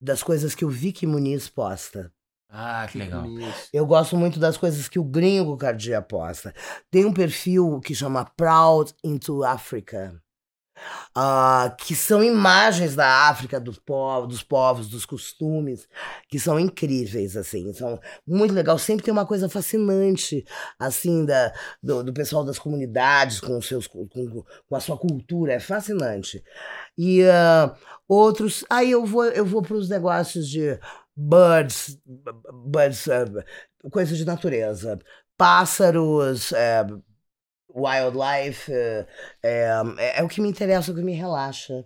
das 0.00 0.22
coisas 0.22 0.54
que 0.54 0.64
o 0.64 0.70
Vicky 0.70 1.06
Muniz 1.06 1.48
posta. 1.48 2.12
Ah, 2.48 2.86
que 2.90 2.96
legal. 2.96 3.26
Eu 3.72 3.84
gosto 3.84 4.16
muito 4.16 4.38
das 4.38 4.56
coisas 4.56 4.88
que 4.88 4.98
o 4.98 5.04
Gringo 5.04 5.56
Cardia 5.56 6.00
posta. 6.00 6.54
Tem 6.90 7.04
um 7.04 7.12
perfil 7.12 7.80
que 7.80 7.94
chama 7.94 8.24
Proud 8.36 8.94
into 9.04 9.42
Africa. 9.42 10.22
Ah, 11.14 11.74
que 11.78 11.94
são 11.94 12.22
imagens 12.22 12.94
da 12.94 13.28
África, 13.28 13.60
dos 13.60 13.78
povos, 13.78 14.28
dos 14.28 14.42
povos, 14.42 14.88
dos 14.88 15.06
costumes, 15.06 15.88
que 16.28 16.38
são 16.38 16.58
incríveis, 16.58 17.36
assim, 17.36 17.72
são 17.72 17.98
muito 18.26 18.54
legal. 18.54 18.78
Sempre 18.78 19.04
tem 19.04 19.12
uma 19.12 19.26
coisa 19.26 19.48
fascinante, 19.48 20.44
assim, 20.78 21.24
da, 21.24 21.52
do, 21.82 22.04
do 22.04 22.12
pessoal 22.12 22.44
das 22.44 22.58
comunidades 22.58 23.40
com, 23.40 23.60
seus, 23.60 23.86
com, 23.86 24.06
com 24.08 24.76
a 24.76 24.80
sua 24.80 24.96
cultura, 24.98 25.54
é 25.54 25.60
fascinante. 25.60 26.42
E 26.96 27.24
ah, 27.24 27.74
outros, 28.08 28.64
aí 28.70 28.90
eu 28.90 29.04
vou, 29.04 29.24
eu 29.24 29.44
vou 29.44 29.62
para 29.62 29.76
os 29.76 29.88
negócios 29.88 30.48
de 30.48 30.78
birds, 31.16 31.98
birds, 32.66 33.08
eh, 33.08 33.24
coisas 33.90 34.18
de 34.18 34.24
natureza, 34.24 34.98
pássaros, 35.36 36.52
eh, 36.52 36.84
wildlife, 37.76 38.72
é, 38.72 39.06
é, 39.42 40.18
é 40.18 40.22
o 40.22 40.28
que 40.28 40.40
me 40.40 40.48
interessa, 40.48 40.90
é 40.90 40.92
o 40.92 40.96
que 40.96 41.02
me 41.02 41.12
relaxa. 41.12 41.84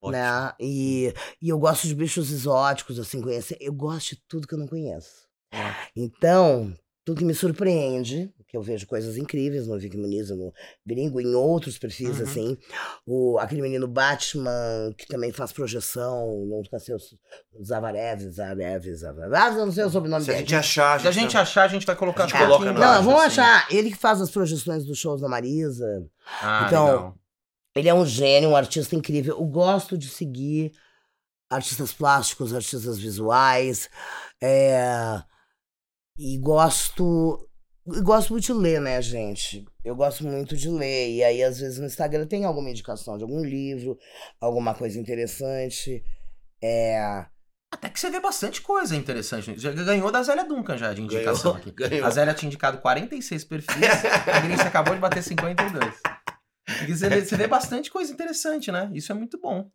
Ótimo. 0.00 0.12
Né? 0.12 0.52
E, 0.60 1.14
e 1.40 1.48
eu 1.48 1.58
gosto 1.58 1.86
de 1.86 1.94
bichos 1.94 2.30
exóticos, 2.30 2.98
assim, 2.98 3.20
conhecer. 3.20 3.56
Eu 3.60 3.72
gosto 3.72 4.14
de 4.14 4.22
tudo 4.28 4.46
que 4.46 4.54
eu 4.54 4.58
não 4.58 4.68
conheço. 4.68 5.26
Então, 5.96 6.74
tudo 7.04 7.18
que 7.18 7.24
me 7.24 7.34
surpreende, 7.34 8.32
que 8.46 8.56
eu 8.56 8.62
vejo 8.62 8.86
coisas 8.86 9.16
incríveis 9.16 9.66
no 9.66 9.78
Vicky 9.78 9.96
Muniz, 9.96 10.28
no 10.30 10.52
Gringo, 10.86 11.20
em 11.20 11.34
outros 11.34 11.78
perfis, 11.78 12.18
Uhum. 12.18 12.22
assim. 12.24 12.58
O, 13.06 13.38
aquele 13.38 13.62
menino 13.62 13.88
Batman, 13.88 14.94
que 14.96 15.06
também 15.06 15.32
faz 15.32 15.52
projeção, 15.52 16.44
não 16.46 16.62
sei 16.64 16.78
se 16.78 16.92
eu- 16.92 16.98
Zavarev, 17.64 18.30
Zavarev, 18.30 18.86
eu 19.58 19.66
não 19.66 19.72
sei 19.72 19.84
o 19.84 19.90
sobrenome 19.90 20.24
Se 20.24 20.30
a 20.30 20.34
dele. 20.34 20.44
gente 20.46 20.54
achar, 20.54 21.00
Se 21.00 21.08
a 21.08 21.10
gente 21.10 21.36
achar, 21.36 21.64
a 21.64 21.68
gente 21.68 21.86
vai 21.86 21.96
colocar 21.96 22.24
A 22.24 22.26
gente 22.26 22.36
aqui 22.36 22.44
coloca 22.44 22.72
no 22.72 22.78
Não, 22.78 22.86
acho, 22.88 23.02
vamos 23.02 23.20
assim. 23.22 23.40
achar. 23.40 23.66
Ele 23.74 23.90
que 23.90 23.96
faz 23.98 24.20
as 24.20 24.30
projeções 24.30 24.84
dos 24.84 24.98
shows 24.98 25.20
da 25.20 25.28
Marisa. 25.28 26.06
Ah, 26.40 26.64
Então, 26.66 26.84
legal. 26.86 27.18
Ele 27.74 27.88
é 27.88 27.94
um 27.94 28.04
gênio, 28.04 28.50
um 28.50 28.56
artista 28.56 28.94
incrível. 28.94 29.38
Eu 29.38 29.46
gosto 29.46 29.96
de 29.96 30.06
seguir 30.08 30.72
artistas 31.50 31.90
plásticos, 31.92 32.52
artistas 32.54 32.98
visuais. 32.98 33.88
é, 34.42 35.22
E 36.18 36.38
gosto. 36.38 37.48
e 37.86 38.00
Gosto 38.00 38.30
muito 38.32 38.44
de 38.44 38.52
ler, 38.52 38.80
né, 38.80 39.00
gente? 39.02 39.64
Eu 39.84 39.96
gosto 39.96 40.24
muito 40.24 40.56
de 40.56 40.68
ler. 40.68 41.10
E 41.10 41.24
aí, 41.24 41.42
às 41.42 41.58
vezes, 41.58 41.78
no 41.78 41.86
Instagram 41.86 42.26
tem 42.26 42.44
alguma 42.44 42.70
indicação 42.70 43.16
de 43.16 43.24
algum 43.24 43.42
livro, 43.42 43.98
alguma 44.40 44.74
coisa 44.74 44.98
interessante. 44.98 46.04
É. 46.62 47.26
Até 47.72 47.88
que 47.88 47.98
você 47.98 48.10
vê 48.10 48.20
bastante 48.20 48.60
coisa 48.60 48.94
interessante. 48.94 49.58
Já 49.58 49.72
ganhou 49.72 50.12
da 50.12 50.22
Zélia 50.22 50.44
Duncan 50.44 50.76
já 50.76 50.92
de 50.92 51.00
indicação 51.00 51.54
Ganhou, 51.54 51.68
aqui. 51.68 51.70
ganhou. 51.72 52.06
A 52.06 52.10
Zélia 52.10 52.34
tinha 52.34 52.48
indicado 52.48 52.78
46 52.78 53.44
perfis, 53.44 53.76
a 54.30 54.40
Grace 54.40 54.62
acabou 54.62 54.94
de 54.94 55.00
bater 55.00 55.22
52. 55.22 56.00
E 56.86 56.94
você, 56.94 57.08
vê, 57.08 57.24
você 57.24 57.36
vê 57.36 57.46
bastante 57.46 57.90
coisa 57.90 58.12
interessante, 58.12 58.70
né? 58.70 58.90
Isso 58.92 59.10
é 59.10 59.14
muito 59.14 59.40
bom. 59.40 59.70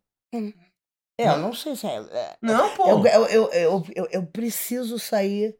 É, 1.20 1.28
eu 1.28 1.38
não 1.38 1.52
sei 1.52 1.74
se 1.74 1.86
é. 1.88 1.96
é- 1.96 2.36
Não, 2.40 2.74
pô. 2.76 2.88
Eu, 2.88 3.06
eu, 3.06 3.26
eu, 3.26 3.50
eu, 3.52 3.84
eu, 3.96 4.08
eu 4.12 4.26
preciso 4.26 4.96
sair 4.98 5.56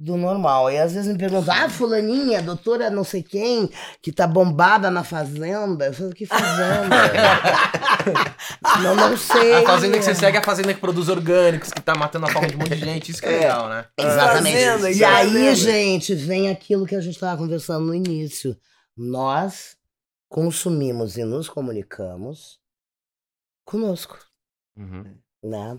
do 0.00 0.16
normal. 0.16 0.70
E 0.70 0.78
às 0.78 0.94
vezes 0.94 1.12
me 1.12 1.18
perguntam, 1.18 1.54
ah, 1.54 1.68
fulaninha, 1.68 2.42
doutora 2.42 2.88
não 2.88 3.04
sei 3.04 3.22
quem, 3.22 3.70
que 4.00 4.10
tá 4.10 4.26
bombada 4.26 4.90
na 4.90 5.04
fazenda. 5.04 5.86
Eu 5.86 5.92
falo, 5.92 6.14
que 6.14 6.24
fazenda? 6.24 6.96
não, 8.82 8.96
não 8.96 9.16
sei. 9.16 9.56
A 9.56 9.62
fazenda 9.62 9.98
que 9.98 10.04
você 10.04 10.14
segue 10.14 10.38
é 10.38 10.40
a 10.40 10.44
fazenda 10.44 10.72
que 10.72 10.80
produz 10.80 11.10
orgânicos, 11.10 11.70
que 11.70 11.82
tá 11.82 11.94
matando 11.94 12.24
a 12.24 12.30
fome 12.30 12.46
de 12.46 12.56
um 12.56 12.60
monte 12.60 12.76
de 12.76 12.80
gente. 12.80 13.10
Isso 13.10 13.20
que 13.20 13.28
é, 13.28 13.40
legal, 13.40 13.68
né? 13.68 13.84
Exatamente. 13.98 14.64
Fazenda, 14.64 14.90
e 14.90 15.04
aí, 15.04 15.28
fazenda. 15.28 15.54
gente, 15.54 16.14
vem 16.14 16.48
aquilo 16.48 16.86
que 16.86 16.96
a 16.96 17.00
gente 17.00 17.18
tava 17.18 17.36
conversando 17.36 17.84
no 17.84 17.94
início. 17.94 18.56
Nós 18.96 19.76
consumimos 20.30 21.18
e 21.18 21.24
nos 21.24 21.46
comunicamos 21.46 22.58
conosco. 23.66 24.18
Uhum. 24.78 25.14
né? 25.44 25.78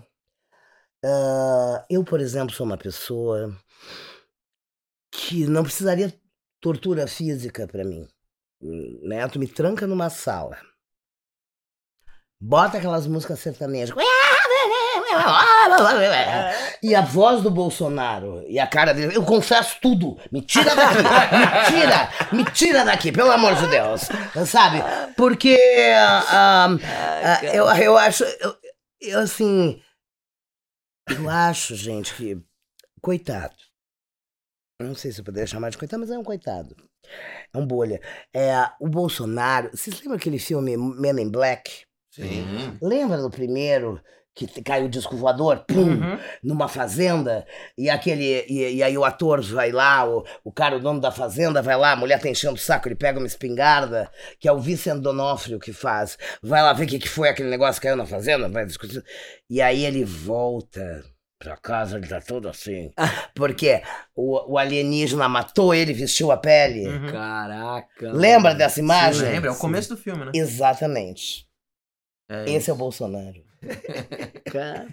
Ah, 1.04 1.84
eu, 1.90 2.04
por 2.04 2.20
exemplo, 2.20 2.54
sou 2.54 2.64
uma 2.64 2.76
pessoa 2.78 3.52
que 5.12 5.46
não 5.46 5.62
precisaria 5.62 6.12
tortura 6.60 7.06
física 7.06 7.68
pra 7.68 7.84
mim, 7.84 8.08
né? 9.02 9.28
Tu 9.28 9.38
me 9.38 9.46
tranca 9.46 9.86
numa 9.86 10.08
sala, 10.08 10.58
bota 12.40 12.78
aquelas 12.78 13.06
músicas 13.06 13.38
sertanejas, 13.38 13.94
E 16.82 16.94
a 16.94 17.02
voz 17.02 17.42
do 17.42 17.50
Bolsonaro 17.50 18.42
e 18.48 18.58
a 18.58 18.66
cara 18.66 18.94
dele, 18.94 19.14
eu 19.14 19.22
confesso 19.22 19.76
tudo. 19.80 20.18
Me 20.32 20.40
tira 20.40 20.74
daqui, 20.74 21.02
me 21.36 21.66
tira, 21.66 22.08
me 22.32 22.44
tira 22.52 22.84
daqui, 22.84 23.12
pelo 23.12 23.30
amor 23.30 23.54
de 23.54 23.66
Deus. 23.68 24.08
Sabe? 24.46 24.78
Porque 25.14 25.58
ah, 25.94 26.68
ah, 26.70 27.44
eu, 27.44 27.66
eu 27.66 27.98
acho, 27.98 28.24
eu, 28.24 28.56
eu, 29.00 29.20
assim, 29.20 29.80
eu 31.10 31.28
acho, 31.28 31.76
gente, 31.76 32.14
que 32.14 32.38
coitado. 33.00 33.54
Não 34.82 34.94
sei 34.94 35.12
se 35.12 35.20
eu 35.20 35.24
poderia 35.24 35.46
chamar 35.46 35.70
de 35.70 35.78
coitado, 35.78 36.00
mas 36.00 36.10
é 36.10 36.18
um 36.18 36.24
coitado. 36.24 36.76
É 37.52 37.58
um 37.58 37.66
bolha. 37.66 38.00
É, 38.34 38.52
o 38.80 38.88
Bolsonaro. 38.88 39.70
Vocês 39.72 39.98
lembram 40.00 40.16
aquele 40.16 40.38
filme 40.38 40.76
Men 40.76 41.20
in 41.20 41.30
Black? 41.30 41.84
Sim. 42.10 42.78
Lembra 42.80 43.18
do 43.18 43.30
primeiro 43.30 44.00
que 44.34 44.46
caiu 44.62 44.86
o 44.86 44.88
disco 44.88 45.16
voador? 45.16 45.64
Pum! 45.66 45.82
Uhum. 45.82 46.18
Numa 46.42 46.68
fazenda, 46.68 47.46
e 47.76 47.90
aquele. 47.90 48.44
E, 48.48 48.76
e 48.76 48.82
aí 48.82 48.96
o 48.96 49.04
ator 49.04 49.42
vai 49.42 49.70
lá, 49.70 50.08
o, 50.08 50.24
o 50.44 50.52
cara, 50.52 50.76
o 50.76 50.80
dono 50.80 51.00
da 51.00 51.10
fazenda, 51.10 51.60
vai 51.60 51.76
lá, 51.76 51.92
a 51.92 51.96
mulher 51.96 52.20
tá 52.20 52.28
enchendo 52.28 52.54
o 52.54 52.58
saco, 52.58 52.88
ele 52.88 52.94
pega 52.94 53.18
uma 53.18 53.26
espingarda, 53.26 54.10
que 54.40 54.48
é 54.48 54.52
o 54.52 54.58
Vicente 54.58 55.00
Donofrio 55.00 55.58
que 55.58 55.72
faz. 55.72 56.16
Vai 56.42 56.62
lá 56.62 56.72
ver 56.72 56.84
o 56.84 56.88
que, 56.88 56.98
que 56.98 57.08
foi 57.08 57.28
aquele 57.28 57.50
negócio 57.50 57.80
que 57.80 57.86
caiu 57.86 57.96
na 57.96 58.06
fazenda, 58.06 58.48
vai 58.48 58.64
discutir. 58.64 59.04
E 59.48 59.60
aí 59.60 59.84
ele 59.84 60.04
volta. 60.04 61.04
Pra 61.42 61.56
casa 61.56 61.96
ele 61.96 62.06
tá 62.06 62.20
todo 62.20 62.48
assim. 62.48 62.90
Porque 63.34 63.82
o, 64.14 64.52
o 64.52 64.58
alienígena 64.58 65.28
matou 65.28 65.74
ele, 65.74 65.92
vestiu 65.92 66.30
a 66.30 66.36
pele. 66.36 66.86
Uhum. 66.86 67.10
Caraca. 67.10 68.12
Lembra 68.12 68.54
dessa 68.54 68.78
imagem? 68.78 69.28
Lembra? 69.28 69.50
É 69.50 69.52
o 69.52 69.58
começo 69.58 69.88
do 69.88 69.96
filme, 69.96 70.24
né? 70.24 70.32
Exatamente. 70.34 71.46
É, 72.30 72.50
Esse 72.50 72.70
é 72.70 72.72
o 72.72 72.76
Bolsonaro. 72.76 73.42
Cara. 74.50 74.88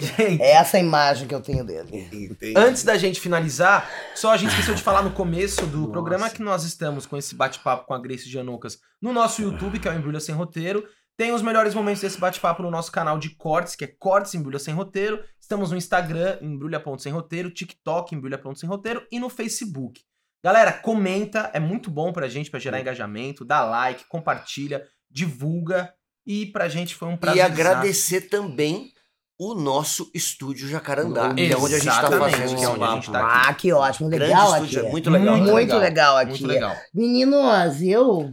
Gente, 0.00 0.42
É 0.42 0.52
essa 0.54 0.76
a 0.76 0.80
imagem 0.80 1.28
que 1.28 1.34
eu 1.34 1.40
tenho 1.40 1.64
dele. 1.64 1.88
Entendi. 2.12 2.54
Antes 2.56 2.82
da 2.82 2.96
gente 2.96 3.20
finalizar, 3.20 3.88
só 4.14 4.32
a 4.32 4.36
gente 4.36 4.50
esqueceu 4.50 4.74
de 4.74 4.82
falar 4.82 5.02
no 5.02 5.12
começo 5.12 5.64
do 5.66 5.78
Nossa. 5.78 5.92
programa 5.92 6.30
que 6.30 6.42
nós 6.42 6.64
estamos 6.64 7.06
com 7.06 7.16
esse 7.16 7.34
bate-papo 7.36 7.86
com 7.86 7.94
a 7.94 7.98
Grace 8.00 8.28
Janucas 8.28 8.78
no 9.00 9.12
nosso 9.12 9.40
YouTube, 9.40 9.78
que 9.78 9.86
é 9.86 9.92
o 9.92 9.94
Embrulha 9.94 10.18
Sem 10.18 10.34
Roteiro. 10.34 10.84
Tem 11.16 11.32
os 11.32 11.42
melhores 11.42 11.74
momentos 11.74 12.02
desse 12.02 12.18
bate-papo 12.18 12.60
no 12.62 12.72
nosso 12.72 12.90
canal 12.90 13.18
de 13.18 13.30
cortes, 13.30 13.76
que 13.76 13.84
é 13.84 13.86
Cortes 13.86 14.34
Embrulha 14.34 14.58
Sem 14.58 14.74
Roteiro. 14.74 15.22
Estamos 15.44 15.70
no 15.70 15.76
Instagram, 15.76 16.38
embrulha.sem 16.40 17.12
roteiro, 17.12 17.50
TikTok, 17.50 18.14
embrulha.sem 18.14 18.66
roteiro 18.66 19.06
e 19.12 19.20
no 19.20 19.28
Facebook. 19.28 20.00
Galera, 20.42 20.72
comenta, 20.72 21.50
é 21.52 21.60
muito 21.60 21.90
bom 21.90 22.14
pra 22.14 22.28
gente, 22.28 22.50
pra 22.50 22.58
gerar 22.58 22.80
engajamento, 22.80 23.44
dá 23.44 23.62
like, 23.62 24.06
compartilha, 24.08 24.88
divulga. 25.10 25.92
E 26.26 26.46
pra 26.46 26.66
gente 26.66 26.94
foi 26.94 27.08
um 27.08 27.16
prazer. 27.18 27.42
E 27.42 27.42
agradecer 27.42 28.22
também 28.22 28.90
o 29.38 29.54
nosso 29.54 30.10
estúdio 30.14 30.66
Jacarandá, 30.66 31.34
que 31.34 31.52
é 31.52 31.56
onde 31.58 31.74
a 31.74 31.78
gente 31.78 31.88
tá 31.88 32.06
Exatamente, 32.06 32.36
fazendo 32.38 32.58
que 32.58 32.64
é 32.64 32.68
onde 32.68 32.82
a 32.84 32.94
gente 32.94 33.12
tá 33.12 33.18
aqui. 33.26 33.48
Ah, 33.50 33.54
que 33.54 33.72
ótimo. 33.74 34.08
Grande 34.08 34.24
Legal 34.32 34.52
aqui. 34.54 34.64
estúdio, 34.64 34.86
é 34.86 34.90
muito 34.90 35.10
legal. 35.10 35.36
Muito, 35.36 35.52
Muito 35.52 35.76
legal. 35.76 36.16
aqui. 36.16 36.30
Muito 36.30 36.46
legal. 36.46 36.76
Meninos, 36.94 37.82
eu 37.82 38.32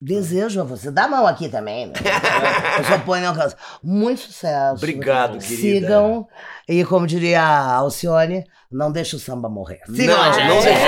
desejo 0.00 0.60
a 0.60 0.64
você. 0.64 0.90
Dá 0.90 1.04
a 1.04 1.08
mão 1.08 1.26
aqui 1.26 1.48
também. 1.48 1.86
Né? 1.86 1.92
eu 2.78 2.84
só 2.84 2.98
ponho 2.98 3.22
na 3.22 3.34
casa. 3.34 3.56
Muito 3.82 4.20
sucesso. 4.22 4.76
Obrigado, 4.76 5.38
querida. 5.38 5.86
Sigam. 5.86 6.26
E 6.68 6.84
como 6.84 7.06
diria 7.06 7.42
a 7.42 7.74
Alcione, 7.74 8.44
não 8.70 8.90
deixe 8.90 9.16
o 9.16 9.18
samba 9.18 9.48
morrer. 9.48 9.80
Sigam 9.86 10.16
Não, 10.16 10.22
a 10.22 10.32
gente. 10.32 10.48
não 10.48 10.62
deixe. 10.62 10.84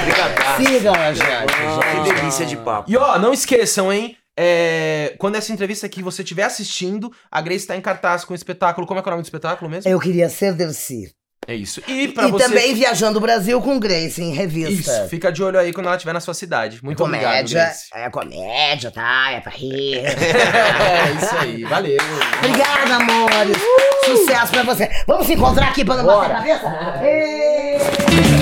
Obrigado. 0.00 0.56
Sigam 0.56 0.94
a 0.94 1.12
gente. 1.12 2.04
Que 2.04 2.14
delícia 2.14 2.46
de 2.46 2.56
papo. 2.56 2.90
E 2.90 2.96
ó, 2.96 3.18
não 3.18 3.32
esqueçam, 3.32 3.92
hein? 3.92 4.16
É, 4.40 5.16
quando 5.18 5.34
essa 5.34 5.52
entrevista 5.52 5.86
aqui 5.86 6.00
você 6.00 6.22
estiver 6.22 6.44
assistindo, 6.44 7.12
a 7.28 7.40
Grace 7.40 7.66
tá 7.66 7.76
em 7.76 7.80
cartaz 7.80 8.24
com 8.24 8.32
o 8.32 8.36
espetáculo. 8.36 8.86
Como 8.86 9.00
é 9.00 9.02
que 9.02 9.08
é 9.08 9.10
o 9.10 9.14
nome 9.14 9.22
do 9.22 9.26
espetáculo 9.26 9.68
mesmo? 9.68 9.90
Eu 9.90 9.98
queria 9.98 10.28
ser 10.28 10.54
Dercy. 10.54 11.12
É 11.48 11.54
isso. 11.54 11.82
E 11.88 12.08
pra 12.08 12.28
E 12.28 12.30
você. 12.30 12.44
também 12.44 12.74
viajando 12.74 13.16
o 13.16 13.22
Brasil 13.22 13.58
com 13.62 13.78
Grace 13.80 14.22
em 14.22 14.34
revista. 14.34 14.92
Isso, 14.92 15.08
fica 15.08 15.32
de 15.32 15.42
olho 15.42 15.58
aí 15.58 15.72
quando 15.72 15.86
ela 15.86 15.96
estiver 15.96 16.12
na 16.12 16.20
sua 16.20 16.34
cidade. 16.34 16.78
Muito 16.82 17.02
obrigado, 17.02 17.30
comédia, 17.30 17.64
Grace. 17.64 17.86
é 17.94 18.10
comédia, 18.10 18.90
tá? 18.90 19.30
É 19.30 19.40
pra 19.40 19.50
rir. 19.52 19.96
é 20.04 21.12
isso 21.16 21.34
aí, 21.40 21.64
valeu. 21.64 21.96
Obrigada, 22.38 22.96
amores. 22.96 23.56
Sucesso 24.04 24.52
pra 24.52 24.62
você. 24.62 24.90
Vamos 25.06 25.26
se 25.26 25.32
encontrar 25.32 25.68
aqui 25.68 25.86
pra 25.86 25.96
não 25.96 26.04
bater 26.04 26.32
a 26.52 26.58
cabeça? 26.58 26.68